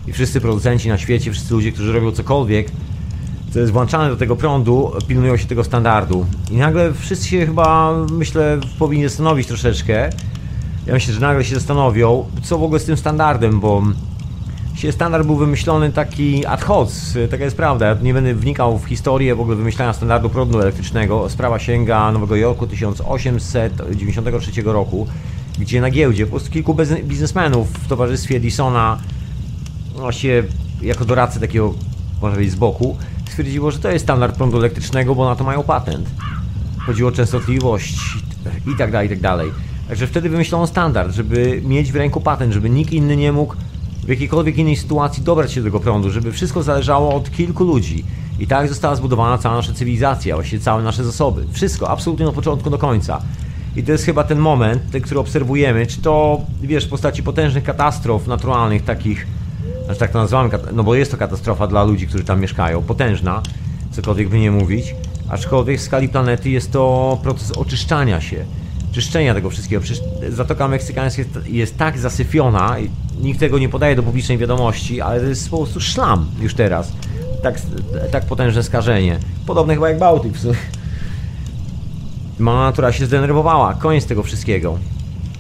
I 0.08 0.14
wszyscy 0.14 0.42
producenci 0.42 0.90
na 0.90 0.98
świecie, 0.98 1.32
wszyscy 1.32 1.54
ludzie, 1.54 1.72
którzy 1.72 1.94
robią 1.94 2.12
cokolwiek, 2.12 2.72
co 3.52 3.60
jest 3.60 3.72
włączane 3.72 4.10
do 4.10 4.18
tego 4.18 4.36
prądu, 4.36 4.92
pilnują 5.08 5.38
się 5.38 5.48
tego 5.48 5.64
standardu. 5.64 6.26
I 6.52 6.56
nagle 6.56 6.94
wszyscy 6.94 7.28
się 7.28 7.46
chyba, 7.46 7.94
myślę, 8.12 8.60
powinni 8.80 9.04
zastanowić 9.04 9.48
troszeczkę, 9.48 10.10
ja 10.86 10.94
myślę, 10.94 11.14
że 11.14 11.20
nagle 11.20 11.44
się 11.44 11.56
zastanowią, 11.56 12.26
co 12.44 12.58
w 12.58 12.64
ogóle 12.64 12.80
z 12.80 12.86
tym 12.86 12.98
standardem, 12.98 13.60
bo 13.60 13.84
standard 14.92 15.26
był 15.26 15.36
wymyślony 15.36 15.92
taki 15.92 16.46
ad 16.46 16.64
hoc, 16.64 17.14
taka 17.32 17.44
jest 17.44 17.58
prawda. 17.58 17.86
Ja 17.86 17.98
nie 18.02 18.14
będę 18.14 18.34
wnikał 18.34 18.80
w 18.80 18.86
historię 18.86 19.36
w 19.36 19.42
ogóle 19.42 19.56
wymyślania 19.58 19.94
standardu 19.94 20.30
prądu 20.30 20.62
elektrycznego. 20.62 21.30
Sprawa 21.30 21.60
sięga 21.60 22.12
Nowego 22.12 22.36
Jorku 22.36 22.68
1893 22.68 24.62
roku, 24.62 25.08
gdzie 25.60 25.82
na 25.82 25.90
giełdzie 25.90 26.26
po 26.26 26.30
prostu 26.30 26.52
kilku 26.52 26.76
biznesmenów 27.04 27.70
w 27.72 27.88
towarzystwie 27.88 28.36
Edisona, 28.36 28.98
właściwie 29.96 30.44
jako 30.82 31.06
doradcy 31.06 31.40
takiego, 31.40 31.74
można 32.22 32.36
powiedzieć, 32.36 32.52
z 32.54 32.56
boku, 32.56 32.98
stwierdziło, 33.30 33.72
że 33.72 33.80
to 33.80 33.92
jest 33.92 34.06
standard 34.06 34.36
prądu 34.36 34.58
elektrycznego, 34.58 35.16
bo 35.16 35.26
na 35.26 35.36
to 35.36 35.44
mają 35.44 35.64
patent. 35.64 36.10
Chodziło 36.86 37.10
o 37.10 37.12
częstotliwość 37.12 37.98
i 38.74 38.78
tak 38.78 38.92
dalej, 38.92 39.08
i 39.08 39.10
tak 39.10 39.20
dalej. 39.20 39.52
Także 39.88 40.08
wtedy 40.08 40.30
wymyślono 40.30 40.68
standard, 40.68 41.14
żeby 41.14 41.62
mieć 41.66 41.92
w 41.92 41.96
ręku 41.96 42.22
patent, 42.22 42.54
żeby 42.54 42.70
nikt 42.70 42.94
inny 42.94 43.18
nie 43.18 43.32
mógł 43.32 43.56
w 44.06 44.10
jakiejkolwiek 44.10 44.58
innej 44.58 44.76
sytuacji 44.76 45.24
dobrać 45.24 45.52
się 45.52 45.62
do 45.62 45.66
tego 45.68 45.80
prądu, 45.80 46.10
żeby 46.12 46.32
wszystko 46.32 46.64
zależało 46.64 47.16
od 47.16 47.32
kilku 47.32 47.64
ludzi. 47.64 48.06
I 48.40 48.48
tak 48.48 48.68
została 48.68 48.96
zbudowana 48.96 49.38
cała 49.38 49.56
nasza 49.56 49.74
cywilizacja, 49.74 50.36
właściwie 50.36 50.64
całe 50.64 50.84
nasze 50.84 51.04
zasoby. 51.04 51.46
Wszystko, 51.52 51.90
absolutnie 51.90 52.28
od 52.28 52.36
początku 52.36 52.70
do 52.70 52.78
końca. 52.78 53.22
I 53.76 53.84
to 53.84 53.92
jest 53.92 54.06
chyba 54.06 54.24
ten 54.24 54.40
moment, 54.40 54.82
ten, 54.92 55.02
który 55.02 55.20
obserwujemy, 55.20 55.88
czy 55.88 56.02
to, 56.02 56.42
wiesz, 56.62 56.86
w 56.86 56.90
postaci 56.90 57.24
potężnych 57.24 57.64
katastrof 57.64 58.28
naturalnych, 58.28 58.84
takich, 58.84 59.28
znaczy 59.86 60.00
tak 60.00 60.12
to 60.12 60.20
nazywamy, 60.20 60.50
no 60.74 60.84
bo 60.84 60.96
jest 60.96 61.12
to 61.12 61.18
katastrofa 61.18 61.68
dla 61.68 61.84
ludzi, 61.84 62.08
którzy 62.08 62.24
tam 62.24 62.42
mieszkają, 62.42 62.82
potężna, 62.82 63.42
cokolwiek 63.92 64.30
by 64.30 64.40
nie 64.40 64.52
mówić, 64.52 64.96
aczkolwiek 65.30 65.80
w 65.80 65.82
skali 65.84 66.10
planety 66.10 66.50
jest 66.50 66.72
to 66.72 67.18
proces 67.24 67.52
oczyszczania 67.52 68.22
się 68.22 68.46
czyszczenia 68.96 69.34
tego 69.34 69.50
wszystkiego. 69.50 69.82
Przecież 69.82 70.04
Zatoka 70.30 70.68
Meksykańska 70.68 71.22
jest, 71.22 71.40
jest 71.46 71.78
tak 71.78 71.98
zasyfiona, 71.98 72.76
nikt 73.22 73.40
tego 73.40 73.60
nie 73.60 73.70
podaje 73.70 73.96
do 73.96 74.04
publicznej 74.04 74.38
wiadomości, 74.38 75.02
ale 75.02 75.20
to 75.20 75.26
jest 75.26 75.50
po 75.50 75.58
prostu 75.58 75.82
szlam 75.82 76.26
już 76.42 76.54
teraz. 76.54 76.92
Tak, 77.44 77.62
tak 78.12 78.26
potężne 78.26 78.64
skażenie. 78.64 79.20
Podobne 79.46 79.74
chyba 79.74 79.90
jak 79.90 80.00
Bałtyk 80.00 80.34
w 80.34 80.40
sumie. 80.40 80.56
Mama 82.40 82.64
natura 82.64 82.92
się 82.92 83.06
zdenerwowała, 83.06 83.74
koniec 83.74 84.06
tego 84.06 84.24
wszystkiego. 84.24 84.78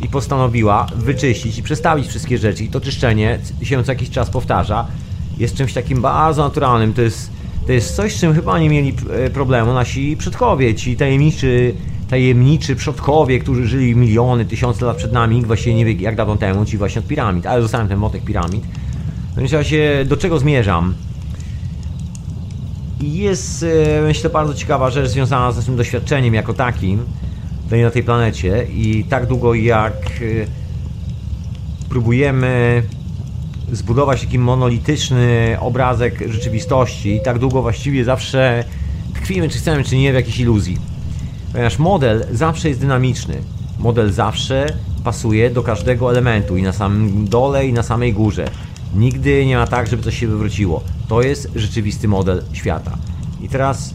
I 0.02 0.08
postanowiła 0.08 0.88
wyczyścić 0.96 1.58
i 1.58 1.64
przestawić 1.64 2.08
wszystkie 2.08 2.38
rzeczy. 2.38 2.64
I 2.64 2.70
to 2.70 2.82
czyszczenie 2.82 3.40
się 3.64 3.84
co 3.84 3.92
jakiś 3.92 4.10
czas 4.10 4.30
powtarza. 4.30 4.88
Jest 5.38 5.56
czymś 5.56 5.74
takim 5.74 6.02
bardzo 6.02 6.44
naturalnym. 6.44 6.94
To 6.94 7.02
jest, 7.02 7.32
to 7.66 7.72
jest 7.72 7.96
coś, 7.96 8.16
z 8.16 8.20
czym 8.20 8.34
chyba 8.34 8.60
nie 8.60 8.70
mieli 8.70 8.94
e, 9.14 9.30
problemu 9.30 9.74
nasi 9.74 10.18
przodkowie, 10.18 10.76
ci 10.76 10.98
tajemniczy 10.98 11.74
tajemniczy 12.10 12.76
przodkowie, 12.76 13.40
którzy 13.40 13.68
żyli 13.68 13.96
miliony, 13.96 14.46
tysiące 14.46 14.86
lat 14.86 14.98
przed 14.98 15.12
nami, 15.12 15.46
właściwie 15.46 15.76
nie 15.76 15.86
wie 15.86 15.94
jak 15.94 16.16
dawno 16.16 16.36
temu, 16.36 16.66
ci 16.66 16.78
właśnie 16.78 17.02
od 17.02 17.08
piramid, 17.08 17.46
ale 17.46 17.62
zostałem 17.62 17.88
ten 17.88 17.98
motek 17.98 18.24
piramid. 18.24 18.64
Więc 19.38 19.52
ja 19.52 19.64
się, 19.64 20.06
do 20.08 20.18
czego 20.18 20.40
zmierzam? 20.40 20.94
Jest, 23.02 23.64
e, 23.64 24.02
myślę, 24.02 24.30
bardzo 24.30 24.54
ciekawa 24.54 24.90
rzecz 24.90 25.10
związana 25.10 25.52
z 25.52 25.58
naszym 25.58 25.76
doświadczeniem 25.76 26.34
jako 26.34 26.54
takim 26.54 27.04
tutaj 27.64 27.82
na 27.82 27.92
tej 27.92 28.04
planecie 28.04 28.68
i 28.74 29.04
tak 29.10 29.28
długo 29.28 29.54
jak 29.54 29.94
e, 29.94 30.48
próbujemy 31.90 32.84
zbudować 33.72 34.22
taki 34.22 34.40
monolityczny 34.40 35.58
obrazek 35.60 36.24
rzeczywistości, 36.30 37.20
tak 37.24 37.40
długo 37.40 37.62
właściwie 37.62 38.06
zawsze 38.06 38.64
tkwimy, 39.14 39.50
czy 39.50 39.58
chcemy, 39.58 39.84
czy 39.84 39.98
nie, 39.98 40.12
w 40.12 40.16
jakiejś 40.16 40.40
iluzji. 40.40 40.78
Ponieważ 41.56 41.80
model 41.80 42.26
zawsze 42.32 42.70
jest 42.70 42.82
dynamiczny. 42.82 43.42
Model 43.80 44.12
zawsze 44.12 44.66
pasuje 45.04 45.50
do 45.50 45.64
każdego 45.64 46.12
elementu 46.12 46.58
i 46.58 46.62
na 46.62 46.74
samym 46.74 47.28
dole, 47.28 47.68
i 47.68 47.74
na 47.74 47.84
samej 47.84 48.14
górze. 48.14 48.48
Nigdy 48.96 49.46
nie 49.46 49.58
ma 49.58 49.68
tak, 49.68 49.88
żeby 49.88 50.04
coś 50.04 50.20
się 50.20 50.28
wywróciło. 50.28 50.84
To 51.08 51.22
jest 51.22 51.52
rzeczywisty 51.56 52.08
model 52.08 52.44
świata. 52.54 52.98
I 53.42 53.50
teraz 53.50 53.94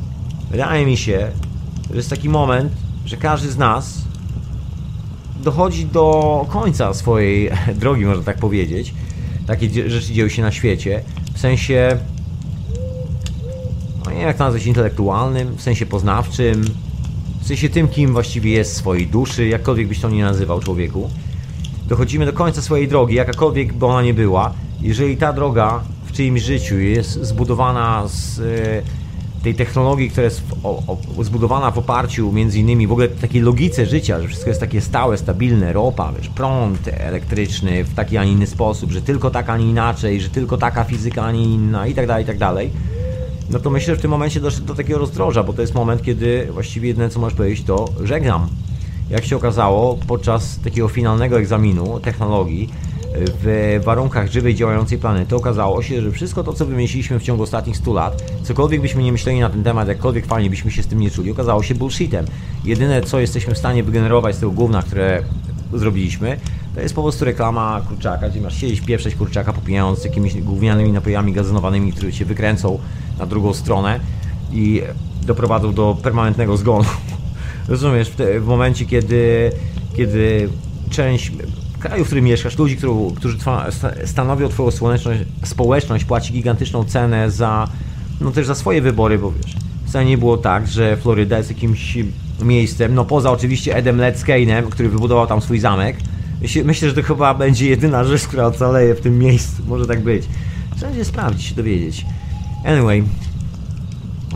wydaje 0.51 0.87
mi 0.87 0.97
się, 0.97 1.31
że 1.91 1.97
jest 1.97 2.11
taki 2.11 2.29
moment, 2.29 2.73
że 3.05 3.17
każdy 3.17 3.51
z 3.51 3.59
nas 3.59 4.05
dochodzi 5.43 5.87
do 5.87 6.47
końca 6.49 6.95
swojej 6.95 7.51
drogi, 7.81 8.05
można 8.05 8.25
tak 8.25 8.39
powiedzieć. 8.39 8.95
Takie 9.47 9.91
rzeczy 9.91 10.13
dzieją 10.13 10.29
się 10.29 10.43
na 10.43 10.53
świecie. 10.53 11.03
W 11.35 11.39
sensie, 11.39 11.99
no 14.05 14.11
nie 14.11 14.21
jak 14.21 14.37
to 14.37 14.45
nazwać, 14.45 14.67
intelektualnym, 14.67 15.57
w 15.57 15.63
sensie 15.63 15.87
poznawczym, 15.87 16.65
w 17.41 17.47
sensie 17.47 17.69
tym, 17.69 17.89
kim 17.89 18.13
właściwie 18.13 18.51
jest 18.51 18.77
swojej 18.77 19.07
duszy, 19.07 19.47
jakkolwiek 19.47 19.89
byś 19.89 20.01
to 20.01 20.11
nie 20.11 20.25
nazywał 20.25 20.61
człowieku. 20.61 21.11
Dochodzimy 21.89 22.27
do 22.27 22.33
końca 22.33 22.63
swojej 22.63 22.89
drogi, 22.89 23.15
jakakolwiek 23.15 23.73
by 23.73 23.87
ona 23.87 24.03
nie 24.03 24.15
była. 24.15 24.53
Jeżeli 24.81 25.17
ta 25.17 25.33
droga 25.33 25.81
w 26.05 26.13
czyimś 26.13 26.43
życiu 26.43 26.79
jest 26.79 27.25
zbudowana 27.25 28.09
z 28.09 28.41
e, 28.41 29.43
tej 29.43 29.55
technologii, 29.55 30.11
która 30.11 30.25
jest 30.25 30.43
o, 30.63 30.83
o, 31.17 31.25
zbudowana 31.25 31.71
w 31.71 31.79
oparciu 31.79 32.33
między 32.33 32.59
innymi 32.59 32.87
w 32.87 32.93
ogóle 32.93 33.09
takiej 33.09 33.43
logice 33.43 33.87
życia, 33.87 34.21
że 34.21 34.29
wszystko 34.29 34.51
jest 34.51 34.61
takie 34.61 34.81
stałe, 34.81 35.19
stabilne, 35.19 35.73
ropa, 35.73 36.13
wiesz, 36.19 36.29
prąd 36.29 36.89
elektryczny 36.89 37.85
w 37.85 37.95
taki, 37.95 38.17
a 38.17 38.25
nie 38.25 38.33
inny 38.33 38.47
sposób, 38.47 38.91
że 38.91 39.03
tylko 39.03 39.31
tak, 39.31 39.51
a 39.51 39.57
nie 39.57 39.71
inaczej, 39.71 40.21
że 40.21 40.29
tylko 40.29 40.59
taka 40.59 40.85
fizyka, 40.85 41.25
a 41.25 41.33
nie 41.33 41.45
inna 41.45 41.87
i 41.87 41.95
tak 41.95 42.07
dalej, 42.07 42.25
i 42.25 42.27
tak 42.27 42.39
dalej 42.39 42.71
no 43.51 43.59
to 43.59 43.71
myślę, 43.71 43.95
że 43.95 43.99
w 43.99 44.03
tym 44.03 44.11
momencie 44.11 44.41
doszedł 44.41 44.67
do 44.67 44.75
takiego 44.75 44.99
rozdroża, 44.99 45.43
bo 45.43 45.53
to 45.53 45.61
jest 45.61 45.75
moment, 45.75 46.03
kiedy 46.03 46.49
właściwie 46.53 46.89
jedyne 46.89 47.11
co 47.11 47.21
możesz 47.21 47.37
powiedzieć 47.37 47.67
to 47.67 47.89
żegnam. 48.05 48.49
Jak 49.11 49.25
się 49.25 49.37
okazało, 49.37 49.99
podczas 50.07 50.59
takiego 50.65 50.89
finalnego 50.89 51.39
egzaminu 51.39 52.01
technologii 52.01 52.69
w 53.15 53.81
warunkach 53.85 54.31
żywej, 54.31 54.55
działającej 54.55 54.99
planety 54.99 55.37
okazało 55.37 55.83
się, 55.83 56.03
że 56.03 56.13
wszystko 56.13 56.45
to, 56.45 56.53
co 56.53 56.67
wymyśliliśmy 56.67 57.19
w 57.19 57.23
ciągu 57.23 57.43
ostatnich 57.43 57.77
100 57.77 57.93
lat, 57.93 58.23
cokolwiek 58.43 58.81
byśmy 58.81 59.03
nie 59.03 59.13
myśleli 59.13 59.41
na 59.41 59.51
ten 59.51 59.65
temat, 59.65 59.89
jakkolwiek 59.89 60.27
fajnie 60.27 60.51
byśmy 60.51 60.71
się 60.71 60.83
z 60.83 60.87
tym 60.87 61.01
nie 61.01 61.11
czuli, 61.11 61.31
okazało 61.31 61.63
się 61.63 61.75
bullshitem. 61.75 62.27
Jedyne, 62.65 63.03
co 63.03 63.21
jesteśmy 63.21 63.55
w 63.55 63.59
stanie 63.59 63.83
wygenerować 63.83 64.37
z 64.37 64.39
tego 64.39 64.53
gówna, 64.53 64.83
które 64.83 65.23
zrobiliśmy, 65.73 66.37
to 66.75 66.81
jest 66.81 66.95
po 66.95 67.03
prostu 67.03 67.25
reklama 67.25 67.81
kurczaka, 67.89 68.29
gdzie 68.29 68.41
masz 68.41 68.57
siedzieć, 68.57 68.81
pieprzeć 68.81 69.15
kurczaka, 69.15 69.53
popijając 69.53 70.05
jakimiś 70.05 70.43
gównianymi 70.43 70.93
napojami 70.93 71.33
gazonowanymi, 71.33 71.93
które 71.93 72.13
cię 72.13 72.25
wykręcą 72.25 72.79
na 73.19 73.27
drugą 73.27 73.55
stronę 73.55 74.01
i 74.53 74.83
doprowadzą 75.23 75.73
do 75.75 75.97
permanentnego 76.03 76.57
zgonu. 76.57 76.85
Rozumiesz, 77.69 78.09
w, 78.09 78.17
te, 78.17 78.41
w 78.41 78.47
momencie, 78.47 78.87
kiedy, 78.87 79.53
kiedy 79.97 80.49
część 80.91 81.33
kraju, 81.79 82.05
w 82.05 82.07
którym 82.07 82.25
mieszkasz, 82.25 82.59
ludzi, 82.59 82.77
którzy, 82.77 83.15
którzy 83.17 83.39
stanowią 84.05 84.49
twoją 84.49 84.71
społeczność, 84.71 85.21
społeczność, 85.45 86.05
płaci 86.05 86.33
gigantyczną 86.33 86.85
cenę 86.85 87.31
za, 87.31 87.69
no 88.21 88.31
też 88.31 88.47
za 88.47 88.55
swoje 88.55 88.83
wybory, 88.83 89.19
bo 89.19 89.33
wiesz, 89.33 89.57
wcale 89.87 90.05
nie 90.05 90.19
było 90.19 90.37
tak, 90.37 90.67
że 90.67 90.97
Floryda 90.97 91.39
jest 91.39 91.51
jakimś 91.51 91.99
miejscem, 92.45 92.95
no 92.95 93.05
poza 93.05 93.31
oczywiście 93.31 93.77
Edem 93.77 93.97
Leckane'em, 93.97 94.69
który 94.69 94.89
wybudował 94.89 95.27
tam 95.27 95.41
swój 95.41 95.59
zamek. 95.59 95.97
Myślę, 96.65 96.89
że 96.89 96.95
to 96.95 97.03
chyba 97.03 97.35
będzie 97.35 97.69
jedyna 97.69 98.05
rzecz, 98.05 98.23
która 98.23 98.47
ocaleje 98.47 98.95
w 98.95 99.01
tym 99.01 99.19
miejscu. 99.19 99.63
Może 99.67 99.87
tak 99.87 100.03
być. 100.03 100.25
Trzeba 100.77 100.95
się 100.95 101.05
sprawdzić, 101.05 101.53
dowiedzieć. 101.53 102.07
Anyway, 102.65 103.05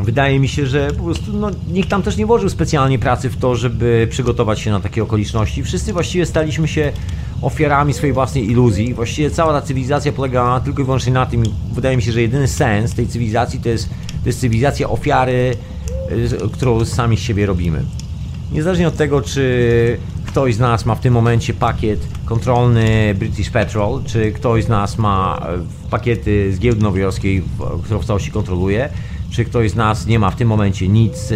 wydaje 0.02 0.40
mi 0.40 0.48
się, 0.48 0.66
że 0.66 0.90
po 0.97 1.05
prostu 1.05 1.32
no, 1.32 1.51
nikt 1.72 1.89
tam 1.89 2.02
też 2.02 2.16
nie 2.16 2.26
włożył 2.26 2.48
specjalnie 2.48 2.98
pracy 2.98 3.31
w 3.31 3.36
to, 3.36 3.56
żeby 3.56 4.09
przygotować 4.10 4.60
się 4.60 4.70
na 4.70 4.81
takie 4.81 5.02
okoliczności. 5.02 5.62
Wszyscy 5.62 5.93
właściwie 5.93 6.26
staliśmy 6.26 6.68
się 6.68 6.93
ofiarami 7.43 7.93
swojej 7.93 8.12
własnej 8.12 8.51
iluzji. 8.51 8.94
Właściwie 8.94 9.31
cała 9.31 9.60
ta 9.60 9.66
cywilizacja 9.66 10.12
polega 10.12 10.60
tylko 10.60 10.82
i 10.82 10.85
wyłącznie 10.85 11.12
na 11.12 11.26
tym. 11.26 11.43
Wydaje 11.72 11.97
mi 11.97 12.02
się, 12.02 12.12
że 12.12 12.22
jedyny 12.22 12.48
sens 12.48 12.94
tej 12.94 13.09
cywilizacji 13.09 13.60
to 13.60 13.68
jest, 13.68 13.89
to 14.22 14.28
jest 14.28 14.40
cywilizacja 14.40 14.89
ofiary, 14.89 15.56
którą 16.52 16.84
sami 16.84 17.16
z 17.16 17.20
siebie 17.20 17.46
robimy. 17.46 17.84
Niezależnie 18.52 18.88
od 18.88 18.96
tego, 18.96 19.22
czy 19.22 19.98
ktoś 20.26 20.54
z 20.54 20.58
nas 20.58 20.86
ma 20.86 20.94
w 20.94 21.00
tym 21.00 21.14
momencie 21.14 21.54
pakiet 21.54 22.00
kontrolny 22.24 23.14
British 23.18 23.50
Petrol, 23.50 24.02
czy 24.06 24.32
ktoś 24.32 24.64
z 24.64 24.68
nas 24.68 24.98
ma 24.98 25.46
e, 25.48 25.90
pakiety 25.90 26.52
z 26.52 26.58
giełdy 26.58 26.82
nowojorskiej, 26.82 27.42
którą 27.84 27.98
w 27.98 28.04
całości 28.04 28.30
kontroluje, 28.30 28.88
czy 29.30 29.44
ktoś 29.44 29.70
z 29.70 29.74
nas 29.74 30.06
nie 30.06 30.18
ma 30.18 30.30
w 30.30 30.36
tym 30.36 30.48
momencie 30.48 30.88
nic, 30.88 31.32
e, 31.32 31.34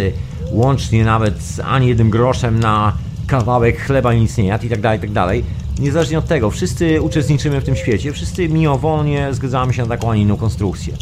łącznie 0.50 1.04
nawet 1.04 1.42
z 1.42 1.60
ani 1.60 1.88
jednym 1.88 2.10
groszem 2.10 2.60
na 2.60 2.92
kawałek 3.26 3.80
chleba 3.80 4.14
nic 4.14 4.36
nie 4.36 4.44
jadł 4.44 4.66
i 4.66 4.68
tak 4.68 4.80
dalej, 4.80 5.00
i 5.04 5.14
tak. 5.14 5.36
Niezależnie 5.78 6.18
od 6.18 6.26
tego, 6.26 6.50
wszyscy 6.50 7.02
uczestniczymy 7.02 7.60
w 7.60 7.64
tym 7.64 7.76
świecie, 7.76 8.12
wszyscy 8.12 8.48
mimowolnie 8.48 9.34
zgadzamy 9.34 9.74
się 9.74 9.82
na 9.82 9.88
taką, 9.88 10.10
a 10.10 10.16
inną 10.16 10.36
konstrukcję. 10.36 10.94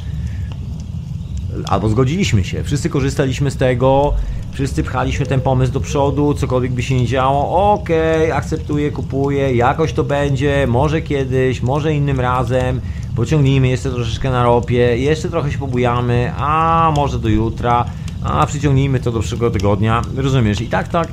Albo 1.66 1.88
zgodziliśmy 1.88 2.44
się, 2.44 2.64
wszyscy 2.64 2.90
korzystaliśmy 2.90 3.50
z 3.50 3.56
tego, 3.56 4.14
Wszyscy 4.56 4.82
pchaliśmy 4.82 5.26
ten 5.26 5.40
pomysł 5.40 5.72
do 5.72 5.80
przodu, 5.80 6.34
cokolwiek 6.34 6.72
by 6.72 6.82
się 6.82 6.94
nie 7.00 7.06
działo. 7.06 7.72
Okej, 7.72 8.24
okay, 8.24 8.34
akceptuję, 8.34 8.90
kupuję, 8.90 9.54
jakoś 9.56 9.92
to 9.92 10.04
będzie, 10.04 10.66
może 10.66 11.02
kiedyś, 11.02 11.62
może 11.62 11.94
innym 11.94 12.20
razem. 12.20 12.80
Pociągnijmy 13.16 13.68
jeszcze 13.68 13.90
troszeczkę 13.90 14.30
na 14.30 14.44
ropie, 14.44 14.98
jeszcze 14.98 15.28
trochę 15.28 15.52
się 15.52 15.58
pobujamy, 15.58 16.32
a 16.36 16.92
może 16.96 17.18
do 17.18 17.28
jutra, 17.28 17.84
a 18.22 18.46
przyciągnijmy 18.46 19.00
to 19.00 19.12
do 19.12 19.20
przyszłego 19.20 19.50
tygodnia. 19.50 20.02
Rozumiesz? 20.16 20.60
I 20.60 20.66
tak, 20.66 20.88
tak 20.88 21.08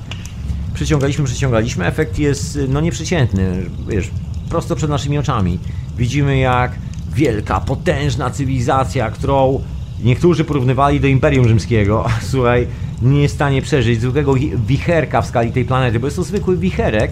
przyciągaliśmy, 0.73 1.25
przyciągaliśmy. 1.25 1.85
Efekt 1.85 2.19
jest 2.19 2.59
no 2.67 2.81
nieprzeciętny, 2.81 3.65
wiesz, 3.87 4.11
prosto 4.49 4.75
przed 4.75 4.89
naszymi 4.89 5.17
oczami. 5.17 5.59
Widzimy 5.97 6.37
jak 6.37 6.71
wielka, 7.13 7.59
potężna 7.59 8.29
cywilizacja, 8.29 9.11
którą 9.11 9.61
niektórzy 10.03 10.43
porównywali 10.43 10.99
do 10.99 11.07
Imperium 11.07 11.47
Rzymskiego. 11.47 12.05
Słuchaj, 12.31 12.67
nie 13.01 13.21
jest 13.21 13.33
w 13.33 13.37
stanie 13.37 13.61
przeżyć 13.61 14.01
zwykłego 14.01 14.33
wicherka 14.67 15.21
w 15.21 15.27
skali 15.27 15.51
tej 15.51 15.65
planety, 15.65 15.99
bo 15.99 16.07
jest 16.07 16.17
to 16.17 16.23
zwykły 16.23 16.57
wicherek, 16.57 17.11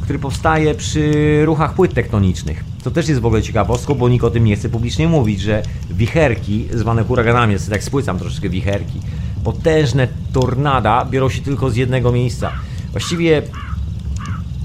który 0.00 0.18
powstaje 0.18 0.74
przy 0.74 1.42
ruchach 1.44 1.74
płyt 1.74 1.94
tektonicznych. 1.94 2.64
To 2.84 2.90
też 2.90 3.08
jest 3.08 3.20
w 3.20 3.26
ogóle 3.26 3.42
ciekawostką, 3.42 3.94
bo 3.94 4.08
nikt 4.08 4.24
o 4.24 4.30
tym 4.30 4.44
nie 4.44 4.56
chce 4.56 4.68
publicznie 4.68 5.08
mówić, 5.08 5.40
że 5.40 5.62
wicherki, 5.90 6.68
zwane 6.72 7.04
huraganami, 7.04 7.52
jest 7.52 7.70
tak 7.70 7.84
spłycam 7.84 8.18
troszeczkę 8.18 8.48
wicherki, 8.48 9.00
potężne 9.44 10.08
tornada 10.32 11.04
biorą 11.04 11.28
się 11.28 11.42
tylko 11.42 11.70
z 11.70 11.76
jednego 11.76 12.12
miejsca. 12.12 12.52
Właściwie 12.92 13.42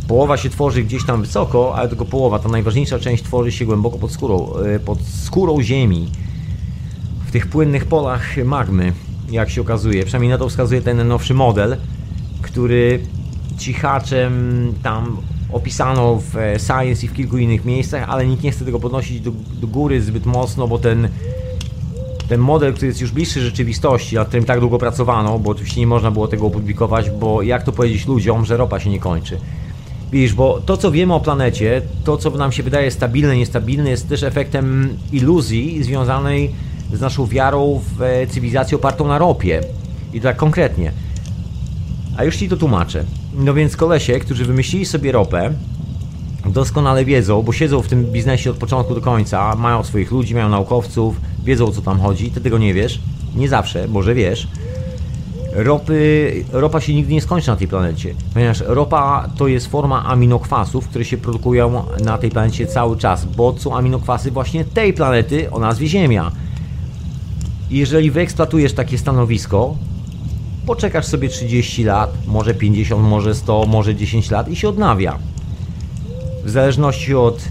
połowa 0.07 0.37
się 0.37 0.49
tworzy 0.49 0.83
gdzieś 0.83 1.05
tam 1.05 1.21
wysoko, 1.21 1.75
ale 1.75 1.89
tylko 1.89 2.05
połowa, 2.05 2.39
ta 2.39 2.49
najważniejsza 2.49 2.99
część 2.99 3.23
tworzy 3.23 3.51
się 3.51 3.65
głęboko 3.65 3.97
pod 3.97 4.11
skórą, 4.11 4.53
e, 4.55 4.79
pod 4.79 4.99
skórą 5.01 5.61
ziemi, 5.61 6.07
w 7.27 7.31
tych 7.31 7.47
płynnych 7.47 7.85
polach 7.85 8.37
magmy 8.45 8.93
jak 9.29 9.49
się 9.49 9.61
okazuje. 9.61 10.03
Przynajmniej 10.03 10.29
na 10.29 10.37
to 10.37 10.49
wskazuje 10.49 10.81
ten 10.81 11.07
nowszy 11.07 11.33
model, 11.33 11.77
który 12.41 12.99
cichaczem 13.57 14.33
tam 14.83 15.17
opisano 15.53 16.21
w 16.31 16.37
e, 16.37 16.59
Science 16.59 17.05
i 17.05 17.09
w 17.09 17.13
kilku 17.13 17.37
innych 17.37 17.65
miejscach, 17.65 18.09
ale 18.09 18.27
nikt 18.27 18.43
nie 18.43 18.51
chce 18.51 18.65
tego 18.65 18.79
podnosić 18.79 19.21
do, 19.21 19.31
do 19.61 19.67
góry 19.67 20.01
zbyt 20.01 20.25
mocno, 20.25 20.67
bo 20.67 20.79
ten 20.79 21.07
ten 22.29 22.41
model, 22.41 22.73
który 22.73 22.87
jest 22.87 23.01
już 23.01 23.11
bliższy 23.11 23.41
rzeczywistości, 23.41 24.15
nad 24.15 24.27
którym 24.27 24.45
tak 24.45 24.59
długo 24.59 24.77
pracowano, 24.77 25.39
bo 25.39 25.51
oczywiście 25.51 25.79
nie 25.79 25.87
można 25.87 26.11
było 26.11 26.27
tego 26.27 26.45
opublikować, 26.45 27.09
bo 27.09 27.41
jak 27.41 27.63
to 27.63 27.71
powiedzieć 27.71 28.07
ludziom, 28.07 28.45
że 28.45 28.57
ropa 28.57 28.79
się 28.79 28.89
nie 28.89 28.99
kończy. 28.99 29.37
Widzisz, 30.11 30.33
bo 30.33 30.61
to 30.65 30.77
co 30.77 30.91
wiemy 30.91 31.13
o 31.13 31.19
planecie, 31.19 31.81
to 32.03 32.17
co 32.17 32.29
nam 32.29 32.51
się 32.51 32.63
wydaje 32.63 32.91
stabilne, 32.91 33.37
niestabilne, 33.37 33.89
jest 33.89 34.09
też 34.09 34.23
efektem 34.23 34.89
iluzji 35.11 35.83
związanej 35.83 36.51
z 36.93 37.01
naszą 37.01 37.25
wiarą 37.25 37.81
w 37.97 38.01
e, 38.01 38.27
cywilizację 38.27 38.77
opartą 38.77 39.07
na 39.07 39.17
ropie. 39.17 39.61
I 40.13 40.21
tak 40.21 40.37
konkretnie. 40.37 40.91
A 42.17 42.23
już 42.23 42.37
Ci 42.37 42.49
to 42.49 42.57
tłumaczę. 42.57 43.03
No 43.33 43.53
więc 43.53 43.77
kolesie, 43.77 44.19
którzy 44.19 44.45
wymyślili 44.45 44.85
sobie 44.85 45.11
ropę, 45.11 45.53
doskonale 46.45 47.05
wiedzą, 47.05 47.43
bo 47.43 47.53
siedzą 47.53 47.81
w 47.81 47.87
tym 47.87 48.05
biznesie 48.05 48.51
od 48.51 48.57
początku 48.57 48.95
do 48.95 49.01
końca, 49.01 49.55
mają 49.55 49.83
swoich 49.83 50.11
ludzi, 50.11 50.35
mają 50.35 50.49
naukowców, 50.49 51.21
wiedzą 51.43 51.65
o 51.65 51.71
co 51.71 51.81
tam 51.81 51.99
chodzi, 51.99 52.31
Ty 52.31 52.41
tego 52.41 52.57
nie 52.57 52.73
wiesz. 52.73 52.99
Nie 53.35 53.49
zawsze, 53.49 53.87
może 53.87 54.15
wiesz. 54.15 54.47
Ropy, 55.53 56.45
ropa 56.51 56.81
się 56.81 56.93
nigdy 56.93 57.13
nie 57.13 57.21
skończy 57.21 57.47
na 57.47 57.55
tej 57.55 57.67
planecie, 57.67 58.15
ponieważ 58.33 58.59
ropa 58.59 59.29
to 59.37 59.47
jest 59.47 59.67
forma 59.67 60.05
aminokwasów, 60.05 60.87
które 60.87 61.05
się 61.05 61.17
produkują 61.17 61.83
na 62.03 62.17
tej 62.17 62.29
planecie 62.29 62.67
cały 62.67 62.97
czas, 62.97 63.25
bo 63.25 63.55
są 63.57 63.75
aminokwasy 63.75 64.31
właśnie 64.31 64.65
tej 64.65 64.93
planety 64.93 65.51
o 65.51 65.59
nazwie 65.59 65.87
Ziemia. 65.87 66.31
Jeżeli 67.71 68.11
wyeksploatujesz 68.11 68.73
takie 68.73 68.97
stanowisko, 68.97 69.75
poczekasz 70.65 71.05
sobie 71.05 71.29
30 71.29 71.83
lat, 71.83 72.13
może 72.27 72.53
50, 72.53 73.03
może 73.03 73.35
100, 73.35 73.65
może 73.65 73.95
10 73.95 74.31
lat 74.31 74.49
i 74.49 74.55
się 74.55 74.69
odnawia. 74.69 75.17
W 76.43 76.49
zależności 76.49 77.15
od, 77.15 77.43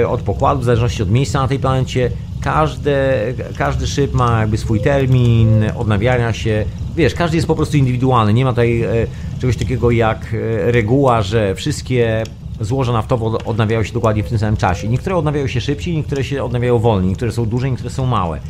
e, 0.00 0.08
od 0.08 0.22
pokładu, 0.22 0.60
w 0.60 0.64
zależności 0.64 1.02
od 1.02 1.10
miejsca 1.10 1.42
na 1.42 1.48
tej 1.48 1.58
planecie, 1.58 2.10
każde, 2.40 3.24
każdy 3.56 3.86
szyb 3.86 4.12
ma 4.12 4.40
jakby 4.40 4.58
swój 4.58 4.80
termin 4.80 5.64
odnawiania 5.76 6.32
się. 6.32 6.64
Wiesz, 6.96 7.14
każdy 7.14 7.36
jest 7.36 7.46
po 7.46 7.54
prostu 7.54 7.76
indywidualny. 7.76 8.34
Nie 8.34 8.44
ma 8.44 8.50
tutaj 8.50 8.82
e, 8.82 9.06
czegoś 9.40 9.56
takiego 9.56 9.90
jak 9.90 10.34
e, 10.34 10.72
reguła, 10.72 11.22
że 11.22 11.54
wszystkie 11.54 12.24
złoża 12.60 12.92
naftowe 12.92 13.24
odnawiają 13.44 13.82
się 13.82 13.92
dokładnie 13.92 14.22
w 14.22 14.28
tym 14.28 14.38
samym 14.38 14.56
czasie. 14.56 14.88
Niektóre 14.88 15.16
odnawiają 15.16 15.46
się 15.46 15.60
szybciej, 15.60 15.96
niektóre 15.96 16.24
się 16.24 16.44
odnawiają 16.44 16.78
wolniej, 16.78 17.08
niektóre 17.08 17.32
są 17.32 17.46
duże, 17.46 17.70
niektóre 17.70 17.90
są 17.90 18.06
małe. 18.06 18.40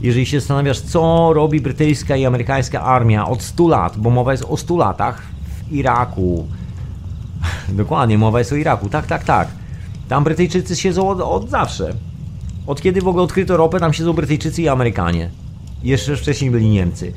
Jeżeli 0.00 0.26
się 0.26 0.40
zastanawiasz, 0.40 0.80
co 0.80 1.32
robi 1.32 1.60
brytyjska 1.60 2.16
i 2.16 2.26
amerykańska 2.26 2.82
armia 2.82 3.28
od 3.28 3.42
100 3.42 3.68
lat, 3.68 3.98
bo 3.98 4.10
mowa 4.10 4.32
jest 4.32 4.44
o 4.48 4.56
100 4.56 4.76
latach 4.76 5.22
w 5.68 5.72
Iraku. 5.72 6.46
Dokładnie, 7.68 8.18
mowa 8.18 8.38
jest 8.38 8.52
o 8.52 8.56
Iraku. 8.56 8.88
Tak, 8.88 9.06
tak, 9.06 9.24
tak. 9.24 9.48
Tam 10.08 10.24
Brytyjczycy 10.24 10.76
siedzą 10.76 11.08
od, 11.08 11.20
od 11.20 11.50
zawsze. 11.50 11.94
Od 12.66 12.82
kiedy 12.82 13.00
w 13.00 13.08
ogóle 13.08 13.24
odkryto 13.24 13.56
ropę, 13.56 13.80
tam 13.80 13.92
siedzą 13.92 14.12
Brytyjczycy 14.12 14.62
i 14.62 14.68
Amerykanie. 14.68 15.30
Jeszcze 15.82 16.16
wcześniej 16.16 16.50
byli 16.50 16.68
Niemcy. 16.68 17.12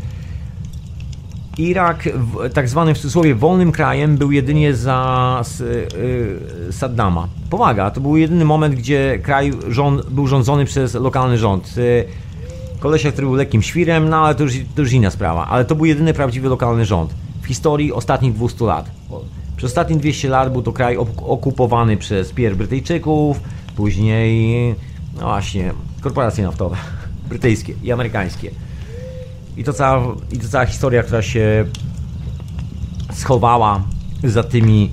Irak, 1.58 2.10
tak 2.54 2.70
zwany 2.70 2.94
w 2.94 2.98
cudzysłowie 2.98 3.36
wolnym 3.36 3.72
krajem, 3.72 4.18
był 4.18 4.32
jedynie 4.32 4.76
za 4.76 5.42
yy, 6.68 6.74
Saddama. 6.74 7.28
Powaga, 7.50 7.92
to 7.92 8.02
był 8.02 8.18
jedyny 8.18 8.46
moment, 8.46 8.76
gdzie 8.76 9.20
kraj 9.24 9.54
rząd, 9.68 10.10
był 10.10 10.28
rządzony 10.28 10.66
przez 10.66 10.94
lokalny 10.94 11.38
rząd. 11.38 11.76
Kolesia, 12.84 13.12
który 13.12 13.28
był 13.28 13.36
lekkim 13.36 13.62
świrem, 13.62 14.10
no 14.10 14.18
ale 14.18 14.36
to 14.36 14.44
już, 14.44 14.54
to 14.76 14.82
już 14.82 14.92
inna 14.92 15.12
sprawa. 15.12 15.48
Ale 15.48 15.66
to 15.66 15.76
był 15.76 15.86
jedyny 15.86 16.14
prawdziwy 16.14 16.50
lokalny 16.50 16.86
rząd 16.86 17.14
w 17.42 17.46
historii 17.46 17.94
ostatnich 17.94 18.34
200 18.34 18.66
lat. 18.66 18.92
Przez 19.58 19.72
ostatnie 19.72 19.96
200 19.96 20.30
lat 20.30 20.52
był 20.52 20.62
to 20.62 20.74
kraj 20.74 20.98
okupowany 21.18 21.98
przez 21.98 22.32
pierw 22.32 22.58
Brytyjczyków, 22.58 23.40
później 23.76 24.76
no 25.20 25.22
właśnie, 25.22 25.74
korporacje 26.02 26.44
naftowe, 26.44 26.76
brytyjskie 27.30 27.74
i 27.84 27.92
amerykańskie. 27.92 28.52
I 29.58 29.64
to 29.64 29.74
cała, 29.74 30.16
i 30.32 30.40
to 30.40 30.48
cała 30.48 30.66
historia, 30.66 31.04
która 31.04 31.22
się 31.22 31.66
schowała 33.14 33.84
za 34.24 34.44
tymi 34.44 34.90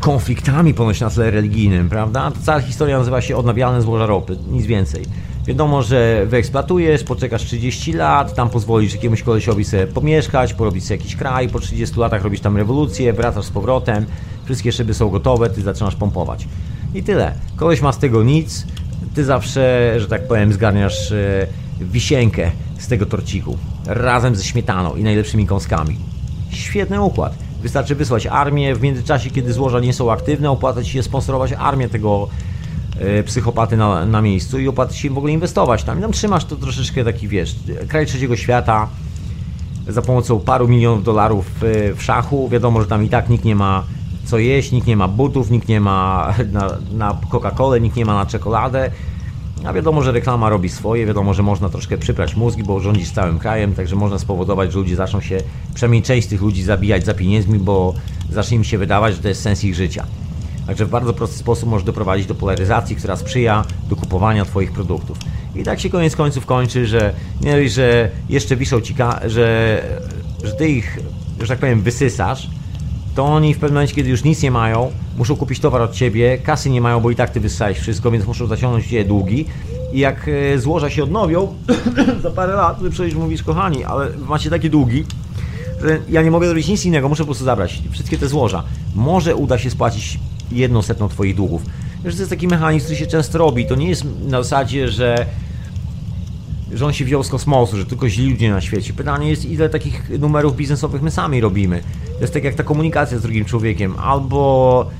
konfliktami 0.00 0.74
ponoć 0.74 1.00
na 1.00 1.10
tle 1.10 1.30
religijnym, 1.30 1.88
prawda? 1.88 2.30
To 2.30 2.38
cała 2.42 2.60
historia 2.60 2.98
nazywa 2.98 3.20
się 3.20 3.36
odnawialne 3.36 3.82
złoża 3.82 4.06
ropy, 4.06 4.36
nic 4.50 4.66
więcej. 4.66 5.04
Wiadomo, 5.46 5.82
że 5.82 6.26
wyeksploatujesz, 6.26 7.04
poczekasz 7.04 7.44
30 7.44 7.92
lat, 7.92 8.34
tam 8.34 8.50
pozwolisz 8.50 8.94
jakiemuś 8.94 9.22
kolesiowi 9.22 9.64
sobie 9.64 9.86
pomieszkać, 9.86 10.54
porobić 10.54 10.84
sobie 10.84 10.96
jakiś 10.96 11.16
kraj, 11.16 11.48
po 11.48 11.60
30 11.60 12.00
latach 12.00 12.22
robisz 12.22 12.40
tam 12.40 12.56
rewolucję, 12.56 13.12
wracasz 13.12 13.44
z 13.44 13.50
powrotem, 13.50 14.06
wszystkie 14.44 14.72
szyby 14.72 14.94
są 14.94 15.08
gotowe, 15.08 15.50
ty 15.50 15.62
zaczynasz 15.62 15.96
pompować. 15.96 16.48
I 16.94 17.02
tyle. 17.02 17.34
Koleś 17.56 17.80
ma 17.80 17.92
z 17.92 17.98
tego 17.98 18.22
nic, 18.22 18.66
ty 19.14 19.24
zawsze, 19.24 19.94
że 19.98 20.08
tak 20.08 20.28
powiem, 20.28 20.52
zgarniasz 20.52 21.12
e, 21.12 21.46
wisienkę 21.80 22.50
z 22.78 22.88
tego 22.88 23.06
torciku 23.06 23.58
razem 23.86 24.36
ze 24.36 24.44
śmietaną 24.44 24.94
i 24.94 25.02
najlepszymi 25.02 25.46
kąskami. 25.46 25.96
Świetny 26.50 27.00
układ. 27.00 27.34
Wystarczy 27.62 27.94
wysłać 27.94 28.26
armię 28.26 28.74
w 28.74 28.82
międzyczasie, 28.82 29.30
kiedy 29.30 29.52
złoża 29.52 29.80
nie 29.80 29.92
są 29.92 30.12
aktywne, 30.12 30.50
opłaca 30.50 30.82
ci 30.82 30.90
się 30.90 31.02
sponsorować 31.02 31.52
armię 31.52 31.88
tego 31.88 32.28
psychopaty 33.26 33.76
na, 33.76 34.06
na 34.06 34.22
miejscu 34.22 34.58
i 34.58 34.68
opłaca 34.68 34.94
się 34.94 35.10
w 35.10 35.18
ogóle 35.18 35.32
inwestować 35.32 35.84
tam. 35.84 35.98
I 35.98 36.02
tam 36.02 36.12
trzymasz 36.12 36.44
to 36.44 36.56
troszeczkę 36.56 37.04
taki, 37.04 37.28
wiesz, 37.28 37.56
kraj 37.88 38.06
trzeciego 38.06 38.36
świata 38.36 38.88
za 39.88 40.02
pomocą 40.02 40.40
paru 40.40 40.68
milionów 40.68 41.04
dolarów 41.04 41.46
w, 41.60 41.92
w 41.96 42.02
szachu. 42.02 42.48
Wiadomo, 42.48 42.80
że 42.80 42.86
tam 42.86 43.04
i 43.04 43.08
tak 43.08 43.28
nikt 43.28 43.44
nie 43.44 43.54
ma 43.54 43.84
co 44.24 44.38
jeść, 44.38 44.72
nikt 44.72 44.86
nie 44.86 44.96
ma 44.96 45.08
butów, 45.08 45.50
nikt 45.50 45.68
nie 45.68 45.80
ma 45.80 46.28
na, 46.52 46.70
na 46.92 47.18
Coca-Colę, 47.30 47.80
nikt 47.80 47.96
nie 47.96 48.04
ma 48.04 48.14
na 48.14 48.26
czekoladę. 48.26 48.90
A 49.64 49.72
wiadomo, 49.72 50.02
że 50.02 50.12
reklama 50.12 50.48
robi 50.48 50.68
swoje, 50.68 51.06
wiadomo, 51.06 51.34
że 51.34 51.42
można 51.42 51.68
troszkę 51.68 51.98
przyprać 51.98 52.36
mózgi, 52.36 52.62
bo 52.62 52.80
rządzisz 52.80 53.10
całym 53.10 53.38
krajem, 53.38 53.74
także 53.74 53.96
można 53.96 54.18
spowodować, 54.18 54.72
że 54.72 54.78
ludzie 54.78 54.96
zaczną 54.96 55.20
się, 55.20 55.38
przynajmniej 55.74 56.02
część 56.02 56.28
tych 56.28 56.42
ludzi 56.42 56.62
zabijać 56.62 57.04
za 57.04 57.14
pieniędzmi, 57.14 57.58
bo 57.58 57.94
zacznie 58.30 58.56
im 58.56 58.64
się 58.64 58.78
wydawać, 58.78 59.14
że 59.14 59.22
to 59.22 59.28
jest 59.28 59.42
sens 59.42 59.64
ich 59.64 59.74
życia. 59.74 60.06
Także 60.66 60.86
w 60.86 60.90
bardzo 60.90 61.12
prosty 61.12 61.38
sposób 61.38 61.68
możesz 61.68 61.84
doprowadzić 61.84 62.26
do 62.26 62.34
polaryzacji, 62.34 62.96
która 62.96 63.16
sprzyja 63.16 63.64
do 63.88 63.96
kupowania 63.96 64.44
Twoich 64.44 64.72
produktów. 64.72 65.18
I 65.56 65.62
tak 65.62 65.80
się 65.80 65.90
koniec 65.90 66.16
końców 66.16 66.46
kończy, 66.46 66.86
że 66.86 67.14
nie 67.40 67.68
że 67.68 68.10
jeszcze 68.28 68.56
wiszą 68.56 68.80
ci, 68.80 68.94
że, 69.26 69.82
że 70.44 70.52
Ty 70.52 70.68
ich, 70.68 70.98
że 71.40 71.48
tak 71.48 71.58
powiem, 71.58 71.82
wysysasz, 71.82 72.48
to 73.14 73.24
oni 73.24 73.54
w 73.54 73.58
pewnym 73.58 73.74
momencie, 73.74 73.94
kiedy 73.94 74.10
już 74.10 74.24
nic 74.24 74.42
nie 74.42 74.50
mają, 74.50 74.90
muszą 75.18 75.36
kupić 75.36 75.60
towar 75.60 75.82
od 75.82 75.92
ciebie, 75.92 76.38
kasy 76.38 76.70
nie 76.70 76.80
mają, 76.80 77.00
bo 77.00 77.10
i 77.10 77.16
tak 77.16 77.30
ty 77.30 77.40
wyssałeś 77.40 77.78
wszystko, 77.78 78.10
więc 78.10 78.26
muszą 78.26 78.46
zaciągnąć 78.46 78.86
cię 78.86 79.04
długi. 79.04 79.44
I 79.92 79.98
jak 79.98 80.28
e, 80.28 80.58
złoża 80.58 80.90
się 80.90 81.02
odnowią, 81.02 81.54
za 82.22 82.30
parę 82.30 82.54
lat, 82.54 82.80
ty 82.80 82.90
przecież 82.90 83.14
mówisz, 83.14 83.42
kochani, 83.42 83.84
ale 83.84 84.10
macie 84.28 84.50
takie 84.50 84.70
długi, 84.70 85.04
ja 86.08 86.22
nie 86.22 86.30
mogę 86.30 86.46
zrobić 86.46 86.68
nic 86.68 86.84
innego, 86.84 87.08
muszę 87.08 87.22
po 87.22 87.26
prostu 87.26 87.44
zabrać 87.44 87.82
wszystkie 87.90 88.18
te 88.18 88.28
złoża. 88.28 88.62
Może 88.94 89.36
uda 89.36 89.58
się 89.58 89.70
spłacić 89.70 90.18
jedną 90.54 90.82
setną 90.82 91.08
twoich 91.08 91.34
długów. 91.36 91.62
Wiesz, 92.04 92.14
to 92.14 92.20
jest 92.20 92.30
taki 92.30 92.48
mechanizm, 92.48 92.84
który 92.84 92.98
się 92.98 93.06
często 93.06 93.38
robi. 93.38 93.66
To 93.66 93.74
nie 93.74 93.88
jest 93.88 94.04
na 94.28 94.42
zasadzie, 94.42 94.88
że 94.88 95.26
że 96.74 96.86
on 96.86 96.92
się 96.92 97.04
wziął 97.04 97.22
z 97.22 97.28
kosmosu, 97.28 97.76
że 97.76 97.86
tylko 97.86 98.08
źli 98.08 98.30
ludzie 98.30 98.50
na 98.50 98.60
świecie. 98.60 98.92
Pytanie 98.92 99.28
jest, 99.28 99.44
ile 99.44 99.68
takich 99.68 100.10
numerów 100.18 100.56
biznesowych 100.56 101.02
my 101.02 101.10
sami 101.10 101.40
robimy. 101.40 101.82
To 102.14 102.20
jest 102.20 102.32
tak 102.32 102.44
jak 102.44 102.54
ta 102.54 102.62
komunikacja 102.62 103.18
z 103.18 103.22
drugim 103.22 103.44
człowiekiem. 103.44 103.94
Albo 103.98 104.90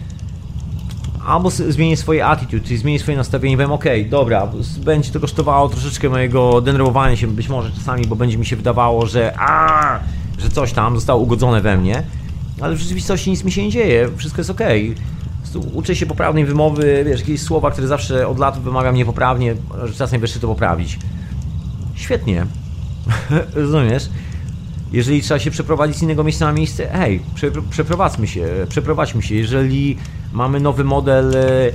albo 1.26 1.50
zmienię 1.50 1.96
swoje 1.96 2.26
attitude, 2.26 2.64
czyli 2.64 2.78
zmienię 2.78 2.98
swoje 2.98 3.16
nastawienie 3.16 3.54
i 3.54 3.56
powiem, 3.56 3.72
ok, 3.72 3.84
dobra, 4.10 4.48
będzie 4.84 5.12
to 5.12 5.20
kosztowało 5.20 5.68
troszeczkę 5.68 6.08
mojego 6.08 6.60
denerwowania 6.60 7.16
się, 7.16 7.26
być 7.26 7.48
może 7.48 7.70
czasami, 7.72 8.06
bo 8.06 8.16
będzie 8.16 8.38
mi 8.38 8.46
się 8.46 8.56
wydawało, 8.56 9.06
że 9.06 9.34
a, 9.38 10.00
że 10.38 10.48
coś 10.48 10.72
tam 10.72 10.94
zostało 10.94 11.22
ugodzone 11.22 11.60
we 11.60 11.76
mnie, 11.76 12.02
ale 12.60 12.76
w 12.76 12.78
rzeczywistości 12.78 13.30
nic 13.30 13.44
mi 13.44 13.52
się 13.52 13.62
nie 13.64 13.70
dzieje, 13.70 14.08
wszystko 14.16 14.40
jest 14.40 14.50
ok. 14.50 14.60
Uczę 15.73 15.97
się 15.97 16.06
poprawnej 16.06 16.44
wymowy, 16.44 17.05
wiesz, 17.06 17.20
jakieś 17.20 17.40
słowa, 17.40 17.70
które 17.70 17.86
zawsze 17.86 18.28
od 18.28 18.39
lat 18.39 18.59
wymawiam 18.59 18.94
niepoprawnie, 18.94 19.55
że 19.85 19.94
czasem 19.94 20.20
wreszcie 20.20 20.40
to 20.40 20.48
poprawić. 20.48 20.98
Świetnie. 21.94 22.47
Rozumiesz? 23.55 24.09
Jeżeli 24.93 25.23
trzeba 25.23 25.40
się 25.40 25.51
przeprowadzić 25.51 25.97
z 25.97 26.02
innego 26.02 26.24
miejsca 26.24 26.47
na 26.47 26.52
miejsce, 26.52 26.89
hej, 26.89 27.20
przeprowadzmy 27.70 28.27
się, 28.27 28.48
przeprowadźmy 28.69 29.23
się. 29.23 29.35
Jeżeli 29.35 29.97
mamy 30.32 30.60
nowy 30.60 30.85
model 30.85 31.36
e, 31.36 31.70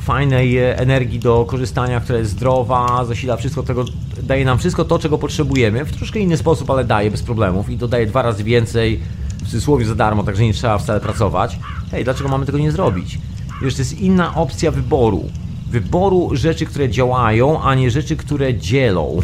fajnej 0.00 0.58
e, 0.58 0.78
energii 0.78 1.18
do 1.18 1.44
korzystania, 1.44 2.00
która 2.00 2.18
jest 2.18 2.30
zdrowa, 2.30 3.04
zasila 3.04 3.36
wszystko 3.36 3.62
tego, 3.62 3.84
daje 4.22 4.44
nam 4.44 4.58
wszystko 4.58 4.84
to, 4.84 4.98
czego 4.98 5.18
potrzebujemy, 5.18 5.84
w 5.84 5.96
troszkę 5.96 6.18
inny 6.18 6.36
sposób, 6.36 6.70
ale 6.70 6.84
daje 6.84 7.10
bez 7.10 7.22
problemów 7.22 7.70
i 7.70 7.76
dodaje 7.76 8.06
dwa 8.06 8.22
razy 8.22 8.44
więcej, 8.44 9.00
w 9.48 9.50
cudzysłowie 9.50 9.84
za 9.84 9.94
darmo, 9.94 10.22
także 10.22 10.42
nie 10.42 10.52
trzeba 10.52 10.78
wcale 10.78 11.00
pracować. 11.00 11.58
Hej, 11.90 12.04
dlaczego 12.04 12.28
mamy 12.28 12.46
tego 12.46 12.58
nie 12.58 12.72
zrobić? 12.72 13.18
Wiesz, 13.62 13.74
to 13.74 13.80
jest 13.80 14.00
inna 14.00 14.34
opcja 14.34 14.70
wyboru 14.70 15.30
wyboru 15.70 16.30
rzeczy, 16.32 16.66
które 16.66 16.88
działają, 16.88 17.62
a 17.62 17.74
nie 17.74 17.90
rzeczy, 17.90 18.16
które 18.16 18.54
dzielą. 18.54 19.18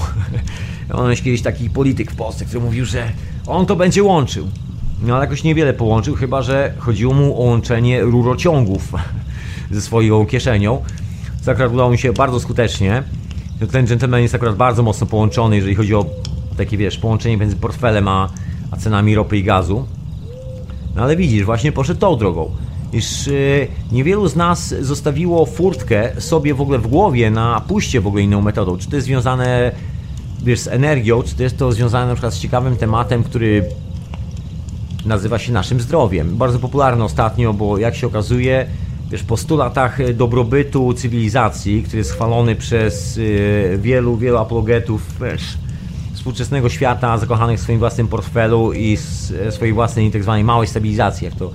Jest 1.11 1.25
kiedyś 1.25 1.43
taki 1.43 1.71
polityk 1.71 2.13
w 2.13 2.17
Polsce, 2.17 2.45
który 2.45 2.61
mówił, 2.61 2.85
że 2.85 3.13
on 3.47 3.67
to 3.67 3.77
będzie 3.77 4.03
łączył. 4.03 4.49
No 5.03 5.15
ale 5.15 5.25
jakoś 5.25 5.45
niewiele 5.45 5.73
połączył, 5.73 6.15
chyba 6.15 6.43
że 6.43 6.75
chodziło 6.79 7.15
mu 7.15 7.41
o 7.41 7.45
łączenie 7.45 8.03
rurociągów 8.03 8.93
ze 9.71 9.81
swoją 9.81 10.27
kieszenią. 10.27 10.83
Co 11.41 11.51
akurat 11.51 11.73
udało 11.73 11.91
mi 11.91 11.99
się 11.99 12.13
bardzo 12.13 12.41
skutecznie. 12.41 13.03
Ten 13.71 13.87
gentleman 13.87 14.23
jest 14.23 14.35
akurat 14.35 14.57
bardzo 14.57 14.83
mocno 14.83 15.07
połączony, 15.07 15.57
jeżeli 15.57 15.75
chodzi 15.75 15.95
o 15.95 16.07
takie, 16.57 16.77
wiesz, 16.77 16.99
połączenie 16.99 17.37
między 17.37 17.57
portfelem 17.57 18.09
a, 18.09 18.29
a 18.71 18.77
cenami 18.77 19.15
ropy 19.15 19.39
i 19.39 19.45
gazu. 19.45 19.87
No 20.97 21.03
ale 21.03 21.16
widzisz, 21.16 21.45
właśnie 21.45 21.73
poszedł 21.73 22.01
tą 22.01 22.16
drogą 22.16 22.51
iż 22.95 23.27
y, 23.27 23.69
niewielu 23.93 24.29
z 24.29 24.37
nas 24.37 24.75
zostawiło 24.81 25.47
furtkę 25.47 26.21
sobie 26.21 26.55
w 26.55 26.61
ogóle 26.61 26.79
w 26.79 26.87
głowie 26.87 27.31
na 27.31 27.61
pójście 27.69 28.01
w 28.01 28.07
ogóle 28.07 28.23
inną 28.23 28.43
metodą. 28.43 28.79
Czy 28.79 28.89
to 28.89 28.97
jest 28.97 29.07
związane 29.07 29.73
wiesz, 30.43 30.61
z 30.61 30.69
energią, 30.69 31.23
czy 31.23 31.35
to 31.35 31.43
jest 31.43 31.59
to 31.59 31.73
związane 31.73 32.07
na 32.07 32.15
przykład 32.15 32.35
z 32.35 32.39
ciekawym 32.39 32.77
tematem, 32.77 33.25
który 33.25 33.65
nazywa 35.07 35.39
się 35.39 35.53
naszym 35.53 35.81
zdrowiem. 35.81 36.37
Bardzo 36.37 36.59
popularny 36.59 37.05
ostatnio, 37.05 37.53
bo 37.53 37.79
jak 37.79 37.95
się 37.95 38.07
okazuje, 38.07 38.66
wiesz, 39.11 39.23
po 39.23 39.37
100 39.37 39.57
latach 39.57 40.15
dobrobytu 40.15 40.95
cywilizacji, 40.95 41.83
który 41.83 41.99
jest 41.99 42.12
chwalony 42.12 42.57
przez 42.57 43.16
y, 43.16 43.79
wielu, 43.83 44.16
wielu 44.16 44.39
apologetów, 44.39 45.03
wiesz, 45.21 45.59
współczesnego 46.25 46.69
świata, 46.69 47.19
zakochanych 47.19 47.59
w 47.59 47.63
swoim 47.63 47.79
własnym 47.79 48.09
portfelu 48.09 48.73
i 48.73 48.97
swojej 49.51 49.75
własnej 49.75 50.11
tak 50.11 50.23
zwanej 50.23 50.45
małej 50.45 50.69
stabilizacji, 50.69 51.25
jak 51.25 51.35
to 51.35 51.51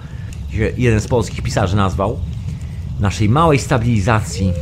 jeden 0.78 1.02
z 1.02 1.08
polskich 1.08 1.42
pisarzy 1.42 1.76
nazwał, 1.76 2.20
naszej 3.00 3.30
małej 3.30 3.60
stabilizacji. 3.60 4.54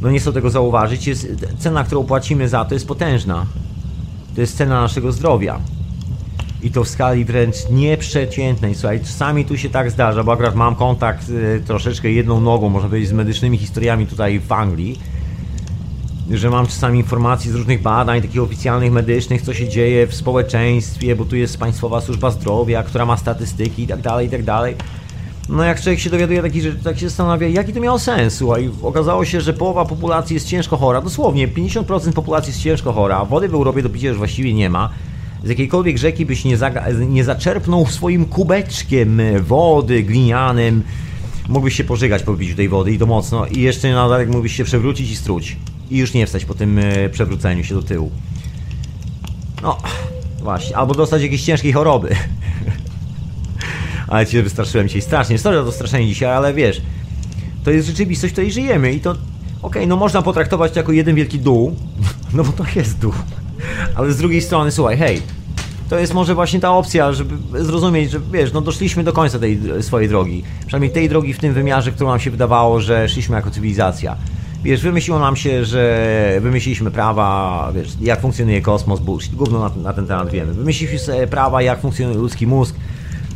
No 0.00 0.10
nie 0.10 0.18
chcę 0.18 0.32
tego 0.32 0.50
zauważyć, 0.50 1.06
jest, 1.06 1.26
cena, 1.58 1.84
którą 1.84 2.04
płacimy 2.04 2.48
za 2.48 2.64
to 2.64 2.74
jest 2.74 2.88
potężna. 2.88 3.46
To 4.34 4.40
jest 4.40 4.56
cena 4.56 4.80
naszego 4.80 5.12
zdrowia. 5.12 5.60
I 6.62 6.70
to 6.70 6.84
w 6.84 6.88
skali 6.88 7.24
wręcz 7.24 7.56
nieprzeciętnej. 7.70 8.74
Słuchaj, 8.74 9.00
czasami 9.00 9.44
tu 9.44 9.58
się 9.58 9.70
tak 9.70 9.90
zdarza, 9.90 10.24
bo 10.24 10.32
akurat 10.32 10.54
mam 10.54 10.74
kontakt 10.74 11.28
y, 11.28 11.62
troszeczkę 11.66 12.10
jedną 12.10 12.40
nogą, 12.40 12.68
można 12.68 12.88
powiedzieć, 12.88 13.08
z 13.08 13.12
medycznymi 13.12 13.58
historiami 13.58 14.06
tutaj 14.06 14.40
w 14.40 14.52
Anglii 14.52 14.98
że 16.30 16.50
mam 16.50 16.66
czasami 16.66 16.98
informacji 16.98 17.50
z 17.50 17.54
różnych 17.54 17.82
badań, 17.82 18.22
takich 18.22 18.42
oficjalnych, 18.42 18.92
medycznych, 18.92 19.42
co 19.42 19.54
się 19.54 19.68
dzieje 19.68 20.06
w 20.06 20.14
społeczeństwie, 20.14 21.16
bo 21.16 21.24
tu 21.24 21.36
jest 21.36 21.58
Państwowa 21.58 22.00
Służba 22.00 22.30
Zdrowia, 22.30 22.82
która 22.82 23.06
ma 23.06 23.16
statystyki 23.16 23.82
i 23.82 23.86
tak 23.86 24.00
dalej, 24.00 24.26
i 24.26 24.30
tak 24.30 24.42
dalej. 24.42 24.74
No 25.48 25.64
jak 25.64 25.80
człowiek 25.80 26.00
się 26.00 26.10
dowiaduje 26.10 26.42
takich 26.42 26.62
rzeczy, 26.62 26.84
tak 26.84 26.98
się 26.98 27.08
zastanawia, 27.08 27.48
jaki 27.48 27.72
to 27.72 27.80
miało 27.80 27.98
sens, 27.98 28.34
słuchaj, 28.34 28.70
okazało 28.82 29.24
się, 29.24 29.40
że 29.40 29.52
połowa 29.52 29.84
populacji 29.84 30.34
jest 30.34 30.46
ciężko 30.46 30.76
chora, 30.76 31.00
dosłownie 31.00 31.48
50% 31.48 32.12
populacji 32.12 32.50
jest 32.50 32.62
ciężko 32.62 32.92
chora, 32.92 33.24
wody 33.24 33.48
w 33.48 33.54
Europie 33.54 33.82
do 33.82 33.88
picia 33.88 34.08
już 34.08 34.18
właściwie 34.18 34.54
nie 34.54 34.70
ma, 34.70 34.90
z 35.44 35.48
jakiejkolwiek 35.48 35.98
rzeki 35.98 36.26
byś 36.26 36.44
nie, 36.44 36.58
nie 37.08 37.24
zaczerpnął 37.24 37.86
swoim 37.86 38.24
kubeczkiem 38.24 39.20
wody 39.40 40.02
glinianym, 40.02 40.82
mógłbyś 41.48 41.74
się 41.74 41.84
pożygać 41.84 42.22
po 42.22 42.36
tej 42.56 42.68
wody 42.68 42.92
i 42.92 42.98
to 42.98 43.06
mocno. 43.06 43.46
I 43.46 43.60
jeszcze 43.60 43.92
na 43.92 44.04
dodatek 44.04 44.28
mógłbyś 44.28 44.56
się 44.56 44.64
przewrócić 44.64 45.10
i 45.10 45.16
struć 45.16 45.56
i 45.90 45.98
już 45.98 46.14
nie 46.14 46.26
wstać 46.26 46.44
po 46.44 46.54
tym 46.54 46.78
e, 46.78 47.08
przewróceniu 47.08 47.64
się 47.64 47.74
do 47.74 47.82
tyłu. 47.82 48.10
No, 49.62 49.78
właśnie, 50.42 50.76
albo 50.76 50.94
dostać 50.94 51.22
jakiejś 51.22 51.42
ciężkiej 51.42 51.72
choroby. 51.72 52.16
ale 54.08 54.26
cię 54.26 54.42
wystraszyłem 54.42 54.88
dzisiaj 54.88 55.02
strasznie. 55.02 55.38
Sorry 55.38 55.56
za 55.56 55.64
to 55.64 55.72
straszenie 55.72 56.06
dzisiaj, 56.06 56.36
ale 56.36 56.54
wiesz, 56.54 56.82
to 57.64 57.70
jest 57.70 57.86
rzeczywistość, 57.86 58.32
w 58.32 58.34
której 58.34 58.52
żyjemy 58.52 58.92
i 58.92 59.00
to, 59.00 59.10
okej, 59.10 59.22
okay, 59.62 59.86
no 59.86 59.96
można 59.96 60.22
potraktować 60.22 60.72
to 60.72 60.78
jako 60.78 60.92
jeden 60.92 61.16
wielki 61.16 61.38
dół, 61.38 61.76
no 62.34 62.44
bo 62.44 62.52
to 62.52 62.64
jest 62.76 62.98
dół. 62.98 63.12
Ale 63.94 64.12
z 64.12 64.16
drugiej 64.16 64.42
strony, 64.42 64.72
słuchaj, 64.72 64.98
hej, 64.98 65.22
to 65.88 65.98
jest 65.98 66.14
może 66.14 66.34
właśnie 66.34 66.60
ta 66.60 66.72
opcja, 66.72 67.12
żeby 67.12 67.64
zrozumieć, 67.64 68.10
że 68.10 68.20
wiesz, 68.32 68.52
no 68.52 68.60
doszliśmy 68.60 69.04
do 69.04 69.12
końca 69.12 69.38
tej 69.38 69.60
swojej 69.80 70.08
drogi. 70.08 70.42
Przynajmniej 70.66 70.90
tej 70.90 71.08
drogi 71.08 71.32
w 71.32 71.38
tym 71.38 71.54
wymiarze, 71.54 71.92
którą 71.92 72.10
nam 72.10 72.20
się 72.20 72.30
wydawało, 72.30 72.80
że 72.80 73.08
szliśmy 73.08 73.36
jako 73.36 73.50
cywilizacja. 73.50 74.16
Wiesz, 74.66 74.82
wymyśliło 74.82 75.18
nam 75.18 75.36
się, 75.36 75.64
że 75.64 76.38
wymyśliliśmy 76.40 76.90
prawa, 76.90 77.72
wiesz, 77.74 77.88
jak 78.00 78.20
funkcjonuje 78.20 78.62
kosmos, 78.62 79.00
bullshit, 79.00 79.34
gówno 79.34 79.58
na, 79.60 79.82
na 79.82 79.92
ten 79.92 80.06
temat 80.06 80.30
wiemy. 80.30 80.54
Wymyśliliśmy 80.54 80.98
sobie 80.98 81.26
prawa, 81.26 81.62
jak 81.62 81.80
funkcjonuje 81.80 82.18
ludzki 82.18 82.46
mózg, 82.46 82.76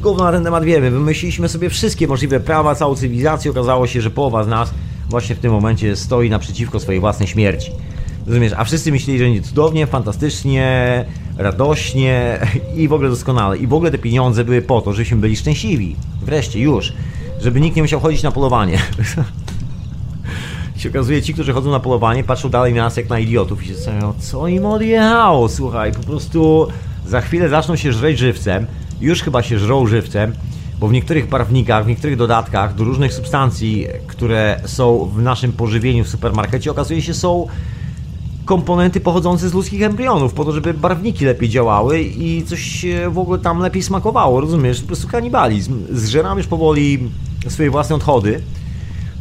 gówno 0.02 0.24
na 0.24 0.32
ten 0.32 0.44
temat 0.44 0.64
wiemy. 0.64 0.90
Wymyśliliśmy 0.90 1.48
sobie 1.48 1.70
wszystkie 1.70 2.08
możliwe 2.08 2.40
prawa, 2.40 2.74
całą 2.74 2.94
cywilizację. 2.94 3.50
Okazało 3.50 3.86
się, 3.86 4.00
że 4.00 4.10
połowa 4.10 4.44
z 4.44 4.48
nas 4.48 4.74
właśnie 5.08 5.34
w 5.34 5.38
tym 5.38 5.52
momencie 5.52 5.96
stoi 5.96 6.30
naprzeciwko 6.30 6.80
swojej 6.80 7.00
własnej 7.00 7.28
śmierci. 7.28 7.70
Rozumiesz? 8.26 8.52
A 8.56 8.64
wszyscy 8.64 8.92
myśleli, 8.92 9.18
że 9.18 9.24
będzie 9.24 9.42
cudownie, 9.42 9.86
fantastycznie, 9.86 11.04
radośnie 11.38 12.38
i 12.76 12.88
w 12.88 12.92
ogóle 12.92 13.10
doskonale. 13.10 13.58
I 13.58 13.66
w 13.66 13.74
ogóle 13.74 13.90
te 13.90 13.98
pieniądze 13.98 14.44
były 14.44 14.62
po 14.62 14.80
to, 14.80 14.92
żebyśmy 14.92 15.16
byli 15.16 15.36
szczęśliwi. 15.36 15.96
Wreszcie, 16.22 16.60
już. 16.60 16.92
Żeby 17.40 17.60
nikt 17.60 17.76
nie 17.76 17.82
musiał 17.82 18.00
chodzić 18.00 18.22
na 18.22 18.30
polowanie. 18.32 18.78
się 20.80 20.88
okazuje, 20.88 21.22
ci, 21.22 21.34
którzy 21.34 21.52
chodzą 21.52 21.70
na 21.70 21.80
polowanie, 21.80 22.24
patrzą 22.24 22.48
dalej 22.48 22.74
na 22.74 22.82
nas 22.82 22.96
jak 22.96 23.08
na 23.08 23.18
idiotów 23.18 23.62
i 23.62 23.66
się 23.66 23.74
zastanawiają, 23.74 24.14
co 24.18 24.48
im 24.48 24.66
odjechało, 24.66 25.48
słuchaj, 25.48 25.92
po 25.92 26.02
prostu 26.02 26.68
za 27.06 27.20
chwilę 27.20 27.48
zaczną 27.48 27.76
się 27.76 27.92
żreć 27.92 28.18
żywcem, 28.18 28.66
już 29.00 29.22
chyba 29.22 29.42
się 29.42 29.58
żrą 29.58 29.86
żywcem, 29.86 30.32
bo 30.80 30.88
w 30.88 30.92
niektórych 30.92 31.28
barwnikach, 31.28 31.84
w 31.84 31.88
niektórych 31.88 32.16
dodatkach 32.16 32.74
do 32.74 32.84
różnych 32.84 33.12
substancji, 33.12 33.86
które 34.06 34.60
są 34.66 35.10
w 35.14 35.22
naszym 35.22 35.52
pożywieniu 35.52 36.04
w 36.04 36.08
supermarkecie, 36.08 36.70
okazuje 36.70 37.02
się 37.02 37.14
są 37.14 37.46
komponenty 38.44 39.00
pochodzące 39.00 39.48
z 39.48 39.54
ludzkich 39.54 39.82
embrionów, 39.82 40.34
po 40.34 40.44
to, 40.44 40.52
żeby 40.52 40.74
barwniki 40.74 41.24
lepiej 41.24 41.48
działały 41.48 42.00
i 42.00 42.44
coś 42.46 42.86
w 43.10 43.18
ogóle 43.18 43.38
tam 43.38 43.58
lepiej 43.58 43.82
smakowało, 43.82 44.40
rozumiesz? 44.40 44.80
Po 44.80 44.86
prostu 44.86 45.08
kanibalizm. 45.08 45.82
Zżeramy 45.92 46.40
już 46.40 46.48
powoli 46.48 46.98
swoje 47.48 47.70
własne 47.70 47.96
odchody, 47.96 48.42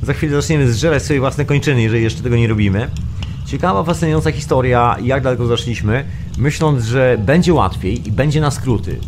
za 0.03 0.13
chwilę 0.13 0.41
zaczniemy 0.41 0.71
zżerać 0.71 1.03
swoje 1.03 1.19
własne 1.19 1.45
kończyny, 1.45 1.81
jeżeli 1.81 2.03
jeszcze 2.03 2.23
tego 2.23 2.35
nie 2.35 2.47
robimy. 2.47 2.89
Ciekawa, 3.45 3.84
fascynująca 3.84 4.31
historia, 4.31 4.97
jak 5.03 5.23
daleko 5.23 5.45
zaszliśmy, 5.45 6.05
myśląc, 6.38 6.84
że 6.84 7.17
będzie 7.19 7.53
łatwiej 7.53 8.07
i 8.07 8.11
będzie 8.11 8.41
na 8.41 8.51
skróty. 8.51 8.99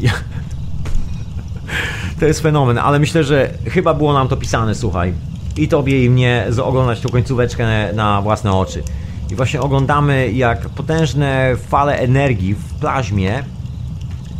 to 2.19 2.25
jest 2.25 2.41
fenomen, 2.41 2.77
ale 2.77 2.99
myślę, 2.99 3.23
że 3.23 3.53
chyba 3.65 3.93
było 3.93 4.13
nam 4.13 4.27
to 4.27 4.37
pisane, 4.37 4.75
słuchaj. 4.75 5.13
I 5.57 5.67
tobie 5.67 6.05
i 6.05 6.09
mnie 6.09 6.47
oglądać 6.63 6.99
tą 6.99 7.09
końcóweczkę 7.09 7.93
na 7.93 8.21
własne 8.21 8.51
oczy. 8.53 8.83
I 9.31 9.35
właśnie 9.35 9.61
oglądamy, 9.61 10.31
jak 10.31 10.69
potężne 10.69 11.55
fale 11.67 11.99
energii 11.99 12.55
w 12.55 12.73
plazmie, 12.73 13.43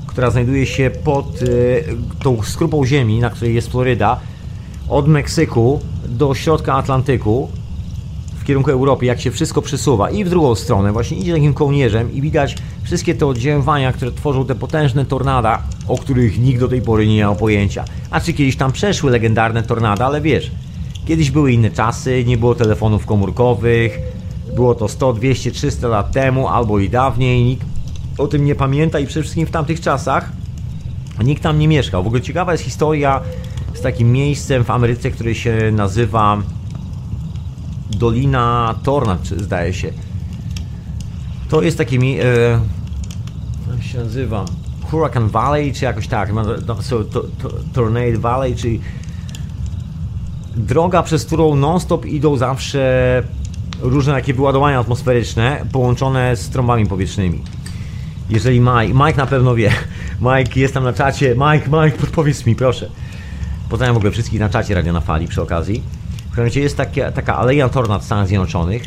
która 0.08 0.30
znajduje 0.30 0.66
się 0.66 0.92
pod 1.04 1.42
y, 1.42 1.84
tą 2.24 2.44
skrupą 2.44 2.86
ziemi, 2.86 3.20
na 3.20 3.30
której 3.30 3.56
jest 3.56 3.72
Floryda, 3.72 4.20
od 4.90 5.08
Meksyku 5.08 5.80
do 6.12 6.36
środka 6.36 6.74
Atlantyku 6.74 7.50
w 8.36 8.44
kierunku 8.44 8.72
Europy, 8.72 9.06
jak 9.06 9.22
się 9.22 9.32
wszystko 9.32 9.62
przesuwa 9.62 10.10
i 10.10 10.26
w 10.26 10.30
drugą 10.30 10.56
stronę, 10.56 10.92
właśnie 10.92 11.18
idzie 11.18 11.34
takim 11.34 11.54
kołnierzem 11.54 12.14
i 12.14 12.22
widać 12.22 12.56
wszystkie 12.84 13.16
te 13.16 13.28
oddziaływania, 13.28 13.94
które 13.94 14.12
tworzą 14.12 14.46
te 14.46 14.56
potężne 14.56 15.06
tornada, 15.06 15.64
o 15.88 15.98
których 15.98 16.40
nikt 16.40 16.60
do 16.60 16.68
tej 16.68 16.82
pory 16.82 17.08
nie 17.08 17.18
miał 17.18 17.36
pojęcia. 17.36 17.86
A 18.12 18.22
czy 18.22 18.34
kiedyś 18.34 18.56
tam 18.56 18.72
przeszły 18.72 19.12
legendarne 19.12 19.64
tornada, 19.64 20.06
ale 20.06 20.22
wiesz, 20.22 20.52
kiedyś 21.06 21.32
były 21.32 21.52
inne 21.52 21.72
czasy, 21.72 22.24
nie 22.26 22.38
było 22.38 22.56
telefonów 22.56 23.06
komórkowych, 23.06 24.00
było 24.56 24.76
to 24.76 24.88
100, 24.88 25.14
200, 25.14 25.52
300 25.52 25.88
lat 25.88 26.12
temu 26.12 26.48
albo 26.48 26.80
i 26.80 26.90
dawniej, 26.90 27.44
nikt 27.44 27.66
o 28.18 28.28
tym 28.28 28.46
nie 28.46 28.56
pamięta 28.56 29.00
i 29.00 29.06
przede 29.06 29.22
wszystkim 29.22 29.46
w 29.46 29.52
tamtych 29.52 29.82
czasach 29.82 30.32
nikt 31.24 31.44
tam 31.44 31.60
nie 31.60 31.68
mieszkał. 31.68 32.04
W 32.04 32.08
ogóle 32.08 32.22
ciekawa 32.22 32.52
jest 32.52 32.64
historia 32.64 33.22
z 33.74 33.82
takim 33.82 34.12
miejscem 34.12 34.64
w 34.64 34.70
Ameryce, 34.70 35.12
które 35.12 35.36
się 35.36 35.72
nazywa 35.72 36.38
Dolina 37.90 38.76
Tornad, 38.84 39.28
zdaje 39.28 39.74
się. 39.74 39.94
To 41.50 41.62
jest 41.62 41.78
takie 41.78 42.00
mi... 42.00 42.20
E, 42.20 42.24
jak 43.72 43.84
się 43.84 43.98
nazywa? 43.98 44.46
Hurricane 44.92 45.30
Valley, 45.30 45.74
czy 45.74 45.86
jakoś 45.86 46.08
tak. 46.08 46.32
So, 46.82 47.04
to, 47.04 47.24
to, 47.42 47.50
Tornado 47.74 48.20
Valley, 48.20 48.56
czyli 48.56 48.82
droga, 50.56 51.04
przez 51.04 51.26
którą 51.26 51.56
non-stop 51.56 52.06
idą 52.06 52.38
zawsze 52.38 53.24
różne 53.82 54.14
takie 54.14 54.34
wyładowania 54.34 54.80
atmosferyczne 54.80 55.66
połączone 55.72 56.36
z 56.36 56.50
trąbami 56.50 56.86
powietrznymi. 56.86 57.42
Jeżeli 58.30 58.60
Mike, 58.60 58.94
Mike 59.06 59.18
na 59.18 59.26
pewno 59.26 59.56
wie, 59.56 59.72
Mike 60.38 60.60
jest 60.60 60.74
tam 60.74 60.84
na 60.84 60.94
czacie, 60.94 61.36
Mike, 61.36 61.84
Mike, 61.84 61.98
podpowiedz 61.98 62.46
mi 62.46 62.56
proszę. 62.56 62.90
Pozdrawiam 63.72 63.94
w 63.94 63.98
ogóle 63.98 64.12
wszystkich 64.12 64.40
na 64.40 64.50
czacie 64.50 64.76
Radio 64.76 64.94
na 64.94 65.02
Fali 65.02 65.28
przy 65.28 65.42
okazji. 65.42 65.84
W 66.34 66.38
razie 66.38 66.62
jest 66.62 66.78
taka, 66.78 67.12
taka 67.12 67.38
aleja 67.38 67.70
tornad 67.70 68.02
w 68.02 68.06
Stanach 68.06 68.28
Zjednoczonych 68.28 68.84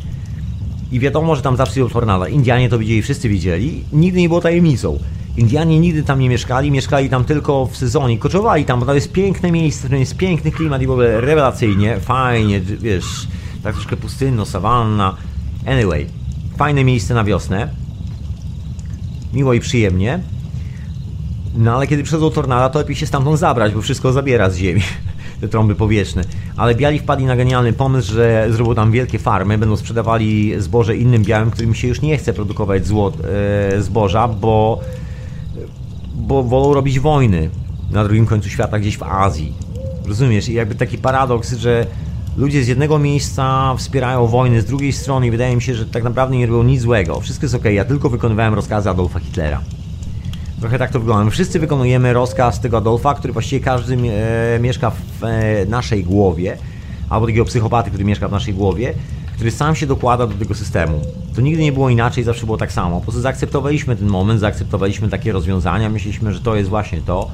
i 0.93 1.01
wiadomo, 1.01 1.36
że 1.36 1.43
tam 1.43 1.56
zawsze 1.56 1.74
są 1.74 1.89
tornada. 1.89 2.28
Indianie 2.28 2.69
to 2.69 2.78
widzieli, 2.78 3.02
wszyscy 3.02 3.28
widzieli. 3.28 3.85
Nigdy 3.93 4.20
nie 4.20 4.28
było 4.28 4.40
tajemnicą. 4.40 4.98
Indianie 5.36 5.81
nigdy 5.81 6.02
tam 6.02 6.20
nie 6.20 6.28
mieszkali, 6.28 6.70
mieszkali 6.70 7.09
tam 7.09 7.24
tylko 7.24 7.66
w 7.66 7.77
sezonie, 7.77 8.19
koczowali 8.19 8.65
tam, 8.65 8.81
bo 8.81 8.86
to 8.86 8.94
jest 8.94 9.12
piękne 9.12 9.52
miejsce, 9.52 9.81
którym 9.81 10.01
jest 10.01 10.16
piękny 10.16 10.51
klimat 10.51 10.82
i 10.82 10.86
w 10.86 10.90
ogóle 10.90 11.20
rewelacyjnie, 11.20 12.01
fajnie, 12.01 12.61
wiesz, 12.61 13.28
tak 13.62 13.74
troszkę 13.74 13.97
pustynno, 13.97 14.47
sawanna. 14.47 15.16
Anyway, 15.66 16.06
fajne 16.56 16.85
miejsce 16.85 17.15
na 17.15 17.24
wiosnę. 17.24 17.69
Miło 19.32 19.55
i 19.55 19.61
przyjemnie. 19.61 20.34
No 21.55 21.77
ale 21.77 21.87
kiedy 21.87 22.03
przychodzą 22.03 22.31
tornada, 22.31 22.69
to 22.69 22.79
lepiej 22.79 22.97
się 22.97 23.07
stamtąd 23.07 23.39
zabrać, 23.39 23.75
bo 23.75 23.83
wszystko 23.83 24.13
zabiera 24.13 24.51
z 24.51 24.57
ziemi. 24.57 24.83
Te 25.41 25.49
trąby 25.49 25.75
powietrzne. 25.75 26.25
Ale 26.57 26.75
biali 26.75 26.99
wpadli 26.99 27.27
na 27.27 27.37
genialny 27.37 27.73
pomysł, 27.73 28.13
że 28.13 28.47
zrobią 28.51 28.75
tam 28.75 28.93
wielkie 28.93 29.19
farmy, 29.19 29.59
będą 29.59 29.77
sprzedawali 29.77 30.55
zboże 30.59 30.97
innym 30.97 31.23
białym, 31.23 31.51
którym 31.51 31.75
się 31.75 31.89
już 31.89 32.03
nie 32.03 32.19
chce 32.19 32.33
produkować 32.33 32.87
złot, 32.87 33.17
e, 33.25 33.83
zboża, 33.83 34.29
bo, 34.29 34.81
bo 36.15 36.43
wolą 36.43 36.75
robić 36.75 37.01
wojny 37.01 37.51
na 37.91 38.05
drugim 38.05 38.27
końcu 38.27 38.49
świata, 38.49 38.79
gdzieś 38.79 38.99
w 38.99 39.03
Azji. 39.03 39.53
Rozumiesz? 40.07 40.49
I 40.49 40.55
jakby 40.55 40.75
taki 40.75 40.99
paradoks, 40.99 41.53
że 41.53 41.87
ludzie 42.37 42.65
z 42.65 42.69
jednego 42.69 42.99
miejsca 42.99 43.75
wspierają 43.77 44.27
wojny 44.27 44.61
z 44.61 44.65
drugiej 44.65 44.93
strony 44.93 45.27
i 45.27 45.31
wydaje 45.31 45.57
mi 45.57 45.63
się, 45.63 45.75
że 45.75 45.87
tak 45.87 46.03
naprawdę 46.03 46.37
nie 46.37 46.47
robią 46.47 46.63
nic 46.63 46.81
złego. 46.81 47.21
Wszystko 47.21 47.45
jest 47.45 47.55
ok, 47.55 47.65
ja 47.65 47.85
tylko 47.85 48.11
wykonywałem 48.11 48.55
rozkazy 48.55 48.91
Adolfa 48.91 49.19
Hitlera. 49.19 49.61
Trochę 50.61 50.79
tak 50.79 50.91
to 50.91 51.01
wygląda. 51.01 51.25
My 51.25 51.31
wszyscy 51.31 51.59
wykonujemy 51.59 52.13
rozkaz 52.13 52.61
tego 52.61 52.77
Adolfa, 52.77 53.15
który 53.15 53.33
właściwie 53.33 53.65
każdy 53.65 53.95
e, 53.95 54.59
mieszka 54.61 54.91
w 54.91 55.25
e, 55.25 55.67
naszej 55.67 56.05
głowie, 56.05 56.57
albo 57.11 57.27
takiego 57.27 57.45
psychopaty, 57.45 57.91
który 57.91 58.05
mieszka 58.05 58.29
w 58.29 58.33
naszej 58.33 58.55
głowie, 58.55 58.95
który 59.35 59.51
sam 59.51 59.75
się 59.75 59.87
dokłada 59.87 60.27
do 60.27 60.35
tego 60.35 60.55
systemu. 60.55 61.01
To 61.35 61.41
nigdy 61.41 61.63
nie 61.63 61.73
było 61.73 61.91
inaczej, 61.91 62.25
zawsze 62.25 62.47
było 62.47 62.59
tak 62.59 62.73
samo. 62.73 62.97
Po 62.97 63.03
prostu 63.03 63.21
zaakceptowaliśmy 63.21 63.97
ten 63.97 64.09
moment, 64.09 64.41
zaakceptowaliśmy 64.41 65.09
takie 65.09 65.33
rozwiązania, 65.33 65.91
myśleliśmy, 65.91 66.33
że 66.33 66.41
to 66.41 66.57
jest 66.57 66.71
właśnie 66.71 67.01
to. 67.01 67.31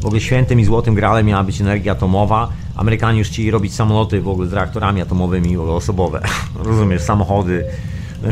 W 0.00 0.06
ogóle 0.06 0.20
świętym 0.20 0.60
i 0.60 0.64
złotym 0.64 0.94
gralem 0.94 1.26
miała 1.26 1.44
być 1.44 1.60
energia 1.60 1.92
atomowa. 1.92 2.48
Amerykanie 2.76 3.18
już 3.18 3.28
chcieli 3.28 3.50
robić 3.50 3.74
samoloty 3.74 4.20
w 4.20 4.28
ogóle 4.28 4.48
z 4.48 4.52
reaktorami 4.52 5.00
atomowymi 5.00 5.56
osobowe. 5.56 6.20
Rozumiesz, 6.64 7.02
samochody. 7.02 7.64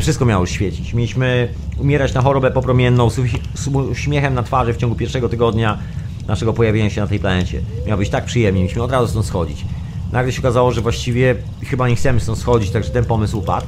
Wszystko 0.01 0.25
miało 0.25 0.45
świecić. 0.45 0.93
Mieliśmy 0.93 1.47
umierać 1.77 2.13
na 2.13 2.21
chorobę 2.21 2.51
popromienną 2.51 3.09
z 3.09 3.67
uśmiechem 3.91 4.33
na 4.33 4.43
twarzy 4.43 4.73
w 4.73 4.77
ciągu 4.77 4.95
pierwszego 4.95 5.29
tygodnia 5.29 5.77
naszego 6.27 6.53
pojawienia 6.53 6.89
się 6.89 7.01
na 7.01 7.07
tej 7.07 7.19
planecie. 7.19 7.61
Miało 7.85 7.97
być 7.97 8.09
tak 8.09 8.25
przyjemnie, 8.25 8.61
mieliśmy 8.61 8.83
od 8.83 8.91
razu 8.91 9.07
stąd 9.07 9.25
schodzić. 9.25 9.65
Nagle 10.11 10.31
się 10.31 10.39
okazało, 10.39 10.71
że 10.71 10.81
właściwie 10.81 11.35
chyba 11.63 11.89
nie 11.89 11.95
chcemy 11.95 12.19
stąd 12.19 12.37
schodzić, 12.37 12.71
także 12.71 12.89
ten 12.89 13.05
pomysł 13.05 13.37
upadł. 13.37 13.67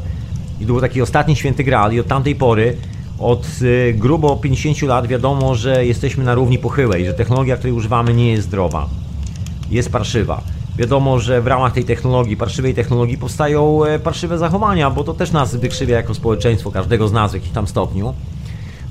I 0.59 0.61
to 0.61 0.67
był 0.67 0.81
taki 0.81 1.01
ostatni 1.01 1.35
święty 1.35 1.63
graal 1.63 1.93
i 1.93 1.99
od 1.99 2.07
tamtej 2.07 2.35
pory 2.35 2.77
od 3.19 3.47
y, 3.61 3.93
grubo 3.97 4.37
50 4.37 4.81
lat 4.81 5.07
wiadomo, 5.07 5.55
że 5.55 5.85
jesteśmy 5.85 6.23
na 6.23 6.35
równi 6.35 6.57
pochyłej, 6.57 7.05
że 7.05 7.13
technologia, 7.13 7.57
której 7.57 7.73
używamy 7.73 8.13
nie 8.13 8.31
jest 8.31 8.47
zdrowa, 8.47 8.89
jest 9.71 9.91
parszywa. 9.91 10.41
Wiadomo, 10.79 11.19
że 11.19 11.41
w 11.41 11.47
ramach 11.47 11.73
tej 11.73 11.85
technologii, 11.85 12.37
parszywej 12.37 12.73
technologii 12.73 13.17
powstają 13.17 13.83
e, 13.83 13.99
parszywe 13.99 14.37
zachowania, 14.37 14.89
bo 14.89 15.03
to 15.03 15.13
też 15.13 15.31
nas 15.31 15.55
wykrzywia 15.55 15.95
jako 15.95 16.13
społeczeństwo, 16.13 16.71
każdego 16.71 17.07
z 17.07 17.11
nas 17.11 17.31
w 17.31 17.33
jakimś 17.33 17.53
tam 17.53 17.67
stopniu, 17.67 18.13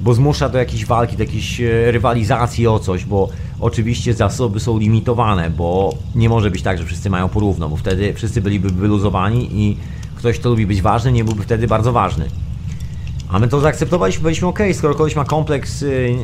bo 0.01 0.15
zmusza 0.15 0.49
do 0.49 0.59
jakiejś 0.59 0.87
walki, 0.87 1.17
do 1.17 1.23
jakiejś 1.23 1.61
e, 1.61 1.93
rywalizacji 1.93 2.67
o 2.67 2.79
coś, 2.79 3.05
bo 3.05 3.29
oczywiście 3.61 4.15
zasoby 4.15 4.61
są 4.61 4.79
limitowane, 4.79 5.51
bo 5.51 5.95
nie 6.15 6.29
może 6.29 6.51
być 6.51 6.63
tak, 6.63 6.79
że 6.79 6.85
wszyscy 6.85 7.11
mają 7.11 7.29
porówno, 7.29 7.69
bo 7.69 7.77
wtedy 7.77 8.15
wszyscy 8.15 8.41
byliby 8.41 8.71
wyluzowani 8.71 9.49
i 9.53 9.77
ktoś, 10.17 10.39
kto 10.39 10.51
lubi 10.51 10.67
być 10.67 10.83
ważny, 10.83 11.13
nie 11.13 11.25
byłby 11.25 11.43
wtedy 11.43 11.67
bardzo 11.67 11.93
ważny. 11.93 12.29
A 13.29 13.39
my 13.39 13.49
to 13.49 13.61
zaakceptowaliśmy, 13.61 14.23
powiedzieliśmy, 14.23 14.49
ok, 14.49 14.59
skoro 14.73 14.95
kogoś 14.95 15.17
ma 15.17 15.25
kompleks 15.25 15.83
y, 15.83 16.17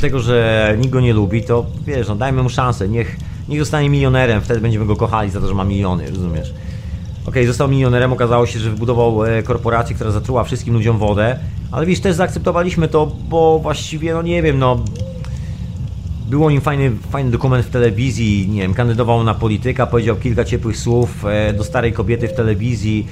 tego, 0.00 0.20
że 0.20 0.76
nikt 0.78 0.92
go 0.92 1.00
nie 1.00 1.12
lubi, 1.12 1.42
to 1.42 1.66
wiesz, 1.86 2.08
no 2.08 2.16
dajmy 2.16 2.42
mu 2.42 2.48
szansę, 2.48 2.88
niech, 2.88 3.16
niech 3.48 3.60
zostanie 3.60 3.90
milionerem, 3.90 4.40
wtedy 4.40 4.60
będziemy 4.60 4.86
go 4.86 4.96
kochali 4.96 5.30
za 5.30 5.40
to, 5.40 5.48
że 5.48 5.54
ma 5.54 5.64
miliony, 5.64 6.10
rozumiesz? 6.10 6.54
Ok, 7.26 7.34
został 7.46 7.68
milionerem, 7.68 8.12
okazało 8.12 8.46
się, 8.46 8.58
że 8.58 8.70
wybudował 8.70 9.24
e, 9.24 9.42
korporację, 9.42 9.94
która 9.94 10.10
zatruła 10.10 10.44
wszystkim 10.44 10.74
ludziom 10.74 10.98
wodę, 10.98 11.38
ale 11.72 11.86
wiesz, 11.86 12.00
też 12.00 12.16
zaakceptowaliśmy 12.16 12.88
to, 12.88 13.06
bo 13.28 13.58
właściwie, 13.58 14.14
no 14.14 14.22
nie 14.22 14.42
wiem, 14.42 14.58
no 14.58 14.84
było 16.30 16.50
nim 16.50 16.60
fajny, 16.60 16.92
fajny 17.10 17.30
dokument 17.30 17.66
w 17.66 17.70
telewizji, 17.70 18.48
nie 18.48 18.62
wiem, 18.62 18.74
kandydował 18.74 19.24
na 19.24 19.34
polityka, 19.34 19.86
powiedział 19.86 20.16
kilka 20.16 20.44
ciepłych 20.44 20.76
słów 20.76 21.24
e, 21.24 21.52
do 21.52 21.64
starej 21.64 21.92
kobiety 21.92 22.28
w 22.28 22.32
telewizji, 22.32 23.06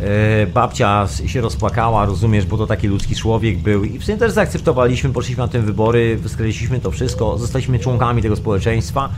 E, 0.00 0.46
babcia 0.46 1.08
się 1.26 1.40
rozpłakała, 1.40 2.06
rozumiesz, 2.06 2.46
bo 2.46 2.58
to 2.58 2.66
taki 2.66 2.88
ludzki 2.88 3.14
człowiek 3.14 3.58
był 3.58 3.84
i 3.84 3.98
w 3.98 4.04
sumie 4.04 4.18
też 4.18 4.32
zaakceptowaliśmy, 4.32 5.12
poszliśmy 5.12 5.42
na 5.42 5.48
te 5.48 5.60
wybory, 5.60 6.18
skreśliliśmy 6.26 6.80
to 6.80 6.90
wszystko, 6.90 7.38
zostaliśmy 7.38 7.78
członkami 7.78 8.22
tego 8.22 8.36
społeczeństwa. 8.36 9.08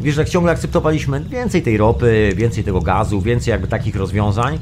Wiesz, 0.00 0.16
jak 0.16 0.28
ciągle 0.28 0.52
akceptowaliśmy 0.52 1.20
więcej 1.20 1.62
tej 1.62 1.76
ropy, 1.76 2.32
więcej 2.36 2.64
tego 2.64 2.80
gazu, 2.80 3.20
więcej 3.20 3.52
jakby 3.52 3.68
takich 3.68 3.96
rozwiązań 3.96 4.58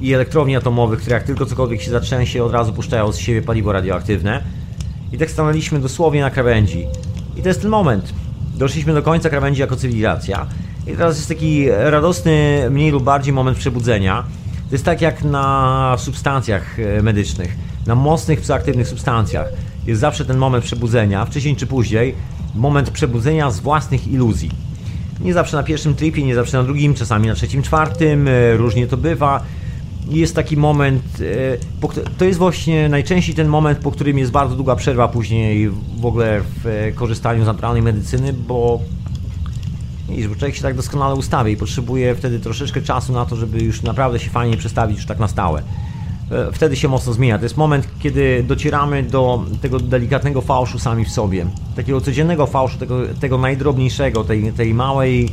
i 0.00 0.14
elektrowni 0.14 0.56
atomowych, 0.56 1.00
które 1.00 1.14
jak 1.14 1.24
tylko 1.24 1.46
cokolwiek 1.46 1.82
się 1.82 1.90
zatrzęsie, 1.90 2.44
od 2.44 2.52
razu 2.52 2.72
puszczają 2.72 3.12
z 3.12 3.18
siebie 3.18 3.42
paliwo 3.42 3.72
radioaktywne. 3.72 4.42
I 5.12 5.18
tak 5.18 5.30
stanęliśmy 5.30 5.80
dosłownie 5.80 6.20
na 6.20 6.30
krawędzi. 6.30 6.86
I 7.36 7.42
to 7.42 7.48
jest 7.48 7.62
ten 7.62 7.70
moment. 7.70 8.12
Doszliśmy 8.54 8.94
do 8.94 9.02
końca 9.02 9.30
krawędzi 9.30 9.60
jako 9.60 9.76
cywilizacja. 9.76 10.46
I 10.86 10.92
teraz 10.92 11.16
jest 11.16 11.28
taki 11.28 11.70
radosny, 11.70 12.66
mniej 12.70 12.90
lub 12.90 13.04
bardziej 13.04 13.32
moment 13.32 13.58
przebudzenia. 13.58 14.24
To 14.68 14.74
jest 14.74 14.84
tak 14.84 15.00
jak 15.00 15.24
na 15.24 15.96
substancjach 15.98 16.78
e, 16.80 17.02
medycznych, 17.02 17.56
na 17.86 17.94
mocnych 17.94 18.40
psychoaktywnych 18.40 18.88
substancjach. 18.88 19.48
Jest 19.86 20.00
zawsze 20.00 20.24
ten 20.24 20.38
moment 20.38 20.64
przebudzenia, 20.64 21.24
wcześniej 21.24 21.56
czy 21.56 21.66
później, 21.66 22.14
moment 22.54 22.90
przebudzenia 22.90 23.50
z 23.50 23.60
własnych 23.60 24.08
iluzji. 24.08 24.50
Nie 25.20 25.34
zawsze 25.34 25.56
na 25.56 25.62
pierwszym 25.62 25.94
tripie, 25.94 26.24
nie 26.24 26.34
zawsze 26.34 26.56
na 26.56 26.64
drugim, 26.64 26.94
czasami 26.94 27.26
na 27.26 27.34
trzecim, 27.34 27.62
czwartym, 27.62 28.28
e, 28.28 28.56
różnie 28.56 28.86
to 28.86 28.96
bywa. 28.96 29.42
Jest 30.08 30.34
taki 30.34 30.56
moment, 30.56 31.02
e, 31.20 31.98
to 32.18 32.24
jest 32.24 32.38
właśnie 32.38 32.88
najczęściej 32.88 33.34
ten 33.34 33.48
moment, 33.48 33.78
po 33.78 33.90
którym 33.90 34.18
jest 34.18 34.32
bardzo 34.32 34.56
długa 34.56 34.76
przerwa 34.76 35.08
później 35.08 35.70
w 36.00 36.06
ogóle 36.06 36.40
w 36.64 36.92
korzystaniu 36.94 37.44
z 37.44 37.46
naturalnej 37.46 37.82
medycyny, 37.82 38.32
bo 38.32 38.80
Widzisz, 40.08 40.28
bo 40.28 40.34
człowiek 40.34 40.56
się 40.56 40.62
tak 40.62 40.74
doskonale 40.74 41.14
ustawia 41.14 41.50
i 41.50 41.56
potrzebuje 41.56 42.14
wtedy 42.14 42.40
troszeczkę 42.40 42.82
czasu 42.82 43.12
na 43.12 43.26
to, 43.26 43.36
żeby 43.36 43.58
już 43.58 43.82
naprawdę 43.82 44.18
się 44.18 44.30
fajnie 44.30 44.56
przestawić 44.56 44.96
już 44.96 45.06
tak 45.06 45.18
na 45.18 45.28
stałe. 45.28 45.62
E, 46.30 46.52
wtedy 46.52 46.76
się 46.76 46.88
mocno 46.88 47.12
zmienia. 47.12 47.38
To 47.38 47.44
jest 47.44 47.56
moment, 47.56 47.88
kiedy 47.98 48.44
docieramy 48.46 49.02
do 49.02 49.44
tego 49.62 49.80
delikatnego 49.80 50.40
fałszu 50.40 50.78
sami 50.78 51.04
w 51.04 51.10
sobie. 51.10 51.46
Takiego 51.76 52.00
codziennego 52.00 52.46
fałszu, 52.46 52.78
tego, 52.78 53.00
tego 53.20 53.38
najdrobniejszego, 53.38 54.24
tej, 54.24 54.52
tej 54.52 54.74
małej 54.74 55.28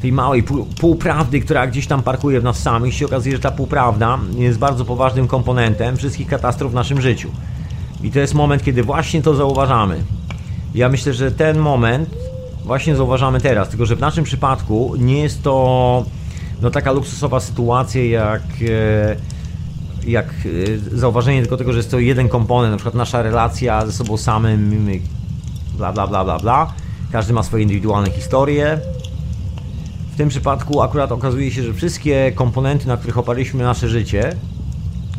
tej 0.00 0.12
małej 0.12 0.42
półprawdy, 0.80 1.40
która 1.40 1.66
gdzieś 1.66 1.86
tam 1.86 2.02
parkuje 2.02 2.40
w 2.40 2.44
nas 2.44 2.58
samych, 2.58 2.94
się 2.94 3.06
okazuje, 3.06 3.36
że 3.36 3.42
ta 3.42 3.50
półprawda 3.50 4.18
jest 4.38 4.58
bardzo 4.58 4.84
poważnym 4.84 5.28
komponentem 5.28 5.96
wszystkich 5.96 6.26
katastrof 6.26 6.72
w 6.72 6.74
naszym 6.74 7.00
życiu. 7.00 7.30
I 8.02 8.10
to 8.10 8.20
jest 8.20 8.34
moment, 8.34 8.64
kiedy 8.64 8.82
właśnie 8.82 9.22
to 9.22 9.34
zauważamy. 9.34 10.04
Ja 10.74 10.88
myślę, 10.88 11.14
że 11.14 11.30
ten 11.30 11.58
moment 11.58 12.08
właśnie 12.64 12.96
zauważamy 12.96 13.40
teraz, 13.40 13.68
tylko 13.68 13.86
że 13.86 13.96
w 13.96 14.00
naszym 14.00 14.24
przypadku 14.24 14.94
nie 14.98 15.22
jest 15.22 15.42
to 15.42 16.04
no, 16.62 16.70
taka 16.70 16.92
luksusowa 16.92 17.40
sytuacja 17.40 18.04
jak, 18.04 18.42
e, 18.68 19.16
jak 20.06 20.26
e, 20.92 20.98
zauważenie 20.98 21.40
tylko 21.40 21.56
tego, 21.56 21.72
że 21.72 21.78
jest 21.78 21.90
to 21.90 21.98
jeden 21.98 22.28
komponent, 22.28 22.70
na 22.70 22.76
przykład 22.76 22.94
nasza 22.94 23.22
relacja 23.22 23.86
ze 23.86 23.92
sobą 23.92 24.16
samym, 24.16 24.88
bla 25.76 25.92
bla 25.92 26.06
bla 26.06 26.24
bla 26.24 26.38
bla. 26.38 26.72
Każdy 27.12 27.32
ma 27.32 27.42
swoje 27.42 27.62
indywidualne 27.62 28.10
historie. 28.10 28.80
W 30.12 30.16
tym 30.16 30.28
przypadku 30.28 30.82
akurat 30.82 31.12
okazuje 31.12 31.50
się, 31.50 31.62
że 31.62 31.74
wszystkie 31.74 32.32
komponenty, 32.34 32.88
na 32.88 32.96
których 32.96 33.18
oparliśmy 33.18 33.64
nasze 33.64 33.88
życie, 33.88 34.36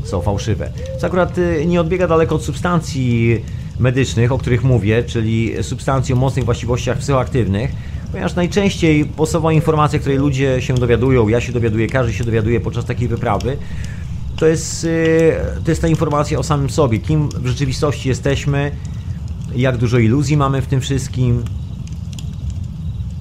są 0.04 0.22
fałszywe. 0.22 0.72
Co 1.00 1.08
akurat 1.08 1.38
e, 1.38 1.66
nie 1.66 1.82
odbiega 1.82 2.08
daleko 2.08 2.36
od 2.36 2.44
substancji 2.44 3.42
medycznych, 3.80 4.32
o 4.32 4.38
których 4.38 4.64
mówię, 4.64 5.04
czyli 5.04 5.64
substancji 5.64 6.14
o 6.14 6.18
mocnych 6.18 6.46
właściwościach 6.46 6.98
psychoaktywnych, 6.98 7.72
ponieważ 8.12 8.36
najczęściej 8.36 9.06
podstawowa 9.06 9.54
informacja, 9.54 10.00
której 10.00 10.18
ludzie 10.18 10.62
się 10.62 10.76
dowiadują, 10.76 11.28
ja 11.28 11.42
się 11.42 11.52
dowiaduję, 11.52 11.88
każdy 11.88 12.14
się 12.14 12.24
dowiaduje 12.24 12.60
podczas 12.60 12.86
takiej 12.86 13.08
wyprawy, 13.08 13.58
to 14.38 14.48
jest, 14.48 14.84
y, 14.84 15.36
to 15.66 15.72
jest 15.72 15.82
ta 15.82 15.88
informacja 15.88 16.40
o 16.40 16.44
samym 16.44 16.70
sobie, 16.70 17.00
kim 17.00 17.30
w 17.30 17.48
rzeczywistości 17.48 18.10
jesteśmy, 18.10 18.72
jak 19.56 19.78
dużo 19.78 19.98
iluzji 19.98 20.38
mamy 20.38 20.62
w 20.62 20.68
tym 20.68 20.82
wszystkim, 20.82 21.44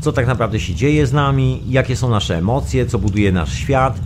co 0.01 0.13
tak 0.13 0.27
naprawdę 0.27 0.61
się 0.61 0.75
dzieje 0.75 1.07
z 1.07 1.13
nami, 1.13 1.63
jakie 1.69 1.97
są 1.97 2.11
nasze 2.11 2.39
emocje, 2.39 2.87
co 2.87 2.99
buduje 2.99 3.33
nasz 3.33 3.55
świat. 3.55 4.01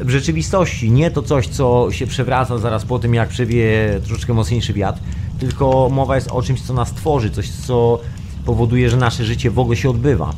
W 0.00 0.10
rzeczywistości 0.10 0.90
nie 0.90 1.10
to 1.10 1.22
coś, 1.22 1.46
co 1.46 1.88
się 1.90 2.06
przewraca 2.06 2.58
zaraz 2.58 2.84
po 2.84 2.98
tym, 2.98 3.14
jak 3.14 3.28
przewie 3.28 3.64
troszeczkę 4.04 4.34
mocniejszy 4.34 4.72
wiatr, 4.72 5.00
tylko 5.38 5.88
mowa 5.92 6.14
jest 6.14 6.30
o 6.30 6.42
czymś, 6.42 6.62
co 6.62 6.74
nas 6.74 6.92
tworzy, 6.92 7.30
coś, 7.30 7.50
co 7.50 8.00
powoduje, 8.44 8.90
że 8.90 8.96
nasze 8.96 9.24
życie 9.24 9.50
w 9.50 9.58
ogóle 9.58 9.76
się 9.76 9.90
odbywa. 9.90 10.32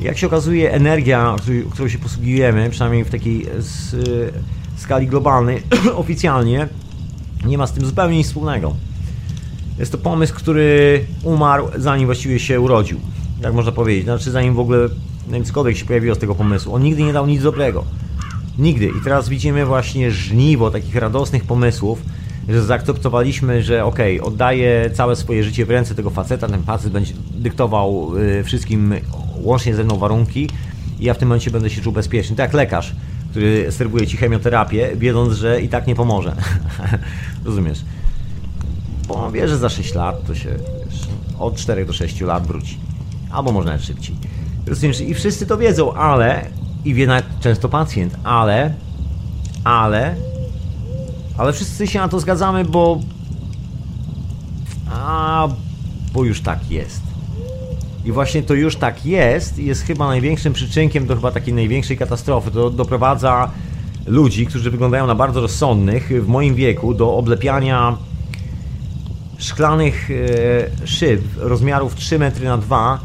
Jak 0.00 0.18
się 0.18 0.26
okazuje, 0.26 0.72
energia, 0.72 1.36
którą 1.70 1.88
się 1.88 1.98
posługujemy, 1.98 2.70
przynajmniej 2.70 3.04
w 3.04 3.10
takiej 3.10 3.46
skali 4.76 5.06
globalnej, 5.06 5.62
oficjalnie, 5.94 6.68
nie 7.44 7.58
ma 7.58 7.66
z 7.66 7.72
tym 7.72 7.86
zupełnie 7.86 8.16
nic 8.16 8.26
wspólnego. 8.26 8.76
Jest 9.78 9.92
to 9.92 9.98
pomysł, 9.98 10.34
który 10.34 11.04
umarł 11.22 11.68
zanim 11.76 12.06
właściwie 12.06 12.38
się 12.38 12.60
urodził. 12.60 13.00
Jak 13.40 13.54
można 13.54 13.72
powiedzieć. 13.72 14.04
Znaczy 14.04 14.30
zanim 14.30 14.54
w 14.54 14.58
ogóle 14.58 14.88
cokolwiek 15.44 15.76
się 15.76 15.84
pojawiło 15.84 16.14
z 16.14 16.18
tego 16.18 16.34
pomysłu. 16.34 16.74
On 16.74 16.82
nigdy 16.82 17.02
nie 17.02 17.12
dał 17.12 17.26
nic 17.26 17.42
dobrego. 17.42 17.84
Nigdy. 18.58 18.86
I 18.86 19.04
teraz 19.04 19.28
widzimy 19.28 19.66
właśnie 19.66 20.10
żniwo 20.10 20.70
takich 20.70 20.96
radosnych 20.96 21.44
pomysłów, 21.44 22.02
że 22.48 22.62
zaakceptowaliśmy, 22.62 23.62
że 23.62 23.84
okej, 23.84 24.20
okay, 24.20 24.32
oddaję 24.32 24.90
całe 24.94 25.16
swoje 25.16 25.44
życie 25.44 25.66
w 25.66 25.70
ręce 25.70 25.94
tego 25.94 26.10
faceta, 26.10 26.48
ten 26.48 26.62
facet 26.62 26.92
będzie 26.92 27.14
dyktował 27.34 28.16
y, 28.16 28.44
wszystkim 28.44 28.94
łącznie 29.36 29.74
ze 29.74 29.84
mną 29.84 29.96
warunki 29.96 30.48
i 31.00 31.04
ja 31.04 31.14
w 31.14 31.18
tym 31.18 31.28
momencie 31.28 31.50
będę 31.50 31.70
się 31.70 31.82
czuł 31.82 31.92
bezpieczny. 31.92 32.36
Tak 32.36 32.44
jak 32.44 32.54
lekarz, 32.54 32.94
który 33.36 33.72
serwuje 33.72 34.06
ci 34.06 34.16
chemioterapię, 34.16 34.96
wiedząc, 34.96 35.34
że 35.34 35.60
i 35.60 35.68
tak 35.68 35.86
nie 35.86 35.94
pomoże. 35.94 36.36
Rozumiesz? 37.44 37.78
Bo 39.08 39.30
wie, 39.30 39.48
że 39.48 39.58
za 39.58 39.68
6 39.68 39.94
lat 39.94 40.26
to 40.26 40.34
się 40.34 40.48
wiesz, 40.48 41.00
od 41.38 41.56
4 41.56 41.86
do 41.86 41.92
6 41.92 42.20
lat 42.20 42.46
wróci. 42.46 42.78
Albo 43.30 43.52
może 43.52 43.66
nawet 43.66 43.82
szybciej. 43.82 44.16
Rozumiesz? 44.66 45.00
I 45.00 45.14
wszyscy 45.14 45.46
to 45.46 45.58
wiedzą, 45.58 45.94
ale 45.94 46.46
i 46.84 46.94
wie 46.94 47.22
często 47.40 47.68
pacjent, 47.68 48.16
ale 48.24 48.74
ale 49.64 50.14
ale 51.38 51.52
wszyscy 51.52 51.86
się 51.86 51.98
na 51.98 52.08
to 52.08 52.20
zgadzamy, 52.20 52.64
bo... 52.64 53.00
A, 54.90 55.48
bo 56.12 56.24
już 56.24 56.40
tak 56.40 56.70
jest. 56.70 57.05
I 58.06 58.12
właśnie 58.12 58.42
to 58.42 58.54
już 58.54 58.76
tak 58.76 59.06
jest, 59.06 59.58
jest 59.58 59.82
chyba 59.82 60.06
największym 60.06 60.52
przyczynkiem 60.52 61.06
do 61.06 61.14
chyba 61.14 61.32
takiej 61.32 61.54
największej 61.54 61.96
katastrofy. 61.96 62.50
To 62.50 62.70
doprowadza 62.70 63.50
ludzi, 64.06 64.46
którzy 64.46 64.70
wyglądają 64.70 65.06
na 65.06 65.14
bardzo 65.14 65.40
rozsądnych 65.40 66.24
w 66.24 66.28
moim 66.28 66.54
wieku 66.54 66.94
do 66.94 67.14
oblepiania 67.14 67.96
szklanych 69.38 70.10
e, 70.10 70.86
szyb 70.86 71.20
rozmiarów 71.36 71.94
3 71.94 72.18
metry 72.18 72.44
na 72.44 72.58
2 72.58 73.00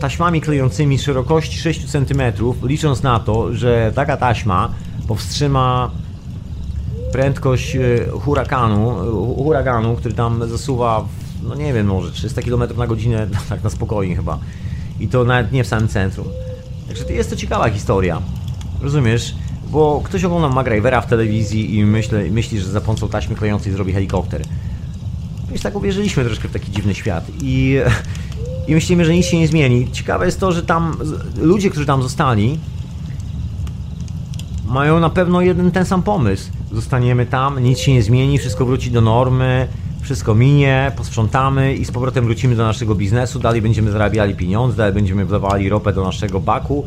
taśmami 0.00 0.40
klejącymi 0.40 0.98
szerokości 0.98 1.58
6 1.58 1.90
cm, 1.90 2.22
licząc 2.62 3.02
na 3.02 3.20
to, 3.20 3.54
że 3.54 3.92
taka 3.94 4.16
taśma 4.16 4.70
powstrzyma 5.08 5.90
prędkość 7.12 7.76
e, 7.76 7.80
hurakanu, 8.20 8.94
huraganu, 9.36 9.96
który 9.96 10.14
tam 10.14 10.48
zasuwa, 10.48 11.04
no 11.42 11.54
nie 11.54 11.72
wiem, 11.72 11.86
może 11.86 12.12
300 12.12 12.42
km 12.42 12.76
na 12.76 12.86
godzinę, 12.86 13.28
tak 13.48 13.64
na 13.64 13.70
spokojnie 13.70 14.16
chyba. 14.16 14.38
I 15.00 15.08
to 15.08 15.24
nawet 15.24 15.52
nie 15.52 15.64
w 15.64 15.66
samym 15.66 15.88
centrum. 15.88 16.26
Także 16.86 17.04
to 17.04 17.12
jest 17.12 17.30
to 17.30 17.36
ciekawa 17.36 17.70
historia. 17.70 18.22
Rozumiesz? 18.80 19.34
Bo 19.70 20.00
ktoś 20.04 20.24
ogląda 20.24 20.48
MacGyvera 20.48 21.00
w 21.00 21.06
telewizji 21.06 21.78
i 21.78 21.84
myśli, 21.84 22.30
myśli 22.30 22.60
że 22.60 22.70
za 22.70 22.80
pomocą 22.80 23.08
taśmy 23.08 23.36
klejącej 23.36 23.72
zrobi 23.72 23.92
helikopter. 23.92 24.42
Więc 25.48 25.62
tak 25.62 25.76
uwierzyliśmy 25.76 26.24
troszkę 26.24 26.48
w 26.48 26.52
taki 26.52 26.72
dziwny 26.72 26.94
świat 26.94 27.24
i, 27.42 27.76
i 28.68 28.74
myślimy, 28.74 29.04
że 29.04 29.12
nic 29.12 29.26
się 29.26 29.38
nie 29.38 29.48
zmieni. 29.48 29.92
Ciekawe 29.92 30.26
jest 30.26 30.40
to, 30.40 30.52
że 30.52 30.62
tam 30.62 30.96
ludzie, 31.36 31.70
którzy 31.70 31.86
tam 31.86 32.02
zostali, 32.02 32.58
mają 34.66 35.00
na 35.00 35.10
pewno 35.10 35.40
jeden 35.40 35.70
ten 35.70 35.84
sam 35.84 36.02
pomysł. 36.02 36.50
Zostaniemy 36.72 37.26
tam, 37.26 37.58
nic 37.58 37.78
się 37.78 37.92
nie 37.92 38.02
zmieni, 38.02 38.38
wszystko 38.38 38.66
wróci 38.66 38.90
do 38.90 39.00
normy, 39.00 39.68
wszystko 40.02 40.34
minie, 40.34 40.92
posprzątamy 40.96 41.74
i 41.74 41.84
z 41.84 41.90
powrotem 41.90 42.24
wrócimy 42.24 42.56
do 42.56 42.64
naszego 42.64 42.94
biznesu, 42.94 43.38
dalej 43.38 43.62
będziemy 43.62 43.90
zarabiali 43.90 44.34
pieniądze, 44.34 44.76
dalej 44.76 44.92
będziemy 44.92 45.24
wlewali 45.24 45.68
ropę 45.68 45.92
do 45.92 46.04
naszego 46.04 46.40
baku 46.40 46.84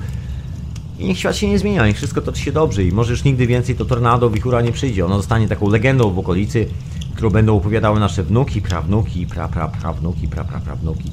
i 0.99 1.07
niech 1.07 1.19
świat 1.19 1.35
się 1.35 1.47
nie 1.47 1.59
zmienia, 1.59 1.87
niech 1.87 1.97
wszystko 1.97 2.21
toczy 2.21 2.41
się 2.41 2.51
dobrze 2.51 2.83
i 2.83 2.91
może 2.91 3.11
już 3.11 3.23
nigdy 3.23 3.47
więcej 3.47 3.75
to 3.75 3.85
tornado, 3.85 4.29
wichura 4.29 4.61
nie 4.61 4.71
przyjdzie. 4.71 5.05
Ono 5.05 5.17
zostanie 5.17 5.47
taką 5.47 5.69
legendą 5.69 6.13
w 6.13 6.19
okolicy, 6.19 6.67
którą 7.15 7.29
będą 7.29 7.57
opowiadały 7.57 7.99
nasze 7.99 8.23
wnuki, 8.23 8.61
prawnuki, 8.61 9.27
pra, 9.27 9.47
pra, 9.47 9.67
prawnuki, 9.67 10.27
pra, 10.27 10.43
pra, 10.43 10.59
prawnuki. 10.59 11.11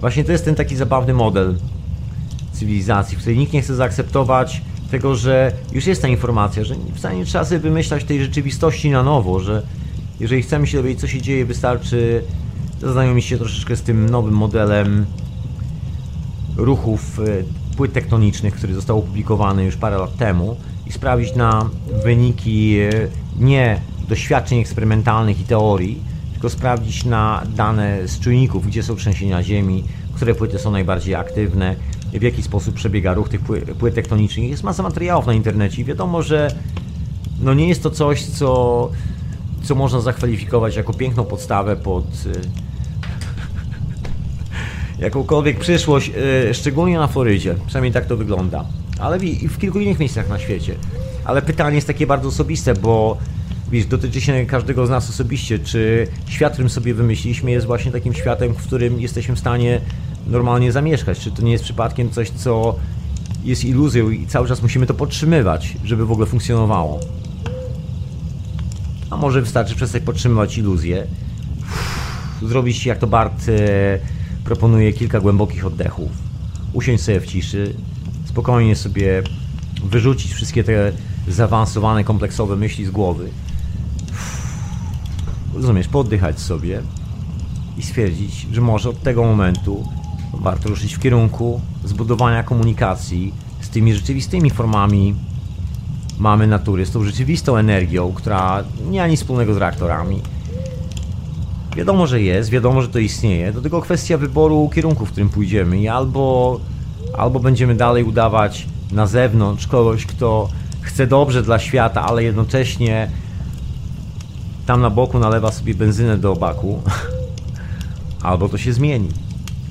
Właśnie 0.00 0.24
to 0.24 0.32
jest 0.32 0.44
ten 0.44 0.54
taki 0.54 0.76
zabawny 0.76 1.14
model 1.14 1.54
cywilizacji, 2.52 3.16
w 3.16 3.20
której 3.20 3.38
nikt 3.38 3.52
nie 3.52 3.62
chce 3.62 3.74
zaakceptować 3.74 4.62
tego, 4.90 5.14
że 5.14 5.52
już 5.72 5.86
jest 5.86 6.02
ta 6.02 6.08
informacja, 6.08 6.64
że 6.64 6.74
wcale 6.94 7.16
nie 7.16 7.24
trzeba 7.24 7.44
sobie 7.44 7.58
wymyślać 7.58 8.04
tej 8.04 8.20
rzeczywistości 8.20 8.90
na 8.90 9.02
nowo, 9.02 9.40
że 9.40 9.62
jeżeli 10.20 10.42
chcemy 10.42 10.66
się 10.66 10.76
dowiedzieć, 10.76 11.00
co 11.00 11.06
się 11.06 11.22
dzieje, 11.22 11.44
wystarczy 11.44 12.22
zaznajomić 12.80 13.24
się 13.24 13.38
troszeczkę 13.38 13.76
z 13.76 13.82
tym 13.82 14.10
nowym 14.10 14.34
modelem 14.34 15.06
ruchów 16.56 17.18
e, 17.18 17.76
płyt 17.76 17.92
tektonicznych, 17.92 18.54
który 18.54 18.74
został 18.74 18.98
opublikowany 18.98 19.64
już 19.64 19.76
parę 19.76 19.98
lat 19.98 20.16
temu 20.16 20.56
i 20.86 20.92
sprawdzić 20.92 21.34
na 21.34 21.70
wyniki 22.04 22.78
e, 22.78 22.90
nie 23.38 23.80
doświadczeń 24.08 24.58
eksperymentalnych 24.58 25.40
i 25.40 25.44
teorii, 25.44 26.02
tylko 26.32 26.50
sprawdzić 26.50 27.04
na 27.04 27.42
dane 27.56 28.08
z 28.08 28.20
czujników, 28.20 28.66
gdzie 28.66 28.82
są 28.82 28.96
trzęsienia 28.96 29.42
ziemi, 29.42 29.84
które 30.14 30.34
płyty 30.34 30.58
są 30.58 30.70
najbardziej 30.70 31.14
aktywne, 31.14 31.76
w 32.12 32.22
jaki 32.22 32.42
sposób 32.42 32.74
przebiega 32.74 33.14
ruch 33.14 33.28
tych 33.28 33.40
płyt 33.78 33.94
tektonicznych. 33.94 34.50
Jest 34.50 34.62
masa 34.62 34.82
materiałów 34.82 35.26
na 35.26 35.34
internecie 35.34 35.82
i 35.82 35.84
wiadomo, 35.84 36.22
że 36.22 36.54
no 37.40 37.54
nie 37.54 37.68
jest 37.68 37.82
to 37.82 37.90
coś, 37.90 38.24
co, 38.24 38.90
co 39.62 39.74
można 39.74 40.00
zakwalifikować 40.00 40.76
jako 40.76 40.94
piękną 40.94 41.24
podstawę 41.24 41.76
pod 41.76 42.04
y, 42.04 42.40
jakąkolwiek 44.98 45.58
przyszłość, 45.58 46.10
y, 46.50 46.54
szczególnie 46.54 46.98
na 46.98 47.06
Florydzie. 47.06 47.54
Przynajmniej 47.66 47.92
tak 47.92 48.06
to 48.06 48.16
wygląda. 48.16 48.64
Ale 48.98 49.18
i 49.18 49.48
w 49.48 49.58
kilku 49.58 49.80
innych 49.80 49.98
miejscach 49.98 50.28
na 50.28 50.38
świecie. 50.38 50.74
Ale 51.24 51.42
pytanie 51.42 51.74
jest 51.74 51.86
takie 51.86 52.06
bardzo 52.06 52.28
osobiste, 52.28 52.74
bo 52.74 53.18
wiesz, 53.70 53.86
dotyczy 53.86 54.20
się 54.20 54.46
każdego 54.46 54.86
z 54.86 54.90
nas 54.90 55.10
osobiście, 55.10 55.58
czy 55.58 56.06
świat, 56.26 56.52
którym 56.52 56.70
sobie 56.70 56.94
wymyśliliśmy 56.94 57.50
jest 57.50 57.66
właśnie 57.66 57.92
takim 57.92 58.14
światem, 58.14 58.54
w 58.54 58.66
którym 58.66 59.00
jesteśmy 59.00 59.36
w 59.36 59.38
stanie 59.38 59.80
normalnie 60.26 60.72
zamieszkać, 60.72 61.18
czy 61.18 61.30
to 61.30 61.42
nie 61.42 61.52
jest 61.52 61.64
przypadkiem 61.64 62.10
coś, 62.10 62.30
co 62.30 62.76
jest 63.44 63.64
iluzją 63.64 64.10
i 64.10 64.26
cały 64.26 64.48
czas 64.48 64.62
musimy 64.62 64.86
to 64.86 64.94
podtrzymywać, 64.94 65.76
żeby 65.84 66.06
w 66.06 66.12
ogóle 66.12 66.26
funkcjonowało. 66.26 67.00
A 69.10 69.16
może 69.16 69.42
wystarczy 69.42 69.74
przestać 69.74 70.02
podtrzymywać 70.02 70.58
iluzję, 70.58 71.06
zrobić 72.42 72.86
jak 72.86 72.98
to 72.98 73.06
Bart 73.06 73.48
e, 73.48 73.98
proponuje 74.44 74.92
kilka 74.92 75.20
głębokich 75.20 75.66
oddechów, 75.66 76.10
usiąść 76.72 77.02
sobie 77.02 77.20
w 77.20 77.26
ciszy, 77.26 77.74
spokojnie 78.24 78.76
sobie 78.76 79.22
wyrzucić 79.84 80.32
wszystkie 80.32 80.64
te 80.64 80.92
zaawansowane, 81.28 82.04
kompleksowe 82.04 82.56
myśli 82.56 82.86
z 82.86 82.90
głowy. 82.90 83.30
Rozumiesz, 85.54 85.88
poddychać 85.88 86.40
sobie 86.40 86.82
i 87.78 87.82
stwierdzić, 87.82 88.46
że 88.52 88.60
może 88.60 88.88
od 88.88 89.02
tego 89.02 89.24
momentu 89.24 89.84
warto 90.34 90.68
ruszyć 90.68 90.94
w 90.94 91.00
kierunku 91.00 91.60
zbudowania 91.84 92.42
komunikacji 92.42 93.34
z 93.60 93.68
tymi 93.68 93.94
rzeczywistymi 93.94 94.50
formami 94.50 95.14
mamy 96.20 96.46
natury, 96.46 96.86
z 96.86 96.90
tą 96.90 97.04
rzeczywistą 97.04 97.56
energią, 97.56 98.12
która 98.12 98.64
nie 98.90 99.00
ma 99.00 99.06
nic 99.06 99.20
wspólnego 99.20 99.54
z 99.54 99.56
reaktorami. 99.56 100.22
Wiadomo, 101.76 102.06
że 102.06 102.22
jest, 102.22 102.50
wiadomo, 102.50 102.82
że 102.82 102.88
to 102.88 102.98
istnieje, 102.98 103.52
do 103.52 103.62
tego 103.62 103.80
kwestia 103.80 104.18
wyboru 104.18 104.70
kierunku, 104.74 105.06
w 105.06 105.10
którym 105.10 105.28
pójdziemy 105.28 105.78
i 105.78 105.88
albo, 105.88 106.60
albo 107.18 107.40
będziemy 107.40 107.74
dalej 107.74 108.04
udawać 108.04 108.66
na 108.92 109.06
zewnątrz 109.06 109.66
kogoś, 109.66 110.06
kto 110.06 110.48
chce 110.80 111.06
dobrze 111.06 111.42
dla 111.42 111.58
świata, 111.58 112.02
ale 112.02 112.24
jednocześnie 112.24 113.10
tam 114.66 114.80
na 114.80 114.90
boku 114.90 115.18
nalewa 115.18 115.52
sobie 115.52 115.74
benzynę 115.74 116.18
do 116.18 116.36
baku, 116.36 116.82
albo 118.22 118.48
to 118.48 118.58
się 118.58 118.72
zmieni. 118.72 119.08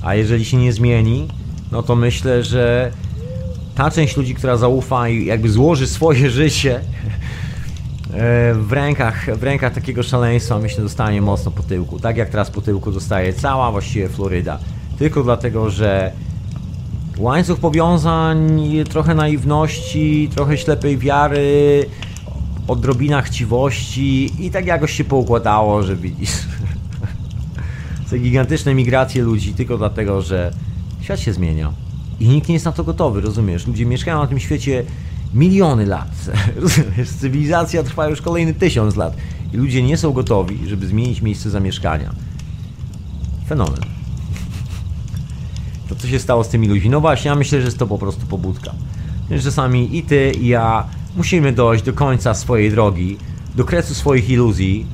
A 0.02 0.14
jeżeli 0.14 0.44
się 0.44 0.56
nie 0.56 0.72
zmieni, 0.72 1.28
no 1.72 1.82
to 1.82 1.96
myślę, 1.96 2.44
że 2.44 2.92
ta 3.80 3.90
część 3.90 4.16
ludzi, 4.16 4.34
która 4.34 4.56
zaufa 4.56 5.08
i 5.08 5.24
jakby 5.24 5.50
złoży 5.50 5.86
swoje 5.86 6.30
życie 6.40 6.76
e, 6.76 6.82
w 8.54 8.72
rękach, 8.72 9.38
w 9.38 9.42
rękach 9.42 9.74
takiego 9.74 10.02
szaleństwa, 10.02 10.58
myślę, 10.58 10.82
dostanie 10.82 11.22
mocno 11.22 11.50
po 11.50 11.62
tyłku. 11.62 12.00
Tak 12.00 12.16
jak 12.16 12.28
teraz 12.28 12.50
po 12.50 12.60
tyłku 12.60 12.92
dostaje 12.92 13.32
cała 13.32 13.70
właściwie 13.70 14.08
Floryda. 14.08 14.58
Tylko 14.98 15.22
dlatego, 15.22 15.70
że 15.70 16.12
łańcuch 17.18 17.60
powiązań, 17.60 18.62
trochę 18.90 19.14
naiwności, 19.14 20.30
trochę 20.34 20.58
ślepej 20.58 20.98
wiary, 20.98 21.86
odrobina 22.68 23.22
chciwości 23.22 24.30
i 24.46 24.50
tak 24.50 24.66
jakoś 24.66 24.92
się 24.92 25.04
poukładało, 25.04 25.82
że 25.82 25.96
widzisz. 25.96 26.32
Te 28.10 28.18
gigantyczne 28.18 28.74
migracje 28.74 29.22
ludzi 29.22 29.54
tylko 29.54 29.78
dlatego, 29.78 30.22
że 30.22 30.52
świat 31.00 31.20
się 31.20 31.32
zmienia. 31.32 31.89
I 32.20 32.28
nikt 32.28 32.48
nie 32.48 32.54
jest 32.54 32.64
na 32.64 32.72
to 32.72 32.84
gotowy, 32.84 33.20
rozumiesz? 33.20 33.66
Ludzie 33.66 33.86
mieszkają 33.86 34.18
na 34.18 34.26
tym 34.26 34.38
świecie 34.38 34.84
miliony 35.34 35.86
lat. 35.86 36.30
Rozumiesz? 36.56 37.08
Cywilizacja 37.20 37.82
trwa 37.82 38.08
już 38.08 38.22
kolejny 38.22 38.54
tysiąc 38.54 38.96
lat. 38.96 39.16
I 39.52 39.56
ludzie 39.56 39.82
nie 39.82 39.96
są 39.96 40.12
gotowi, 40.12 40.68
żeby 40.68 40.86
zmienić 40.86 41.22
miejsce 41.22 41.50
zamieszkania. 41.50 42.10
Fenomen. 43.48 43.80
To 45.88 45.96
co 45.96 46.08
się 46.08 46.18
stało 46.18 46.44
z 46.44 46.48
tymi 46.48 46.68
ludźmi? 46.68 46.90
No 46.90 47.00
właśnie, 47.00 47.28
ja 47.28 47.34
myślę, 47.34 47.60
że 47.60 47.64
jest 47.64 47.78
to 47.78 47.86
po 47.86 47.98
prostu 47.98 48.26
pobudka. 48.26 48.72
Że 49.30 49.42
czasami 49.42 49.96
i 49.96 50.02
ty, 50.02 50.32
i 50.40 50.46
ja 50.46 50.84
musimy 51.16 51.52
dojść 51.52 51.84
do 51.84 51.92
końca 51.92 52.34
swojej 52.34 52.70
drogi, 52.70 53.16
do 53.54 53.64
kresu 53.64 53.94
swoich 53.94 54.30
iluzji, 54.30 54.86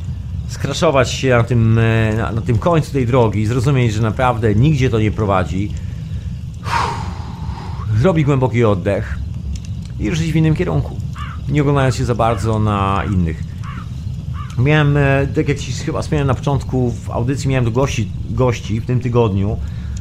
skraszować 0.48 1.10
się 1.10 1.28
na 1.28 1.44
tym, 1.44 1.78
e, 1.78 2.14
na, 2.16 2.32
na 2.32 2.40
tym 2.40 2.58
końcu 2.58 2.92
tej 2.92 3.06
drogi, 3.06 3.46
zrozumieć, 3.46 3.92
że 3.92 4.02
naprawdę 4.02 4.54
nigdzie 4.54 4.90
to 4.90 5.00
nie 5.00 5.10
prowadzi, 5.10 5.70
zrobić 8.06 8.26
głęboki 8.26 8.64
oddech 8.64 9.18
i 10.00 10.10
ruszyć 10.10 10.32
w 10.32 10.36
innym 10.36 10.54
kierunku, 10.54 10.96
nie 11.48 11.60
oglądając 11.62 11.96
się 11.96 12.04
za 12.04 12.14
bardzo 12.14 12.58
na 12.58 13.02
innych. 13.12 13.44
Miałem, 14.58 14.96
e, 14.96 15.26
tak 15.34 15.48
jak 15.48 15.58
Ci 15.58 15.72
chyba 15.72 16.02
wspomniałem 16.02 16.26
na 16.26 16.34
początku 16.34 16.90
w 16.90 17.10
audycji, 17.10 17.48
miałem 17.48 17.64
do 17.64 17.70
gości, 17.70 18.10
gości 18.30 18.80
w 18.80 18.86
tym 18.86 19.00
tygodniu 19.00 19.56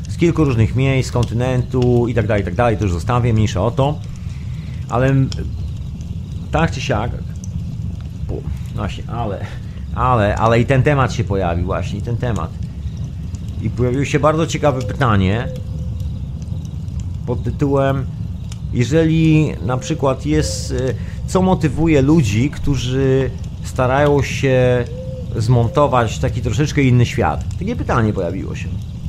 z 0.09 0.17
kilku 0.17 0.43
różnych 0.43 0.75
miejsc, 0.75 1.11
kontynentu 1.11 2.07
i 2.07 2.13
tak 2.13 2.27
dalej, 2.27 2.41
i 2.41 2.45
tak 2.45 2.55
dalej, 2.55 2.77
to 2.77 2.83
już 2.83 2.93
zostawię, 2.93 3.33
mniejsza 3.33 3.61
o 3.61 3.71
to, 3.71 3.99
ale 4.89 5.15
tak 6.51 6.71
czy 6.71 6.81
siak, 6.81 7.11
właśnie, 8.75 9.03
ale, 9.07 9.45
ale, 9.95 10.35
ale 10.35 10.59
i 10.59 10.65
ten 10.65 10.83
temat 10.83 11.13
się 11.13 11.23
pojawił 11.23 11.65
właśnie, 11.65 11.99
i 11.99 12.01
ten 12.01 12.17
temat. 12.17 12.51
I 13.61 13.69
pojawiło 13.69 14.05
się 14.05 14.19
bardzo 14.19 14.47
ciekawe 14.47 14.81
pytanie 14.81 15.47
pod 17.25 17.43
tytułem 17.43 18.05
jeżeli 18.75 19.53
na 19.65 19.77
przykład 19.77 20.25
jest, 20.25 20.71
y, 20.71 20.95
co 21.27 21.41
motywuje 21.41 22.01
ludzi, 22.01 22.49
którzy 22.49 23.29
starają 23.63 24.21
się 24.23 24.85
zmontować 25.35 26.19
taki 26.19 26.41
troszeczkę 26.41 26.81
inny 26.81 27.05
świat? 27.05 27.43
Takie 27.59 27.75
pytanie 27.75 28.13
pojawiło 28.13 28.55
się. 28.55 28.67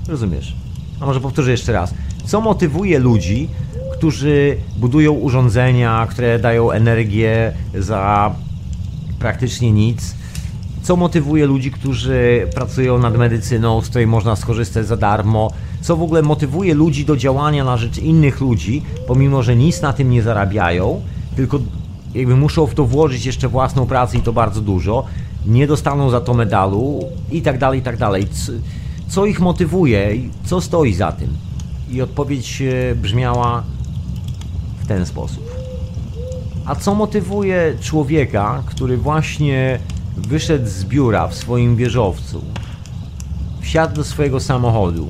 Rozumiesz? 0.09 0.55
A 1.01 1.07
może 1.07 1.21
powtórzę 1.21 1.51
jeszcze 1.51 1.73
raz. 1.73 1.95
Co 2.25 2.41
motywuje 2.41 2.99
ludzi, 2.99 3.49
którzy 3.93 4.57
budują 4.77 5.13
urządzenia, 5.13 6.07
które 6.11 6.39
dają 6.39 6.71
energię 6.71 7.53
za 7.75 8.35
praktycznie 9.19 9.73
nic. 9.73 10.15
Co 10.83 10.97
motywuje 10.97 11.47
ludzi, 11.47 11.71
którzy 11.71 12.47
pracują 12.55 12.99
nad 12.99 13.17
medycyną, 13.17 13.81
z 13.81 13.89
której 13.89 14.07
można 14.07 14.37
skorzystać 14.37 14.87
za 14.87 14.97
darmo? 14.97 15.51
Co 15.87 15.97
w 15.97 16.03
ogóle 16.03 16.23
motywuje 16.23 16.75
ludzi 16.75 17.05
do 17.05 17.17
działania 17.17 17.65
na 17.65 17.77
rzecz 17.77 17.99
innych 17.99 18.41
ludzi, 18.41 18.83
pomimo 19.07 19.43
że 19.43 19.57
nic 19.57 19.83
na 19.83 19.93
tym 19.93 20.11
nie 20.11 20.23
zarabiają, 20.23 21.01
tylko 21.37 21.59
jakby 22.15 22.37
muszą 22.37 22.67
w 22.67 22.75
to 22.75 22.85
włożyć 22.85 23.27
jeszcze 23.27 23.49
własną 23.49 23.87
pracę 23.87 24.19
i 24.19 24.21
to 24.21 24.33
bardzo 24.33 24.61
dużo, 24.61 25.05
nie 25.47 25.67
dostaną 25.67 26.11
za 26.11 26.21
to 26.21 26.35
medalu 26.35 27.01
i 27.33 27.43
tak 27.43 27.59
dalej, 27.59 27.81
i 27.81 27.83
tak 27.83 27.97
dalej. 27.97 28.27
Co 29.09 29.27
ich 29.27 29.41
motywuje? 29.41 30.11
Co 30.45 30.61
stoi 30.61 30.95
za 30.95 31.13
tym? 31.13 31.29
I 31.91 32.03
odpowiedź 32.03 32.63
e, 32.63 32.95
brzmiała 32.95 33.63
w 34.79 34.87
ten 34.87 35.07
sposób. 35.07 35.51
A 36.65 36.75
co 36.75 36.95
motywuje 36.95 37.75
człowieka, 37.81 38.63
który 38.67 38.97
właśnie 38.97 39.79
wyszedł 40.17 40.69
z 40.69 40.85
biura 40.85 41.29
w 41.29 41.35
swoim 41.35 41.77
wieżowcu, 41.77 42.41
wsiadł 43.61 43.97
do 43.97 44.05
swojego 44.05 44.41
samochodu 44.41 45.09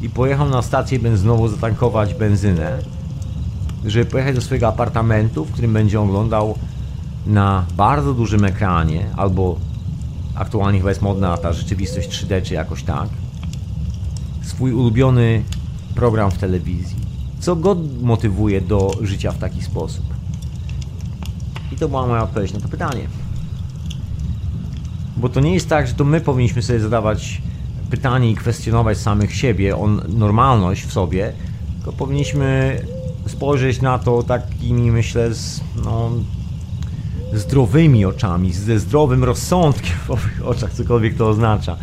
i 0.00 0.10
pojechał 0.10 0.48
na 0.48 0.62
stację 0.62 0.98
benzynową 0.98 1.48
zatankować 1.48 2.14
benzynę, 2.14 2.78
żeby 3.84 4.04
pojechać 4.04 4.34
do 4.34 4.40
swojego 4.40 4.68
apartamentu, 4.68 5.44
w 5.44 5.52
którym 5.52 5.72
będzie 5.72 6.00
oglądał 6.00 6.58
na 7.26 7.64
bardzo 7.76 8.14
dużym 8.14 8.44
ekranie, 8.44 9.06
albo 9.16 9.58
aktualnie 10.34 10.78
chyba 10.78 10.90
jest 10.90 11.02
modna 11.02 11.36
ta 11.36 11.52
rzeczywistość 11.52 12.08
3D, 12.08 12.42
czy 12.42 12.54
jakoś 12.54 12.82
tak, 12.82 13.08
swój 14.42 14.72
ulubiony 14.72 15.42
program 15.94 16.30
w 16.30 16.38
telewizji. 16.38 16.96
Co 17.40 17.56
go 17.56 17.76
motywuje 18.02 18.60
do 18.60 18.90
życia 19.02 19.32
w 19.32 19.38
taki 19.38 19.62
sposób? 19.62 20.04
I 21.72 21.76
to 21.76 21.88
była 21.88 22.06
moja 22.06 22.22
odpowiedź 22.22 22.52
na 22.52 22.60
to 22.60 22.68
pytanie. 22.68 23.08
Bo 25.16 25.28
to 25.28 25.40
nie 25.40 25.54
jest 25.54 25.68
tak, 25.68 25.86
że 25.86 25.94
to 25.94 26.04
my 26.04 26.20
powinniśmy 26.20 26.62
sobie 26.62 26.80
zadawać 26.80 27.42
pytanie 27.90 28.30
i 28.30 28.34
kwestionować 28.34 28.98
samych 28.98 29.34
siebie 29.34 29.76
o 29.76 29.86
normalność 30.08 30.84
w 30.84 30.92
sobie, 30.92 31.32
powinniśmy 31.98 32.80
spojrzeć 33.26 33.80
na 33.80 33.98
to 33.98 34.22
takimi, 34.22 34.90
myślę, 34.90 35.34
z, 35.34 35.60
no, 35.84 36.10
zdrowymi 37.32 38.04
oczami, 38.04 38.52
ze 38.52 38.78
zdrowym 38.78 39.24
rozsądkiem 39.24 39.96
w 40.06 40.10
owych 40.10 40.40
oczach, 40.44 40.72
cokolwiek 40.72 41.16
to 41.16 41.28
oznacza. 41.28 41.76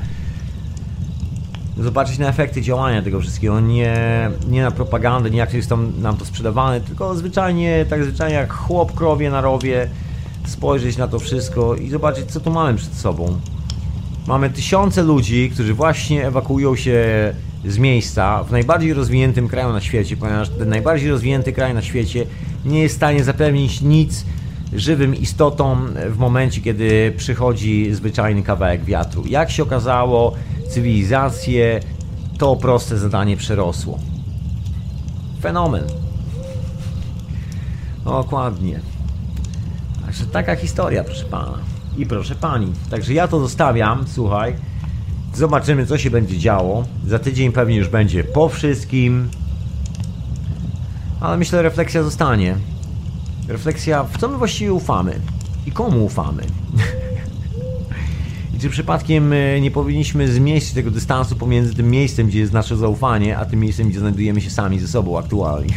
Zobaczyć 1.77 2.17
na 2.17 2.27
efekty 2.27 2.61
działania 2.61 3.01
tego 3.01 3.19
wszystkiego, 3.19 3.59
nie, 3.59 3.97
nie 4.47 4.61
na 4.61 4.71
propagandę, 4.71 5.29
nie 5.29 5.37
jak 5.37 5.53
jest 5.53 5.69
tam 5.69 6.01
nam 6.01 6.17
to 6.17 6.25
sprzedawane, 6.25 6.81
tylko 6.81 7.15
zwyczajnie, 7.15 7.85
tak 7.89 8.03
zwyczajnie 8.03 8.35
jak 8.35 8.53
chłop 8.53 8.93
krowie 8.93 9.29
na 9.29 9.41
rowie, 9.41 9.89
spojrzeć 10.45 10.97
na 10.97 11.07
to 11.07 11.19
wszystko 11.19 11.75
i 11.75 11.89
zobaczyć, 11.89 12.31
co 12.31 12.39
tu 12.39 12.51
mamy 12.51 12.77
przed 12.77 12.93
sobą. 12.93 13.39
Mamy 14.27 14.49
tysiące 14.49 15.03
ludzi, 15.03 15.49
którzy 15.53 15.73
właśnie 15.73 16.27
ewakuują 16.27 16.75
się 16.75 17.03
z 17.65 17.77
miejsca 17.77 18.43
w 18.43 18.51
najbardziej 18.51 18.93
rozwiniętym 18.93 19.47
kraju 19.47 19.73
na 19.73 19.81
świecie, 19.81 20.17
ponieważ 20.17 20.49
ten 20.49 20.69
najbardziej 20.69 21.09
rozwinięty 21.09 21.53
kraj 21.53 21.73
na 21.73 21.81
świecie 21.81 22.25
nie 22.65 22.81
jest 22.81 22.95
w 22.95 22.97
stanie 22.97 23.23
zapewnić 23.23 23.81
nic 23.81 24.25
żywym 24.73 25.15
istotom 25.15 25.89
w 26.09 26.17
momencie, 26.17 26.61
kiedy 26.61 27.13
przychodzi 27.17 27.93
zwyczajny 27.93 28.43
kawałek 28.43 28.83
wiatru. 28.83 29.23
Jak 29.27 29.51
się 29.51 29.63
okazało, 29.63 30.33
cywilizację 30.69 31.79
to 32.37 32.55
proste 32.55 32.97
zadanie 32.97 33.37
przerosło. 33.37 33.99
Fenomen. 35.41 35.83
Dokładnie. 38.05 38.79
Także 40.05 40.25
taka 40.25 40.55
historia, 40.55 41.03
proszę 41.03 41.25
pana. 41.25 41.74
I 41.97 42.05
proszę 42.05 42.35
pani. 42.35 42.73
Także 42.89 43.13
ja 43.13 43.27
to 43.27 43.39
zostawiam, 43.39 44.05
słuchaj. 44.07 44.55
Zobaczymy, 45.33 45.85
co 45.85 45.97
się 45.97 46.09
będzie 46.09 46.37
działo. 46.37 46.85
Za 47.07 47.19
tydzień 47.19 47.51
pewnie 47.51 47.75
już 47.75 47.87
będzie 47.87 48.23
po 48.23 48.49
wszystkim. 48.49 49.29
Ale 51.21 51.37
myślę, 51.37 51.61
refleksja 51.61 52.03
zostanie. 52.03 52.55
Refleksja, 53.47 54.03
w 54.03 54.17
co 54.17 54.27
my 54.27 54.37
właściwie 54.37 54.73
ufamy 54.73 55.19
i 55.65 55.71
komu 55.71 56.05
ufamy. 56.05 56.43
I 58.55 58.59
czy 58.59 58.69
przypadkiem 58.69 59.33
e, 59.33 59.61
nie 59.61 59.71
powinniśmy 59.71 60.27
zmieścić 60.27 60.73
tego 60.73 60.91
dystansu 60.91 61.35
pomiędzy 61.35 61.75
tym 61.75 61.89
miejscem, 61.89 62.27
gdzie 62.27 62.39
jest 62.39 62.53
nasze 62.53 62.77
zaufanie, 62.77 63.37
a 63.37 63.45
tym 63.45 63.59
miejscem, 63.59 63.89
gdzie 63.89 63.99
znajdujemy 63.99 64.41
się 64.41 64.49
sami 64.49 64.79
ze 64.79 64.87
sobą 64.87 65.19
aktualnie. 65.19 65.73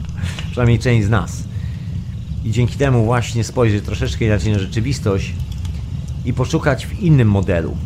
Przynajmniej 0.50 0.78
część 0.78 1.06
z 1.06 1.10
nas. 1.10 1.44
I 2.44 2.50
dzięki 2.50 2.78
temu 2.78 3.04
właśnie 3.04 3.44
spojrzeć 3.44 3.84
troszeczkę 3.84 4.24
inaczej 4.24 4.52
na 4.52 4.58
rzeczywistość 4.58 5.34
i 6.24 6.32
poszukać 6.32 6.86
w 6.86 7.00
innym 7.00 7.28
modelu 7.28 7.76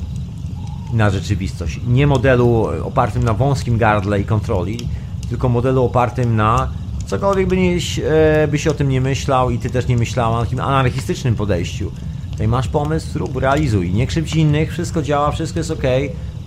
na 0.92 1.10
rzeczywistość. 1.10 1.80
Nie 1.88 2.06
modelu 2.06 2.68
opartym 2.84 3.24
na 3.24 3.34
wąskim 3.34 3.78
gardle 3.78 4.20
i 4.20 4.24
kontroli, 4.24 4.88
tylko 5.28 5.48
modelu 5.48 5.84
opartym 5.84 6.36
na 6.36 6.70
cokolwiek 7.06 7.48
by, 7.48 7.56
nie, 7.56 7.78
e, 8.04 8.48
by 8.48 8.58
się 8.58 8.70
o 8.70 8.74
tym 8.74 8.88
nie 8.88 9.00
myślał 9.00 9.50
i 9.50 9.58
ty 9.58 9.70
też 9.70 9.86
nie 9.86 9.96
myślała, 9.96 10.44
takim 10.44 10.60
anarchistycznym 10.60 11.34
podejściu. 11.34 11.90
Tutaj 12.30 12.48
masz 12.48 12.68
pomysł, 12.68 13.18
rób, 13.18 13.36
realizuj, 13.36 13.92
nie 13.92 14.06
krzywdź 14.06 14.34
innych, 14.34 14.72
wszystko 14.72 15.02
działa, 15.02 15.30
wszystko 15.30 15.60
jest 15.60 15.70
ok, 15.70 15.82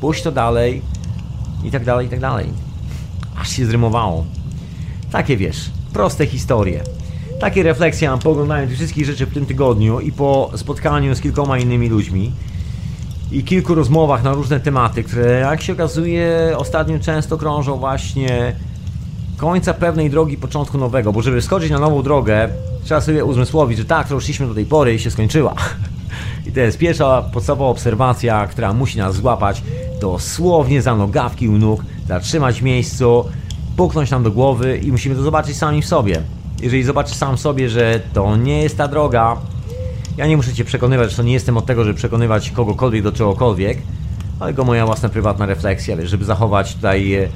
puść 0.01 0.23
to 0.23 0.31
dalej 0.31 0.81
i 1.63 1.71
tak 1.71 1.85
dalej, 1.85 2.07
i 2.07 2.09
tak 2.09 2.19
dalej. 2.19 2.49
Aż 3.41 3.49
się 3.49 3.65
zrymowało. 3.65 4.25
Takie 5.11 5.37
wiesz, 5.37 5.69
proste 5.93 6.25
historie. 6.25 6.83
Takie 7.39 7.63
refleksje 7.63 8.09
mam 8.09 8.19
po 8.19 8.31
oglądaniu 8.31 8.67
tych 8.67 8.77
wszystkich 8.77 9.05
rzeczy 9.05 9.25
w 9.25 9.33
tym 9.33 9.45
tygodniu 9.45 9.99
i 9.99 10.11
po 10.11 10.51
spotkaniu 10.55 11.15
z 11.15 11.21
kilkoma 11.21 11.57
innymi 11.57 11.89
ludźmi 11.89 12.31
i 13.31 13.43
kilku 13.43 13.75
rozmowach 13.75 14.23
na 14.23 14.33
różne 14.33 14.59
tematy, 14.59 15.03
które 15.03 15.39
jak 15.39 15.61
się 15.61 15.73
okazuje 15.73 16.53
ostatnio 16.57 16.99
często 16.99 17.37
krążą 17.37 17.77
właśnie 17.77 18.55
końca 19.37 19.73
pewnej 19.73 20.09
drogi, 20.09 20.37
początku 20.37 20.77
nowego, 20.77 21.13
bo 21.13 21.21
żeby 21.21 21.41
skoczyć 21.41 21.71
na 21.71 21.79
nową 21.79 22.03
drogę, 22.03 22.49
trzeba 22.83 23.01
sobie 23.01 23.25
uzmysłowić, 23.25 23.77
że 23.77 23.85
tak, 23.85 24.07
to 24.07 24.19
szliśmy 24.19 24.47
do 24.47 24.53
tej 24.53 24.65
pory 24.65 24.93
i 24.93 24.99
się 24.99 25.11
skończyła. 25.11 25.55
I 26.47 26.51
to 26.51 26.59
jest 26.59 26.77
pierwsza 26.77 27.21
podstawowa 27.21 27.69
obserwacja, 27.69 28.47
która 28.47 28.73
musi 28.73 28.97
nas 28.97 29.15
złapać 29.15 29.63
dosłownie 30.01 30.81
za 30.81 30.95
nogawki 30.95 31.49
u 31.49 31.57
nóg, 31.57 31.83
zatrzymać 32.07 32.61
miejscu, 32.61 33.25
puknąć 33.77 34.11
nam 34.11 34.23
do 34.23 34.31
głowy 34.31 34.77
i 34.77 34.91
musimy 34.91 35.15
to 35.15 35.21
zobaczyć 35.21 35.57
sami 35.57 35.81
w 35.81 35.85
sobie. 35.85 36.21
Jeżeli 36.61 36.83
zobaczysz 36.83 37.15
sam 37.15 37.37
sobie, 37.37 37.69
że 37.69 37.99
to 38.13 38.35
nie 38.37 38.61
jest 38.61 38.77
ta 38.77 38.87
droga, 38.87 39.37
ja 40.17 40.27
nie 40.27 40.37
muszę 40.37 40.53
Cię 40.53 40.65
przekonywać, 40.65 41.15
to 41.15 41.23
nie 41.23 41.33
jestem 41.33 41.57
od 41.57 41.65
tego, 41.65 41.83
żeby 41.83 41.97
przekonywać 41.97 42.51
kogokolwiek 42.51 43.03
do 43.03 43.11
czegokolwiek, 43.11 43.77
ale 44.39 44.53
go 44.53 44.63
moja 44.63 44.85
własna 44.85 45.09
prywatna 45.09 45.45
refleksja, 45.45 45.97
żeby 46.03 46.25
zachować 46.25 46.75
tutaj 46.75 47.13
e, 47.13 47.29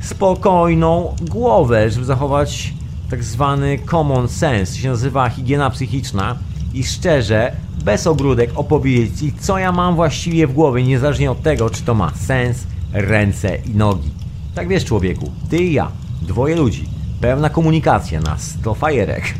spokojną 0.00 1.16
głowę, 1.20 1.90
żeby 1.90 2.06
zachować 2.06 2.74
tak 3.10 3.24
zwany 3.24 3.78
common 3.90 4.28
sense, 4.28 4.78
się 4.78 4.88
nazywa 4.88 5.28
higiena 5.28 5.70
psychiczna 5.70 6.36
i 6.74 6.84
szczerze, 6.84 7.52
bez 7.84 8.06
ogródek 8.06 8.50
opowiedzieć 8.54 9.18
Ci, 9.18 9.32
co 9.40 9.58
ja 9.58 9.72
mam 9.72 9.94
właściwie 9.94 10.46
w 10.46 10.52
głowie, 10.52 10.82
niezależnie 10.82 11.30
od 11.30 11.42
tego, 11.42 11.70
czy 11.70 11.82
to 11.82 11.94
ma 11.94 12.10
sens, 12.14 12.66
ręce 12.92 13.56
i 13.56 13.70
nogi. 13.70 14.10
Tak 14.54 14.68
wiesz, 14.68 14.84
człowieku, 14.84 15.32
ty 15.50 15.56
i 15.56 15.72
ja, 15.72 15.88
dwoje 16.22 16.56
ludzi, 16.56 16.88
pełna 17.20 17.50
komunikacja 17.50 18.20
na 18.20 18.38
100 18.38 18.74
fajerek, 18.74 19.34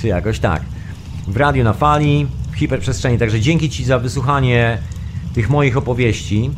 czy 0.00 0.08
jakoś 0.08 0.38
tak. 0.38 0.62
W 1.28 1.36
radiu 1.36 1.64
na 1.64 1.72
fali, 1.72 2.26
w 2.52 2.56
hiperprzestrzeni, 2.56 3.18
także 3.18 3.40
dzięki 3.40 3.70
Ci 3.70 3.84
za 3.84 3.98
wysłuchanie 3.98 4.78
tych 5.34 5.50
moich 5.50 5.76
opowieści. 5.76 6.50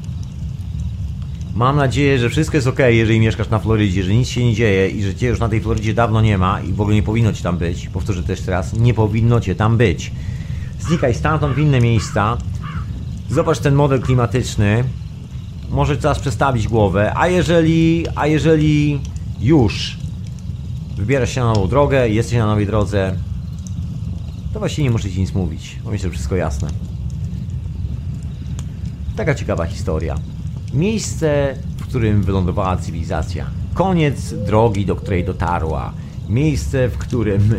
Mam 1.54 1.76
nadzieję, 1.76 2.18
że 2.18 2.30
wszystko 2.30 2.56
jest 2.56 2.66
ok, 2.66 2.78
jeżeli 2.88 3.20
mieszkasz 3.20 3.48
na 3.48 3.58
Florydzie, 3.58 4.02
że 4.02 4.14
nic 4.14 4.28
się 4.28 4.44
nie 4.44 4.54
dzieje 4.54 4.88
i 4.88 5.02
że 5.02 5.14
cię 5.14 5.26
już 5.26 5.40
na 5.40 5.48
tej 5.48 5.60
Florydzie 5.60 5.94
dawno 5.94 6.20
nie 6.20 6.38
ma 6.38 6.60
i 6.60 6.72
w 6.72 6.80
ogóle 6.80 6.96
nie 6.96 7.02
powinno 7.02 7.32
cię 7.32 7.42
tam 7.42 7.58
być. 7.58 7.88
Powtórzę 7.88 8.22
też 8.22 8.40
teraz, 8.40 8.72
nie 8.72 8.94
powinno 8.94 9.40
cię 9.40 9.54
tam 9.54 9.76
być. 9.76 10.12
Znikaj 10.80 11.14
stamtąd 11.14 11.54
w 11.54 11.58
inne 11.58 11.80
miejsca. 11.80 12.38
Zobacz 13.30 13.58
ten 13.58 13.74
model 13.74 14.00
klimatyczny. 14.00 14.84
Może 15.70 15.96
czas 15.96 16.18
przestawić 16.18 16.68
głowę, 16.68 17.12
a 17.16 17.28
jeżeli, 17.28 18.06
a 18.14 18.26
jeżeli 18.26 19.00
już 19.40 19.96
wybierasz 21.00 21.30
się 21.34 21.40
na 21.40 21.46
nową 21.46 21.68
drogę, 21.68 22.08
jesteś 22.08 22.38
na 22.38 22.46
nowej 22.46 22.66
drodze, 22.66 23.16
to 24.52 24.58
właściwie 24.58 24.84
nie 24.84 24.90
muszę 24.90 25.10
ci 25.10 25.20
nic 25.20 25.34
mówić, 25.34 25.78
bo 25.84 25.90
myślę, 25.90 26.08
że 26.08 26.12
wszystko 26.12 26.36
jasne. 26.36 26.68
Taka 29.16 29.34
ciekawa 29.34 29.66
historia. 29.66 30.18
Miejsce, 30.74 31.56
w 31.76 31.86
którym 31.86 32.22
wylądowała 32.22 32.76
cywilizacja. 32.76 33.46
Koniec 33.74 34.34
drogi, 34.46 34.86
do 34.86 34.96
której 34.96 35.24
dotarła. 35.24 35.92
Miejsce, 36.28 36.88
w 36.88 36.98
którym 36.98 37.54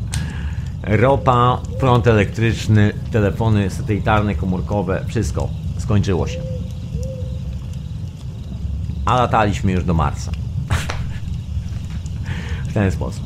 ropa, 0.82 1.60
prąd 1.80 2.06
elektryczny, 2.06 2.92
telefony 3.12 3.70
satelitarne, 3.70 4.34
komórkowe, 4.34 5.04
wszystko 5.08 5.48
skończyło 5.78 6.26
się. 6.26 6.40
A 9.04 9.16
lataliśmy 9.16 9.72
już 9.72 9.84
do 9.84 9.94
Marsa. 9.94 10.45
Ten 12.80 12.90
sposób. 12.90 13.24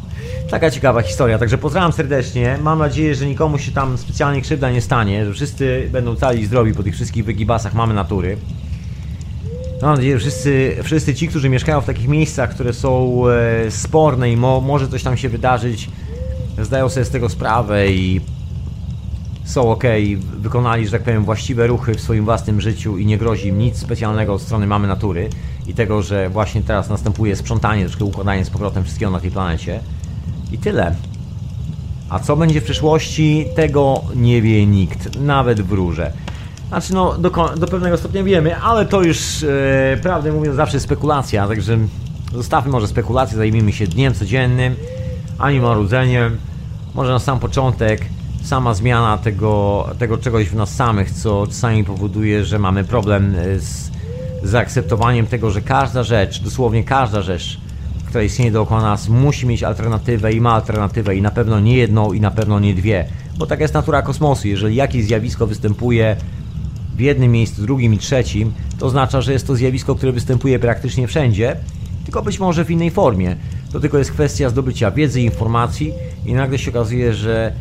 Taka 0.50 0.70
ciekawa 0.70 1.02
historia, 1.02 1.38
także 1.38 1.58
pozdrawiam 1.58 1.92
serdecznie. 1.92 2.58
Mam 2.62 2.78
nadzieję, 2.78 3.14
że 3.14 3.26
nikomu 3.26 3.58
się 3.58 3.72
tam 3.72 3.98
specjalnie 3.98 4.42
krzywda 4.42 4.70
nie 4.70 4.80
stanie, 4.80 5.26
że 5.26 5.32
wszyscy 5.32 5.88
będą 5.92 6.16
cali 6.16 6.40
i 6.40 6.46
zdrowi 6.46 6.74
po 6.74 6.82
tych 6.82 6.94
wszystkich 6.94 7.24
wygibasach 7.24 7.74
mamy 7.74 7.94
natury. 7.94 8.36
Mam 9.82 9.96
nadzieję, 9.96 10.18
że 10.18 10.20
wszyscy, 10.20 10.76
wszyscy 10.82 11.14
ci, 11.14 11.28
którzy 11.28 11.48
mieszkają 11.48 11.80
w 11.80 11.86
takich 11.86 12.08
miejscach, 12.08 12.50
które 12.50 12.72
są 12.72 13.22
e, 13.28 13.70
sporne 13.70 14.30
i 14.30 14.36
mo, 14.36 14.60
może 14.60 14.88
coś 14.88 15.02
tam 15.02 15.16
się 15.16 15.28
wydarzyć, 15.28 15.90
zdają 16.62 16.88
sobie 16.88 17.04
z 17.04 17.10
tego 17.10 17.28
sprawę 17.28 17.92
i 17.92 18.20
są 19.50 19.70
ok, 19.70 19.84
wykonali, 20.38 20.86
że 20.86 20.92
tak 20.92 21.02
powiem, 21.02 21.24
właściwe 21.24 21.66
ruchy 21.66 21.94
w 21.94 22.00
swoim 22.00 22.24
własnym 22.24 22.60
życiu 22.60 22.98
i 22.98 23.06
nie 23.06 23.18
grozi 23.18 23.48
im 23.48 23.58
nic 23.58 23.78
specjalnego 23.78 24.34
od 24.34 24.42
strony 24.42 24.66
mamy 24.66 24.88
natury 24.88 25.28
i 25.66 25.74
tego, 25.74 26.02
że 26.02 26.28
właśnie 26.28 26.62
teraz 26.62 26.88
następuje 26.88 27.36
sprzątanie, 27.36 27.84
troszkę 27.84 28.04
układanie 28.04 28.44
z 28.44 28.50
powrotem 28.50 28.84
wszystkiego 28.84 29.10
na 29.10 29.20
tej 29.20 29.30
planecie. 29.30 29.80
I 30.52 30.58
tyle. 30.58 30.94
A 32.08 32.18
co 32.18 32.36
będzie 32.36 32.60
w 32.60 32.64
przyszłości, 32.64 33.46
tego 33.56 34.00
nie 34.14 34.42
wie 34.42 34.66
nikt, 34.66 35.20
nawet 35.20 35.60
wróże. 35.60 36.12
Znaczy, 36.68 36.94
no, 36.94 37.18
do, 37.18 37.30
do 37.56 37.66
pewnego 37.66 37.96
stopnia 37.96 38.24
wiemy, 38.24 38.56
ale 38.56 38.86
to 38.86 39.02
już, 39.02 39.42
e, 39.42 39.98
prawdę 40.02 40.32
mówiąc, 40.32 40.56
zawsze 40.56 40.80
spekulacja, 40.80 41.48
także 41.48 41.78
zostawmy 42.32 42.72
może 42.72 42.88
spekulacje, 42.88 43.36
zajmijmy 43.36 43.72
się 43.72 43.86
dniem 43.86 44.14
codziennym, 44.14 44.74
ani 45.38 45.60
marudzeniem. 45.60 46.36
Może 46.94 47.12
na 47.12 47.18
sam 47.18 47.38
początek 47.38 48.06
sama 48.42 48.74
zmiana 48.74 49.18
tego, 49.18 49.86
tego 49.98 50.18
czegoś 50.18 50.48
w 50.48 50.54
nas 50.54 50.74
samych, 50.74 51.10
co 51.10 51.46
czasami 51.46 51.84
powoduje, 51.84 52.44
że 52.44 52.58
mamy 52.58 52.84
problem 52.84 53.34
e, 53.34 53.60
z 53.60 53.90
zaakceptowaniem 54.42 55.26
tego, 55.26 55.50
że 55.50 55.60
każda 55.60 56.02
rzecz, 56.02 56.42
dosłownie 56.42 56.84
każda 56.84 57.22
rzecz, 57.22 57.60
która 58.06 58.24
istnieje 58.24 58.50
dookoła 58.52 58.82
nas, 58.82 59.08
musi 59.08 59.46
mieć 59.46 59.62
alternatywę 59.62 60.32
i 60.32 60.40
ma 60.40 60.54
alternatywę 60.54 61.16
i 61.16 61.22
na 61.22 61.30
pewno 61.30 61.60
nie 61.60 61.76
jedną 61.76 62.12
i 62.12 62.20
na 62.20 62.30
pewno 62.30 62.60
nie 62.60 62.74
dwie. 62.74 63.04
Bo 63.38 63.46
taka 63.46 63.62
jest 63.62 63.74
natura 63.74 64.02
kosmosu. 64.02 64.48
Jeżeli 64.48 64.76
jakieś 64.76 65.04
zjawisko 65.04 65.46
występuje 65.46 66.16
w 66.96 67.00
jednym 67.00 67.32
miejscu, 67.32 67.62
drugim 67.62 67.94
i 67.94 67.98
trzecim, 67.98 68.52
to 68.78 68.86
oznacza, 68.86 69.20
że 69.20 69.32
jest 69.32 69.46
to 69.46 69.56
zjawisko, 69.56 69.94
które 69.94 70.12
występuje 70.12 70.58
praktycznie 70.58 71.06
wszędzie, 71.06 71.56
tylko 72.04 72.22
być 72.22 72.38
może 72.38 72.64
w 72.64 72.70
innej 72.70 72.90
formie. 72.90 73.36
To 73.72 73.80
tylko 73.80 73.98
jest 73.98 74.12
kwestia 74.12 74.48
zdobycia 74.48 74.90
wiedzy, 74.90 75.20
informacji 75.20 75.92
i 76.26 76.34
nagle 76.34 76.58
się 76.58 76.70
okazuje, 76.70 77.14
że 77.14 77.52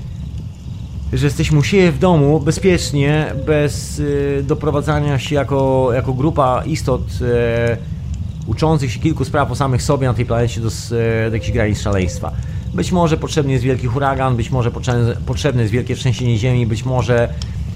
że 1.14 1.26
jesteśmy 1.26 1.60
u 1.60 1.64
siebie 1.64 1.92
w 1.92 2.00
domu 2.00 2.40
bezpiecznie, 2.40 3.34
bez 3.46 4.00
y, 4.00 4.44
doprowadzania 4.48 5.20
się 5.20 5.36
jako, 5.36 5.90
jako 5.94 6.14
grupa 6.14 6.64
istot 6.66 7.02
e, 7.22 7.78
uczących 8.48 8.92
się 8.92 9.00
kilku 9.00 9.26
spraw 9.26 9.52
o 9.52 9.56
samych 9.56 9.82
sobie 9.82 10.08
na 10.08 10.14
tej 10.14 10.26
planecie 10.26 10.62
do, 10.62 10.68
e, 10.68 11.30
do 11.30 11.36
jakichś 11.36 11.52
granic 11.52 11.82
szaleństwa. 11.82 12.32
Być 12.74 12.92
może 12.92 13.18
potrzebny 13.18 13.52
jest 13.52 13.64
wielki 13.64 13.88
huragan, 13.88 14.36
być 14.36 14.52
może 14.52 14.72
potrzebne 15.26 15.62
jest 15.62 15.74
wielkie 15.74 15.96
trzęsienie 15.96 16.38
ziemi, 16.38 16.66
być 16.66 16.86
może 16.86 17.30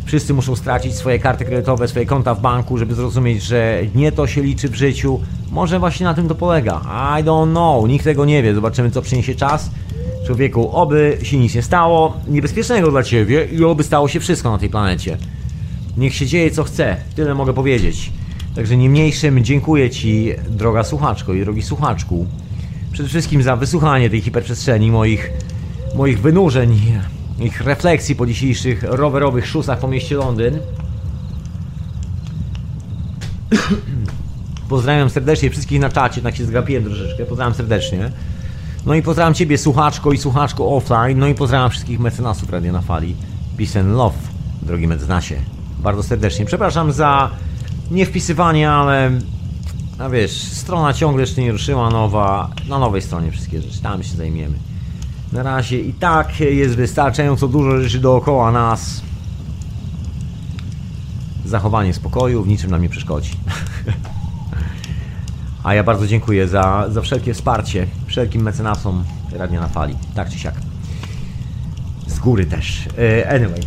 wszyscy 0.05 0.33
muszą 0.33 0.55
stracić 0.55 0.95
swoje 0.95 1.19
karty 1.19 1.45
kredytowe, 1.45 1.87
swoje 1.87 2.05
konta 2.05 2.35
w 2.35 2.41
banku, 2.41 2.77
żeby 2.77 2.95
zrozumieć, 2.95 3.43
że 3.43 3.81
nie 3.95 4.11
to 4.11 4.27
się 4.27 4.41
liczy 4.41 4.69
w 4.69 4.75
życiu. 4.75 5.19
Może 5.51 5.79
właśnie 5.79 6.05
na 6.05 6.13
tym 6.13 6.27
to 6.27 6.35
polega. 6.35 6.81
I 7.19 7.23
don't 7.23 7.51
know, 7.51 7.87
nikt 7.87 8.03
tego 8.03 8.25
nie 8.25 8.43
wie. 8.43 8.53
Zobaczymy, 8.53 8.91
co 8.91 9.01
przyniesie 9.01 9.35
czas. 9.35 9.71
Człowieku, 10.25 10.71
oby 10.71 11.17
się 11.23 11.37
nic 11.37 11.55
nie 11.55 11.61
stało 11.61 12.17
niebezpiecznego 12.27 12.91
dla 12.91 13.03
ciebie 13.03 13.45
i 13.45 13.63
oby 13.63 13.83
stało 13.83 14.07
się 14.07 14.19
wszystko 14.19 14.51
na 14.51 14.57
tej 14.57 14.69
planecie. 14.69 15.17
Niech 15.97 16.15
się 16.15 16.25
dzieje 16.25 16.51
co 16.51 16.63
chce, 16.63 16.95
tyle 17.15 17.35
mogę 17.35 17.53
powiedzieć. 17.53 18.11
Także 18.55 18.77
niemniejszym 18.77 19.43
dziękuję 19.43 19.89
Ci, 19.89 20.33
droga 20.49 20.83
słuchaczko 20.83 21.33
i 21.33 21.41
drogi 21.41 21.61
słuchaczku, 21.61 22.27
przede 22.91 23.09
wszystkim 23.09 23.43
za 23.43 23.55
wysłuchanie 23.55 24.09
tej 24.09 24.21
hiperprzestrzeni, 24.21 24.91
moich, 24.91 25.31
moich 25.95 26.21
wynurzeń, 26.21 26.81
ich 27.39 27.61
refleksji 27.61 28.15
po 28.15 28.25
dzisiejszych 28.25 28.83
rowerowych 28.83 29.47
szusach 29.47 29.79
po 29.79 29.87
mieście 29.87 30.15
Londyn. 30.15 30.59
Pozdrawiam 34.69 35.09
serdecznie 35.09 35.49
wszystkich 35.49 35.79
na 35.79 35.89
czacie, 35.89 36.21
tak 36.21 36.35
się 36.35 36.45
zgapiłem 36.45 36.83
troszeczkę, 36.83 37.25
pozdrawiam 37.25 37.53
serdecznie. 37.53 38.11
No 38.85 38.93
i 38.93 39.01
pozdrawiam 39.01 39.33
Ciebie 39.33 39.57
słuchaczko 39.57 40.11
i 40.11 40.17
słuchaczko 40.17 40.75
offline, 40.75 41.19
no 41.19 41.27
i 41.27 41.35
pozdrawiam 41.35 41.69
wszystkich 41.69 41.99
mecenasów 41.99 42.49
Radia 42.49 42.71
na 42.71 42.81
Fali. 42.81 43.15
Peace 43.57 43.79
and 43.79 43.89
love, 43.89 44.17
drogi 44.61 44.87
mecenasie. 44.87 45.35
Bardzo 45.79 46.03
serdecznie. 46.03 46.45
Przepraszam 46.45 46.91
za 46.91 47.29
nie 47.91 48.05
wpisywanie, 48.05 48.71
ale 48.71 49.11
a 49.99 50.09
wiesz, 50.09 50.31
strona 50.31 50.93
ciągle 50.93 51.21
jeszcze 51.21 51.41
nie 51.41 51.51
ruszyła, 51.51 51.89
nowa, 51.89 52.49
na 52.67 52.79
nowej 52.79 53.01
stronie 53.01 53.31
wszystkie 53.31 53.61
rzeczy, 53.61 53.81
tam 53.81 54.03
się 54.03 54.15
zajmiemy. 54.15 54.55
Na 55.33 55.43
razie 55.43 55.79
i 55.79 55.93
tak 55.93 56.39
jest 56.39 56.75
wystarczająco 56.75 57.47
dużo 57.47 57.81
rzeczy 57.81 57.99
dookoła 57.99 58.51
nas. 58.51 59.01
Zachowanie 61.45 61.93
spokoju 61.93 62.43
w 62.43 62.47
niczym 62.47 62.71
nam 62.71 62.81
nie 62.81 62.89
przeszkodzi. 62.89 63.31
A 65.63 65.73
ja 65.73 65.83
bardzo 65.83 66.07
dziękuję 66.07 66.47
za, 66.47 66.85
za 66.89 67.01
wszelkie 67.01 67.33
wsparcie, 67.33 67.87
wszelkim 68.13 68.41
mecenasom 68.41 69.03
Radia 69.35 69.59
na 69.61 69.67
Fali, 69.67 69.95
tak 70.15 70.29
czy 70.29 70.39
siak. 70.39 70.53
Z 72.07 72.19
góry 72.19 72.45
też. 72.45 72.87
E, 72.97 73.29
Anyway, 73.29 73.59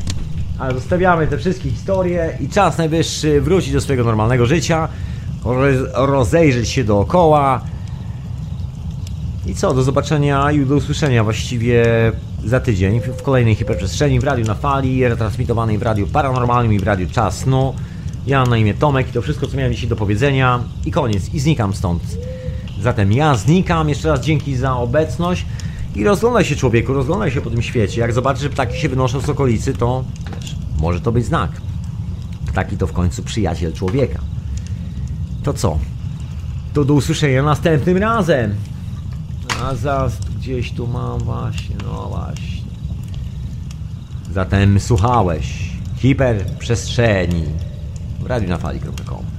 ale 0.58 0.74
zostawiamy 0.74 1.26
te 1.26 1.38
wszystkie 1.38 1.70
historie 1.70 2.38
i 2.40 2.48
czas 2.48 2.78
najwyższy 2.78 3.40
wrócić 3.40 3.72
do 3.72 3.80
swojego 3.80 4.04
normalnego 4.04 4.46
życia, 4.46 4.88
roz- 5.44 5.88
rozejrzeć 5.94 6.68
się 6.68 6.84
dookoła. 6.84 7.60
I 9.46 9.54
co, 9.54 9.74
do 9.74 9.82
zobaczenia 9.82 10.52
i 10.52 10.66
do 10.66 10.74
usłyszenia 10.74 11.24
właściwie 11.24 11.84
za 12.44 12.60
tydzień 12.60 13.00
w- 13.00 13.22
kolejnej 13.22 13.54
hiperprzestrzeni 13.54 14.20
w 14.20 14.24
Radiu 14.24 14.44
na 14.44 14.54
Fali, 14.54 15.08
retransmitowanej 15.08 15.78
w 15.78 15.82
Radiu 15.82 16.06
Paranormalnym 16.06 16.72
i 16.72 16.78
w 16.78 16.82
Radiu 16.82 17.08
Czas 17.10 17.38
Snu. 17.38 17.74
Ja 18.26 18.44
na 18.44 18.56
imię 18.56 18.74
Tomek 18.74 19.08
i 19.08 19.12
to 19.12 19.22
wszystko, 19.22 19.46
co 19.46 19.56
miałem 19.56 19.72
dzisiaj 19.72 19.88
do 19.88 19.96
powiedzenia. 19.96 20.60
I 20.84 20.90
koniec, 20.90 21.34
i 21.34 21.40
znikam 21.40 21.74
stąd. 21.74 22.02
Zatem 22.80 23.12
ja 23.12 23.34
znikam, 23.34 23.88
jeszcze 23.88 24.08
raz 24.08 24.20
dzięki 24.20 24.56
za 24.56 24.76
obecność 24.76 25.46
i 25.94 26.04
rozglądaj 26.04 26.44
się 26.44 26.56
człowieku, 26.56 26.94
rozglądaj 26.94 27.30
się 27.30 27.40
po 27.40 27.50
tym 27.50 27.62
świecie. 27.62 28.00
Jak 28.00 28.12
zobaczysz, 28.12 28.42
że 28.42 28.50
ptaki 28.50 28.80
się 28.80 28.88
wynoszą 28.88 29.20
z 29.20 29.28
okolicy, 29.28 29.74
to 29.74 30.04
wiesz, 30.40 30.56
może 30.80 31.00
to 31.00 31.12
być 31.12 31.24
znak. 31.24 31.50
Ptaki 32.46 32.76
to 32.76 32.86
w 32.86 32.92
końcu 32.92 33.22
przyjaciel 33.22 33.72
człowieka. 33.72 34.18
To 35.42 35.52
co? 35.52 35.78
To 36.74 36.84
do 36.84 36.94
usłyszenia 36.94 37.42
następnym 37.42 37.96
razem. 37.96 38.54
A 39.62 39.74
zaraz 39.74 40.18
gdzieś 40.38 40.72
tu 40.72 40.86
mam 40.86 41.18
właśnie, 41.18 41.76
no 41.84 42.08
właśnie. 42.08 42.66
Zatem 44.32 44.80
słuchałeś 44.80 45.70
hiperprzestrzeni 45.96 47.44
w 48.20 48.26
radionafali.com 48.26 49.35